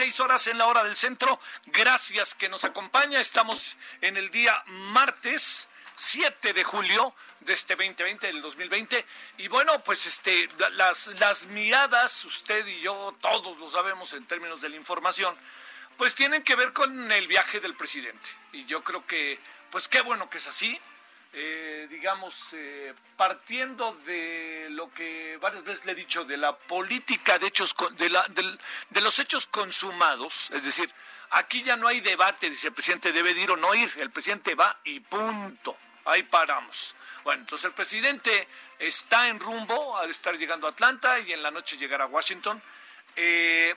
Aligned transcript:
16 0.00 0.20
horas 0.20 0.46
en 0.46 0.56
la 0.56 0.66
hora 0.66 0.82
del 0.82 0.96
centro. 0.96 1.38
Gracias 1.66 2.34
que 2.34 2.48
nos 2.48 2.64
acompaña. 2.64 3.20
Estamos 3.20 3.76
en 4.00 4.16
el 4.16 4.30
día 4.30 4.62
martes 4.66 5.68
7 5.94 6.54
de 6.54 6.64
julio 6.64 7.14
de 7.40 7.52
este 7.52 7.74
2020, 7.76 8.26
del 8.28 8.40
2020. 8.40 9.04
Y 9.36 9.48
bueno, 9.48 9.78
pues 9.84 10.06
este, 10.06 10.48
la- 10.56 10.70
las, 10.70 11.08
las 11.20 11.44
miradas, 11.46 12.24
usted 12.24 12.66
y 12.66 12.80
yo, 12.80 13.14
todos 13.20 13.58
lo 13.58 13.68
sabemos 13.68 14.14
en 14.14 14.24
términos 14.24 14.62
de 14.62 14.70
la 14.70 14.76
información, 14.76 15.36
pues 15.98 16.14
tienen 16.14 16.42
que 16.44 16.56
ver 16.56 16.72
con 16.72 17.12
el 17.12 17.26
viaje 17.26 17.60
del 17.60 17.74
presidente. 17.74 18.30
Y 18.52 18.64
yo 18.64 18.82
creo 18.82 19.04
que, 19.06 19.38
pues 19.70 19.86
qué 19.86 20.00
bueno 20.00 20.30
que 20.30 20.38
es 20.38 20.46
así. 20.46 20.80
Eh, 21.32 21.86
digamos, 21.88 22.54
eh, 22.54 22.92
partiendo 23.16 23.92
de 24.04 24.66
lo 24.70 24.92
que 24.92 25.36
varias 25.36 25.62
veces 25.62 25.86
le 25.86 25.92
he 25.92 25.94
dicho, 25.94 26.24
de 26.24 26.36
la 26.36 26.56
política 26.58 27.38
de 27.38 27.46
hechos, 27.46 27.76
de, 27.92 28.08
la, 28.08 28.26
de 28.26 29.00
los 29.00 29.18
hechos 29.20 29.46
consumados, 29.46 30.50
es 30.50 30.64
decir, 30.64 30.92
aquí 31.30 31.62
ya 31.62 31.76
no 31.76 31.86
hay 31.86 32.00
debate 32.00 32.50
de 32.50 32.56
si 32.56 32.66
el 32.66 32.72
presidente 32.72 33.12
debe 33.12 33.32
de 33.32 33.42
ir 33.42 33.50
o 33.52 33.56
no 33.56 33.74
ir, 33.76 33.92
el 33.98 34.10
presidente 34.10 34.56
va 34.56 34.76
y 34.82 34.98
punto, 34.98 35.76
ahí 36.04 36.24
paramos. 36.24 36.96
Bueno, 37.22 37.42
entonces 37.42 37.66
el 37.66 37.74
presidente 37.74 38.48
está 38.78 39.28
en 39.28 39.38
rumbo 39.38 39.96
al 39.98 40.10
estar 40.10 40.36
llegando 40.36 40.66
a 40.66 40.70
Atlanta 40.70 41.20
y 41.20 41.32
en 41.32 41.42
la 41.42 41.50
noche 41.50 41.76
llegar 41.76 42.00
a 42.00 42.06
Washington. 42.06 42.60
Eh, 43.14 43.74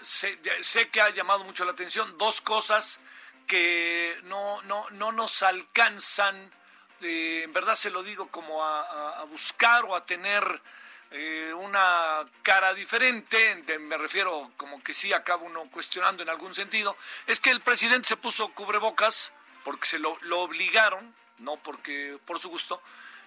sé, 0.00 0.38
sé 0.60 0.88
que 0.88 1.00
ha 1.00 1.10
llamado 1.10 1.44
mucho 1.44 1.64
la 1.64 1.72
atención 1.72 2.16
dos 2.18 2.40
cosas 2.40 3.00
que 3.46 4.18
no, 4.24 4.62
no, 4.62 4.88
no 4.90 5.12
nos 5.12 5.42
alcanzan, 5.42 6.50
eh, 7.02 7.42
en 7.42 7.52
verdad 7.52 7.74
se 7.74 7.90
lo 7.90 8.02
digo 8.02 8.28
como 8.28 8.64
a, 8.64 9.24
buscar 9.24 9.84
o 9.84 9.94
a 9.94 10.04
tener 10.04 10.44
eh, 11.10 11.52
una 11.54 12.26
cara 12.42 12.74
diferente, 12.74 13.56
me 13.78 13.96
refiero 13.96 14.52
como 14.56 14.82
que 14.82 14.94
sí 14.94 15.12
acaba 15.12 15.42
uno 15.42 15.68
cuestionando 15.70 16.22
en 16.22 16.28
algún 16.28 16.54
sentido, 16.54 16.96
es 17.26 17.40
que 17.40 17.50
el 17.50 17.60
presidente 17.60 18.08
se 18.08 18.16
puso 18.16 18.48
cubrebocas 18.52 19.32
porque 19.64 19.86
se 19.86 19.98
lo, 19.98 20.16
lo 20.22 20.40
obligaron, 20.40 21.14
no 21.38 21.56
porque 21.56 22.18
por 22.24 22.38
su 22.38 22.48
gusto, 22.48 22.82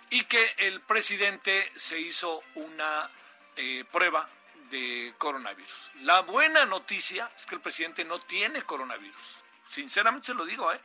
y 0.10 0.24
que 0.26 0.56
el 0.60 0.82
presidente 0.82 1.72
se 1.76 2.00
hizo 2.00 2.42
una 2.56 3.10
eh, 3.56 3.86
prueba 3.92 4.28
de 4.70 5.14
coronavirus. 5.18 5.92
La 6.02 6.22
buena 6.22 6.66
noticia 6.66 7.32
es 7.36 7.46
que 7.46 7.56
el 7.56 7.62
presidente 7.62 8.04
no 8.04 8.20
tiene 8.20 8.64
coronavirus. 8.64 9.42
Sinceramente 9.68 10.28
se 10.28 10.34
lo 10.34 10.46
digo, 10.46 10.72
¿eh? 10.74 10.80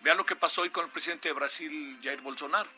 Vea 0.00 0.14
lo 0.14 0.24
que 0.24 0.36
pasó 0.36 0.62
hoy 0.62 0.70
con 0.70 0.84
el 0.84 0.90
presidente 0.90 1.28
de 1.28 1.32
Brasil, 1.32 1.98
Jair 2.02 2.20
Bolsonaro. 2.20 2.68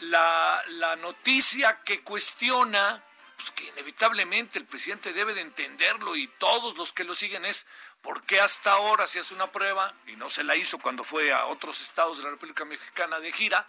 La, 0.00 0.62
la 0.68 0.96
noticia 0.96 1.82
que 1.82 2.02
cuestiona, 2.02 3.02
pues 3.36 3.50
que 3.50 3.64
inevitablemente 3.64 4.58
el 4.58 4.64
presidente 4.64 5.12
debe 5.12 5.34
de 5.34 5.42
entenderlo 5.42 6.16
y 6.16 6.28
todos 6.38 6.76
los 6.78 6.92
que 6.92 7.04
lo 7.04 7.14
siguen 7.14 7.44
es 7.44 7.66
por 8.02 8.22
qué 8.22 8.40
hasta 8.40 8.72
ahora 8.72 9.06
se 9.06 9.20
hace 9.20 9.34
una 9.34 9.48
prueba 9.48 9.92
y 10.06 10.16
no 10.16 10.30
se 10.30 10.44
la 10.44 10.56
hizo 10.56 10.78
cuando 10.78 11.04
fue 11.04 11.32
a 11.32 11.46
otros 11.46 11.80
estados 11.80 12.18
de 12.18 12.24
la 12.24 12.30
República 12.30 12.64
Mexicana 12.64 13.20
de 13.20 13.32
gira 13.32 13.66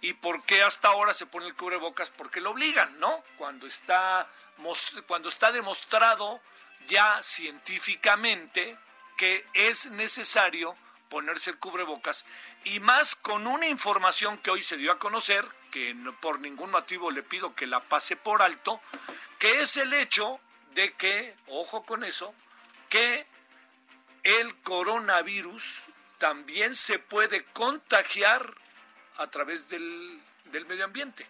y 0.00 0.14
por 0.14 0.44
qué 0.44 0.62
hasta 0.62 0.88
ahora 0.88 1.14
se 1.14 1.26
pone 1.26 1.46
el 1.46 1.54
cubrebocas 1.54 2.10
porque 2.10 2.40
lo 2.40 2.50
obligan, 2.50 3.00
¿no? 3.00 3.22
Cuando 3.36 3.66
está 3.66 4.28
cuando 5.06 5.28
está 5.28 5.52
demostrado 5.52 6.40
ya 6.86 7.22
científicamente 7.22 8.76
que 9.16 9.44
es 9.54 9.90
necesario 9.90 10.76
ponerse 11.08 11.50
el 11.50 11.58
cubrebocas 11.58 12.24
y 12.64 12.80
más 12.80 13.16
con 13.16 13.46
una 13.46 13.66
información 13.68 14.38
que 14.38 14.50
hoy 14.50 14.62
se 14.62 14.76
dio 14.76 14.92
a 14.92 14.98
conocer, 14.98 15.44
que 15.70 15.94
no- 15.94 16.14
por 16.20 16.40
ningún 16.40 16.70
motivo 16.70 17.10
le 17.10 17.22
pido 17.22 17.54
que 17.54 17.66
la 17.66 17.80
pase 17.80 18.16
por 18.16 18.42
alto, 18.42 18.80
que 19.38 19.60
es 19.60 19.76
el 19.76 19.92
hecho 19.94 20.40
de 20.74 20.92
que, 20.92 21.34
ojo 21.46 21.84
con 21.84 22.04
eso, 22.04 22.34
que 22.88 23.26
el 24.22 24.54
coronavirus 24.62 25.84
también 26.18 26.74
se 26.74 26.98
puede 26.98 27.44
contagiar 27.44 28.54
a 29.16 29.26
través 29.28 29.68
del, 29.68 30.20
del 30.46 30.66
medio 30.66 30.84
ambiente. 30.84 31.26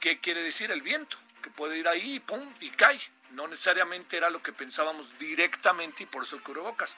¿Qué 0.00 0.20
quiere 0.20 0.42
decir 0.42 0.70
el 0.70 0.82
viento? 0.82 1.18
Que 1.42 1.50
puede 1.50 1.78
ir 1.78 1.88
ahí 1.88 2.14
y 2.16 2.20
pum, 2.20 2.52
y 2.60 2.70
cae. 2.70 3.00
No 3.30 3.46
necesariamente 3.46 4.16
era 4.16 4.30
lo 4.30 4.42
que 4.42 4.52
pensábamos 4.52 5.18
directamente 5.18 6.04
y 6.04 6.06
por 6.06 6.22
eso 6.22 6.36
el 6.36 6.42
cubrebocas. 6.42 6.96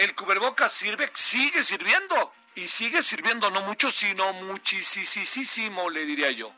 El 0.00 0.14
cubrebocas 0.14 0.72
sirve, 0.72 1.10
sigue 1.12 1.62
sirviendo 1.62 2.32
y 2.54 2.68
sigue 2.68 3.02
sirviendo 3.02 3.50
no 3.50 3.60
mucho, 3.60 3.90
sino 3.90 4.32
muchísimo, 4.32 5.90
le 5.90 6.06
diría 6.06 6.30
yo. 6.30 6.50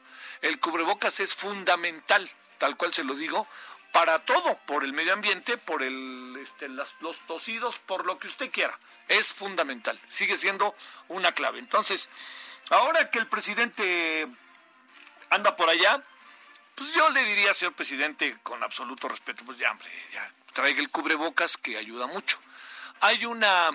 El 0.42 0.60
cubrebocas 0.60 1.18
es 1.18 1.34
fundamental, 1.34 2.30
tal 2.58 2.76
cual 2.76 2.94
se 2.94 3.02
lo 3.02 3.16
digo, 3.16 3.48
para 3.90 4.20
todo, 4.20 4.54
por 4.64 4.84
el 4.84 4.92
medio 4.92 5.12
ambiente, 5.12 5.58
por 5.58 5.82
el, 5.82 6.38
este, 6.40 6.68
los 6.68 6.92
tosidos, 7.26 7.80
por 7.80 8.06
lo 8.06 8.16
que 8.20 8.28
usted 8.28 8.48
quiera. 8.48 8.78
Es 9.08 9.34
fundamental, 9.34 10.00
sigue 10.06 10.36
siendo 10.36 10.76
una 11.08 11.32
clave. 11.32 11.58
Entonces, 11.58 12.10
ahora 12.70 13.10
que 13.10 13.18
el 13.18 13.26
presidente 13.26 14.28
anda 15.30 15.56
por 15.56 15.68
allá, 15.68 16.00
pues 16.76 16.94
yo 16.94 17.10
le 17.10 17.24
diría, 17.24 17.52
señor 17.52 17.74
presidente, 17.74 18.38
con 18.44 18.62
absoluto 18.62 19.08
respeto, 19.08 19.44
pues 19.44 19.58
ya, 19.58 19.72
hombre, 19.72 19.90
ya 20.12 20.30
traiga 20.52 20.80
el 20.80 20.90
cubrebocas 20.90 21.56
que 21.56 21.76
ayuda 21.76 22.06
mucho. 22.06 22.38
Hay 23.02 23.24
una, 23.24 23.70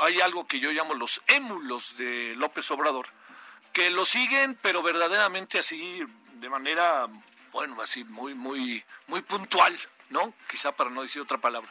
hay 0.00 0.20
algo 0.20 0.46
que 0.46 0.60
yo 0.60 0.70
llamo 0.70 0.92
los 0.92 1.22
émulos 1.28 1.96
de 1.96 2.34
López 2.36 2.70
Obrador, 2.70 3.06
que 3.72 3.88
lo 3.88 4.04
siguen, 4.04 4.58
pero 4.60 4.82
verdaderamente 4.82 5.58
así, 5.58 6.04
de 6.34 6.50
manera, 6.50 7.08
bueno, 7.52 7.80
así 7.80 8.04
muy, 8.04 8.34
muy, 8.34 8.84
muy 9.06 9.22
puntual, 9.22 9.74
¿no? 10.10 10.34
Quizá 10.46 10.72
para 10.72 10.90
no 10.90 11.00
decir 11.00 11.22
otra 11.22 11.38
palabra. 11.38 11.70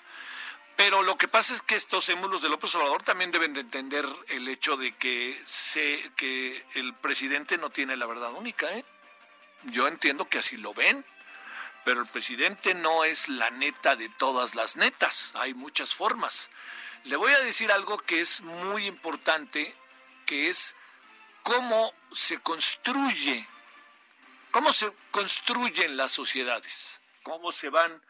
Pero 0.76 1.04
lo 1.04 1.16
que 1.16 1.28
pasa 1.28 1.54
es 1.54 1.62
que 1.62 1.76
estos 1.76 2.10
émulos 2.10 2.42
de 2.42 2.50
López 2.50 2.74
Obrador 2.74 3.04
también 3.04 3.30
deben 3.30 3.54
de 3.54 3.62
entender 3.62 4.08
el 4.30 4.48
hecho 4.48 4.76
de 4.76 4.94
que, 4.94 5.40
se, 5.46 6.12
que 6.16 6.66
el 6.74 6.96
presidente 6.96 7.60
no 7.60 7.70
tiene 7.70 7.96
la 7.96 8.08
verdad 8.08 8.34
única, 8.34 8.72
¿eh? 8.74 8.84
Yo 9.66 9.88
entiendo 9.88 10.28
que 10.28 10.40
así 10.40 10.58
lo 10.58 10.74
ven, 10.74 11.06
pero 11.84 12.02
el 12.02 12.08
presidente 12.08 12.74
no 12.74 13.04
es 13.04 13.30
la 13.30 13.50
neta 13.50 13.96
de 13.96 14.10
todas 14.10 14.56
las 14.56 14.76
netas, 14.78 15.34
hay 15.36 15.54
muchas 15.54 15.94
formas. 15.94 16.50
Le 17.04 17.16
voy 17.18 17.34
a 17.34 17.40
decir 17.42 17.72
algo 17.72 17.98
que 17.98 18.22
es 18.22 18.42
muy 18.42 18.86
importante, 18.86 19.76
que 20.26 20.50
es 20.50 20.76
cómo 21.44 21.94
se 22.12 22.40
construye, 22.40 23.46
cómo 24.52 24.72
se 24.72 24.92
construyen 25.12 25.98
las 25.98 26.12
sociedades, 26.12 27.02
cómo 27.24 27.52
se 27.52 27.70
van 27.70 28.02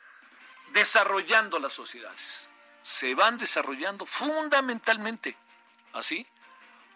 desarrollando 0.74 1.60
las 1.60 1.74
sociedades. 1.74 2.50
Se 2.84 3.16
van 3.16 3.38
desarrollando 3.38 4.06
fundamentalmente, 4.06 5.38
así, 5.94 6.28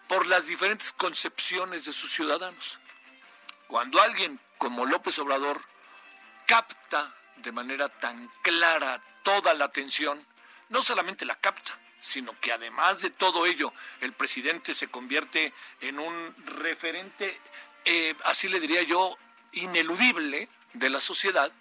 por 0.06 0.26
las 0.26 0.46
diferentes 0.46 0.92
concepciones 0.92 1.84
de 1.86 1.92
sus 1.92 2.12
ciudadanos. 2.12 2.78
Cuando 3.68 4.00
alguien 4.00 4.38
como 4.58 4.86
López 4.86 5.18
Obrador 5.18 5.60
capta 6.48 7.14
de 7.36 7.52
manera 7.52 7.90
tan 7.90 8.26
clara 8.40 8.98
toda 9.22 9.52
la 9.52 9.66
atención, 9.66 10.26
no 10.70 10.80
solamente 10.80 11.26
la 11.26 11.36
capta, 11.36 11.78
sino 12.00 12.40
que 12.40 12.52
además 12.52 13.02
de 13.02 13.10
todo 13.10 13.44
ello, 13.44 13.70
el 14.00 14.14
presidente 14.14 14.72
se 14.72 14.88
convierte 14.88 15.52
en 15.82 15.98
un 15.98 16.34
referente, 16.46 17.38
eh, 17.84 18.16
así 18.24 18.48
le 18.48 18.60
diría 18.60 18.82
yo, 18.82 19.18
ineludible 19.52 20.48
de 20.72 20.88
la 20.88 21.00
sociedad, 21.00 21.52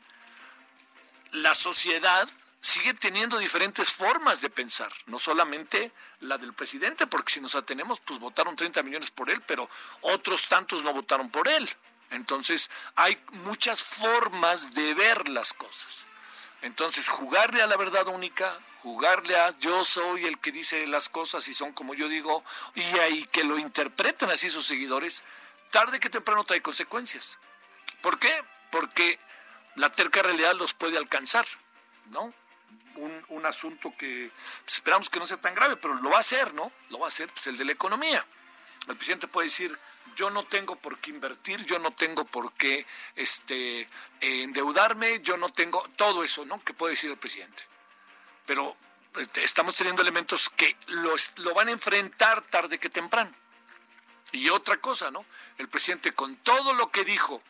la 1.31 1.53
sociedad 1.53 2.29
sigue 2.61 2.93
teniendo 2.93 3.37
diferentes 3.37 3.91
formas 3.91 4.39
de 4.39 4.49
pensar, 4.49 4.91
no 5.07 5.19
solamente 5.19 5.91
la 6.21 6.37
del 6.37 6.53
presidente, 6.53 7.07
porque 7.07 7.33
si 7.33 7.41
nos 7.41 7.55
atenemos, 7.55 7.99
pues 7.99 8.19
votaron 8.19 8.55
30 8.55 8.83
millones 8.83 9.11
por 9.11 9.29
él, 9.29 9.41
pero 9.45 9.69
otros 9.99 10.47
tantos 10.47 10.81
no 10.83 10.93
votaron 10.93 11.29
por 11.29 11.49
él. 11.49 11.69
Entonces, 12.09 12.69
hay 12.95 13.21
muchas 13.31 13.83
formas 13.83 14.73
de 14.73 14.93
ver 14.93 15.29
las 15.29 15.53
cosas. 15.53 16.05
Entonces, 16.61 17.07
jugarle 17.09 17.61
a 17.61 17.67
la 17.67 17.77
verdad 17.77 18.07
única, 18.07 18.57
jugarle 18.81 19.35
a 19.37 19.51
yo 19.59 19.83
soy 19.83 20.25
el 20.25 20.39
que 20.39 20.51
dice 20.51 20.87
las 20.87 21.09
cosas 21.09 21.47
y 21.47 21.53
son 21.53 21.73
como 21.73 21.93
yo 21.93 22.07
digo, 22.07 22.43
y 22.73 22.81
ahí 22.99 23.25
que 23.25 23.43
lo 23.43 23.59
interpreten 23.59 24.29
así 24.29 24.49
sus 24.49 24.65
seguidores, 24.65 25.23
tarde 25.71 25.99
que 25.99 26.09
temprano 26.09 26.45
trae 26.45 26.61
consecuencias. 26.61 27.37
¿Por 28.01 28.17
qué? 28.19 28.43
Porque 28.71 29.19
la 29.75 29.91
terca 29.91 30.23
realidad 30.23 30.55
los 30.55 30.73
puede 30.73 30.97
alcanzar, 30.97 31.45
¿no? 32.09 32.33
Un, 32.95 33.25
un 33.27 33.45
asunto 33.45 33.93
que 33.95 34.31
pues, 34.63 34.75
esperamos 34.75 35.09
que 35.09 35.19
no 35.19 35.27
sea 35.27 35.37
tan 35.37 35.53
grave, 35.53 35.77
pero 35.77 35.93
lo 35.95 36.09
va 36.09 36.17
a 36.17 36.21
hacer, 36.21 36.55
¿no? 36.55 36.71
Lo 36.89 36.99
va 36.99 37.05
a 37.05 37.09
hacer, 37.09 37.27
pues 37.27 37.45
el 37.47 37.57
de 37.57 37.65
la 37.65 37.73
economía. 37.73 38.25
El 38.87 38.95
presidente 38.95 39.27
puede 39.27 39.49
decir, 39.49 39.77
yo 40.15 40.29
no 40.29 40.43
tengo 40.43 40.75
por 40.75 40.99
qué 40.99 41.11
invertir, 41.11 41.65
yo 41.65 41.79
no 41.79 41.91
tengo 41.91 42.25
por 42.25 42.53
qué 42.53 42.85
este, 43.15 43.87
endeudarme, 44.21 45.21
yo 45.21 45.37
no 45.37 45.49
tengo 45.49 45.87
todo 45.95 46.23
eso, 46.23 46.45
¿no? 46.45 46.63
Que 46.63 46.73
puede 46.73 46.93
decir 46.93 47.11
el 47.11 47.17
presidente. 47.17 47.63
Pero 48.45 48.75
este, 49.15 49.43
estamos 49.43 49.75
teniendo 49.75 50.01
elementos 50.01 50.49
que 50.49 50.75
lo, 50.87 51.15
lo 51.37 51.53
van 51.53 51.67
a 51.69 51.71
enfrentar 51.71 52.41
tarde 52.43 52.79
que 52.79 52.89
temprano. 52.89 53.31
Y 54.31 54.49
otra 54.49 54.77
cosa, 54.77 55.11
¿no? 55.11 55.25
El 55.57 55.69
presidente 55.69 56.11
con 56.11 56.35
todo 56.37 56.73
lo 56.73 56.91
que 56.91 57.03
dijo 57.05 57.41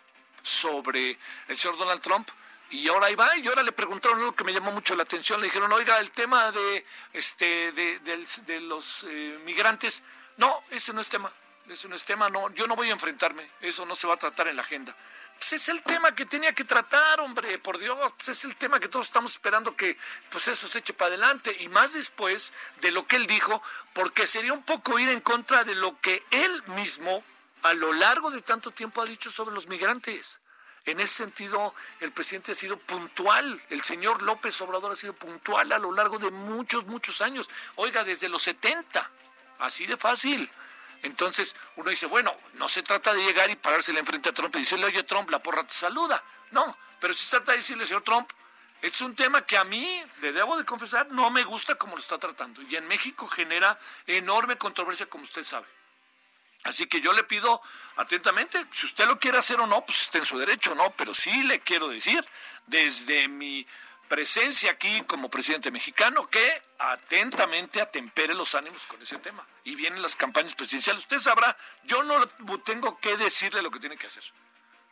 sobre 0.43 1.17
el 1.47 1.57
señor 1.57 1.77
Donald 1.77 2.01
Trump, 2.01 2.29
y 2.69 2.87
ahora 2.89 3.07
ahí 3.07 3.15
y 3.41 3.47
ahora 3.47 3.63
le 3.63 3.71
preguntaron 3.71 4.19
algo 4.19 4.35
que 4.35 4.43
me 4.43 4.53
llamó 4.53 4.71
mucho 4.71 4.95
la 4.95 5.03
atención, 5.03 5.39
le 5.39 5.47
dijeron, 5.47 5.71
oiga, 5.71 5.99
el 5.99 6.11
tema 6.11 6.51
de, 6.51 6.85
este, 7.13 7.71
de, 7.71 7.99
de, 7.99 8.61
los 8.61 9.05
eh, 9.07 9.39
migrantes, 9.45 10.03
no, 10.35 10.61
ese 10.71 10.91
no 10.91 10.99
es 10.99 11.07
tema, 11.07 11.31
ese 11.69 11.87
no 11.87 11.95
es 11.95 12.03
tema, 12.03 12.29
no, 12.29 12.49
yo 12.53 12.67
no 12.67 12.75
voy 12.75 12.89
a 12.89 12.93
enfrentarme, 12.93 13.45
eso 13.61 13.85
no 13.85 13.95
se 13.95 14.07
va 14.07 14.13
a 14.13 14.17
tratar 14.17 14.47
en 14.47 14.55
la 14.55 14.61
agenda. 14.61 14.95
Pues 15.37 15.53
es 15.53 15.69
el 15.69 15.83
tema 15.83 16.15
que 16.15 16.25
tenía 16.25 16.53
que 16.53 16.63
tratar, 16.63 17.19
hombre, 17.19 17.57
por 17.59 17.77
Dios, 17.77 17.97
pues 18.17 18.29
es 18.29 18.45
el 18.45 18.55
tema 18.55 18.79
que 18.79 18.87
todos 18.87 19.07
estamos 19.07 19.31
esperando 19.31 19.75
que 19.75 19.97
pues 20.29 20.47
eso 20.47 20.67
se 20.67 20.79
eche 20.79 20.93
para 20.93 21.09
adelante 21.09 21.55
y 21.59 21.69
más 21.69 21.93
después 21.93 22.53
de 22.81 22.91
lo 22.91 23.05
que 23.05 23.17
él 23.17 23.27
dijo, 23.27 23.61
porque 23.93 24.25
sería 24.25 24.53
un 24.53 24.63
poco 24.63 24.97
ir 24.97 25.09
en 25.09 25.21
contra 25.21 25.63
de 25.63 25.75
lo 25.75 25.99
que 26.01 26.23
él 26.31 26.63
mismo 26.67 27.23
a 27.63 27.73
lo 27.73 27.93
largo 27.93 28.31
de 28.31 28.41
tanto 28.41 28.71
tiempo 28.71 29.01
ha 29.01 29.05
dicho 29.05 29.29
sobre 29.29 29.53
los 29.53 29.67
migrantes. 29.67 30.39
En 30.85 31.01
ese 31.01 31.15
sentido, 31.15 31.75
el 31.99 32.13
presidente 32.13 32.53
ha 32.53 32.55
sido 32.55 32.77
puntual, 32.77 33.61
el 33.69 33.83
señor 33.83 34.21
López 34.21 34.59
Obrador 34.61 34.93
ha 34.93 34.95
sido 34.95 35.13
puntual 35.13 35.73
a 35.73 35.79
lo 35.79 35.91
largo 35.91 36.17
de 36.17 36.31
muchos, 36.31 36.85
muchos 36.85 37.21
años. 37.21 37.49
Oiga, 37.75 38.05
desde 38.05 38.29
los 38.29 38.41
70, 38.43 39.11
así 39.59 39.85
de 39.85 39.97
fácil. 39.97 40.49
Entonces 41.03 41.55
uno 41.75 41.89
dice, 41.89 42.05
bueno, 42.05 42.35
no 42.53 42.67
se 42.67 42.83
trata 42.83 43.13
de 43.13 43.23
llegar 43.23 43.49
y 43.49 43.55
parársela 43.55 43.99
enfrente 43.99 44.29
a 44.29 44.33
Trump 44.33 44.55
y 44.55 44.59
decirle, 44.59 44.85
oye 44.85 45.03
Trump, 45.03 45.29
la 45.29 45.41
porra 45.41 45.65
te 45.65 45.73
saluda. 45.73 46.23
No, 46.51 46.77
pero 46.99 47.13
se 47.13 47.29
trata 47.29 47.51
de 47.51 47.57
decirle, 47.57 47.85
señor 47.85 48.03
Trump, 48.03 48.29
es 48.81 49.01
un 49.01 49.15
tema 49.15 49.41
que 49.41 49.57
a 49.57 49.63
mí, 49.63 50.03
le 50.21 50.31
debo 50.31 50.57
de 50.57 50.65
confesar, 50.65 51.07
no 51.09 51.29
me 51.31 51.43
gusta 51.43 51.75
como 51.75 51.95
lo 51.95 52.01
está 52.01 52.17
tratando. 52.17 52.61
Y 52.61 52.75
en 52.75 52.87
México 52.87 53.27
genera 53.27 53.77
enorme 54.05 54.57
controversia, 54.57 55.07
como 55.07 55.23
usted 55.23 55.43
sabe. 55.43 55.65
Así 56.63 56.85
que 56.85 57.01
yo 57.01 57.13
le 57.13 57.23
pido 57.23 57.61
atentamente, 57.95 58.65
si 58.71 58.85
usted 58.85 59.07
lo 59.07 59.19
quiere 59.19 59.37
hacer 59.37 59.59
o 59.59 59.67
no, 59.67 59.85
pues 59.85 60.01
está 60.01 60.17
en 60.17 60.25
su 60.25 60.37
derecho, 60.37 60.75
¿no? 60.75 60.91
Pero 60.91 61.13
sí 61.13 61.43
le 61.43 61.59
quiero 61.59 61.87
decir, 61.87 62.23
desde 62.65 63.27
mi 63.27 63.65
presencia 64.07 64.71
aquí 64.71 65.01
como 65.03 65.29
presidente 65.29 65.71
mexicano 65.71 66.29
que 66.29 66.63
atentamente 66.79 67.81
atempere 67.81 68.33
los 68.33 68.55
ánimos 68.55 68.85
con 68.85 69.01
ese 69.01 69.17
tema. 69.19 69.45
Y 69.63 69.75
vienen 69.75 70.01
las 70.01 70.15
campañas 70.15 70.55
presidenciales. 70.55 71.01
Usted 71.01 71.19
sabrá, 71.19 71.57
yo 71.83 72.03
no 72.03 72.27
tengo 72.59 72.99
que 72.99 73.17
decirle 73.17 73.61
lo 73.61 73.71
que 73.71 73.79
tiene 73.79 73.97
que 73.97 74.07
hacer. 74.07 74.23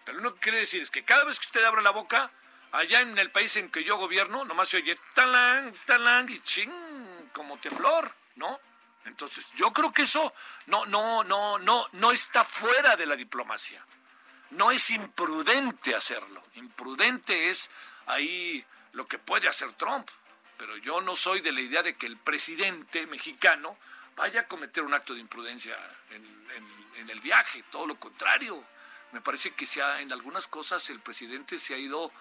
Pero 0.06 0.20
lo 0.20 0.36
que 0.36 0.42
quiere 0.42 0.60
decir 0.60 0.82
es 0.82 0.92
que 0.92 1.04
cada 1.04 1.26
vez 1.26 1.40
que 1.40 1.48
usted 1.48 1.64
abre 1.64 1.82
la 1.82 1.90
boca, 1.90 2.32
allá 2.72 3.02
en 3.02 3.18
el 3.18 3.32
país 3.32 3.56
en 3.56 3.70
que 3.70 3.84
yo 3.84 3.98
gobierno, 3.98 4.46
nomás 4.46 4.70
se 4.70 4.78
oye 4.78 4.98
talang, 5.14 5.74
talang 5.86 6.30
y 6.30 6.40
ching, 6.42 6.72
como 7.34 7.58
temblor, 7.58 8.14
¿no? 8.36 8.60
Entonces, 9.06 9.50
yo 9.56 9.72
creo 9.72 9.92
que 9.92 10.04
eso 10.04 10.34
no, 10.68 10.86
no, 10.86 11.24
no, 11.24 11.58
no, 11.60 11.88
no 11.94 12.12
está 12.12 12.44
fuera 12.44 12.96
de 12.96 13.06
la 13.06 13.16
diplomacia. 13.16 13.86
No 14.52 14.72
es 14.72 14.90
imprudente 14.90 15.96
hacerlo. 15.96 16.44
Imprudente 16.56 17.50
es 17.50 17.70
ahí 18.08 18.66
lo 18.96 19.08
que 19.08 19.20
puede 19.20 19.48
hacer 19.48 19.72
Trump. 19.74 20.10
Pero 20.58 20.78
yo 20.78 21.02
no 21.02 21.16
soy 21.16 21.42
de 21.42 21.52
la 21.52 21.62
idea 21.62 21.84
de 21.84 21.94
que 21.94 22.08
el 22.08 22.18
presidente 22.18 23.06
mexicano 23.08 23.78
vaya 24.16 24.42
a 24.42 24.48
cometer 24.48 24.84
un 24.84 24.94
acto 24.94 25.14
de 25.14 25.20
imprudencia 25.20 25.78
en, 26.10 26.36
el 27.10 27.20
viaje, 27.20 27.64
todo 27.70 27.86
lo 27.86 28.00
contrario. 28.00 28.64
Me 29.12 29.22
parece 29.22 29.52
que 29.52 29.68
se 29.68 29.82
en 30.00 30.12
algunas 30.12 30.48
cosas 30.48 30.90
el 30.90 31.00
presidente 31.02 31.60
se 31.60 31.76
ha 31.76 31.78
ido, 31.78 32.12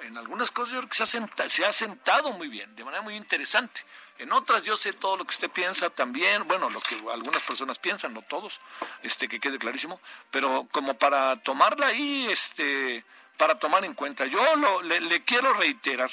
en 0.00 0.18
algunas 0.18 0.50
cosas 0.50 0.74
yo 0.74 0.78
creo 0.80 0.88
que 0.88 1.06
se 1.06 1.18
ha, 1.18 1.48
se 1.48 1.64
ha 1.64 1.72
sentado 1.72 2.32
muy 2.32 2.48
bien, 2.48 2.74
de 2.74 2.84
manera 2.84 3.02
muy 3.02 3.14
interesante. 3.14 3.84
En 4.18 4.32
otras 4.32 4.64
yo 4.64 4.76
sé 4.76 4.92
todo 4.94 5.16
lo 5.16 5.24
que 5.24 5.30
usted 5.30 5.50
piensa 5.50 5.90
también, 5.90 6.46
bueno, 6.48 6.68
lo 6.70 6.80
que 6.80 6.96
algunas 7.12 7.42
personas 7.44 7.78
piensan, 7.78 8.14
no 8.14 8.22
todos, 8.22 8.60
este 9.02 9.28
que 9.28 9.38
quede 9.38 9.58
clarísimo, 9.58 10.00
pero 10.30 10.66
como 10.72 10.94
para 10.94 11.36
tomarla 11.36 11.88
ahí, 11.88 12.26
este, 12.30 13.04
para 13.36 13.58
tomar 13.58 13.84
en 13.84 13.94
cuenta. 13.94 14.26
Yo 14.26 14.56
lo, 14.56 14.82
le, 14.82 15.22
quiero 15.22 15.52
reiterar, 15.54 16.10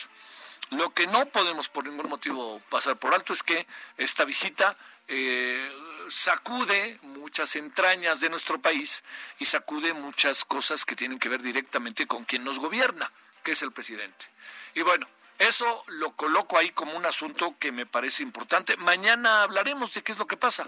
lo 0.72 0.92
que 0.94 1.08
no 1.08 1.26
podemos 1.28 1.70
por 1.70 1.88
ningún 1.88 2.10
motivo 2.10 2.62
pasar 2.70 2.98
por 2.98 3.14
alto 3.14 3.34
es 3.34 3.44
que 3.44 3.66
esta 3.98 4.26
visita 4.26 4.78
eh, 5.08 5.72
sacude 6.10 7.00
muchas 7.02 7.56
entrañas 7.56 8.20
de 8.20 8.30
nuestro 8.30 8.60
país 8.60 9.04
y 9.40 9.46
sacude 9.46 9.94
muchas 9.94 10.46
cosas 10.46 10.86
que 10.86 10.96
tienen 10.96 11.20
que 11.20 11.30
ver 11.30 11.42
directamente 11.42 12.08
con 12.08 12.24
quien 12.24 12.44
nos 12.44 12.60
gobierna, 12.60 13.12
que 13.44 13.52
es 13.52 13.62
el 13.62 13.72
presidente. 13.72 14.28
Y 14.76 14.82
bueno, 14.84 15.08
eso 15.40 15.84
lo 15.88 16.12
coloco 16.12 16.58
ahí 16.58 16.70
como 16.72 16.98
un 16.98 17.06
asunto 17.06 17.56
que 17.58 17.72
me 17.72 17.86
parece 17.86 18.24
importante. 18.24 18.76
Mañana 18.78 19.44
hablaremos 19.44 19.94
de 19.94 20.04
qué 20.04 20.12
es 20.12 20.18
lo 20.18 20.28
que 20.28 20.38
pasa. 20.38 20.68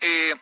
Eh, 0.00 0.34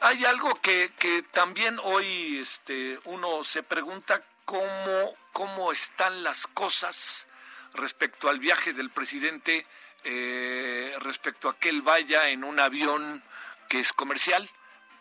hay 0.00 0.24
algo 0.24 0.54
que, 0.56 0.92
que 0.98 1.22
también 1.22 1.78
hoy 1.82 2.38
este, 2.38 2.98
uno 3.04 3.44
se 3.44 3.62
pregunta 3.62 4.22
cómo, 4.48 5.12
cómo 5.34 5.72
están 5.72 6.22
las 6.22 6.46
cosas 6.46 7.26
respecto 7.74 8.30
al 8.30 8.38
viaje 8.38 8.72
del 8.72 8.88
presidente, 8.88 9.66
eh, 10.04 10.96
respecto 11.00 11.50
a 11.50 11.58
que 11.58 11.68
él 11.68 11.82
vaya 11.82 12.28
en 12.30 12.44
un 12.44 12.58
avión 12.58 13.22
que 13.68 13.78
es 13.78 13.92
comercial. 13.92 14.48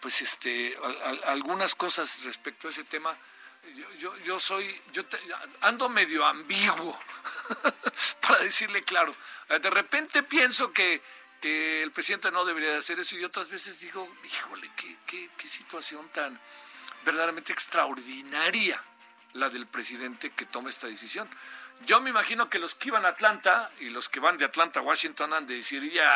Pues 0.01 0.21
este, 0.21 0.77
algunas 1.27 1.75
cosas 1.75 2.25
respecto 2.25 2.67
a 2.67 2.71
ese 2.71 2.83
tema. 2.83 3.17
Yo, 3.97 4.17
yo, 4.17 4.37
soy, 4.37 4.81
yo 4.91 5.03
ando 5.61 5.87
medio 5.87 6.25
ambiguo, 6.25 6.99
para 8.27 8.43
decirle 8.43 8.83
claro. 8.83 9.15
De 9.47 9.69
repente 9.69 10.23
pienso 10.23 10.73
que, 10.73 11.01
que 11.39 11.83
el 11.83 11.91
presidente 11.91 12.31
no 12.31 12.43
debería 12.43 12.77
hacer 12.77 12.99
eso 12.99 13.17
y 13.17 13.23
otras 13.23 13.47
veces 13.49 13.79
digo, 13.79 14.13
híjole, 14.25 14.69
qué, 14.75 14.97
qué, 15.07 15.29
qué 15.37 15.47
situación 15.47 16.09
tan 16.09 16.37
verdaderamente 17.05 17.53
extraordinaria 17.53 18.83
la 19.37 19.49
del 19.49 19.67
presidente 19.67 20.29
que 20.29 20.45
toma 20.45 20.69
esta 20.69 20.87
decisión. 20.87 21.29
Yo 21.85 22.01
me 22.01 22.09
imagino 22.09 22.49
que 22.49 22.59
los 22.59 22.75
que 22.75 22.89
iban 22.89 23.05
a 23.05 23.09
Atlanta 23.09 23.69
y 23.79 23.89
los 23.89 24.09
que 24.09 24.19
van 24.19 24.37
de 24.37 24.45
Atlanta 24.45 24.79
a 24.79 24.83
Washington 24.83 25.33
han 25.33 25.47
de 25.47 25.55
decir, 25.55 25.89
ya, 25.91 26.11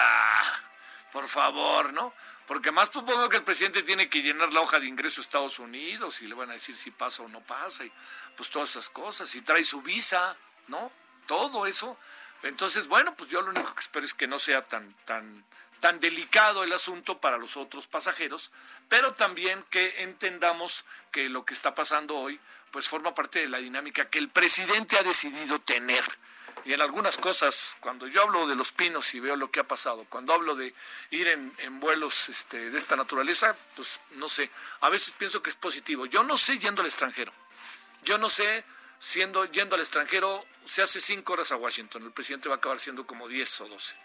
por 1.12 1.28
favor, 1.28 1.94
¿no? 1.94 2.14
Porque 2.48 2.72
más 2.72 2.90
supongo 2.92 3.30
que 3.30 3.38
el 3.38 3.44
presidente 3.44 3.84
tiene 3.84 4.10
que 4.10 4.22
llenar 4.22 4.52
la 4.54 4.62
hoja 4.62 4.80
de 4.80 4.88
ingreso 4.88 5.22
a 5.22 5.24
Estados 5.24 5.60
Unidos 5.60 6.22
y 6.22 6.28
le 6.28 6.36
van 6.36 6.50
a 6.50 6.54
decir 6.54 6.76
si 6.76 6.92
pasa 6.92 7.24
o 7.24 7.28
no 7.28 7.42
pasa, 7.42 7.86
y 7.86 7.92
pues 8.36 8.50
todas 8.50 8.72
esas 8.72 8.90
cosas, 8.90 9.30
si 9.30 9.42
trae 9.42 9.64
su 9.64 9.82
visa, 9.82 10.36
¿no? 10.68 10.92
Todo 11.28 11.66
eso. 11.66 11.98
Entonces, 12.44 12.88
bueno, 12.88 13.16
pues 13.16 13.30
yo 13.30 13.42
lo 13.42 13.52
único 13.52 13.74
que 13.74 13.82
espero 13.82 14.06
es 14.06 14.14
que 14.14 14.28
no 14.28 14.40
sea 14.40 14.64
tan, 14.64 14.94
tan, 15.06 15.46
tan 15.82 16.00
delicado 16.00 16.64
el 16.64 16.72
asunto 16.72 17.20
para 17.20 17.38
los 17.38 17.58
otros 17.58 17.88
pasajeros, 17.88 18.52
pero 18.88 19.14
también 19.14 19.62
que 19.70 20.04
entendamos 20.04 20.86
que 21.12 21.28
lo 21.28 21.44
que 21.44 21.54
está 21.54 21.76
pasando 21.76 22.16
hoy 22.16 22.40
pues 22.72 22.88
forma 22.88 23.14
parte 23.14 23.40
de 23.40 23.50
la 23.50 23.58
dinámica 23.58 24.10
que 24.10 24.20
el 24.20 24.30
presidente 24.30 24.98
ha 24.98 25.04
decidido 25.04 25.60
tener. 25.60 26.06
Y 26.64 26.74
en 26.74 26.82
algunas 26.82 27.18
cosas, 27.18 27.76
cuando 27.80 28.08
yo 28.08 28.22
hablo 28.22 28.48
de 28.48 28.56
los 28.56 28.72
pinos 28.72 29.14
y 29.16 29.20
veo 29.20 29.36
lo 29.36 29.50
que 29.50 29.60
ha 29.60 29.68
pasado, 29.68 30.06
cuando 30.08 30.34
hablo 30.34 30.56
de 30.56 30.74
ir 31.10 31.28
en, 31.28 31.80
vuelos 31.80 32.30
este, 32.30 32.70
de 32.70 32.78
esta 32.78 32.96
naturaleza, 32.96 33.56
pues 33.76 34.00
no 34.12 34.30
sé, 34.30 34.50
a 34.82 34.90
veces 34.90 35.16
pienso 35.16 35.42
que 35.42 35.50
es 35.50 35.56
positivo. 35.56 36.06
Yo 36.06 36.24
no 36.24 36.38
sé 36.38 36.60
yendo 36.60 36.82
al 36.82 36.88
extranjero. 36.88 37.34
Yo 38.04 38.18
no 38.18 38.30
sé 38.30 38.64
siendo 39.00 39.46
yendo 39.46 39.76
al 39.76 39.82
extranjero, 39.82 40.46
se 40.64 40.84
hace 40.84 41.00
cinco 41.00 41.34
horas 41.34 41.52
a 41.52 41.56
Washington, 41.56 42.04
el 42.04 42.12
presidente 42.12 42.48
va 42.48 42.56
a 42.56 42.58
acabar 42.60 42.80
siendo 42.80 43.08
como 43.08 43.28
diez 43.28 43.60
o 43.62 43.68
doce. 43.68 43.96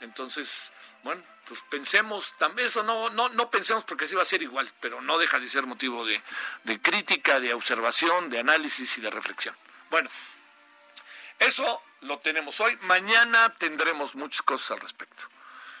Entonces, 0.00 0.72
bueno, 1.02 1.22
pues 1.46 1.60
pensemos, 1.68 2.34
también 2.38 2.68
eso 2.68 2.82
no, 2.82 3.10
no, 3.10 3.28
no 3.28 3.50
pensemos 3.50 3.84
porque 3.84 4.04
así 4.04 4.14
va 4.14 4.22
a 4.22 4.26
ser 4.26 4.42
igual, 4.42 4.70
pero 4.80 5.00
no 5.00 5.18
deja 5.18 5.38
de 5.38 5.48
ser 5.48 5.66
motivo 5.66 6.04
de, 6.04 6.20
de 6.64 6.80
crítica, 6.80 7.40
de 7.40 7.54
observación, 7.54 8.30
de 8.30 8.38
análisis 8.38 8.98
y 8.98 9.00
de 9.00 9.10
reflexión. 9.10 9.54
Bueno, 9.90 10.08
eso 11.38 11.82
lo 12.02 12.18
tenemos 12.18 12.60
hoy. 12.60 12.76
Mañana 12.82 13.52
tendremos 13.58 14.14
muchas 14.14 14.42
cosas 14.42 14.72
al 14.72 14.80
respecto. 14.80 15.24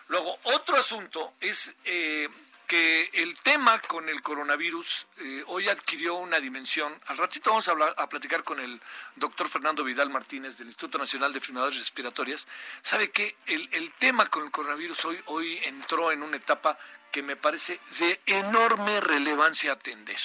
Luego, 0.08 0.38
otro 0.44 0.76
asunto 0.76 1.34
es 1.40 1.74
eh, 1.84 2.28
que 2.70 3.10
el 3.14 3.34
tema 3.34 3.80
con 3.80 4.08
el 4.08 4.22
coronavirus 4.22 5.08
eh, 5.18 5.42
hoy 5.48 5.68
adquirió 5.68 6.14
una 6.14 6.38
dimensión. 6.38 6.96
Al 7.08 7.16
ratito 7.16 7.50
vamos 7.50 7.66
a, 7.66 7.72
hablar, 7.72 7.96
a 7.98 8.08
platicar 8.08 8.44
con 8.44 8.60
el 8.60 8.80
doctor 9.16 9.48
Fernando 9.48 9.82
Vidal 9.82 10.08
Martínez 10.08 10.56
del 10.56 10.68
Instituto 10.68 10.96
Nacional 10.96 11.32
de 11.32 11.40
Enfermedades 11.40 11.76
Respiratorias. 11.76 12.46
¿Sabe 12.80 13.10
que 13.10 13.34
el, 13.46 13.68
el, 13.72 13.90
tema 13.94 14.26
con 14.26 14.44
el 14.44 14.52
coronavirus 14.52 15.04
hoy, 15.04 15.18
hoy 15.26 15.58
entró 15.64 16.12
en 16.12 16.22
una 16.22 16.36
etapa 16.36 16.78
que 17.10 17.24
me 17.24 17.34
parece 17.34 17.80
de 17.98 18.20
enorme 18.26 19.00
relevancia 19.00 19.72
atender? 19.72 20.20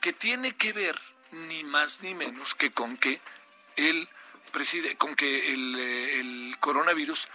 Que 0.00 0.12
tiene 0.12 0.54
que 0.54 0.72
ver 0.72 0.96
ni 1.32 1.64
más 1.64 2.00
ni 2.02 2.14
menos 2.14 2.54
que 2.54 2.70
con 2.70 2.96
que 2.96 3.20
el 3.74 4.08
preside, 4.52 4.94
con 4.94 5.16
que 5.16 5.52
el, 5.52 5.74
eh, 5.76 6.20
el 6.20 6.56
coronavirus, 6.60 7.26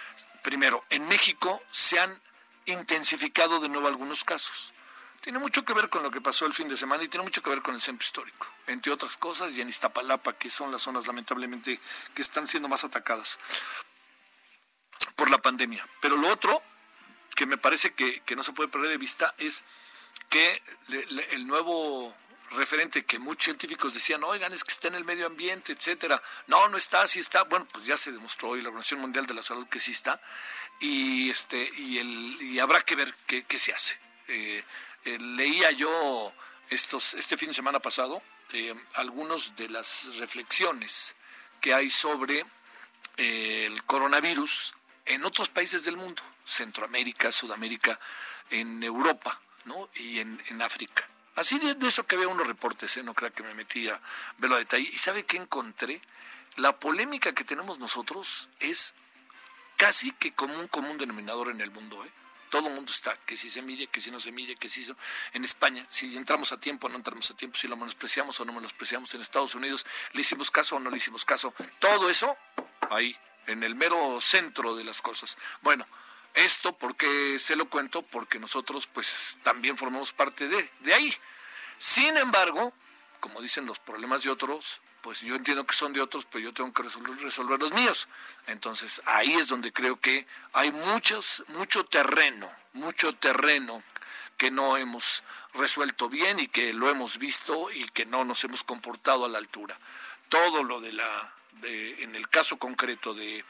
primero, 0.42 0.86
en 0.90 1.06
México 1.10 1.62
se 1.70 2.00
han 2.00 2.18
intensificado 2.66 3.60
de 3.60 3.70
nuevo 3.70 3.88
algunos 3.88 4.24
casos. 4.24 4.74
Tiene 5.22 5.40
mucho 5.40 5.66
que 5.66 5.74
ver 5.74 5.90
con 5.90 6.04
lo 6.04 6.12
que 6.12 6.22
pasó 6.22 6.46
el 6.46 6.54
fin 6.54 6.68
de 6.68 6.78
semana 6.78 7.04
y 7.04 7.08
tiene 7.08 7.24
mucho 7.24 7.42
que 7.42 7.50
ver 7.50 7.64
con 7.64 7.74
el 7.74 7.82
centro 7.82 8.06
histórico, 8.06 8.48
entre 8.68 8.92
otras 8.92 9.18
cosas, 9.18 9.58
y 9.58 9.62
en 9.62 9.70
Iztapalapa, 9.70 10.34
que 10.34 10.52
son 10.52 10.72
las 10.72 10.84
zonas 10.84 11.08
lamentablemente 11.08 11.80
que 12.14 12.22
están 12.22 12.48
siendo 12.48 12.70
más 12.70 12.84
atacadas 12.84 13.40
por 15.16 15.32
la 15.32 15.40
pandemia. 15.40 15.88
Pero 16.00 16.16
lo 16.16 16.28
otro 16.28 16.62
que 17.36 17.48
me 17.48 17.58
parece 17.58 17.94
que, 17.94 18.22
que 18.22 18.36
no 18.36 18.44
se 18.44 18.54
puede 18.54 18.70
perder 18.70 18.90
de 18.92 18.98
vista 18.98 19.34
es 19.40 19.64
que 20.30 20.62
el 21.32 21.48
nuevo 21.48 22.16
referente 22.52 23.04
que 23.06 23.20
muchos 23.20 23.46
científicos 23.46 23.94
decían, 23.94 24.24
oigan, 24.24 24.54
es 24.54 24.64
que 24.64 24.72
está 24.72 24.88
en 24.88 24.96
el 24.96 25.06
medio 25.06 25.26
ambiente, 25.26 25.74
etcétera. 25.74 26.22
No, 26.48 26.68
no 26.68 26.78
está, 26.78 27.08
sí 27.08 27.20
está. 27.20 27.44
Bueno, 27.44 27.68
pues 27.72 27.86
ya 27.86 27.98
se 27.98 28.12
demostró 28.12 28.50
hoy 28.50 28.62
la 28.62 28.70
Organización 28.70 29.02
Mundial 29.02 29.26
de 29.26 29.34
la 29.34 29.44
Salud 29.44 29.68
que 29.68 29.80
sí 29.80 29.92
está 29.92 30.22
y 30.80 31.30
este 31.30 31.70
y 31.78 31.98
el 32.00 32.38
y 32.42 32.60
habrá 32.60 32.82
que 32.82 32.96
ver 32.96 33.14
qué, 33.26 33.60
se 33.60 33.74
hace. 33.74 34.00
Eh, 34.28 34.64
eh, 35.06 35.18
leía 35.20 35.72
yo 35.72 36.34
estos 36.70 37.14
este 37.14 37.38
fin 37.38 37.50
de 37.50 37.54
semana 37.54 37.80
pasado 37.80 38.22
eh, 38.54 38.76
algunos 38.94 39.56
de 39.56 39.70
las 39.70 40.16
reflexiones 40.18 41.16
que 41.62 41.74
hay 41.74 41.90
sobre 41.90 42.46
eh, 43.18 43.66
el 43.66 43.84
coronavirus 43.84 44.76
en 45.06 45.26
otros 45.26 45.50
países 45.50 45.84
del 45.84 45.98
mundo, 45.98 46.22
Centroamérica, 46.46 47.32
Sudamérica, 47.32 48.00
en 48.52 48.84
Europa, 48.84 49.40
¿no? 49.66 49.90
Y 49.96 50.20
en, 50.20 50.42
en 50.50 50.62
África. 50.62 51.08
Así 51.36 51.60
de, 51.60 51.76
de, 51.76 51.88
eso 51.88 52.06
que 52.06 52.18
veo 52.18 52.30
unos 52.30 52.48
reportes, 52.48 53.04
no 53.04 53.14
creo 53.14 53.32
que 53.32 53.44
me 53.44 53.54
metí 53.54 53.90
a 53.90 54.00
verlo 54.38 54.56
a 54.56 54.60
detalle. 54.60 54.90
¿Y 54.92 54.98
sabe 54.98 55.26
qué 55.26 55.38
encontré? 55.38 56.02
La 56.56 56.80
polémica 56.80 57.34
que 57.34 57.44
tenemos 57.44 57.80
nosotros 57.80 58.50
es 58.60 58.94
casi 59.78 60.12
que 60.12 60.34
como 60.34 60.60
un 60.60 60.68
común 60.68 60.98
denominador 60.98 61.50
en 61.50 61.62
el 61.62 61.72
mundo. 61.72 62.04
¿eh? 62.04 62.10
Todo 62.50 62.68
el 62.68 62.74
mundo 62.74 62.92
está, 62.92 63.14
que 63.26 63.36
si 63.36 63.50
se 63.50 63.62
mide, 63.62 63.88
que 63.88 64.00
si 64.00 64.12
no 64.12 64.20
se 64.20 64.32
mide, 64.32 64.56
que 64.56 64.70
si 64.70 64.82
eso. 64.82 64.96
En 65.34 65.44
España, 65.44 65.86
si 65.90 66.16
entramos 66.16 66.52
a 66.52 66.60
tiempo 66.60 66.88
o 66.88 66.90
no 66.90 66.98
entramos 66.98 67.30
a 67.32 67.36
tiempo, 67.36 67.58
si 67.58 67.68
lo 67.68 67.76
menospreciamos 67.76 68.40
o 68.40 68.46
no 68.46 68.54
menospreciamos. 68.54 69.14
En 69.14 69.22
Estados 69.22 69.56
Unidos, 69.56 69.86
le 70.14 70.22
hicimos 70.22 70.52
caso 70.52 70.78
o 70.78 70.80
no 70.80 70.90
le 70.90 70.98
hicimos 70.98 71.26
caso. 71.26 71.54
Todo 71.80 72.10
eso 72.10 72.38
ahí, 72.90 73.16
en 73.48 73.64
el 73.64 73.76
mero 73.76 74.20
centro 74.22 74.76
de 74.76 74.84
las 74.84 75.02
cosas. 75.02 75.38
Bueno, 75.62 75.86
esto 76.34 76.78
porque 76.78 77.40
se 77.40 77.56
lo 77.56 77.70
cuento, 77.70 78.04
porque 78.04 78.40
nosotros 78.40 78.88
pues 78.88 79.38
también 79.44 79.78
formamos 79.78 80.14
parte 80.14 80.48
de, 80.48 80.70
de 80.82 80.94
ahí. 80.94 81.14
Sin 81.78 82.16
embargo, 82.18 82.74
como 83.20 83.42
dicen 83.42 83.66
los 83.66 83.80
problemas 83.80 84.24
de 84.24 84.30
otros, 84.30 84.82
pues 85.06 85.22
yo 85.22 85.36
entiendo 85.36 85.68
que 85.68 85.76
son 85.76 85.94
de 85.94 86.02
otros, 86.02 86.26
pero 86.26 86.46
yo 86.46 86.52
tengo 86.52 86.74
que 86.74 86.82
resolver, 86.82 87.60
los 87.60 87.72
míos. 87.74 88.08
Entonces 88.48 89.04
ahí 89.06 89.36
es 89.36 89.48
donde 89.50 89.72
creo 89.72 90.00
que 90.00 90.26
hay 90.52 90.72
muchos, 90.72 91.44
mucho 91.50 91.86
terreno, 91.86 92.52
mucho 92.74 93.14
terreno 93.14 93.84
que 94.36 94.50
no 94.50 94.78
hemos 94.78 95.24
resuelto 95.54 96.10
bien 96.10 96.40
y 96.40 96.48
que 96.48 96.74
lo 96.74 96.90
hemos 96.90 97.20
visto 97.20 97.70
y 97.72 97.86
que 97.90 98.08
no 98.08 98.26
nos 98.26 98.44
hemos 98.46 98.64
comportado 98.64 99.26
a 99.26 99.30
la 99.30 99.38
altura. 99.38 99.78
Todo 100.28 100.64
lo 100.64 100.82
de 100.82 100.94
la, 100.94 101.34
en 101.62 102.16
el 102.16 102.28
caso 102.28 102.58
concreto 102.58 103.14
de 103.14 103.46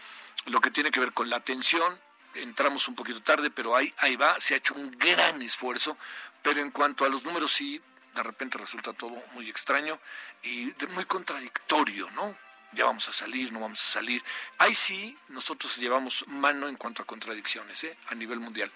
lo 0.47 0.59
que 0.59 0.71
tiene 0.71 0.91
que 0.91 0.99
ver 0.99 1.13
con 1.13 1.29
la 1.29 1.37
atención, 1.37 1.97
entramos 2.33 2.89
un 2.89 2.95
poquito 2.95 3.21
tarde, 3.21 3.49
pero 3.49 3.77
ahí, 3.77 3.93
ahí 3.99 4.17
va, 4.17 4.37
se 4.41 4.55
ha 4.55 4.57
hecho 4.57 4.73
un 4.73 4.91
gran 4.91 5.41
esfuerzo, 5.41 5.95
pero 6.41 6.59
en 6.59 6.71
cuanto 6.71 7.05
a 7.05 7.09
los 7.09 7.23
números 7.23 7.53
sí, 7.53 7.81
de 8.15 8.23
repente 8.23 8.57
resulta 8.57 8.93
todo 8.93 9.21
muy 9.33 9.49
extraño 9.49 9.99
y 10.43 10.73
muy 10.89 11.05
contradictorio, 11.05 12.09
¿no? 12.11 12.35
Ya 12.71 12.85
vamos 12.85 13.07
a 13.07 13.11
salir, 13.11 13.53
no 13.53 13.59
vamos 13.61 13.81
a 13.81 13.85
salir. 13.85 14.23
Ahí 14.57 14.75
sí, 14.75 15.17
nosotros 15.29 15.77
llevamos 15.77 16.25
mano 16.27 16.67
en 16.67 16.75
cuanto 16.75 17.03
a 17.03 17.05
contradicciones 17.05 17.83
¿eh? 17.85 17.97
a 18.07 18.15
nivel 18.15 18.39
mundial. 18.39 18.71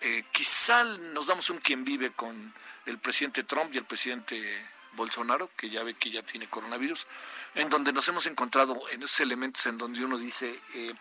Eh, 0.00 0.24
quizá 0.32 0.84
nos 0.84 1.26
damos 1.26 1.50
un 1.50 1.58
quien 1.58 1.84
vive 1.84 2.12
con 2.12 2.52
el 2.86 2.98
presidente 2.98 3.42
Trump 3.42 3.74
y 3.74 3.78
el 3.78 3.84
presidente 3.84 4.66
Bolsonaro, 4.92 5.50
que 5.56 5.70
ya 5.70 5.82
ve 5.82 5.94
que 5.94 6.10
ya 6.10 6.22
tiene 6.22 6.48
coronavirus, 6.48 7.06
en 7.54 7.68
donde 7.68 7.92
nos 7.92 8.08
hemos 8.08 8.26
encontrado 8.26 8.80
en 8.90 9.02
esos 9.02 9.20
elementos 9.20 9.64
en 9.66 9.78
donde 9.78 10.04
uno 10.04 10.18
dice 10.18 10.58
eh, 10.74 10.94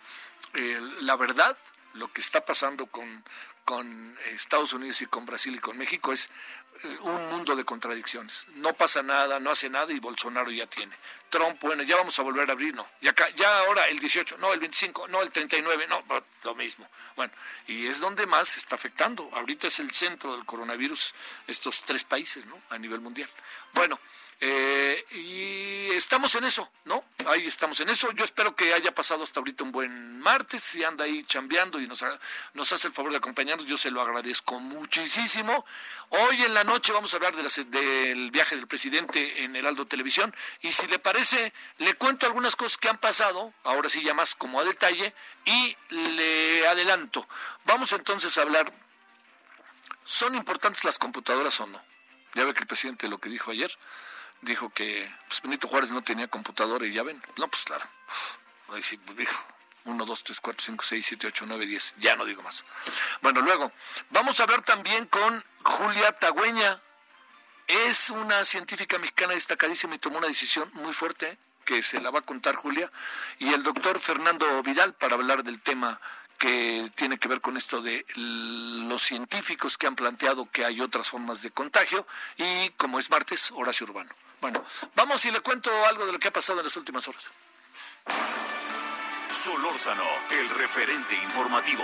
eh, 0.54 0.82
la 1.02 1.16
verdad, 1.16 1.58
lo 1.94 2.12
que 2.12 2.22
está 2.22 2.46
pasando 2.46 2.86
con, 2.86 3.24
con 3.66 4.18
Estados 4.34 4.74
Unidos 4.74 5.02
y 5.02 5.06
con 5.08 5.26
Brasil 5.26 5.56
y 5.56 5.60
con 5.60 5.78
México 5.78 6.14
es 6.14 6.30
un 7.02 7.30
mundo 7.30 7.56
de 7.56 7.64
contradicciones. 7.64 8.46
No 8.56 8.74
pasa 8.74 9.04
nada, 9.04 9.40
no 9.40 9.52
hace 9.52 9.70
nada 9.70 9.92
y 9.94 10.00
Bolsonaro 10.00 10.52
ya 10.52 10.68
tiene. 10.68 10.96
Trump, 11.30 11.62
bueno, 11.62 11.84
ya 11.84 11.96
vamos 11.96 12.18
a 12.20 12.24
volver 12.24 12.50
a 12.50 12.54
abrir, 12.54 12.76
no. 12.76 12.86
Ya, 13.00 13.14
ya 13.36 13.60
ahora 13.60 13.86
el 13.88 14.00
18, 14.00 14.38
no, 14.40 14.52
el 14.52 14.60
25, 14.60 15.08
no, 15.08 15.22
el 15.22 15.32
39, 15.32 15.88
no, 15.88 16.04
lo 16.44 16.56
mismo. 16.56 16.90
Bueno, 17.16 17.32
y 17.68 17.88
es 17.88 18.00
donde 18.00 18.26
más 18.26 18.50
se 18.50 18.60
está 18.60 18.76
afectando. 18.76 19.30
Ahorita 19.34 19.68
es 19.68 19.80
el 19.80 19.92
centro 19.92 20.36
del 20.36 20.46
coronavirus, 20.46 21.14
estos 21.48 21.84
tres 21.84 22.04
países, 22.04 22.48
¿no? 22.48 22.60
A 22.70 22.78
nivel 22.78 23.00
mundial. 23.00 23.30
Bueno, 23.74 24.00
eh, 24.44 25.06
y 25.12 25.92
estamos 25.92 26.34
en 26.34 26.46
eso, 26.46 26.68
¿no? 26.86 27.04
Ahí 27.28 27.46
estamos 27.46 27.80
en 27.80 27.90
eso. 27.90 28.12
Yo 28.14 28.24
espero 28.24 28.56
que 28.56 28.74
haya 28.74 28.92
pasado 28.92 29.24
hasta 29.24 29.40
ahorita 29.40 29.64
un 29.64 29.72
buen 29.72 30.20
martes. 30.20 30.64
Si 30.64 30.84
anda 30.84 31.06
ahí 31.06 31.24
chambeando 31.26 31.80
y 31.80 31.88
nos, 31.88 32.04
nos 32.56 32.74
hace 32.74 32.88
el 32.88 32.94
favor 32.94 33.12
de 33.12 33.18
acompañarnos, 33.18 33.68
yo 33.68 33.78
se 33.78 33.92
lo 33.92 34.02
agradezco 34.02 34.60
muchísimo. 34.60 35.64
Hoy 36.10 36.42
en 36.42 36.56
la 36.56 36.64
noche 36.64 36.92
vamos 36.92 37.14
a 37.14 37.18
hablar 37.18 37.36
de 37.36 37.44
las, 37.44 37.56
del 37.70 38.32
viaje 38.32 38.56
del 38.56 38.66
presidente 38.66 39.44
en 39.44 39.56
Heraldo 39.56 39.86
Televisión. 39.86 40.36
Y 40.62 40.72
si 40.72 40.88
le 40.88 40.98
parece, 40.98 41.54
le 41.78 41.94
cuento 41.94 42.26
algunas 42.26 42.56
cosas 42.56 42.80
que 42.80 42.90
han 42.90 42.98
pasado, 42.98 43.54
ahora 43.64 43.90
sí 43.90 44.02
ya 44.02 44.16
más 44.16 44.34
como 44.34 44.60
a 44.60 44.64
detalle, 44.64 45.14
y 45.46 45.78
le 45.90 46.68
adelanto. 46.68 47.28
Vamos 47.66 47.92
entonces 47.92 48.36
a 48.40 48.42
hablar, 48.42 48.74
¿son 50.04 50.34
importantes 50.34 50.84
las 50.84 50.98
computadoras 50.98 51.60
o 51.60 51.68
no? 51.68 51.80
Ya 52.34 52.44
ve 52.44 52.56
que 52.56 52.62
el 52.62 52.68
presidente 52.68 53.08
lo 53.08 53.20
que 53.20 53.30
dijo 53.30 53.52
ayer 53.52 53.72
dijo 54.42 54.70
que 54.70 55.14
pues, 55.28 55.42
Benito 55.42 55.68
Juárez 55.68 55.92
no 55.92 56.02
tenía 56.02 56.28
computadora 56.28 56.86
y 56.86 56.92
ya 56.92 57.04
ven, 57.04 57.22
no, 57.38 57.48
pues 57.48 57.64
claro, 57.64 57.86
ahí 58.70 58.82
sí, 58.82 58.98
pues, 58.98 59.18
dijo, 59.18 59.36
1, 59.86 60.06
2, 60.06 60.24
3, 60.24 60.42
4, 60.42 60.66
5, 60.66 60.84
6, 60.84 61.06
7, 61.06 61.28
8, 61.28 61.46
9, 61.48 61.66
10, 61.66 61.96
ya 61.98 62.16
no 62.16 62.26
digo 62.26 62.44
más. 62.44 62.64
Bueno, 63.22 63.42
luego, 63.42 63.72
vamos 64.10 64.40
a 64.40 64.44
hablar 64.44 64.62
también 64.62 65.06
con 65.08 65.44
Julia 65.64 66.12
Tagüeña, 66.14 66.80
es 67.68 68.10
una 68.10 68.44
científica 68.44 68.98
mexicana 68.98 69.34
destacadísima 69.34 69.96
y 69.96 70.00
tomó 70.00 70.18
una 70.18 70.28
decisión 70.28 70.70
muy 70.74 70.94
fuerte, 70.94 71.38
que 71.66 71.84
se 71.84 72.02
la 72.02 72.10
va 72.10 72.20
a 72.20 72.24
contar 72.24 72.56
Julia, 72.56 72.90
y 73.40 73.54
el 73.54 73.64
doctor 73.64 74.00
Fernando 74.00 74.62
Vidal 74.64 74.94
para 74.94 75.16
hablar 75.16 75.44
del 75.44 75.62
tema 75.62 76.02
que 76.42 76.92
tiene 76.96 77.20
que 77.20 77.28
ver 77.28 77.40
con 77.40 77.56
esto 77.56 77.82
de 77.82 78.04
los 78.16 79.04
científicos 79.04 79.78
que 79.78 79.86
han 79.86 79.96
planteado 79.96 80.50
que 80.50 80.66
hay 80.66 80.82
otras 80.82 81.08
formas 81.08 81.44
de 81.44 81.52
contagio 81.52 82.08
y 82.36 82.72
como 82.72 82.98
es 82.98 83.12
martes, 83.12 83.52
Horacio 83.52 83.86
Urbano. 83.86 84.10
Bueno, 84.42 84.66
vamos 84.96 85.24
y 85.26 85.32
le 85.32 85.40
cuento 85.42 85.72
algo 85.86 86.06
de 86.06 86.14
lo 86.14 86.20
que 86.20 86.28
ha 86.28 86.34
pasado 86.34 86.60
en 86.60 86.66
las 86.66 86.76
últimas 86.76 87.08
horas. 87.08 87.30
Solórzano, 89.30 90.04
el 90.32 90.50
referente 90.50 91.16
informativo. 91.16 91.84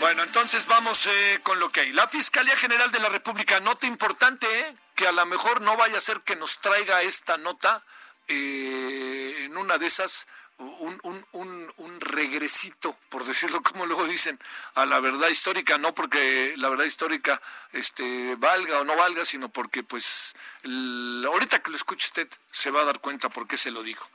Bueno, 0.00 0.22
entonces 0.22 0.66
vamos 0.66 1.06
eh, 1.06 1.40
con 1.42 1.60
lo 1.60 1.68
que 1.70 1.80
hay. 1.80 1.92
La 1.92 2.08
Fiscalía 2.08 2.56
General 2.56 2.90
de 2.90 3.00
la 3.00 3.08
República, 3.10 3.60
nota 3.60 3.86
importante, 3.86 4.46
eh, 4.46 4.74
que 4.94 5.06
a 5.06 5.12
lo 5.12 5.24
mejor 5.26 5.60
no 5.60 5.76
vaya 5.76 5.98
a 5.98 6.00
ser 6.00 6.20
que 6.22 6.36
nos 6.36 6.58
traiga 6.58 7.02
esta 7.02 7.36
nota 7.36 7.82
eh, 8.28 9.44
en 9.44 9.56
una 9.56 9.78
de 9.78 9.86
esas 9.86 10.26
un, 10.58 10.98
un, 11.02 11.26
un, 11.32 11.72
un, 11.76 11.95
regresito, 12.06 12.96
por 13.08 13.24
decirlo 13.24 13.62
como 13.62 13.86
luego 13.86 14.06
dicen, 14.06 14.38
a 14.74 14.86
la 14.86 15.00
verdad 15.00 15.28
histórica, 15.28 15.78
no 15.78 15.94
porque 15.94 16.54
la 16.56 16.68
verdad 16.68 16.84
histórica 16.84 17.40
este, 17.72 18.34
valga 18.36 18.80
o 18.80 18.84
no 18.84 18.96
valga, 18.96 19.24
sino 19.24 19.48
porque 19.48 19.82
pues 19.82 20.34
ahorita 20.64 21.60
que 21.62 21.70
lo 21.70 21.76
escuche 21.76 22.06
usted 22.06 22.28
se 22.50 22.70
va 22.70 22.82
a 22.82 22.84
dar 22.84 23.00
cuenta 23.00 23.28
por 23.28 23.46
qué 23.46 23.58
se 23.58 23.70
lo 23.70 23.82
digo. 23.82 24.06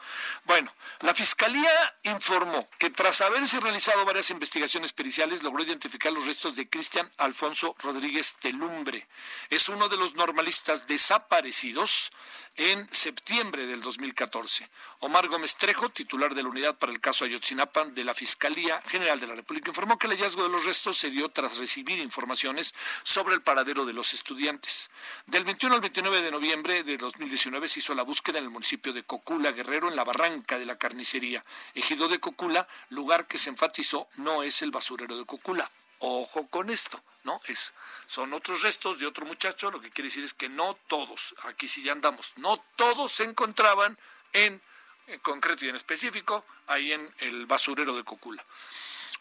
Bueno, 0.45 0.71
la 1.01 1.13
Fiscalía 1.13 1.95
informó 2.03 2.67
que 2.79 2.89
tras 2.89 3.21
haberse 3.21 3.59
realizado 3.59 4.03
varias 4.05 4.31
investigaciones 4.31 4.93
periciales, 4.93 5.43
logró 5.43 5.63
identificar 5.63 6.11
los 6.11 6.25
restos 6.25 6.55
de 6.55 6.69
Cristian 6.69 7.09
Alfonso 7.17 7.75
Rodríguez 7.79 8.35
Telumbre. 8.39 9.07
Es 9.49 9.69
uno 9.69 9.89
de 9.89 9.97
los 9.97 10.15
normalistas 10.15 10.87
desaparecidos 10.87 12.11
en 12.57 12.87
septiembre 12.91 13.65
del 13.65 13.81
2014. 13.81 14.67
Omar 14.99 15.27
Gómez 15.27 15.55
Trejo, 15.55 15.89
titular 15.89 16.35
de 16.35 16.43
la 16.43 16.49
unidad 16.49 16.77
para 16.77 16.91
el 16.91 16.99
caso 16.99 17.25
Ayotzinapa 17.25 17.80
de 17.85 18.03
la 18.03 18.13
Fiscalía 18.13 18.81
General 18.87 19.19
de 19.19 19.27
la 19.27 19.35
República, 19.35 19.69
informó 19.69 19.97
que 19.97 20.07
el 20.07 20.13
hallazgo 20.13 20.43
de 20.43 20.49
los 20.49 20.65
restos 20.65 20.97
se 20.97 21.09
dio 21.09 21.29
tras 21.29 21.57
recibir 21.57 21.99
informaciones 21.99 22.73
sobre 23.03 23.33
el 23.33 23.41
paradero 23.41 23.85
de 23.85 23.93
los 23.93 24.13
estudiantes. 24.13 24.89
Del 25.25 25.43
21 25.43 25.75
al 25.75 25.81
29 25.81 26.21
de 26.21 26.31
noviembre 26.31 26.83
de 26.83 26.97
2019 26.97 27.67
se 27.67 27.79
hizo 27.79 27.95
la 27.95 28.03
búsqueda 28.03 28.37
en 28.37 28.45
el 28.45 28.49
municipio 28.51 28.93
de 28.93 29.03
Cocula, 29.03 29.51
Guerrero, 29.51 29.87
en 29.87 29.95
la 29.95 30.03
barranca 30.03 30.59
de 30.59 30.65
la 30.65 30.77
carnicería. 30.77 31.43
Ejido 31.73 32.07
de 32.07 32.19
Cocula, 32.19 32.67
lugar 32.89 33.27
que 33.27 33.37
se 33.37 33.49
enfatizó 33.49 34.07
no 34.17 34.43
es 34.43 34.61
el 34.61 34.71
basurero 34.71 35.17
de 35.17 35.25
Cocula. 35.25 35.69
Ojo 35.99 36.47
con 36.47 36.69
esto, 36.71 36.99
¿no? 37.23 37.39
Es, 37.47 37.73
son 38.07 38.33
otros 38.33 38.63
restos 38.63 38.97
de 38.97 39.05
otro 39.05 39.25
muchacho, 39.25 39.69
lo 39.69 39.79
que 39.79 39.91
quiere 39.91 40.09
decir 40.09 40.23
es 40.23 40.33
que 40.33 40.49
no 40.49 40.75
todos, 40.87 41.35
aquí 41.43 41.67
sí 41.67 41.83
ya 41.83 41.91
andamos, 41.91 42.33
no 42.37 42.57
todos 42.75 43.11
se 43.11 43.23
encontraban 43.23 43.97
en, 44.33 44.59
en 45.11 45.19
concreto 45.19 45.65
y 45.65 45.69
en 45.69 45.75
específico 45.75 46.45
ahí 46.67 46.93
en 46.93 47.13
el 47.19 47.45
basurero 47.45 47.95
de 47.95 48.03
Cocula. 48.03 48.43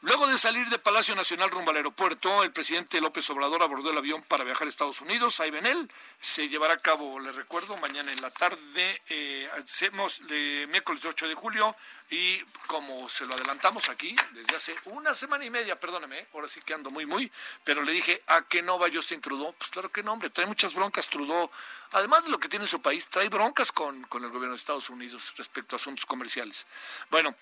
Luego 0.03 0.27
de 0.27 0.39
salir 0.39 0.67
de 0.71 0.79
Palacio 0.79 1.15
Nacional 1.15 1.51
rumbo 1.51 1.73
al 1.73 1.77
aeropuerto, 1.77 2.43
el 2.43 2.53
presidente 2.53 3.03
López 3.03 3.29
Obrador 3.29 3.63
abordó 3.63 3.91
el 3.91 3.99
avión 3.99 4.23
para 4.23 4.45
viajar 4.45 4.67
a 4.67 4.71
Estados 4.71 5.03
Unidos. 5.03 5.41
Ahí 5.41 5.51
ven 5.51 5.67
él. 5.67 5.91
Se 6.19 6.49
llevará 6.49 6.73
a 6.73 6.79
cabo, 6.79 7.21
le 7.21 7.33
recuerdo, 7.33 7.77
mañana 7.77 8.11
en 8.11 8.23
la 8.23 8.31
tarde, 8.31 9.03
eh, 9.11 9.47
hacemos 9.59 10.23
miércoles 10.23 11.05
8 11.05 11.29
de 11.29 11.35
julio. 11.35 11.77
Y 12.09 12.43
como 12.67 13.11
se 13.11 13.27
lo 13.27 13.35
adelantamos 13.35 13.91
aquí 13.91 14.17
desde 14.33 14.57
hace 14.57 14.75
una 14.87 15.15
semana 15.15 15.45
y 15.45 15.51
media, 15.51 15.79
perdóneme, 15.79 16.27
ahora 16.33 16.49
sí 16.49 16.63
que 16.63 16.73
ando 16.73 16.91
muy, 16.91 17.05
muy, 17.05 17.31
pero 17.63 17.83
le 17.83 17.93
dije, 17.93 18.23
¿a 18.27 18.43
que 18.43 18.63
no 18.63 18.79
va 18.79 18.89
Justin 18.93 19.21
Trudeau? 19.21 19.53
Pues 19.53 19.71
claro 19.71 19.91
que 19.91 20.03
no, 20.03 20.15
hombre, 20.15 20.31
trae 20.31 20.47
muchas 20.47 20.73
broncas 20.75 21.09
Trudeau. 21.09 21.51
Además 21.93 22.25
de 22.25 22.31
lo 22.31 22.39
que 22.39 22.49
tiene 22.49 22.67
su 22.67 22.81
país, 22.81 23.09
trae 23.09 23.29
broncas 23.29 23.73
con, 23.73 24.03
con 24.05 24.23
el 24.25 24.31
gobierno 24.31 24.51
de 24.51 24.57
Estados 24.57 24.91
Unidos 24.91 25.35
respecto 25.37 25.75
a 25.75 25.79
asuntos 25.79 26.07
comerciales. 26.07 26.67
Bueno, 27.11 27.35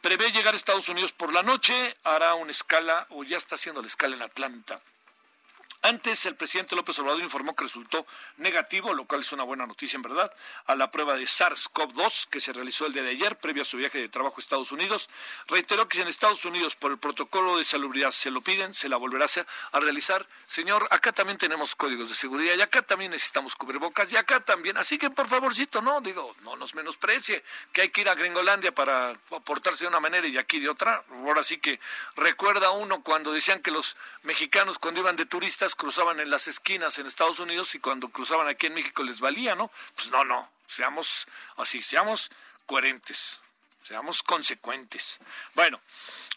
prevé 0.00 0.32
llegar 0.32 0.54
a 0.54 0.56
Estados 0.56 0.88
Unidos 0.88 1.12
por 1.12 1.32
la 1.32 1.42
noche, 1.42 1.96
hará 2.04 2.34
una 2.34 2.50
escala, 2.50 3.06
o 3.10 3.22
ya 3.22 3.36
está 3.36 3.54
haciendo 3.54 3.80
la 3.80 3.86
escala 3.86 4.16
en 4.16 4.22
Atlanta. 4.22 4.80
Antes, 5.84 6.26
el 6.26 6.36
presidente 6.36 6.76
López 6.76 6.96
Obrador 7.00 7.20
informó 7.20 7.56
que 7.56 7.64
resultó 7.64 8.06
negativo, 8.36 8.94
lo 8.94 9.04
cual 9.04 9.22
es 9.22 9.32
una 9.32 9.42
buena 9.42 9.66
noticia 9.66 9.96
en 9.96 10.02
verdad, 10.02 10.32
a 10.66 10.76
la 10.76 10.92
prueba 10.92 11.16
de 11.16 11.24
SARS-CoV-2 11.24 12.28
que 12.28 12.40
se 12.40 12.52
realizó 12.52 12.86
el 12.86 12.92
día 12.92 13.02
de 13.02 13.10
ayer, 13.10 13.36
previo 13.36 13.62
a 13.62 13.64
su 13.64 13.78
viaje 13.78 13.98
de 13.98 14.08
trabajo 14.08 14.36
a 14.38 14.40
Estados 14.40 14.70
Unidos. 14.70 15.08
Reiteró 15.48 15.88
que 15.88 15.96
si 15.96 16.02
en 16.02 16.08
Estados 16.08 16.44
Unidos, 16.44 16.76
por 16.76 16.92
el 16.92 16.98
protocolo 16.98 17.58
de 17.58 17.64
salubridad, 17.64 18.12
se 18.12 18.30
lo 18.30 18.40
piden, 18.42 18.74
se 18.74 18.88
la 18.88 18.96
volverá 18.96 19.26
a 19.72 19.80
realizar. 19.80 20.24
Señor, 20.46 20.86
acá 20.90 21.10
también 21.10 21.36
tenemos 21.36 21.74
códigos 21.74 22.08
de 22.08 22.14
seguridad 22.14 22.54
y 22.54 22.60
acá 22.60 22.82
también 22.82 23.10
necesitamos 23.10 23.56
cubrebocas 23.56 24.12
y 24.12 24.16
acá 24.16 24.38
también. 24.38 24.76
Así 24.76 24.98
que, 24.98 25.10
por 25.10 25.26
favorcito, 25.26 25.82
no, 25.82 26.00
digo, 26.00 26.36
no 26.42 26.54
nos 26.56 26.76
menosprecie, 26.76 27.42
que 27.72 27.82
hay 27.82 27.88
que 27.88 28.02
ir 28.02 28.08
a 28.08 28.14
Gringolandia 28.14 28.72
para 28.72 29.14
portarse 29.44 29.84
de 29.84 29.88
una 29.88 29.98
manera 29.98 30.28
y 30.28 30.38
aquí 30.38 30.60
de 30.60 30.68
otra. 30.68 31.02
Ahora 31.10 31.42
sí 31.42 31.58
que 31.58 31.80
recuerda 32.14 32.70
uno 32.70 33.02
cuando 33.02 33.32
decían 33.32 33.60
que 33.60 33.72
los 33.72 33.96
mexicanos, 34.22 34.78
cuando 34.78 35.00
iban 35.00 35.16
de 35.16 35.26
turistas, 35.26 35.71
cruzaban 35.74 36.20
en 36.20 36.30
las 36.30 36.48
esquinas 36.48 36.98
en 36.98 37.06
Estados 37.06 37.38
Unidos 37.38 37.74
y 37.74 37.78
cuando 37.78 38.08
cruzaban 38.08 38.48
aquí 38.48 38.66
en 38.66 38.74
México 38.74 39.02
les 39.02 39.20
valía, 39.20 39.54
¿no? 39.54 39.70
Pues 39.94 40.10
no, 40.10 40.24
no, 40.24 40.50
seamos 40.66 41.26
así, 41.56 41.82
seamos 41.82 42.30
coherentes, 42.66 43.40
seamos 43.82 44.22
consecuentes. 44.22 45.18
Bueno, 45.54 45.80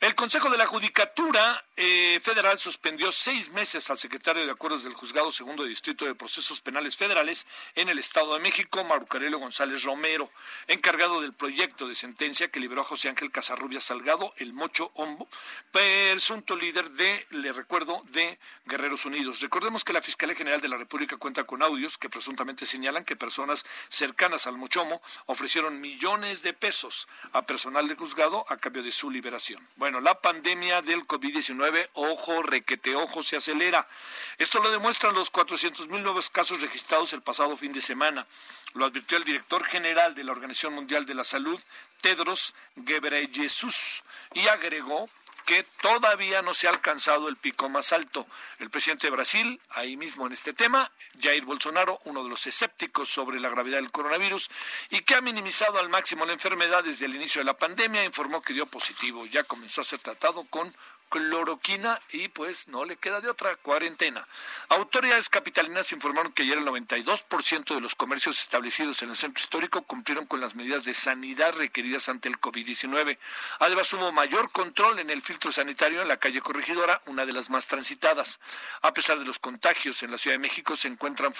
el 0.02 0.14
Consejo 0.14 0.50
de 0.50 0.58
la 0.58 0.68
Judicatura 0.68 1.64
eh, 1.78 2.20
Federal 2.22 2.60
suspendió 2.60 3.12
seis 3.12 3.50
meses 3.52 3.90
al 3.90 3.98
secretario 3.98 4.46
de 4.46 4.52
Acuerdos 4.52 4.84
del 4.84 4.94
Juzgado 4.94 5.32
Segundo 5.32 5.64
Distrito 5.64 6.05
de 6.05 6.16
Procesos 6.16 6.62
Penales 6.62 6.98
Federales 6.98 7.48
en 7.75 7.90
el 7.90 8.00
Estado 8.00 8.34
de 8.34 8.40
México, 8.40 8.84
Marucarelo 8.84 9.40
González 9.40 9.84
Romero, 9.84 10.29
encargado 10.68 11.22
del 11.22 11.34
proyecto 11.34 11.88
de 11.88 11.96
sentencia 11.96 12.50
que 12.50 12.60
liberó 12.60 12.81
a 12.81 12.86
José 12.86 13.10
Ángel 13.10 13.31
Casarrubia 13.31 13.79
Salgado, 13.79 14.34
el 14.38 14.53
Mocho 14.53 14.92
Hombo, 14.96 15.27
presunto 15.72 16.55
líder 16.55 16.90
de, 16.92 17.25
le 17.29 17.51
recuerdo, 17.51 18.01
de 18.10 18.38
Guerreros 18.66 19.05
Unidos. 19.05 19.40
Recordemos 19.42 19.84
que 19.84 19.94
la 19.94 20.01
Fiscalía 20.01 20.36
General 20.36 20.62
de 20.62 20.70
la 20.70 20.77
República 20.77 21.18
cuenta 21.18 21.46
con 21.46 21.64
audios 21.64 21.98
que 21.98 22.10
presuntamente 22.10 22.66
señalan 22.66 23.05
que 23.05 23.16
personas 23.16 23.66
cercanas 23.90 24.48
al 24.48 24.58
Mochomo 24.58 25.01
ofrecieron 25.25 25.79
millones 25.79 26.42
de 26.42 26.53
pesos 26.53 27.08
a 27.31 27.44
personal 27.44 27.88
de 27.88 27.96
juzgado 27.96 28.46
a 28.50 28.58
cambio 28.58 28.84
de 28.84 28.92
su 28.92 29.10
liberación. 29.10 29.66
Bueno, 29.75 29.85
la 29.92 30.20
pandemia 30.20 30.82
del 30.82 31.06
COVID-19, 31.06 31.90
ojo, 31.94 32.42
requete, 32.42 32.96
ojo, 32.96 33.22
se 33.22 33.38
acelera. 33.38 33.88
Esto 34.40 34.60
lo 34.60 34.72
demuestran 34.72 35.14
los 35.14 35.30
400 35.30 35.88
mil 35.90 36.02
nuevos 36.02 36.32
casos 36.32 36.62
registrados 36.62 37.14
el 37.14 37.22
pasado 37.22 37.56
fin 37.56 37.72
de 37.72 37.82
semana. 37.82 38.26
Lo 38.74 38.86
advirtió 38.86 39.18
el 39.18 39.24
director 39.24 39.64
general 39.64 40.16
de 40.16 40.24
la 40.24 40.32
Organización 40.32 40.74
Mundial 40.74 41.06
de 41.06 41.14
la 41.14 41.24
Salud, 41.24 41.62
Tedros 42.02 42.56
Ghebreyesus, 42.76 44.04
y 44.34 44.48
agregó 44.48 45.08
que 45.46 45.64
todavía 45.81 46.42
no 46.42 46.53
se 46.53 46.68
ha 46.68 46.72
alcanzado 46.72 47.29
el 47.29 47.36
pico 47.36 47.70
más 47.70 47.94
alto. 47.94 48.25
El 48.60 48.70
presidente 48.70 49.08
de 49.08 49.12
Brasil, 49.12 49.62
ahí 49.70 49.96
mismo 49.96 50.25
en 50.25 50.34
este 50.34 50.53
tema, 50.53 50.92
Jair 51.22 51.46
Bolsonaro, 51.46 52.00
uno 52.05 52.24
de 52.24 52.29
los 52.29 52.48
escépticos 52.48 53.10
sobre 53.10 53.40
la 53.40 53.50
gravedad 53.50 53.77
del 53.77 53.92
coronavirus 53.92 54.50
y 54.90 55.01
que 55.01 55.16
ha 55.16 55.22
minimizado 55.22 55.79
al 55.79 55.90
máximo 55.90 56.25
la 56.25 56.34
enfermedad 56.34 56.84
desde 56.84 57.05
el 57.05 57.16
inicio 57.16 57.42
de 57.42 57.46
la 57.46 57.58
pandemia, 57.58 58.03
informó 58.03 58.42
que 58.42 58.53
dio 58.53 58.66
positivo. 58.66 59.25
Ya 59.27 59.44
comenzó 59.44 59.81
a 59.81 59.86
ser 59.86 60.00
tratado 60.00 60.46
con 60.50 60.74
cloroquina 61.16 62.01
y 62.12 62.28
pues 62.28 62.68
no 62.68 62.84
le 62.84 62.98
queda 62.98 63.22
de 63.22 63.30
otra 63.30 63.56
cuarentena. 63.56 64.28
Autoridades 64.68 65.30
capitalinas 65.30 65.94
informaron 65.94 66.34
que 66.34 66.44
ayer 66.44 66.58
el 66.58 66.66
92% 66.66 67.74
de 67.74 67.80
los 67.80 67.96
comercios 67.96 68.38
establecidos 68.42 69.01
en 69.01 69.12
el 69.12 69.16
centro 69.16 69.42
histórico 69.42 69.84
cumplieron 69.84 70.25
con 70.25 70.42
las 70.42 70.56
medidas 70.56 70.84
de 70.84 70.94
sanidad 70.94 71.56
requeridas 71.56 72.10
ante 72.10 72.28
el 72.28 72.38
COVID-19. 72.38 73.18
Además 73.60 73.94
hubo 73.94 74.12
mayor 74.12 74.51
control 74.51 75.00
en 75.00 75.10
el 75.10 75.22
filtro 75.22 75.54
sanitario 75.54 76.01
en 76.01 76.10
la 76.10 76.18
calle 76.18 76.42
Corregidora, 76.42 77.01
una 77.06 77.25
de 77.25 77.32
las 77.32 77.50
más 77.50 77.68
transitadas. 77.68 78.42
A 78.82 78.94
pesar 78.94 79.18
de 79.18 79.25
los 79.25 79.40
contagios 79.40 80.04
en 80.04 80.12
la 80.12 80.18
Ciudad 80.18 80.36
de 80.36 80.40
México 80.40 80.75
se 80.75 80.90
encuentran 80.90 81.34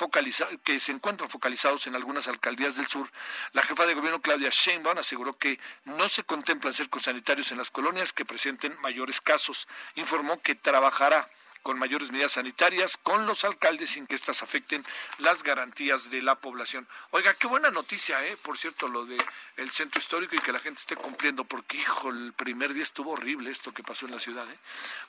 que 0.64 0.80
se 0.80 0.92
encuentran 0.94 1.30
focalizados 1.30 1.88
en 1.88 1.96
algunas 1.96 2.30
alcaldías 2.30 2.78
del 2.78 2.88
sur, 2.88 3.12
la 3.52 3.62
jefa 3.62 3.86
de 3.86 3.94
gobierno 3.94 4.22
Claudia 4.22 4.50
Sheinbaum 4.52 5.00
aseguró 5.00 5.38
que 5.38 5.60
no 5.84 6.08
se 6.08 6.24
contemplan 6.24 6.74
cercos 6.74 7.04
sanitarios 7.04 7.52
en 7.52 7.58
las 7.58 7.72
colonias 7.72 8.14
que 8.14 8.24
presenten 8.24 8.78
mayores 8.82 9.20
casos 9.20 9.65
informó 9.96 10.40
que 10.42 10.56
trabajará 10.56 11.28
con 11.66 11.80
mayores 11.80 12.12
medidas 12.12 12.34
sanitarias 12.34 12.96
con 12.96 13.26
los 13.26 13.44
alcaldes 13.44 13.90
sin 13.90 14.06
que 14.06 14.14
éstas 14.14 14.44
afecten 14.44 14.86
las 15.18 15.42
garantías 15.42 16.12
de 16.12 16.22
la 16.22 16.36
población. 16.36 16.88
Oiga, 17.10 17.34
qué 17.34 17.48
buena 17.48 17.72
noticia, 17.72 18.24
¿eh? 18.24 18.38
Por 18.44 18.56
cierto, 18.56 18.88
lo 18.88 19.08
de 19.08 19.18
el 19.58 19.72
centro 19.72 20.00
histórico 20.00 20.36
y 20.36 20.40
que 20.40 20.52
la 20.52 20.60
gente 20.60 20.80
esté 20.80 20.96
cumpliendo, 20.96 21.44
porque, 21.44 21.78
hijo, 21.78 22.10
el 22.12 22.34
primer 22.34 22.72
día 22.74 22.84
estuvo 22.84 23.14
horrible 23.14 23.50
esto 23.50 23.74
que 23.74 23.82
pasó 23.82 24.06
en 24.06 24.12
la 24.12 24.20
ciudad, 24.20 24.48
¿eh? 24.48 24.60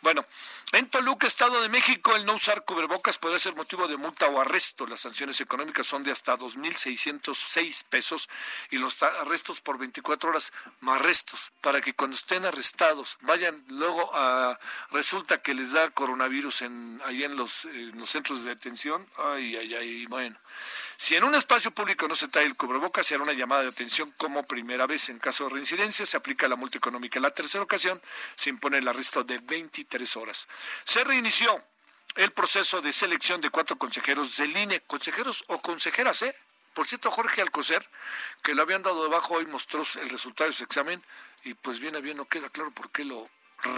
Bueno, 0.00 0.24
en 0.72 0.88
Toluca, 0.88 1.26
Estado 1.26 1.60
de 1.60 1.68
México, 1.68 2.16
el 2.16 2.24
no 2.24 2.34
usar 2.34 2.64
cubrebocas 2.64 3.18
puede 3.18 3.38
ser 3.38 3.54
motivo 3.54 3.86
de 3.86 3.98
multa 3.98 4.26
o 4.26 4.40
arresto. 4.40 4.86
Las 4.86 5.00
sanciones 5.00 5.38
económicas 5.42 5.86
son 5.86 6.04
de 6.04 6.10
hasta 6.10 6.38
2.606 6.38 7.84
pesos 7.90 8.30
y 8.70 8.78
los 8.78 9.02
arrestos 9.02 9.60
por 9.60 9.76
24 9.76 10.30
horas 10.30 10.52
más 10.80 10.96
arrestos, 10.96 11.52
para 11.60 11.80
que 11.82 11.94
cuando 11.94 12.16
estén 12.16 12.46
arrestados 12.46 13.18
vayan 13.20 13.62
luego 13.68 14.10
a... 14.14 14.58
Resulta 14.90 15.42
que 15.42 15.52
les 15.52 15.72
da 15.72 15.90
coronavirus 15.90 16.45
en, 16.62 17.00
ahí 17.04 17.24
en 17.24 17.36
los, 17.36 17.64
en 17.66 17.98
los 17.98 18.10
centros 18.10 18.44
de 18.44 18.50
detención. 18.50 19.06
Ay, 19.18 19.56
ay, 19.56 19.74
ay, 19.74 20.06
bueno. 20.06 20.38
Si 20.96 21.14
en 21.14 21.24
un 21.24 21.34
espacio 21.34 21.70
público 21.70 22.08
no 22.08 22.14
se 22.14 22.28
trae 22.28 22.46
el 22.46 22.56
cubrebocas, 22.56 23.06
se 23.06 23.14
hará 23.14 23.24
una 23.24 23.32
llamada 23.32 23.62
de 23.62 23.68
atención 23.68 24.12
como 24.16 24.44
primera 24.44 24.86
vez. 24.86 25.08
En 25.08 25.18
caso 25.18 25.44
de 25.44 25.50
reincidencia, 25.50 26.06
se 26.06 26.16
aplica 26.16 26.48
la 26.48 26.56
multa 26.56 26.78
económica. 26.78 27.18
En 27.18 27.24
la 27.24 27.30
tercera 27.32 27.62
ocasión, 27.62 28.00
se 28.34 28.50
impone 28.50 28.78
el 28.78 28.88
arresto 28.88 29.24
de 29.24 29.38
23 29.38 30.16
horas. 30.16 30.48
Se 30.84 31.04
reinició 31.04 31.62
el 32.16 32.30
proceso 32.30 32.80
de 32.80 32.92
selección 32.92 33.40
de 33.40 33.50
cuatro 33.50 33.76
consejeros 33.76 34.36
del 34.36 34.56
INE, 34.56 34.80
consejeros 34.86 35.44
o 35.48 35.60
consejeras, 35.60 36.22
¿eh? 36.22 36.34
Por 36.72 36.86
cierto, 36.86 37.10
Jorge 37.10 37.40
Alcocer, 37.40 37.86
que 38.42 38.54
lo 38.54 38.62
habían 38.62 38.82
dado 38.82 39.02
debajo, 39.04 39.34
hoy 39.34 39.46
mostró 39.46 39.82
el 40.00 40.10
resultado 40.10 40.50
de 40.50 40.56
su 40.56 40.64
examen 40.64 41.02
y 41.44 41.54
pues 41.54 41.78
bien 41.78 41.96
a 41.96 42.00
bien 42.00 42.18
no 42.18 42.26
queda 42.26 42.50
claro 42.50 42.70
por 42.70 42.90
qué 42.90 43.04
lo 43.04 43.30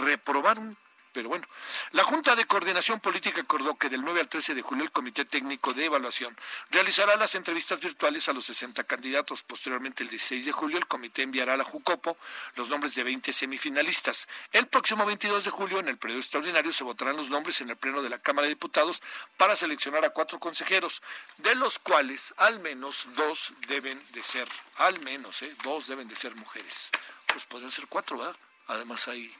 reprobaron 0.03 0.77
pero 1.19 1.27
bueno. 1.27 1.45
La 1.91 2.05
Junta 2.05 2.33
de 2.33 2.45
Coordinación 2.45 3.01
Política 3.01 3.41
acordó 3.41 3.75
que 3.75 3.89
del 3.89 4.05
9 4.05 4.21
al 4.21 4.29
13 4.29 4.55
de 4.55 4.61
julio 4.61 4.85
el 4.85 4.91
Comité 4.91 5.25
Técnico 5.25 5.73
de 5.73 5.83
Evaluación 5.83 6.33
realizará 6.71 7.17
las 7.17 7.35
entrevistas 7.35 7.81
virtuales 7.81 8.29
a 8.29 8.33
los 8.33 8.45
60 8.45 8.85
candidatos. 8.85 9.43
Posteriormente, 9.43 10.01
el 10.03 10.09
16 10.09 10.45
de 10.45 10.51
julio, 10.53 10.77
el 10.77 10.87
comité 10.87 11.23
enviará 11.23 11.55
a 11.55 11.57
la 11.57 11.65
Jucopo 11.65 12.15
los 12.55 12.69
nombres 12.69 12.95
de 12.95 13.03
20 13.03 13.33
semifinalistas. 13.33 14.29
El 14.53 14.67
próximo 14.67 15.05
22 15.05 15.43
de 15.43 15.51
julio, 15.51 15.79
en 15.79 15.89
el 15.89 15.97
periodo 15.97 16.21
extraordinario, 16.21 16.71
se 16.71 16.85
votarán 16.85 17.17
los 17.17 17.29
nombres 17.29 17.59
en 17.59 17.69
el 17.69 17.75
Pleno 17.75 18.01
de 18.01 18.09
la 18.09 18.19
Cámara 18.19 18.47
de 18.47 18.53
Diputados 18.53 19.01
para 19.35 19.57
seleccionar 19.57 20.05
a 20.05 20.11
cuatro 20.11 20.39
consejeros, 20.39 21.01
de 21.39 21.53
los 21.55 21.79
cuales 21.79 22.33
al 22.37 22.61
menos 22.61 23.07
dos 23.17 23.51
deben 23.67 24.01
de 24.13 24.23
ser, 24.23 24.47
al 24.77 25.01
menos, 25.01 25.41
¿eh? 25.41 25.53
dos 25.63 25.87
deben 25.87 26.07
de 26.07 26.15
ser 26.15 26.33
mujeres. 26.35 26.91
Pues 27.25 27.43
podrían 27.43 27.71
ser 27.71 27.87
cuatro, 27.89 28.19
¿verdad? 28.19 28.37
Además 28.67 29.09
hay, 29.09 29.33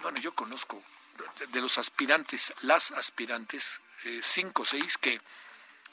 bueno, 0.00 0.20
yo 0.20 0.32
conozco 0.32 0.80
de, 1.52 1.60
los 1.60 1.78
aspirantes, 1.78 2.54
las 2.62 2.92
aspirantes, 2.92 3.80
eh, 4.04 4.20
cinco 4.22 4.62
o 4.62 4.64
seis 4.64 4.98
que 4.98 5.20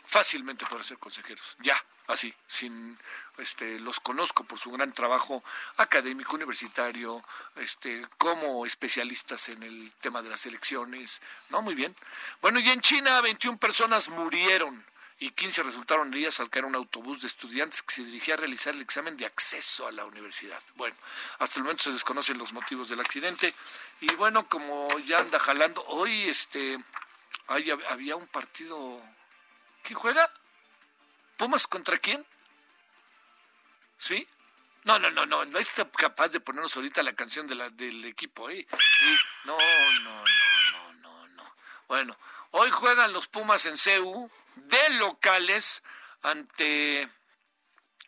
fácilmente 0.05 0.65
pueden 0.65 0.83
ser 0.83 0.97
consejeros, 0.97 1.55
ya, 1.59 1.81
así, 2.07 2.33
sin, 2.47 2.97
este, 3.37 3.79
los 3.79 3.99
conozco 3.99 4.43
por 4.43 4.59
su 4.59 4.71
gran 4.71 4.91
trabajo 4.91 5.43
académico, 5.77 6.35
universitario, 6.35 7.23
este, 7.55 8.05
como 8.17 8.65
especialistas 8.65 9.49
en 9.49 9.63
el 9.63 9.91
tema 10.01 10.21
de 10.21 10.29
las 10.29 10.45
elecciones, 10.45 11.21
no, 11.49 11.61
muy 11.61 11.75
bien. 11.75 11.95
Bueno, 12.41 12.59
y 12.59 12.69
en 12.69 12.81
China 12.81 13.21
21 13.21 13.57
personas 13.57 14.09
murieron 14.09 14.83
y 15.21 15.29
15 15.29 15.63
resultaron 15.63 16.13
heridas 16.13 16.41
al 16.41 16.49
caer 16.49 16.65
un 16.65 16.75
autobús 16.75 17.21
de 17.21 17.27
estudiantes 17.27 17.81
que 17.81 17.93
se 17.93 18.03
dirigía 18.03 18.33
a 18.33 18.37
realizar 18.37 18.75
el 18.75 18.81
examen 18.81 19.15
de 19.15 19.25
acceso 19.25 19.87
a 19.87 19.91
la 19.93 20.03
universidad. 20.03 20.61
Bueno, 20.75 20.95
hasta 21.39 21.59
el 21.59 21.63
momento 21.63 21.83
se 21.83 21.91
desconocen 21.93 22.37
los 22.37 22.51
motivos 22.51 22.89
del 22.89 22.99
accidente 22.99 23.53
y 24.01 24.13
bueno, 24.15 24.49
como 24.49 24.89
ya 24.99 25.19
anda 25.19 25.39
jalando, 25.39 25.81
hoy 25.87 26.23
este 26.23 26.77
había 27.47 28.15
un 28.15 28.27
partido 28.27 29.01
¿Quién 29.83 29.97
juega? 29.97 30.29
¿Pumas 31.37 31.67
contra 31.67 31.97
quién? 31.97 32.25
¿Sí? 33.97 34.27
No, 34.83 34.97
no, 34.99 35.11
no, 35.11 35.25
no, 35.25 35.45
no 35.45 35.59
está 35.59 35.89
capaz 35.89 36.29
de 36.29 36.39
ponernos 36.39 36.75
ahorita 36.75 37.03
la 37.03 37.13
canción 37.13 37.45
de 37.47 37.55
la, 37.55 37.69
del 37.69 38.03
equipo, 38.05 38.49
¿eh? 38.49 38.67
No, 39.45 39.55
no, 39.55 40.23
no, 40.23 40.23
no, 40.71 40.93
no, 40.93 41.27
no. 41.27 41.55
Bueno, 41.87 42.17
hoy 42.51 42.71
juegan 42.71 43.13
los 43.13 43.27
Pumas 43.27 43.65
en 43.65 43.77
CEU 43.77 44.29
de 44.55 44.89
locales 44.91 45.83
ante... 46.21 47.09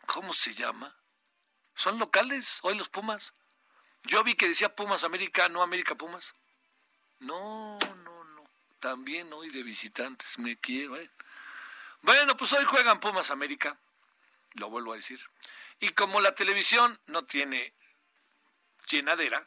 ¿Cómo 0.06 0.34
se 0.34 0.54
llama? 0.54 0.94
¿Son 1.74 1.98
locales 1.98 2.60
hoy 2.62 2.76
los 2.76 2.88
Pumas? 2.88 3.34
Yo 4.04 4.22
vi 4.22 4.34
que 4.34 4.48
decía 4.48 4.74
Pumas 4.74 5.02
América, 5.02 5.48
no 5.48 5.62
América 5.62 5.94
Pumas. 5.94 6.34
No, 7.20 7.78
no, 7.78 8.24
no. 8.24 8.44
También 8.80 9.32
hoy 9.32 9.48
de 9.48 9.62
visitantes, 9.62 10.38
me 10.38 10.56
quiero, 10.58 10.96
¿eh? 10.96 11.10
Bueno, 12.02 12.36
pues 12.36 12.52
hoy 12.52 12.64
juegan 12.66 13.00
Pumas 13.00 13.30
América, 13.30 13.78
lo 14.54 14.68
vuelvo 14.68 14.92
a 14.92 14.96
decir. 14.96 15.18
Y 15.80 15.88
como 15.90 16.20
la 16.20 16.34
televisión 16.34 17.00
no 17.06 17.24
tiene 17.24 17.72
llenadera, 18.88 19.42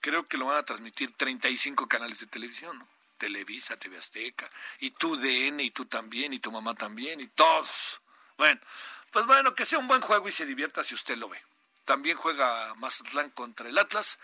creo 0.00 0.26
que 0.26 0.36
lo 0.36 0.44
van 0.44 0.58
a 0.58 0.62
transmitir 0.64 1.16
35 1.16 1.88
canales 1.88 2.20
de 2.20 2.26
televisión, 2.26 2.78
¿no? 2.78 2.93
Televisa, 3.24 3.78
TV 3.78 3.96
Azteca, 3.96 4.50
y 4.80 4.90
tu 4.90 5.16
DN, 5.16 5.62
y 5.62 5.70
tú 5.70 5.86
también, 5.86 6.34
y 6.34 6.40
tu 6.40 6.52
mamá 6.52 6.74
también, 6.74 7.22
y 7.22 7.26
todos. 7.28 8.02
Bueno, 8.36 8.60
pues 9.10 9.24
bueno, 9.24 9.54
que 9.54 9.64
sea 9.64 9.78
un 9.78 9.88
buen 9.88 10.02
juego 10.02 10.28
y 10.28 10.32
se 10.32 10.44
divierta 10.44 10.84
si 10.84 10.94
usted 10.94 11.16
lo 11.16 11.30
ve. 11.30 11.42
También 11.86 12.18
juega 12.18 12.74
Mazatlán 12.74 13.30
contra 13.30 13.66
el 13.70 13.78
Atlas. 13.78 14.18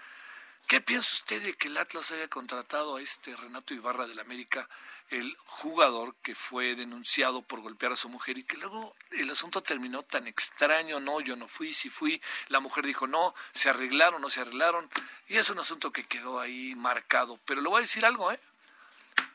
¿Qué 0.67 0.83
piensa 0.83 1.15
usted 1.15 1.43
de 1.43 1.55
que 1.55 1.69
el 1.69 1.79
Atlas 1.79 2.13
haya 2.13 2.29
contratado 2.29 2.97
a 2.97 3.01
este 3.01 3.35
Renato 3.37 3.73
Ibarra 3.73 4.07
del 4.07 4.21
América 4.21 4.69
el 5.09 5.35
jugador 5.45 6.15
que 6.23 6.35
fue 6.35 6.77
denunciado 6.77 7.43
por 7.43 7.63
golpear 7.63 7.93
a 7.93 7.97
su 7.97 8.09
mujer 8.09 8.39
y 8.39 8.45
que 8.45 8.57
luego 8.59 8.95
el 9.11 9.31
asunto 9.31 9.63
terminó 9.63 10.03
tan 10.03 10.29
extraño, 10.29 11.01
no, 11.01 11.21
yo 11.21 11.37
no 11.37 11.49
fui, 11.49 11.75
si 11.75 11.91
fui, 11.91 12.23
la 12.49 12.61
mujer 12.61 12.87
dijo 12.87 13.07
no, 13.07 13.35
se 13.53 13.71
arreglaron, 13.71 14.23
no 14.23 14.29
se 14.29 14.43
arreglaron, 14.43 14.89
y 15.27 15.39
es 15.39 15.51
un 15.51 15.59
asunto 15.59 15.91
que 15.91 16.05
quedó 16.05 16.39
ahí 16.39 16.75
marcado. 16.77 17.41
Pero 17.45 17.61
le 17.61 17.69
voy 17.69 17.79
a 17.79 17.83
decir 17.83 18.05
algo, 18.05 18.31
¿eh? 18.31 18.39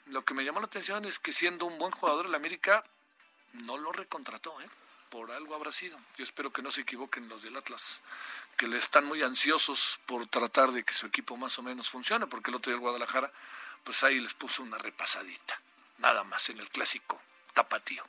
Lo 0.07 0.23
que 0.23 0.33
me 0.33 0.43
llamó 0.43 0.59
la 0.59 0.67
atención 0.67 1.05
es 1.05 1.19
que 1.19 1.33
siendo 1.33 1.65
un 1.65 1.77
buen 1.77 1.91
jugador 1.91 2.27
el 2.27 2.35
América 2.35 2.83
no 3.63 3.77
lo 3.77 3.91
recontrató, 3.91 4.59
¿eh? 4.61 4.69
Por 5.09 5.31
algo 5.31 5.55
habrá 5.55 5.71
sido. 5.71 5.97
Yo 6.17 6.23
espero 6.23 6.51
que 6.51 6.61
no 6.61 6.71
se 6.71 6.81
equivoquen 6.81 7.29
los 7.29 7.43
del 7.43 7.55
Atlas, 7.55 8.01
que 8.57 8.67
le 8.67 8.77
están 8.77 9.05
muy 9.05 9.21
ansiosos 9.23 9.99
por 10.05 10.27
tratar 10.27 10.71
de 10.71 10.83
que 10.83 10.93
su 10.93 11.07
equipo 11.07 11.37
más 11.37 11.57
o 11.57 11.63
menos 11.63 11.89
funcione, 11.89 12.27
porque 12.27 12.51
el 12.51 12.57
otro 12.57 12.71
día 12.71 12.75
el 12.75 12.81
Guadalajara 12.81 13.31
pues 13.83 14.03
ahí 14.03 14.19
les 14.19 14.33
puso 14.33 14.63
una 14.63 14.77
repasadita, 14.77 15.59
nada 15.99 16.23
más 16.23 16.49
en 16.49 16.59
el 16.59 16.69
clásico 16.69 17.21
tapatío. 17.53 18.03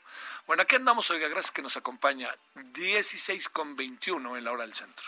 Bueno, 0.47 0.63
aquí 0.63 0.75
andamos, 0.75 1.11
oiga, 1.11 1.29
gracias 1.29 1.53
que 1.53 1.63
nos 1.63 1.77
acompaña 1.77 2.35
16 2.55 3.49
con 3.51 3.77
21 3.77 4.37
en 4.37 4.45
la 4.45 4.53
hora 4.53 4.65
del 4.65 4.75
centro. 4.75 5.07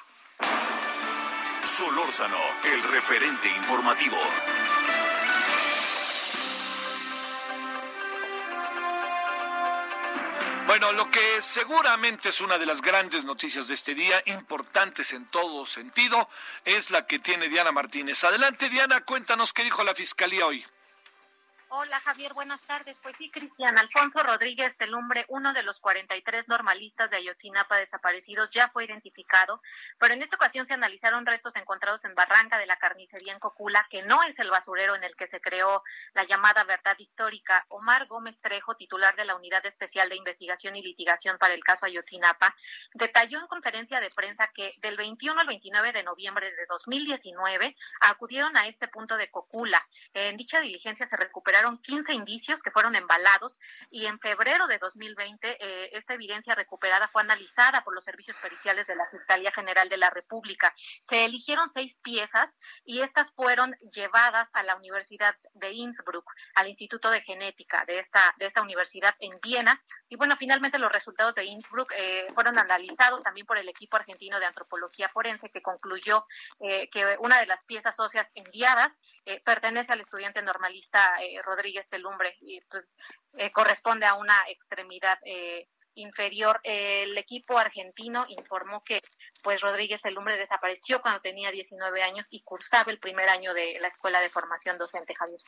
Solórzano, 1.63 2.39
el 2.65 2.83
referente 2.85 3.49
informativo. 3.49 4.17
Bueno, 10.69 10.93
lo 10.93 11.11
que 11.11 11.41
seguramente 11.41 12.29
es 12.29 12.43
una 12.43 12.59
de 12.59 12.67
las 12.67 12.83
grandes 12.83 13.25
noticias 13.25 13.69
de 13.69 13.75
este 13.75 13.95
día, 13.95 14.23
importantes 14.27 15.15
en 15.15 15.25
todo 15.25 15.65
sentido, 15.65 16.29
es 16.67 16.91
la 16.91 17.07
que 17.07 17.19
tiene 17.19 17.49
Diana 17.49 17.73
Martínez. 17.73 18.23
Adelante, 18.23 18.69
Diana, 18.69 19.01
cuéntanos 19.01 19.55
qué 19.55 19.65
dijo 19.65 19.83
la 19.83 19.95
Fiscalía 19.95 20.47
hoy. 20.47 20.63
Hola 21.71 22.01
Javier, 22.01 22.33
buenas 22.33 22.63
tardes. 22.63 22.99
Pues 23.03 23.15
sí, 23.17 23.31
Cristian 23.31 23.77
Alfonso 23.77 24.23
Rodríguez 24.23 24.75
Telumbre, 24.79 25.27
uno 25.29 25.53
de 25.53 25.63
los 25.63 25.81
43 25.81 26.49
normalistas 26.49 27.11
de 27.11 27.19
Ayotzinapa 27.19 27.77
desaparecidos, 27.77 28.49
ya 28.49 28.71
fue 28.71 28.87
identificado, 28.87 29.61
pero 29.99 30.15
en 30.15 30.23
esta 30.23 30.37
ocasión 30.37 30.67
se 30.67 30.73
analizaron 30.73 31.27
restos 31.27 31.57
encontrados 31.57 32.07
en 32.07 32.15
Barranca 32.15 32.57
de 32.57 32.65
la 32.65 32.79
Carnicería 32.79 33.35
en 33.35 33.39
Cocula, 33.39 33.87
que 33.91 34.01
no 34.01 34.23
es 34.23 34.39
el 34.39 34.49
basurero 34.49 34.97
en 34.97 35.05
el 35.05 35.15
que 35.15 35.27
se 35.27 35.43
creó 35.43 35.83
la 36.15 36.25
llamada 36.25 36.65
verdad 36.65 36.97
histórica. 36.99 37.67
Omar 37.69 38.07
Gómez 38.07 38.41
Trejo, 38.41 38.75
titular 38.75 39.15
de 39.15 39.27
la 39.27 39.37
Unidad 39.37 39.67
Especial 39.67 40.09
de 40.09 40.17
Investigación 40.17 40.75
y 40.75 40.83
Litigación 40.83 41.37
para 41.37 41.53
el 41.53 41.63
caso 41.63 41.85
Ayotzinapa, 41.85 42.57
detalló 42.95 43.41
en 43.41 43.47
conferencia 43.47 44.01
de 44.01 44.09
prensa 44.09 44.51
que 44.55 44.73
del 44.81 44.97
21 44.97 45.39
al 45.39 45.47
29 45.47 45.93
de 45.93 46.03
noviembre 46.03 46.51
de 46.51 46.65
2019 46.67 47.77
acudieron 48.01 48.57
a 48.57 48.67
este 48.69 48.89
punto 48.89 49.19
de 49.19 49.31
Cocula. 49.31 49.87
En 50.15 50.39
dicha 50.39 50.61
diligencia 50.61 51.07
se 51.07 51.17
recuperaron 51.19 51.58
15 51.83 52.13
indicios 52.15 52.63
que 52.63 52.71
fueron 52.71 52.95
embalados 52.95 53.59
y 53.91 54.07
en 54.07 54.19
febrero 54.19 54.67
de 54.67 54.79
2020 54.79 55.59
eh, 55.61 55.91
esta 55.93 56.15
evidencia 56.15 56.55
recuperada 56.55 57.09
fue 57.09 57.23
analizada 57.23 57.83
por 57.83 57.95
los 57.95 58.05
servicios 58.05 58.37
periciales 58.39 58.87
de 58.87 58.95
la 58.95 59.09
Fiscalía 59.11 59.51
General 59.53 59.89
de 59.89 59.97
la 59.97 60.11
República. 60.11 60.73
Se 60.77 61.25
eligieron 61.25 61.69
seis 61.69 61.99
piezas 62.03 62.55
y 62.85 63.01
estas 63.01 63.33
fueron 63.33 63.75
llevadas 63.93 64.49
a 64.53 64.63
la 64.63 64.77
Universidad 64.77 65.35
de 65.55 65.73
Innsbruck, 65.73 66.31
al 66.55 66.69
Instituto 66.69 67.11
de 67.11 67.21
Genética 67.23 67.85
de 67.87 67.99
esta, 67.99 68.35
de 68.39 68.47
esta 68.47 68.63
universidad 68.63 69.15
en 69.19 69.39
Viena. 69.43 69.83
Y 70.09 70.17
bueno, 70.17 70.37
finalmente 70.37 70.79
los 70.79 70.93
resultados 70.93 71.35
de 71.35 71.45
Innsbruck 71.45 71.93
eh, 71.97 72.27
fueron 72.35 72.59
analizados 72.59 73.23
también 73.23 73.47
por 73.47 73.59
el 73.59 73.69
equipo 73.69 73.97
argentino 73.97 74.39
de 74.39 74.47
antropología 74.47 75.09
forense 75.09 75.51
que 75.51 75.63
concluyó 75.63 76.27
eh, 76.61 76.89
que 76.91 77.17
una 77.21 77.39
de 77.41 77.47
las 77.47 77.65
piezas 77.65 77.99
óseas 77.99 78.31
enviadas 78.35 78.99
pertenece 79.45 79.93
al 79.93 80.01
estudiante 80.01 80.41
normalista 80.43 81.17
Rodríguez 81.49 81.89
Telumbre 81.89 82.37
y 82.41 82.61
pues 82.63 82.95
eh, 83.37 83.51
corresponde 83.51 84.07
a 84.07 84.15
una 84.15 84.37
extremidad 84.49 85.19
eh, 85.25 85.67
inferior. 85.95 86.61
El 86.63 87.17
equipo 87.19 87.59
argentino 87.59 88.27
informó 88.29 88.85
que 88.85 89.01
pues 89.43 89.61
Rodríguez 89.61 90.03
Telumbre 90.03 90.37
desapareció 90.37 91.01
cuando 91.01 91.21
tenía 91.21 91.51
19 91.51 92.03
años 92.03 92.27
y 92.31 92.43
cursaba 92.43 92.93
el 92.93 92.99
primer 92.99 93.29
año 93.29 93.55
de 93.55 93.79
la 93.81 93.89
Escuela 93.89 94.21
de 94.21 94.31
Formación 94.31 94.79
Docente, 94.79 95.15
Javier. 95.15 95.41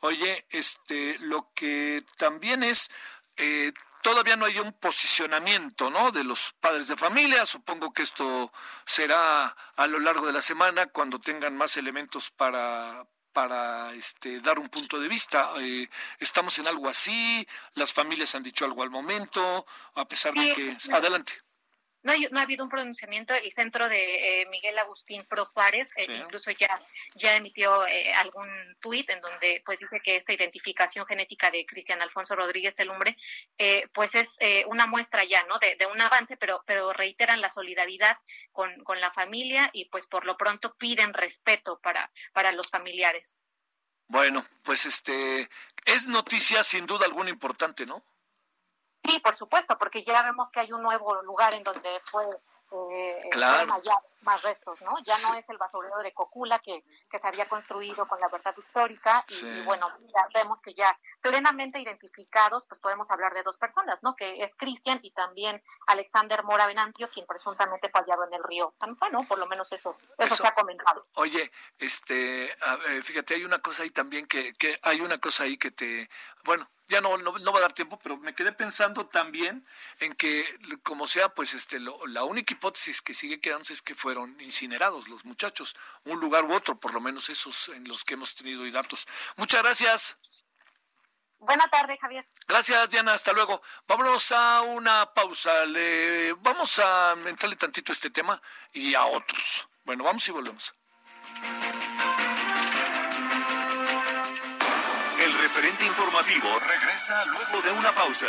Oye, 0.00 0.44
este, 0.50 1.16
lo 1.20 1.50
que 1.54 2.02
también 2.18 2.62
es 2.62 2.90
eh, 3.36 3.72
todavía 4.02 4.36
no 4.36 4.44
hay 4.44 4.58
un 4.58 4.72
posicionamiento 4.74 5.90
¿no? 5.90 6.12
de 6.12 6.24
los 6.24 6.52
padres 6.60 6.88
de 6.88 6.96
familia. 6.96 7.46
Supongo 7.46 7.92
que 7.92 8.02
esto 8.02 8.52
será 8.84 9.46
a 9.76 9.86
lo 9.86 9.98
largo 9.98 10.26
de 10.26 10.32
la 10.32 10.42
semana 10.42 10.86
cuando 10.86 11.20
tengan 11.20 11.56
más 11.56 11.76
elementos 11.76 12.30
para, 12.30 13.06
para 13.34 13.92
este, 13.92 14.40
dar 14.40 14.58
un 14.58 14.70
punto 14.70 14.98
de 14.98 15.08
vista. 15.08 15.50
Eh, 15.58 15.90
estamos 16.20 16.58
en 16.58 16.66
algo 16.66 16.88
así, 16.88 17.46
las 17.74 17.92
familias 17.92 18.34
han 18.34 18.42
dicho 18.42 18.64
algo 18.64 18.82
al 18.82 18.90
momento, 18.90 19.66
a 19.94 20.08
pesar 20.08 20.32
de 20.32 20.54
que... 20.54 20.76
Adelante. 20.92 21.34
No, 22.04 22.12
no, 22.30 22.38
ha 22.38 22.42
habido 22.42 22.62
un 22.62 22.70
pronunciamiento. 22.70 23.32
El 23.34 23.50
centro 23.52 23.88
de 23.88 24.42
eh, 24.42 24.46
Miguel 24.50 24.78
Agustín 24.78 25.24
Pro 25.24 25.46
Juárez 25.46 25.88
eh, 25.96 26.06
incluso 26.14 26.50
ya, 26.50 26.80
ya 27.14 27.34
emitió 27.34 27.86
eh, 27.86 28.12
algún 28.12 28.46
tuit 28.78 29.08
en 29.08 29.22
donde 29.22 29.62
pues 29.64 29.78
dice 29.80 30.00
que 30.04 30.16
esta 30.16 30.34
identificación 30.34 31.06
genética 31.06 31.50
de 31.50 31.64
Cristian 31.64 32.02
Alfonso 32.02 32.36
Rodríguez 32.36 32.74
Telumbre 32.74 33.16
pues 33.92 34.14
es 34.14 34.36
una 34.66 34.86
muestra 34.86 35.24
ya 35.24 35.42
no 35.44 35.58
de, 35.58 35.76
de, 35.76 35.86
un 35.86 36.00
avance, 36.00 36.36
pero, 36.36 36.62
pero 36.66 36.92
reiteran 36.92 37.40
la 37.40 37.48
solidaridad 37.48 38.18
con, 38.52 38.84
con 38.84 39.00
la 39.00 39.10
familia 39.10 39.70
y 39.72 39.86
pues 39.86 40.06
por 40.06 40.26
lo 40.26 40.36
pronto 40.36 40.74
piden 40.76 41.14
respeto 41.14 41.80
para, 41.80 42.10
para 42.32 42.52
los 42.52 42.68
familiares. 42.68 43.44
Bueno, 44.08 44.44
pues 44.62 44.84
este 44.84 45.48
es 45.86 46.06
noticia 46.06 46.62
sin 46.62 46.86
duda 46.86 47.06
alguna 47.06 47.30
importante, 47.30 47.86
¿no? 47.86 48.04
Sí, 49.04 49.18
por 49.20 49.34
supuesto, 49.34 49.76
porque 49.78 50.02
ya 50.02 50.22
vemos 50.22 50.50
que 50.50 50.60
hay 50.60 50.72
un 50.72 50.82
nuevo 50.82 51.22
lugar 51.22 51.54
en 51.54 51.62
donde 51.62 52.00
fue 52.04 52.24
eh, 52.90 53.28
claro. 53.30 53.74
Más 54.24 54.42
restos, 54.42 54.82
¿no? 54.82 54.98
Ya 55.04 55.14
no 55.28 55.34
es 55.34 55.48
el 55.48 55.58
basurero 55.58 55.98
de 55.98 56.12
Cocula 56.12 56.58
que, 56.58 56.84
que 57.10 57.18
se 57.18 57.28
había 57.28 57.48
construido 57.48 58.06
con 58.06 58.18
la 58.20 58.28
verdad 58.28 58.54
histórica 58.56 59.24
y, 59.28 59.60
bueno, 59.62 59.88
ya 60.14 60.26
vemos 60.34 60.60
que 60.60 60.74
ya 60.74 60.98
plenamente 61.20 61.78
identificados, 61.78 62.64
pues 62.66 62.80
podemos 62.80 63.10
hablar 63.10 63.34
de 63.34 63.42
dos 63.42 63.56
personas, 63.56 64.02
¿no? 64.02 64.16
Que 64.16 64.42
es 64.42 64.54
Cristian 64.56 64.98
y 65.02 65.10
también 65.12 65.62
Alexander 65.86 66.42
Mora 66.44 66.66
Venancio, 66.66 67.08
quien 67.10 67.26
presuntamente 67.26 67.88
fallado 67.90 68.24
en 68.24 68.34
el 68.34 68.42
río 68.44 68.74
San 68.78 68.96
Juan, 68.96 69.12
¿no? 69.12 69.20
Por 69.20 69.38
lo 69.38 69.46
menos 69.46 69.70
eso, 69.72 69.96
eso, 70.18 70.36
se 70.36 70.46
ha 70.46 70.54
comentado. 70.54 71.04
Oye, 71.14 71.50
este, 71.78 72.54
fíjate, 73.02 73.34
hay 73.34 73.44
una 73.44 73.60
cosa 73.60 73.82
ahí 73.82 73.90
también 73.90 74.26
que, 74.26 74.52
que 74.54 74.78
hay 74.82 75.00
una 75.00 75.18
cosa 75.18 75.44
ahí 75.44 75.56
que 75.56 75.70
te, 75.70 76.08
bueno, 76.44 76.68
ya 76.88 77.00
no, 77.00 77.16
no, 77.16 77.52
va 77.52 77.58
a 77.58 77.62
dar 77.62 77.72
tiempo, 77.72 77.98
pero 78.02 78.16
me 78.18 78.34
quedé 78.34 78.52
pensando 78.52 79.06
también 79.06 79.66
en 80.00 80.14
que, 80.14 80.44
como 80.82 81.06
sea, 81.06 81.30
pues 81.30 81.54
este, 81.54 81.80
la 81.80 82.24
única 82.24 82.52
hipótesis 82.52 83.00
que 83.00 83.14
sigue 83.14 83.40
quedándose 83.40 83.72
es 83.72 83.82
que 83.82 83.94
fueron 84.14 84.40
incinerados 84.40 85.08
los 85.08 85.24
muchachos, 85.24 85.74
un 86.04 86.20
lugar 86.20 86.44
u 86.44 86.54
otro, 86.54 86.78
por 86.78 86.94
lo 86.94 87.00
menos 87.00 87.28
esos 87.30 87.68
en 87.70 87.88
los 87.88 88.04
que 88.04 88.14
hemos 88.14 88.34
tenido 88.34 88.70
datos. 88.70 89.08
Muchas 89.36 89.62
gracias. 89.62 90.16
Buenas 91.40 91.68
tardes, 91.68 91.98
Javier. 92.00 92.24
Gracias, 92.46 92.90
Diana. 92.90 93.12
Hasta 93.12 93.32
luego. 93.32 93.60
Vámonos 93.88 94.30
a 94.30 94.62
una 94.62 95.12
pausa. 95.12 95.66
Le, 95.66 96.32
vamos 96.34 96.78
a 96.78 97.16
entrarle 97.26 97.56
tantito 97.56 97.90
a 97.90 97.94
este 97.94 98.10
tema 98.10 98.40
y 98.72 98.94
a 98.94 99.04
otros. 99.04 99.68
Bueno, 99.84 100.04
vamos 100.04 100.26
y 100.28 100.30
volvemos. 100.30 100.74
referente 105.44 105.84
informativo 105.84 106.58
regresa 106.58 107.24
luego 107.26 107.60
de 107.60 107.70
una 107.72 107.92
pausa. 107.92 108.28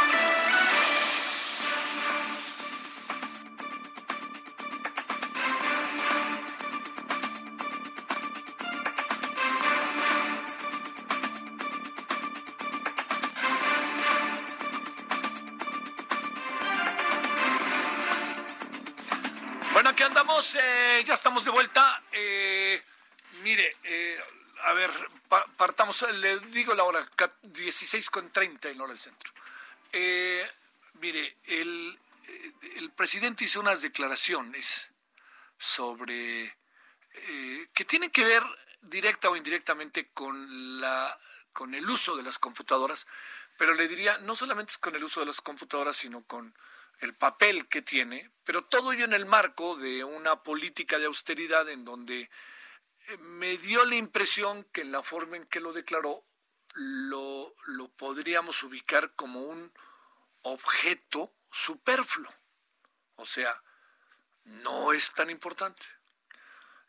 Le 26.09 26.39
digo 26.39 26.73
la 26.73 26.83
hora, 26.83 27.07
16 27.43 28.09
con 28.09 28.31
30 28.31 28.69
en 28.69 28.81
hora 28.81 28.93
del 28.93 28.99
centro. 28.99 29.31
mire, 30.99 31.37
el, 31.45 31.99
el 32.77 32.91
presidente 32.91 33.45
hizo 33.45 33.59
unas 33.59 33.81
declaraciones 33.81 34.91
sobre 35.57 36.55
que 37.73 37.85
tienen 37.85 38.09
que 38.09 38.23
ver 38.23 38.43
directa 38.81 39.29
o 39.29 39.35
indirectamente 39.35 40.09
con 40.13 40.79
la 40.79 41.17
con 41.53 41.73
el 41.75 41.89
uso 41.89 42.15
de 42.15 42.23
las 42.23 42.39
computadoras, 42.39 43.07
pero 43.57 43.73
le 43.73 43.87
diría 43.87 44.17
no 44.19 44.35
solamente 44.35 44.71
es 44.71 44.77
con 44.77 44.95
el 44.95 45.03
uso 45.03 45.19
de 45.19 45.25
las 45.25 45.41
computadoras, 45.41 45.97
sino 45.97 46.23
con 46.23 46.55
el 46.99 47.13
papel 47.13 47.67
que 47.67 47.81
tiene, 47.81 48.29
pero 48.43 48.63
todo 48.63 48.93
ello 48.93 49.05
en 49.05 49.13
el 49.13 49.25
marco 49.25 49.75
de 49.75 50.03
una 50.03 50.43
política 50.43 50.99
de 50.99 51.07
austeridad 51.07 51.67
en 51.69 51.83
donde 51.83 52.21
eh, 52.21 52.29
me 53.17 53.57
dio 53.57 53.85
la 53.85 53.95
impresión 53.95 54.63
que 54.65 54.81
en 54.81 54.91
la 54.91 55.03
forma 55.03 55.37
en 55.37 55.45
que 55.45 55.59
lo 55.59 55.73
declaró 55.73 56.25
lo, 56.73 57.53
lo 57.65 57.89
podríamos 57.89 58.63
ubicar 58.63 59.13
como 59.15 59.41
un 59.41 59.73
objeto 60.41 61.33
superfluo. 61.51 62.33
O 63.15 63.25
sea, 63.25 63.61
no 64.43 64.93
es 64.93 65.13
tan 65.13 65.29
importante. 65.29 65.85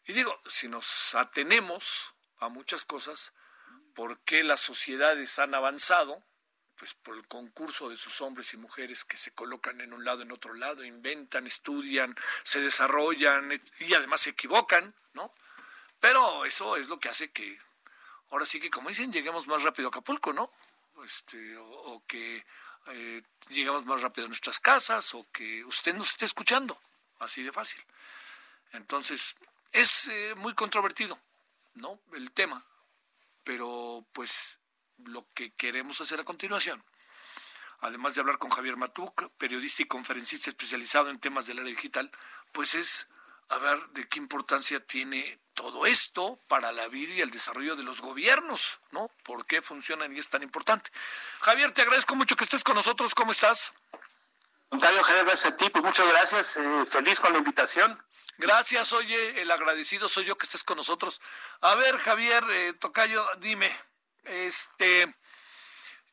Y 0.05 0.13
digo, 0.13 0.41
si 0.47 0.69
nos 0.69 1.15
atenemos 1.15 2.15
a 2.39 2.49
muchas 2.49 2.85
cosas, 2.85 3.33
¿por 3.95 4.21
qué 4.21 4.43
las 4.43 4.61
sociedades 4.61 5.39
han 5.39 5.55
avanzado? 5.55 6.25
pues 6.83 6.95
por 6.95 7.17
el 7.17 7.29
concurso 7.29 7.89
de 7.91 7.97
sus 7.97 8.21
hombres 8.23 8.55
y 8.55 8.57
mujeres 8.57 9.05
que 9.05 9.17
se 9.17 9.33
colocan 9.33 9.81
en 9.81 9.93
un 9.93 10.05
lado 10.05 10.23
en 10.23 10.33
otro 10.33 10.53
lado, 10.55 10.85
inventan, 10.85 11.47
estudian, 11.47 12.17
se 12.43 12.61
desarrollan 12.61 13.53
y 13.79 13.95
además 13.95 14.23
se 14.23 14.31
equivocan, 14.31 14.93
¿no? 15.13 15.33
Pero 16.03 16.45
eso 16.45 16.77
es 16.77 16.89
lo 16.89 16.99
que 16.99 17.09
hace 17.09 17.31
que 17.31 17.61
ahora 18.33 18.45
sí 18.45 18.59
que 18.59 18.73
como 18.73 18.89
dicen 18.89 19.13
lleguemos 19.13 19.47
más 19.47 19.63
rápido 19.63 19.87
a 19.87 19.91
Acapulco, 19.91 20.33
¿no? 20.33 20.51
Este 21.05 21.57
o, 21.57 22.03
que 22.09 22.45
eh, 22.89 23.23
lleguemos 23.51 23.87
más 23.87 24.03
rápido 24.03 24.25
a 24.25 24.29
nuestras 24.29 24.59
casas 24.59 25.15
o 25.15 25.25
que 25.31 25.65
usted 25.65 25.95
nos 25.95 26.11
esté 26.11 26.25
escuchando, 26.25 26.77
así 27.21 27.45
de 27.45 27.53
fácil. 27.53 27.81
Entonces 28.73 29.37
es 29.71 30.09
eh, 30.09 30.35
muy 30.35 30.55
controvertido, 30.55 31.21
¿no? 31.75 32.01
El 32.15 32.33
tema, 32.33 32.67
pero 33.45 34.05
pues 34.13 34.59
lo 35.05 35.25
que 35.35 35.53
queremos 35.53 36.01
hacer 36.01 36.21
a 36.21 36.25
continuación, 36.25 36.83
además 37.79 38.17
de 38.17 38.23
hablar 38.23 38.39
con 38.39 38.51
Javier 38.51 38.77
Matuk, 38.77 39.31
periodista 39.39 39.85
y 39.85 39.87
conferencista 39.87 40.51
especializado 40.51 41.11
en 41.11 41.21
temas 41.21 41.47
del 41.47 41.61
área 41.61 41.71
digital, 41.71 42.11
pues 42.51 42.75
es 42.75 43.07
a 43.51 43.59
ver 43.59 43.79
de 43.91 44.09
qué 44.09 44.19
importancia 44.19 44.85
tiene 44.85 45.39
todo 45.55 45.87
esto 45.87 46.39
para 46.49 46.73
la 46.73 46.89
vida 46.89 47.15
y 47.15 47.21
el 47.21 47.31
desarrollo 47.31 47.77
de 47.77 47.83
los 47.83 48.01
gobiernos, 48.01 48.79
¿no? 48.91 49.11
¿Por 49.23 49.47
qué 49.47 49.63
funcionan 49.63 50.15
y 50.15 50.19
es 50.19 50.29
tan 50.29 50.43
importante? 50.43 50.91
Javier, 51.41 51.73
te 51.73 51.83
agradezco 51.83 52.15
mucho 52.15 52.37
que 52.37 52.45
estés 52.45 52.65
con 52.65 52.75
nosotros. 52.75 53.15
¿Cómo 53.15 53.33
estás? 53.33 53.73
Octavio, 54.71 55.03
Javier, 55.03 55.27
gracias 55.27 55.53
a 55.53 55.57
ti. 55.57 55.69
Pues 55.71 55.85
muchas 55.85 56.09
gracias. 56.09 56.57
Eh, 56.57 56.87
feliz 56.87 57.21
con 57.21 57.33
la 57.33 57.39
invitación. 57.39 58.03
Gracias, 58.39 58.93
oye, 58.93 59.43
el 59.43 59.51
agradecido 59.51 60.09
soy 60.09 60.25
yo 60.25 60.37
que 60.37 60.47
estés 60.47 60.65
con 60.65 60.77
nosotros. 60.77 61.21
A 61.61 61.75
ver, 61.75 61.99
Javier, 61.99 62.43
eh, 62.51 62.73
Tocayo, 62.73 63.25
dime, 63.39 63.71
este, 64.25 65.15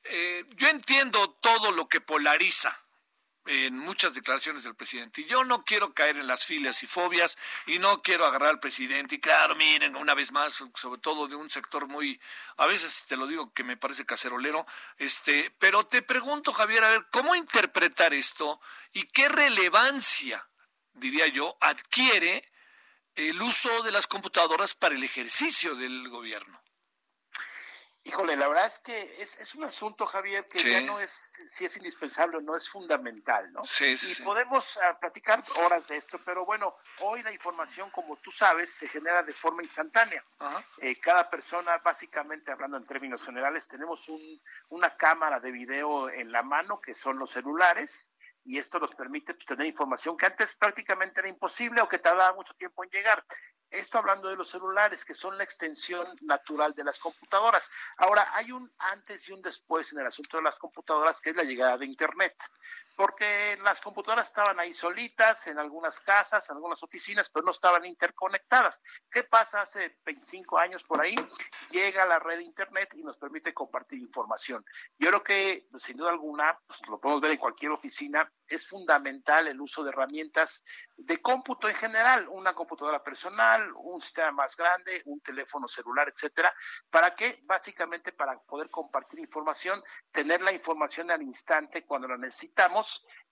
eh, 0.04 0.46
yo 0.50 0.68
entiendo 0.68 1.32
todo 1.42 1.72
lo 1.72 1.88
que 1.88 2.02
polariza 2.02 2.78
en 3.50 3.76
muchas 3.80 4.14
declaraciones 4.14 4.64
del 4.64 4.76
presidente. 4.76 5.22
Y 5.22 5.26
yo 5.26 5.44
no 5.44 5.64
quiero 5.66 5.92
caer 5.96 6.18
en 6.18 6.28
las 6.28 6.46
filias 6.46 6.84
y 6.84 6.88
fobias 6.88 7.36
y 7.66 7.80
no 7.80 8.04
quiero 8.04 8.26
agarrar 8.28 8.50
al 8.50 8.60
presidente. 8.60 9.16
Y 9.16 9.20
claro, 9.20 9.56
miren, 9.56 9.96
una 9.96 10.14
vez 10.14 10.32
más, 10.32 10.64
sobre 10.76 11.02
todo 11.02 11.28
de 11.28 11.36
un 11.36 11.50
sector 11.50 11.88
muy, 11.88 12.22
a 12.58 12.68
veces 12.68 13.06
te 13.08 13.18
lo 13.18 13.26
digo 13.26 13.52
que 13.52 13.64
me 13.64 13.76
parece 13.76 14.06
cacerolero, 14.06 14.68
este, 14.98 15.50
pero 15.58 15.84
te 15.84 16.04
pregunto, 16.04 16.54
Javier, 16.54 16.84
a 16.84 16.90
ver, 16.90 17.08
¿cómo 17.12 17.36
interpretar 17.36 18.14
esto 18.14 18.62
y 18.94 19.08
qué 19.08 19.28
relevancia, 19.30 20.48
diría 20.94 21.26
yo, 21.28 21.58
adquiere 21.60 22.52
el 23.16 23.42
uso 23.42 23.82
de 23.82 23.92
las 23.92 24.06
computadoras 24.06 24.76
para 24.76 24.94
el 24.94 25.04
ejercicio 25.04 25.74
del 25.74 26.08
gobierno? 26.10 26.62
Híjole, 28.10 28.36
la 28.36 28.48
verdad 28.48 28.66
es 28.66 28.80
que 28.80 29.22
es, 29.22 29.38
es 29.38 29.54
un 29.54 29.66
asunto, 29.66 30.08
Javier, 30.08 30.48
que 30.48 30.58
ya 30.58 30.82
no 30.82 31.00
es 31.00 31.12
si 31.46 31.66
es 31.66 31.78
indispensable 31.78 32.38
o 32.38 32.42
no, 32.42 32.56
es 32.56 32.68
fundamental, 32.68 33.54
¿no? 33.54 33.64
Sí, 33.64 33.96
sí, 34.00 34.20
y 34.20 34.26
podemos 34.26 34.80
ah, 34.82 34.98
platicar 35.00 35.44
horas 35.58 35.88
de 35.88 35.98
esto, 35.98 36.20
pero 36.26 36.44
bueno, 36.44 36.76
hoy 37.02 37.22
la 37.22 37.32
información, 37.32 37.92
como 37.92 38.18
tú 38.18 38.32
sabes, 38.32 38.72
se 38.72 38.88
genera 38.88 39.22
de 39.22 39.32
forma 39.32 39.62
instantánea. 39.62 40.26
Eh, 40.80 41.00
cada 41.00 41.30
persona, 41.30 41.78
básicamente 41.78 42.52
hablando 42.52 42.78
en 42.78 42.86
términos 42.88 43.22
generales, 43.22 43.68
tenemos 43.68 44.10
un, 44.10 44.42
una 44.70 44.98
cámara 44.98 45.40
de 45.40 45.52
video 45.52 46.10
en 46.10 46.32
la 46.32 46.42
mano, 46.42 46.82
que 46.82 46.96
son 46.96 47.20
los 47.20 47.30
celulares, 47.30 48.12
y 48.44 48.58
esto 48.58 48.80
nos 48.80 48.96
permite 48.96 49.36
pues, 49.36 49.46
tener 49.46 49.68
información 49.68 50.18
que 50.18 50.26
antes 50.26 50.56
prácticamente 50.56 51.20
era 51.20 51.30
imposible 51.30 51.80
o 51.82 51.88
que 51.88 52.00
tardaba 52.00 52.34
mucho 52.34 52.56
tiempo 52.56 52.84
en 52.84 52.90
llegar. 52.90 53.24
Esto 53.72 54.00
hablando 54.00 54.30
de 54.30 54.36
los 54.36 54.50
celulares, 54.50 55.06
que 55.06 55.14
son 55.14 55.38
la 55.38 55.44
extensión 55.44 56.08
natural 56.22 56.74
de 56.74 56.84
las 56.84 56.98
computadoras. 56.98 57.70
Ahora, 57.98 58.30
hay 58.34 58.52
un 58.52 58.72
antes 58.80 59.30
y 59.30 59.34
un 59.34 59.42
después 59.42 59.92
en 59.94 60.00
el 60.00 60.08
asunto 60.08 60.38
de 60.38 60.44
las 60.44 60.56
computadoras, 60.56 61.22
que 61.22 61.30
es 61.30 61.36
la 61.36 61.44
llegada 61.44 61.78
de 61.78 61.86
Internet, 61.86 62.36
porque 63.00 63.58
las 63.64 63.80
computadoras 63.80 64.28
estaban 64.28 64.60
ahí 64.60 64.74
solitas, 64.74 65.48
en 65.48 65.58
algunas 65.58 66.02
casas, 66.02 66.50
en 66.50 66.58
algunas 66.58 66.84
oficinas, 66.84 67.30
pero 67.30 67.46
no 67.46 67.52
estaban 67.52 67.86
interconectadas. 67.86 68.82
¿Qué 69.10 69.24
pasa 69.24 69.62
hace 69.62 70.00
25 70.04 70.58
años 70.58 70.84
por 70.84 71.00
ahí? 71.00 71.16
Llega 71.72 72.06
la 72.06 72.20
red 72.20 72.40
de 72.40 72.44
Internet 72.44 72.90
y 72.96 73.04
nos 73.04 73.16
permite 73.16 73.54
compartir 73.54 74.00
información. 74.02 74.66
Yo 74.98 75.08
creo 75.08 75.24
que, 75.24 75.70
sin 75.78 75.96
duda 75.96 76.10
alguna, 76.10 76.60
pues, 76.68 76.82
lo 76.90 77.00
podemos 77.00 77.22
ver 77.22 77.32
en 77.32 77.38
cualquier 77.38 77.72
oficina, 77.72 78.30
es 78.46 78.68
fundamental 78.68 79.48
el 79.48 79.62
uso 79.62 79.82
de 79.82 79.92
herramientas 79.92 80.64
de 80.98 81.22
cómputo 81.22 81.70
en 81.70 81.76
general, 81.76 82.28
una 82.28 82.54
computadora 82.54 83.02
personal, 83.02 83.72
un 83.78 84.02
sistema 84.02 84.32
más 84.32 84.58
grande, 84.58 85.04
un 85.06 85.22
teléfono 85.22 85.70
celular, 85.70 86.12
etcétera, 86.14 86.54
para 86.90 87.16
que 87.16 87.40
básicamente 87.44 88.12
para 88.12 88.38
poder 88.40 88.70
compartir 88.70 89.20
información, 89.20 89.82
tener 90.12 90.42
la 90.42 90.52
información 90.52 91.12
al 91.12 91.22
instante 91.22 91.86
cuando 91.86 92.10
la 92.10 92.18
necesitamos 92.18 92.89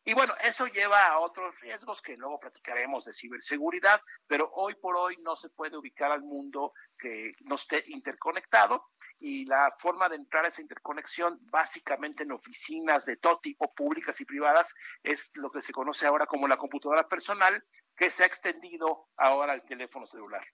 Y 0.07 0.13
bueno, 0.13 0.33
eso 0.41 0.67
lleva 0.67 1.05
a 1.05 1.19
otros 1.19 1.59
riesgos 1.59 2.01
que 2.01 2.15
luego 2.15 2.39
platicaremos 2.39 3.03
de 3.03 3.11
ciberseguridad, 3.11 3.99
pero 4.25 4.49
hoy 4.53 4.73
por 4.75 4.95
hoy 4.95 5.17
no 5.17 5.35
se 5.35 5.49
puede 5.49 5.75
ubicar 5.75 6.13
al 6.13 6.23
mundo 6.23 6.71
que 6.97 7.33
no 7.41 7.55
esté 7.55 7.83
interconectado 7.87 8.87
y 9.19 9.43
la 9.43 9.75
forma 9.77 10.07
de 10.07 10.15
entrar 10.15 10.45
a 10.45 10.47
esa 10.47 10.61
interconexión 10.61 11.37
básicamente 11.51 12.23
en 12.23 12.31
oficinas 12.31 13.05
de 13.05 13.17
todo 13.17 13.39
tipo, 13.39 13.73
públicas 13.73 14.21
y 14.21 14.25
privadas, 14.25 14.73
es 15.03 15.29
lo 15.33 15.51
que 15.51 15.61
se 15.61 15.73
conoce 15.73 16.05
ahora 16.05 16.25
como 16.25 16.47
la 16.47 16.55
computadora 16.55 17.05
personal, 17.09 17.61
que 17.93 18.09
se 18.09 18.23
ha 18.23 18.27
extendido 18.27 19.09
ahora 19.17 19.51
al 19.51 19.65
teléfono 19.65 20.05
celular. 20.05 20.47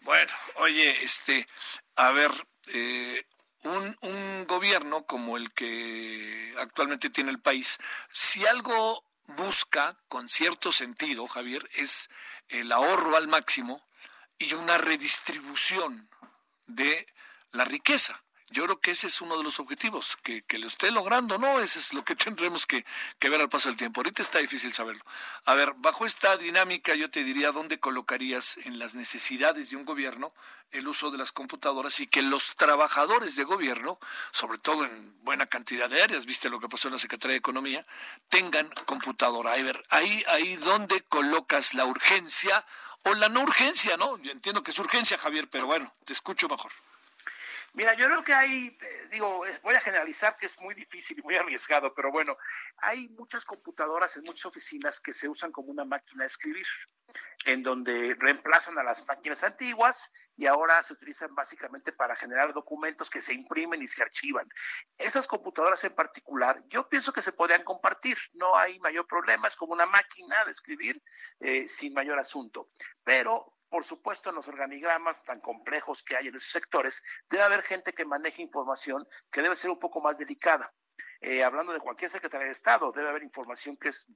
Bueno, 0.00 0.32
oye, 0.56 0.90
este, 1.04 1.46
a 1.94 2.10
ver, 2.10 2.32
eh, 2.72 3.22
un, 3.64 3.96
un 4.02 4.46
gobierno 4.46 5.04
como 5.06 5.36
el 5.36 5.52
que 5.52 6.54
actualmente 6.58 7.10
tiene 7.10 7.30
el 7.30 7.40
país, 7.40 7.78
si 8.12 8.46
algo 8.46 9.04
busca 9.36 9.98
con 10.08 10.28
cierto 10.28 10.72
sentido, 10.72 11.26
Javier, 11.26 11.68
es 11.74 12.08
el 12.48 12.72
ahorro 12.72 13.16
al 13.16 13.28
máximo 13.28 13.86
y 14.38 14.54
una 14.54 14.78
redistribución 14.78 16.08
de 16.66 17.06
la 17.50 17.64
riqueza. 17.64 18.22
Yo 18.50 18.64
creo 18.64 18.80
que 18.80 18.92
ese 18.92 19.08
es 19.08 19.20
uno 19.20 19.36
de 19.36 19.44
los 19.44 19.60
objetivos, 19.60 20.16
que, 20.22 20.42
que 20.42 20.58
lo 20.58 20.68
esté 20.68 20.90
logrando, 20.90 21.36
¿no? 21.36 21.60
Ese 21.60 21.78
es 21.78 21.92
lo 21.92 22.04
que 22.04 22.16
tendremos 22.16 22.66
que, 22.66 22.84
que, 23.18 23.28
ver 23.28 23.40
al 23.40 23.48
paso 23.48 23.68
del 23.68 23.76
tiempo. 23.76 24.00
Ahorita 24.00 24.22
está 24.22 24.38
difícil 24.38 24.72
saberlo. 24.72 25.04
A 25.44 25.54
ver, 25.54 25.74
bajo 25.76 26.06
esta 26.06 26.36
dinámica 26.36 26.94
yo 26.94 27.10
te 27.10 27.24
diría 27.24 27.52
dónde 27.52 27.78
colocarías 27.78 28.56
en 28.58 28.78
las 28.78 28.94
necesidades 28.94 29.70
de 29.70 29.76
un 29.76 29.84
gobierno 29.84 30.32
el 30.70 30.86
uso 30.86 31.10
de 31.10 31.18
las 31.18 31.32
computadoras 31.32 31.98
y 32.00 32.06
que 32.06 32.22
los 32.22 32.54
trabajadores 32.56 33.36
de 33.36 33.44
gobierno, 33.44 33.98
sobre 34.32 34.58
todo 34.58 34.84
en 34.84 35.24
buena 35.24 35.46
cantidad 35.46 35.88
de 35.88 36.02
áreas, 36.02 36.26
viste 36.26 36.50
lo 36.50 36.60
que 36.60 36.68
pasó 36.68 36.88
en 36.88 36.94
la 36.94 36.98
Secretaría 36.98 37.32
de 37.32 37.38
Economía, 37.38 37.86
tengan 38.28 38.68
computadora. 38.86 39.52
A 39.52 39.62
ver, 39.62 39.82
ahí, 39.90 40.22
ahí 40.28 40.56
dónde 40.56 41.02
colocas 41.02 41.74
la 41.74 41.86
urgencia 41.86 42.66
o 43.04 43.14
la 43.14 43.28
no 43.28 43.42
urgencia, 43.42 43.96
¿no? 43.96 44.18
Yo 44.18 44.32
entiendo 44.32 44.62
que 44.62 44.70
es 44.70 44.78
urgencia, 44.78 45.16
Javier, 45.16 45.48
pero 45.48 45.66
bueno, 45.66 45.92
te 46.04 46.12
escucho 46.12 46.48
mejor. 46.48 46.72
Mira, 47.74 47.94
yo 47.94 48.06
creo 48.06 48.24
que 48.24 48.34
hay, 48.34 48.78
eh, 48.80 49.08
digo, 49.10 49.44
voy 49.62 49.74
a 49.74 49.80
generalizar 49.80 50.36
que 50.36 50.46
es 50.46 50.58
muy 50.60 50.74
difícil 50.74 51.18
y 51.18 51.22
muy 51.22 51.36
arriesgado, 51.36 51.94
pero 51.94 52.10
bueno, 52.10 52.36
hay 52.78 53.08
muchas 53.10 53.44
computadoras 53.44 54.16
en 54.16 54.24
muchas 54.24 54.46
oficinas 54.46 55.00
que 55.00 55.12
se 55.12 55.28
usan 55.28 55.52
como 55.52 55.70
una 55.70 55.84
máquina 55.84 56.24
de 56.24 56.28
escribir, 56.28 56.66
en 57.44 57.62
donde 57.62 58.16
reemplazan 58.18 58.78
a 58.78 58.82
las 58.82 59.06
máquinas 59.06 59.44
antiguas 59.44 60.10
y 60.36 60.46
ahora 60.46 60.82
se 60.82 60.94
utilizan 60.94 61.34
básicamente 61.34 61.92
para 61.92 62.16
generar 62.16 62.52
documentos 62.52 63.10
que 63.10 63.22
se 63.22 63.34
imprimen 63.34 63.82
y 63.82 63.86
se 63.86 64.02
archivan. 64.02 64.48
Esas 64.96 65.26
computadoras 65.26 65.84
en 65.84 65.94
particular, 65.94 66.62
yo 66.68 66.88
pienso 66.88 67.12
que 67.12 67.22
se 67.22 67.32
podrían 67.32 67.64
compartir, 67.64 68.16
no 68.32 68.56
hay 68.56 68.78
mayor 68.80 69.06
problema, 69.06 69.48
es 69.48 69.56
como 69.56 69.74
una 69.74 69.86
máquina 69.86 70.44
de 70.46 70.52
escribir 70.52 71.02
eh, 71.40 71.68
sin 71.68 71.92
mayor 71.92 72.18
asunto, 72.18 72.70
pero 73.04 73.57
por 73.68 73.84
supuesto, 73.84 74.30
en 74.30 74.36
los 74.36 74.48
organigramas 74.48 75.24
tan 75.24 75.40
complejos 75.40 76.02
que 76.02 76.16
hay 76.16 76.28
en 76.28 76.34
esos 76.34 76.50
sectores, 76.50 77.02
debe 77.28 77.42
haber 77.42 77.62
gente 77.62 77.92
que 77.92 78.04
maneje 78.04 78.42
información 78.42 79.06
que 79.30 79.42
debe 79.42 79.56
ser 79.56 79.70
un 79.70 79.78
poco 79.78 80.00
más 80.00 80.18
delicada. 80.18 80.72
Eh, 81.20 81.42
hablando 81.44 81.72
de 81.72 81.80
cualquier 81.80 82.10
secretaria 82.10 82.46
de 82.46 82.52
Estado, 82.52 82.92
debe 82.92 83.08
haber 83.08 83.22
información 83.22 83.76
que 83.76 83.88
es 83.88 84.06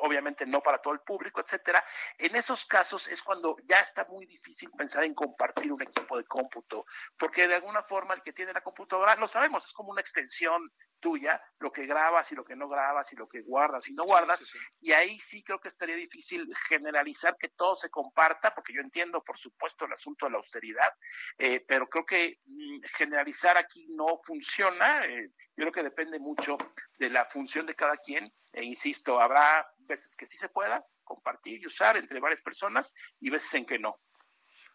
obviamente 0.00 0.46
no 0.46 0.60
para 0.60 0.78
todo 0.78 0.94
el 0.94 1.00
público, 1.00 1.40
etcétera. 1.40 1.84
En 2.18 2.34
esos 2.36 2.64
casos 2.64 3.08
es 3.08 3.22
cuando 3.22 3.56
ya 3.64 3.80
está 3.80 4.04
muy 4.06 4.26
difícil 4.26 4.70
pensar 4.76 5.04
en 5.04 5.14
compartir 5.14 5.72
un 5.72 5.82
equipo 5.82 6.16
de 6.16 6.24
cómputo, 6.24 6.86
porque 7.18 7.46
de 7.48 7.56
alguna 7.56 7.82
forma 7.82 8.14
el 8.14 8.22
que 8.22 8.32
tiene 8.32 8.52
la 8.52 8.62
computadora, 8.62 9.16
lo 9.16 9.28
sabemos, 9.28 9.64
es 9.66 9.72
como 9.72 9.90
una 9.90 10.00
extensión 10.00 10.70
tuya, 11.00 11.40
lo 11.58 11.70
que 11.70 11.84
grabas 11.86 12.32
y 12.32 12.34
lo 12.34 12.44
que 12.44 12.56
no 12.56 12.68
grabas 12.68 13.12
y 13.12 13.16
lo 13.16 13.28
que 13.28 13.42
guardas 13.42 13.88
y 13.88 13.92
no 13.92 14.04
guardas, 14.04 14.56
y 14.80 14.92
ahí 14.92 15.18
sí 15.18 15.42
creo 15.42 15.60
que 15.60 15.68
estaría 15.68 15.96
difícil 15.96 16.50
generalizar 16.68 17.36
que 17.38 17.50
todo 17.50 17.76
se 17.76 17.90
comparta, 17.90 18.54
porque 18.54 18.72
yo 18.72 18.80
entiendo, 18.80 19.22
por 19.22 19.36
supuesto, 19.36 19.84
el 19.84 19.92
asunto 19.92 20.24
de 20.24 20.32
la 20.32 20.38
austeridad, 20.38 20.92
eh, 21.36 21.62
pero 21.66 21.88
creo 21.88 22.06
que 22.06 22.40
mm, 22.46 22.80
generalizar 22.96 23.58
aquí 23.58 23.86
no 23.90 24.18
funciona, 24.22 25.04
eh, 25.04 25.30
yo 25.56 25.64
creo 25.64 25.72
que 25.72 25.82
depende 25.82 26.18
mucho 26.18 26.56
de 26.98 27.10
la 27.10 27.26
función 27.26 27.66
de 27.66 27.74
cada 27.74 27.98
quien, 27.98 28.24
e 28.54 28.62
insisto, 28.62 29.20
habrá 29.20 29.68
veces 29.86 30.16
que 30.16 30.26
sí 30.26 30.36
se 30.36 30.48
pueda 30.48 30.84
compartir 31.02 31.60
y 31.60 31.66
usar 31.66 31.96
entre 31.96 32.20
varias 32.20 32.42
personas 32.42 32.94
y 33.20 33.30
veces 33.30 33.52
en 33.54 33.66
que 33.66 33.78
no. 33.78 33.94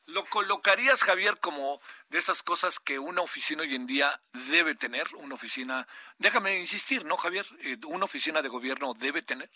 ¿Lo 0.06 0.26
colocarías, 0.26 1.04
Javier, 1.04 1.40
como 1.40 1.80
de 2.10 2.18
esas 2.18 2.42
cosas 2.42 2.80
que 2.80 2.98
una 2.98 3.22
oficina 3.22 3.62
hoy 3.62 3.76
en 3.76 3.86
día 3.86 4.22
debe 4.50 4.74
tener? 4.74 5.08
Una 5.16 5.36
oficina, 5.36 5.88
déjame 6.18 6.58
insistir, 6.58 7.06
¿no, 7.06 7.16
Javier? 7.18 7.46
Eh, 7.60 7.78
¿Una 7.86 8.06
oficina 8.06 8.42
de 8.42 8.50
gobierno 8.50 8.94
debe 8.96 9.22
tener? 9.22 9.52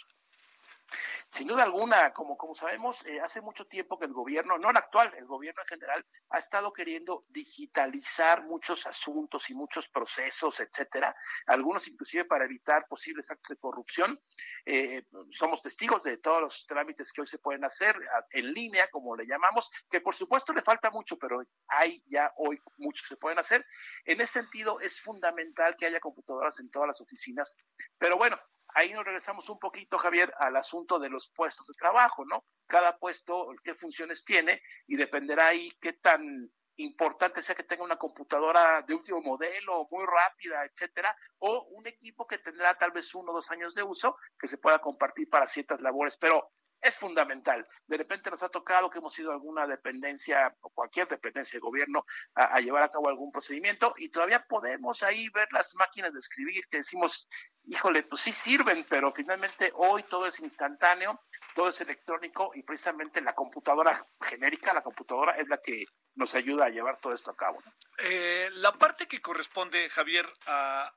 Sin 1.34 1.48
duda 1.48 1.63
alguna, 1.63 2.13
como, 2.13 2.38
como 2.38 2.54
sabemos, 2.54 3.04
eh, 3.08 3.19
hace 3.19 3.41
mucho 3.41 3.65
tiempo 3.65 3.98
que 3.98 4.06
el 4.06 4.13
gobierno, 4.13 4.60
no 4.60 4.69
el 4.69 4.78
actual, 4.78 5.12
el 5.17 5.26
gobierno 5.26 5.63
en 5.63 5.67
general, 5.67 6.06
ha 6.30 6.38
estado 6.38 6.72
queriendo 6.72 7.26
digitalizar 7.30 8.43
muchos 8.43 8.86
asuntos 8.86 9.50
y 9.50 9.56
muchos 9.56 9.89
procesos, 9.89 10.60
etcétera, 10.60 11.15
algunos 11.48 11.88
inclusive 11.88 12.26
para 12.26 12.46
evitar 12.46 12.86
posibles 12.88 13.32
actos 13.32 13.50
de 13.50 13.60
corrupción. 13.60 14.22
Eh, 14.63 15.08
somos 15.32 15.63
testigos 15.63 16.04
de 16.04 16.19
todos 16.19 16.39
los 16.39 16.67
trámites 16.67 17.12
que 17.12 17.22
hoy 17.22 17.28
se 17.28 17.39
pueden 17.39 17.65
hacer 17.65 17.96
en 18.30 18.54
línea, 18.54 18.88
como 18.91 19.15
le 19.15 19.26
llamamos, 19.26 19.72
que 19.89 20.02
por 20.02 20.13
supuesto 20.13 20.54
le 20.54 20.62
falta 20.62 20.91
mucho, 20.91 21.17
pero 21.17 21.41
hay 21.67 22.04
ya 22.06 22.32
hoy 22.38 22.62
muchos 22.78 23.08
que 23.08 23.15
se 23.15 23.17
pueden 23.17 23.39
hacer. 23.39 23.65
En 24.06 24.22
ese 24.22 24.34
sentido, 24.34 24.80
es 24.80 25.02
fundamental 25.02 25.76
que 25.78 25.88
haya 25.88 26.00
computadoras 26.00 26.60
en 26.60 26.69
todas 26.69 26.89
las 26.89 27.02
oficinas, 27.02 27.56
pero 27.98 28.17
bueno, 28.17 28.38
ahí 28.76 28.94
nos 28.94 29.06
regresamos 29.06 29.50
un 29.50 29.60
poquito, 29.60 29.98
Javier, 29.98 30.34
al 30.38 30.56
asunto 30.56 31.00
de 31.00 31.10
los 31.10 31.30
puestos 31.30 31.68
de 31.68 31.74
trabajo, 31.74 32.26
¿no? 32.26 32.46
Cada 32.68 32.98
puesto, 32.98 33.48
qué 33.64 33.76
funciones 33.76 34.24
tiene 34.24 34.62
y 34.88 34.96
dependerá 34.96 35.48
ahí 35.48 35.72
qué 35.82 35.94
tan 35.94 36.52
importante 36.78 37.42
sea 37.42 37.56
que 37.56 37.64
tenga 37.64 37.84
una 37.84 37.98
computadora 37.98 38.82
de 38.82 38.96
último 38.96 39.22
modelo, 39.22 39.88
muy 39.92 40.06
rápida, 40.06 40.66
etcétera, 40.66 41.16
o 41.40 41.68
un 41.72 41.86
equipo 41.88 42.26
que 42.26 42.40
tendrá 42.40 42.76
tal 42.78 42.92
vez 42.92 43.14
uno 43.14 43.32
o 43.32 43.36
dos 43.36 43.52
años 43.52 43.76
de 43.76 43.84
uso 43.84 44.16
que 44.40 44.48
se 44.48 44.58
pueda 44.58 44.80
compartir 44.80 45.30
para 45.30 45.48
ciertas 45.48 45.82
labores. 45.82 46.18
Pero 46.18 46.52
es 46.84 46.98
fundamental. 46.98 47.65
De 47.88 47.98
repente 47.98 48.30
nos 48.30 48.43
ha 48.43 48.50
tocado 48.50 48.89
que 48.89 49.00
hemos 49.00 49.17
ido 49.17 49.32
a 49.32 49.34
alguna 49.34 49.65
dependencia 49.65 50.56
o 50.62 50.69
cualquier 50.69 51.08
dependencia 51.08 51.58
de 51.58 51.62
gobierno 51.62 52.06
a, 52.36 52.60
llevar 52.60 52.84
a 52.84 52.91
cabo 52.91 53.08
algún 53.08 53.32
procedimiento 53.32 53.93
y 53.98 54.10
todavía 54.10 54.46
podemos 54.46 55.02
ahí 55.02 55.30
ver 55.30 55.48
las 55.52 55.74
máquinas 55.76 56.13
de 56.13 56.19
escribir 56.19 56.67
que 56.67 56.78
decimos, 56.78 57.28
híjole, 57.65 58.04
pues 58.04 58.22
sí 58.22 58.32
sirven, 58.32 58.86
pero 58.89 59.12
finalmente 59.13 59.72
hoy 59.76 60.04
todo 60.04 60.28
es 60.28 60.39
instantáneo, 60.39 61.22
todo 61.56 61.69
es 61.69 61.80
electrónico 61.82 62.52
y 62.54 62.63
precisamente 62.63 63.22
la 63.22 63.34
computadora 63.34 64.06
genérica, 64.22 64.74
la 64.74 64.84
computadora 64.84 65.36
es 65.38 65.48
la 65.48 65.58
que 65.60 65.86
nos 66.15 66.36
ayuda 66.36 66.65
a 66.65 66.69
llevar 66.69 67.00
todo 67.00 67.13
esto 67.13 67.32
a 67.32 67.36
cabo. 67.36 67.63
Eh, 67.98 68.50
la 68.56 68.74
parte 68.74 69.08
que 69.08 69.22
corresponde, 69.22 69.89
Javier, 69.89 70.30
a, 70.48 70.93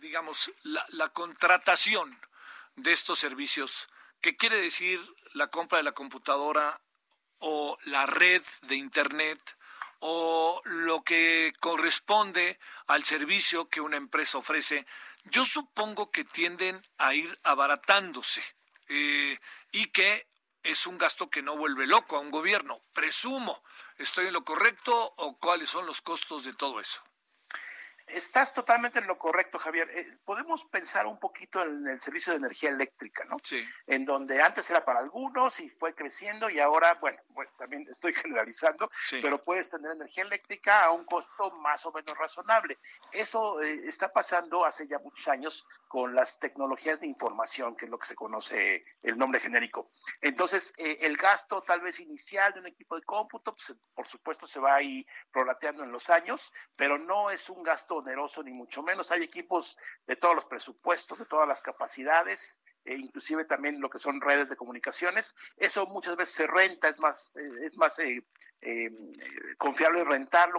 digamos, 0.00 0.52
la, 0.64 0.84
la 0.90 1.08
contratación 1.10 2.18
de 2.76 2.92
estos 2.92 3.18
servicios, 3.18 3.88
¿Qué 4.20 4.36
quiere 4.36 4.60
decir 4.60 5.00
la 5.34 5.48
compra 5.48 5.78
de 5.78 5.84
la 5.84 5.92
computadora 5.92 6.80
o 7.38 7.78
la 7.84 8.04
red 8.06 8.42
de 8.62 8.74
Internet 8.74 9.56
o 10.00 10.60
lo 10.64 11.02
que 11.02 11.52
corresponde 11.60 12.58
al 12.86 13.04
servicio 13.04 13.68
que 13.68 13.80
una 13.80 13.96
empresa 13.96 14.38
ofrece, 14.38 14.86
yo 15.24 15.44
supongo 15.44 16.10
que 16.10 16.24
tienden 16.24 16.84
a 16.98 17.14
ir 17.14 17.38
abaratándose 17.42 18.42
eh, 18.88 19.38
y 19.72 19.86
que 19.86 20.26
es 20.62 20.86
un 20.86 20.98
gasto 20.98 21.30
que 21.30 21.42
no 21.42 21.56
vuelve 21.56 21.86
loco 21.86 22.16
a 22.16 22.20
un 22.20 22.30
gobierno. 22.30 22.82
Presumo, 22.92 23.62
¿estoy 23.96 24.26
en 24.26 24.32
lo 24.32 24.44
correcto 24.44 25.14
o 25.16 25.38
cuáles 25.38 25.70
son 25.70 25.86
los 25.86 26.00
costos 26.00 26.44
de 26.44 26.54
todo 26.54 26.80
eso? 26.80 27.02
Estás 28.08 28.54
totalmente 28.54 28.98
en 28.98 29.06
lo 29.06 29.18
correcto, 29.18 29.58
Javier. 29.58 29.88
Eh, 29.90 30.18
podemos 30.24 30.64
pensar 30.66 31.06
un 31.06 31.18
poquito 31.18 31.62
en 31.62 31.86
el 31.88 32.00
servicio 32.00 32.32
de 32.32 32.38
energía 32.38 32.70
eléctrica, 32.70 33.24
¿no? 33.24 33.36
Sí. 33.42 33.64
En 33.86 34.04
donde 34.04 34.40
antes 34.42 34.68
era 34.70 34.84
para 34.84 35.00
algunos 35.00 35.60
y 35.60 35.68
fue 35.68 35.94
creciendo 35.94 36.50
y 36.50 36.58
ahora, 36.58 36.94
bueno, 36.94 37.18
también 37.56 37.86
estoy 37.90 38.14
generalizando, 38.14 38.88
pero 39.10 39.42
puedes 39.42 39.70
tener 39.70 39.92
energía 39.92 40.24
eléctrica 40.24 40.84
a 40.84 40.90
un 40.90 41.04
costo 41.04 41.50
más 41.52 41.84
o 41.86 41.92
menos 41.92 42.16
razonable. 42.16 42.78
Eso 43.12 43.60
eh, 43.62 43.80
está 43.84 44.12
pasando 44.12 44.64
hace 44.64 44.86
ya 44.86 44.98
muchos 44.98 45.28
años 45.28 45.66
con 45.86 46.14
las 46.14 46.38
tecnologías 46.38 47.00
de 47.00 47.06
información, 47.06 47.76
que 47.76 47.86
es 47.86 47.90
lo 47.90 47.98
que 47.98 48.06
se 48.06 48.14
conoce 48.14 48.84
el 49.02 49.18
nombre 49.18 49.40
genérico. 49.40 49.90
Entonces, 50.20 50.72
eh, 50.76 50.98
el 51.00 51.16
gasto 51.16 51.62
tal 51.62 51.80
vez 51.80 52.00
inicial 52.00 52.52
de 52.52 52.60
un 52.60 52.66
equipo 52.66 52.96
de 52.96 53.02
cómputo, 53.02 53.54
pues, 53.54 53.74
por 53.94 54.06
supuesto, 54.06 54.46
se 54.46 54.60
va 54.60 54.74
ahí 54.74 55.06
prolateando 55.30 55.84
en 55.84 55.92
los 55.92 56.10
años, 56.10 56.52
pero 56.76 56.98
no 56.98 57.30
es 57.30 57.48
un 57.48 57.62
gasto 57.62 57.97
oneroso 57.98 58.42
ni 58.42 58.52
mucho 58.52 58.82
menos. 58.82 59.10
Hay 59.10 59.22
equipos 59.22 59.76
de 60.06 60.16
todos 60.16 60.34
los 60.34 60.46
presupuestos, 60.46 61.18
de 61.18 61.26
todas 61.26 61.46
las 61.46 61.62
capacidades, 61.62 62.58
e 62.84 62.94
inclusive 62.94 63.44
también 63.44 63.80
lo 63.80 63.90
que 63.90 63.98
son 63.98 64.20
redes 64.20 64.48
de 64.48 64.56
comunicaciones. 64.56 65.34
Eso 65.56 65.86
muchas 65.86 66.16
veces 66.16 66.34
se 66.34 66.46
renta, 66.46 66.88
es 66.88 66.98
más, 66.98 67.36
eh, 67.36 67.50
es 67.62 67.76
más 67.76 67.98
eh, 67.98 68.24
eh, 68.62 68.90
confiable 69.58 70.02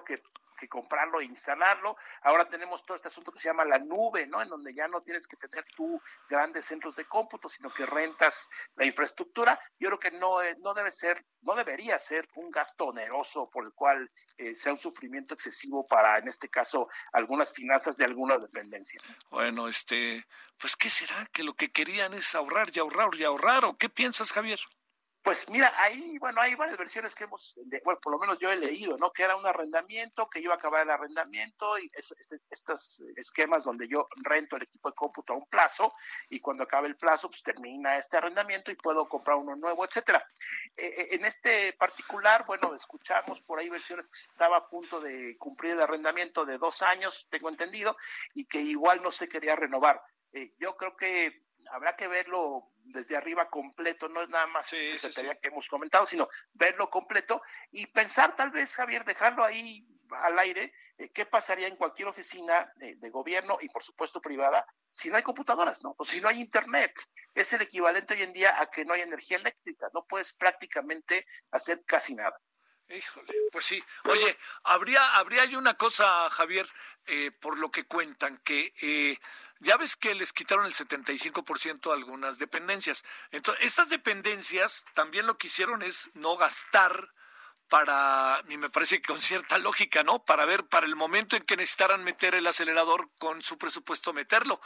que 0.04 0.22
que 0.60 0.68
comprarlo 0.68 1.22
e 1.22 1.26
instalarlo. 1.26 1.96
Ahora 2.22 2.48
tenemos 2.48 2.84
todo 2.84 2.98
este 2.98 3.08
asunto 3.08 3.32
que 3.32 3.40
se 3.40 3.48
llama 3.48 3.66
la 3.66 3.80
nube, 3.80 4.28
¿no? 4.28 4.42
En 4.42 4.50
donde 4.50 4.74
ya 4.74 4.88
no 4.88 5.02
tienes 5.02 5.28
que 5.28 5.38
tener 5.38 5.66
tú 5.76 6.00
grandes 6.30 6.66
centros 6.66 6.96
de 6.96 7.06
cómputo, 7.06 7.50
sino 7.50 7.70
que 7.70 7.86
rentas 7.86 8.50
la 8.76 8.86
infraestructura. 8.86 9.60
Yo 9.80 9.88
creo 9.88 10.00
que 10.00 10.12
no, 10.12 10.42
eh, 10.42 10.56
no 10.60 10.74
debe 10.74 10.92
ser, 10.92 11.26
no 11.42 11.56
debería 11.56 11.98
ser 11.98 12.28
un 12.36 12.52
gasto 12.52 12.88
oneroso 12.88 13.50
por 13.50 13.66
el 13.66 13.74
cual 13.74 14.12
eh, 14.38 14.54
sea 14.54 14.74
un 14.74 14.80
sufrimiento 14.80 15.34
excesivo 15.34 15.88
para, 15.88 16.18
en 16.18 16.28
este 16.28 16.50
caso, 16.50 16.90
algunas 17.14 17.54
finanzas 17.54 17.98
de 17.98 18.06
alguna 18.06 18.38
dependencia. 18.38 19.02
Bueno, 19.32 19.68
este, 19.68 20.26
pues, 20.58 20.76
¿qué 20.76 20.90
será? 20.90 21.26
Que 21.32 21.44
lo 21.44 21.54
que 21.54 21.72
querían 21.72 22.14
es 22.14 22.36
ahorrar 22.36 22.70
y 22.74 22.80
ahorrar 22.80 23.10
y 23.16 23.24
ahorrar, 23.24 23.66
¿o 23.66 23.78
qué 23.78 23.90
piensas, 23.90 24.32
Javier? 24.34 24.60
Pues 25.30 25.48
mira, 25.48 25.72
ahí, 25.78 26.18
bueno, 26.18 26.42
hay 26.42 26.56
varias 26.56 26.76
versiones 26.76 27.14
que 27.14 27.26
hemos, 27.26 27.60
bueno, 27.84 28.00
por 28.02 28.14
lo 28.14 28.18
menos 28.18 28.40
yo 28.40 28.52
he 28.52 28.56
leído, 28.56 28.98
¿no? 28.98 29.14
Que 29.14 29.22
era 29.22 29.36
un 29.36 29.46
arrendamiento, 29.46 30.28
que 30.28 30.40
iba 30.40 30.56
a 30.56 30.58
acabar 30.58 30.82
el 30.82 30.90
arrendamiento 30.90 31.78
y 31.78 31.92
este, 31.94 32.42
estos 32.50 33.04
esquemas 33.16 33.64
donde 33.64 33.88
yo 33.88 34.08
rento 34.24 34.56
el 34.56 34.64
equipo 34.64 34.90
de 34.90 34.96
cómputo 34.96 35.34
a 35.34 35.36
un 35.36 35.46
plazo 35.46 35.94
y 36.32 36.40
cuando 36.40 36.64
acabe 36.64 36.88
el 36.88 36.98
plazo, 36.98 37.30
pues 37.30 37.44
termina 37.44 37.96
este 37.96 38.18
arrendamiento 38.18 38.72
y 38.72 38.76
puedo 38.76 39.08
comprar 39.08 39.38
uno 39.38 39.56
nuevo, 39.56 39.86
etcétera. 39.86 40.26
Eh, 40.76 40.96
eh, 40.98 41.08
en 41.12 41.24
este 41.24 41.74
particular, 41.74 42.44
bueno, 42.48 42.74
escuchamos 42.74 43.40
por 43.42 43.60
ahí 43.60 43.70
versiones 43.70 44.08
que 44.08 44.18
estaba 44.32 44.58
a 44.58 44.68
punto 44.68 45.00
de 45.00 45.38
cumplir 45.38 45.74
el 45.74 45.82
arrendamiento 45.82 46.44
de 46.44 46.58
dos 46.58 46.82
años, 46.82 47.28
tengo 47.30 47.50
entendido, 47.50 47.96
y 48.34 48.46
que 48.46 48.62
igual 48.62 49.04
no 49.04 49.12
se 49.12 49.30
quería 49.30 49.56
renovar. 49.56 50.02
Eh, 50.34 50.56
yo 50.58 50.76
creo 50.76 50.98
que 50.98 51.49
habrá 51.72 51.96
que 51.96 52.08
verlo 52.08 52.72
desde 52.84 53.16
arriba 53.16 53.50
completo, 53.50 54.10
no 54.10 54.22
es 54.22 54.30
nada 54.30 54.48
más 54.48 54.68
sí, 54.68 54.96
que 55.42 55.48
hemos 55.48 55.68
comentado, 55.68 56.06
sino 56.06 56.28
verlo 56.54 56.90
completo 56.90 57.42
y 57.72 57.88
pensar 57.88 58.36
tal 58.36 58.52
vez, 58.52 58.74
Javier, 58.76 59.06
dejarlo 59.06 59.44
ahí 59.44 59.88
al 60.12 60.40
aire, 60.40 60.74
eh, 60.98 61.10
qué 61.12 61.26
pasaría 61.26 61.68
en 61.68 61.76
cualquier 61.76 62.08
oficina 62.08 62.72
de, 62.76 63.10
gobierno 63.10 63.58
y 63.62 63.70
por 63.70 63.84
supuesto 63.84 64.22
privada 64.22 64.66
si 64.88 65.10
no 65.10 65.18
hay 65.18 65.24
computadoras, 65.24 65.84
¿no? 65.84 65.96
O 65.98 66.04
si 66.04 66.20
no 66.20 66.28
hay 66.28 66.42
internet. 66.42 66.94
Es 67.34 67.54
el 67.54 67.62
equivalente 67.62 68.16
hoy 68.16 68.24
en 68.24 68.34
día 68.34 68.60
a 68.60 68.70
que 68.70 68.84
no 68.86 68.94
hay 68.94 69.02
energía 69.02 69.38
eléctrica, 69.38 69.88
no 69.94 70.06
puedes 70.06 70.34
prácticamente 70.34 71.26
hacer 71.52 71.84
casi 71.86 72.16
nada. 72.16 72.40
Híjole, 72.90 73.34
pues 73.52 73.66
sí. 73.66 73.84
Oye, 74.06 74.38
habría, 74.64 75.18
habría 75.18 75.46
una 75.58 75.76
cosa, 75.76 76.28
Javier, 76.32 76.68
eh, 77.06 77.32
por 77.32 77.60
lo 77.60 77.70
que 77.70 77.86
cuentan, 77.86 78.38
que 78.40 78.74
eh, 78.82 79.20
ya 79.60 79.78
ves 79.78 79.96
que 79.96 80.16
les 80.16 80.34
quitaron 80.34 80.66
el 80.66 80.74
75% 80.74 81.92
a 81.92 81.94
algunas 81.94 82.40
dependencias. 82.40 83.06
Entonces, 83.30 83.64
estas 83.64 83.90
dependencias 83.90 84.86
también 84.96 85.28
lo 85.28 85.38
que 85.38 85.48
hicieron 85.48 85.84
es 85.84 86.10
no 86.16 86.36
gastar 86.36 87.14
para, 87.68 88.42
y 88.50 88.58
me 88.58 88.72
parece 88.72 89.00
que 89.02 89.14
con 89.14 89.22
cierta 89.22 89.60
lógica, 89.60 90.02
¿no? 90.02 90.26
Para 90.26 90.46
ver, 90.46 90.66
para 90.66 90.88
el 90.88 90.96
momento 90.96 91.36
en 91.36 91.44
que 91.44 91.58
necesitaran 91.58 92.04
meter 92.04 92.34
el 92.34 92.48
acelerador 92.48 93.12
con 93.20 93.44
su 93.44 93.60
presupuesto, 93.60 94.14
meterlo. 94.14 94.60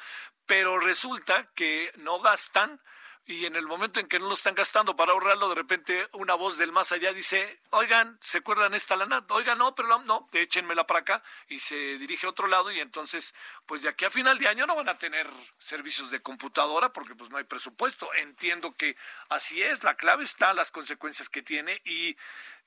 Pero 0.46 0.80
resulta 0.80 1.52
que 1.56 1.92
no 1.98 2.22
gastan 2.22 2.82
y 3.26 3.46
en 3.46 3.56
el 3.56 3.66
momento 3.68 4.02
en 4.02 4.08
que 4.08 4.20
no 4.20 4.28
lo 4.28 4.34
están 4.34 4.54
gastando 4.54 4.98
para 4.98 5.14
ahorrarlo, 5.14 5.48
de 5.48 5.56
repente 5.56 6.08
una 6.14 6.34
voz 6.34 6.58
del 6.58 6.74
más 6.74 6.92
allá 6.92 7.14
dice, 7.14 7.62
oigan, 7.70 8.18
¿se 8.22 8.40
acuerdan 8.40 8.74
esta 8.74 8.98
lana? 8.98 9.26
Oigan, 9.30 9.58
no, 9.58 9.74
pero 9.74 9.98
no, 10.00 10.28
échenmela 10.34 10.86
para 10.86 11.00
acá 11.00 11.24
y 11.48 11.60
se 11.60 11.76
dirige 11.98 12.28
a 12.28 12.32
otro 12.32 12.48
lado 12.48 12.70
y 12.72 12.82
entonces, 12.82 13.34
pues 13.66 13.82
de 13.82 13.90
aquí 13.90 14.04
a 14.04 14.10
final 14.10 14.38
de 14.40 14.50
año 14.50 14.68
no 14.68 14.76
van 14.76 14.90
a 14.90 14.98
tener 14.98 15.30
servicios 15.58 16.12
de 16.12 16.22
computadora 16.22 16.92
porque 16.92 17.16
pues 17.16 17.30
no 17.30 17.38
hay 17.38 17.46
presupuesto. 17.46 18.14
Entiendo 18.16 18.74
que 18.74 18.98
así 19.30 19.62
es, 19.62 19.86
la 19.86 19.96
clave 19.96 20.26
está, 20.26 20.54
las 20.54 20.72
consecuencias 20.72 21.30
que 21.30 21.42
tiene 21.42 21.82
y, 21.86 22.18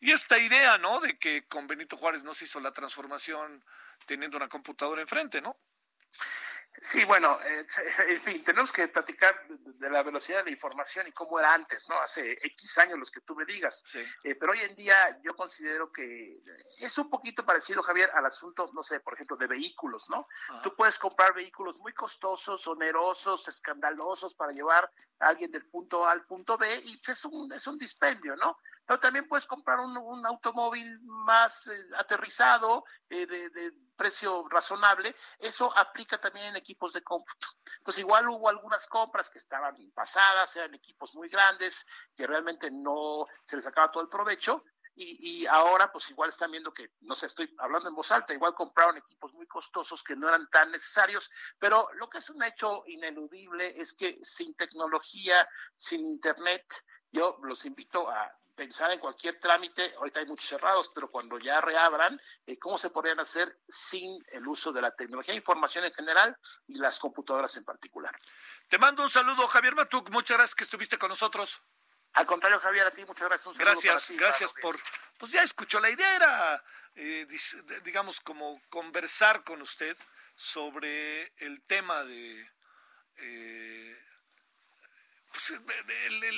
y 0.01 0.13
esta 0.13 0.39
idea, 0.39 0.79
¿no? 0.79 1.01
De 1.01 1.19
que 1.19 1.47
con 1.47 1.67
Benito 1.67 1.99
Juárez 1.99 2.25
no 2.25 2.33
se 2.33 2.47
hizo 2.47 2.61
la 2.61 2.73
transformación 2.73 3.63
teniendo 4.07 4.39
una 4.39 4.49
computadora 4.49 5.03
enfrente, 5.03 5.43
¿no? 5.43 5.59
Sí, 6.81 7.05
bueno, 7.05 7.39
eh, 7.43 7.67
en 8.09 8.21
fin, 8.23 8.45
tenemos 8.45 8.73
que 8.73 8.89
platicar 8.89 9.47
de, 9.49 9.91
la 9.91 10.03
velocidad 10.03 10.39
de 10.39 10.45
la 10.45 10.51
información 10.51 11.07
y 11.07 11.13
cómo 11.13 11.39
era 11.39 11.55
antes, 11.55 11.89
¿no? 11.89 12.01
Hace 12.01 12.33
X 12.33 12.79
años 12.79 12.99
los 12.99 13.11
que 13.11 13.21
tú 13.21 13.35
me 13.35 13.45
digas. 13.45 13.83
Eh, 14.25 14.35
pero 14.35 14.53
hoy 14.53 14.61
en 14.61 14.75
día 14.75 15.19
yo 15.23 15.35
considero 15.35 15.91
que 15.91 16.43
es 16.79 16.99
un 16.99 17.09
poquito 17.09 17.45
parecido, 17.45 17.83
Javier, 17.83 18.11
al 18.15 18.27
asunto, 18.27 18.71
no 18.75 18.83
sé, 18.83 19.01
por 19.01 19.15
ejemplo, 19.15 19.37
de 19.37 19.47
vehículos, 19.47 20.09
¿no? 20.09 20.27
Tú 20.63 20.75
puedes 20.75 20.99
comprar 20.99 21.35
vehículos 21.35 21.79
muy 21.79 21.93
costosos, 21.93 22.67
onerosos, 22.67 23.49
escandalosos 23.49 24.35
para 24.35 24.53
llevar 24.53 24.91
a 25.21 25.29
alguien 25.29 25.51
del 25.51 25.67
punto 25.67 26.07
A 26.07 26.13
al 26.13 26.27
punto 26.27 26.59
B 26.59 26.69
y 26.85 27.01
es 27.07 27.25
un, 27.25 27.53
es 27.53 27.67
un 27.67 27.79
dispendio, 27.79 28.37
¿no? 28.37 28.59
Pero 28.87 29.01
también 29.01 29.29
puedes 29.29 29.47
comprar 29.47 29.81
un, 29.81 30.25
automóvil 30.27 31.01
más 31.03 31.67
eh, 31.67 31.89
aterrizado, 31.97 32.85
de, 33.09 33.27
de 33.27 33.73
precio 33.97 34.47
razonable, 34.49 35.15
eso 35.39 35.77
aplica 35.77 36.19
también 36.19 36.47
en 36.47 36.57
equipos 36.57 36.93
de 36.93 37.03
cómputo. 37.03 37.49
Entonces, 37.79 38.01
igual 38.01 38.29
hubo 38.29 38.49
algunas 38.49 38.87
compras 38.87 39.31
que 39.31 39.39
estaban 39.39 39.75
pasadas, 39.93 40.55
eran 40.55 40.75
equipos 40.75 41.15
muy 41.15 41.29
grandes, 41.29 41.85
que 42.15 42.27
realmente 42.27 42.71
no 42.71 43.27
se 43.43 43.57
les 43.57 43.65
sacaba 43.65 43.91
todo 43.91 44.03
el 44.03 44.09
provecho, 44.09 44.65
y, 44.99 45.43
y, 45.43 45.47
ahora 45.47 45.93
pues 45.93 46.09
igual 46.09 46.31
están 46.31 46.51
viendo 46.51 46.73
que, 46.73 46.93
no 47.01 47.15
sé, 47.15 47.27
estoy 47.27 47.55
hablando 47.59 47.91
en 47.91 47.95
voz 47.95 48.11
alta, 48.13 48.33
igual 48.33 48.55
compraron 48.55 48.97
equipos 48.97 49.35
muy 49.35 49.47
costosos 49.47 50.03
que 50.03 50.17
no 50.17 50.27
eran 50.27 50.49
tan 50.49 50.71
necesarios, 50.71 51.31
pero 51.59 51.87
lo 51.97 52.09
que 52.09 52.17
es 52.17 52.31
un 52.31 52.43
hecho 52.43 52.83
ineludible 52.87 53.79
es 53.79 53.93
que 53.93 54.17
sin 54.23 54.55
tecnología, 54.55 55.47
sin 55.77 56.01
internet, 56.01 56.65
yo 57.13 57.37
los 57.43 57.67
invito 57.67 58.09
a 58.09 58.35
pensar 58.57 58.91
en 58.91 58.99
cualquier 58.99 59.39
trámite, 59.39 59.95
ahorita 59.99 60.21
hay 60.21 60.27
muchos 60.27 60.49
cerrados, 60.49 60.91
pero 60.95 61.09
cuando 61.09 61.39
ya 61.39 61.61
reabran, 61.61 62.21
eh, 62.47 62.59
¿cómo 62.59 62.79
se 62.79 62.91
podrían 62.91 63.21
hacer 63.21 63.61
sin 63.69 64.19
el 64.33 64.49
uso 64.49 64.73
de 64.73 64.81
la 64.81 64.91
tecnología 64.97 65.33
de 65.33 65.39
información 65.39 65.85
en 65.85 65.93
general 65.93 66.37
y 66.67 66.79
las 66.79 66.99
computadoras 66.99 67.57
en 67.57 67.65
particular? 67.65 68.17
Te 68.69 68.79
mando 68.79 69.03
un 69.03 69.11
saludo, 69.11 69.47
Javier 69.47 69.75
Matuk, 69.77 70.11
muchas 70.11 70.39
gracias 70.39 70.55
que 70.55 70.65
estuviste 70.65 70.99
con 70.99 71.11
nosotros. 71.11 71.61
Al 72.15 72.27
contrario, 72.27 72.59
Javier, 72.59 72.87
a 72.87 72.91
ti 72.91 73.05
muchas 73.05 73.29
gracias. 73.29 73.47
Un 73.47 73.55
gracias, 73.59 74.11
gracias 74.17 74.53
por, 74.55 74.77
pues 75.19 75.33
ya 75.33 75.43
escuchó 75.43 75.79
la 75.79 75.91
idea, 75.91 76.17
era, 76.17 76.65
eh, 76.95 77.27
digamos, 77.85 78.21
como 78.21 78.61
conversar 78.71 79.45
con 79.45 79.61
usted 79.61 79.97
sobre 80.35 81.33
el 81.37 81.63
tema 81.63 82.05
de... 82.05 82.51
Eh, 83.19 84.06
pues, 85.37 85.61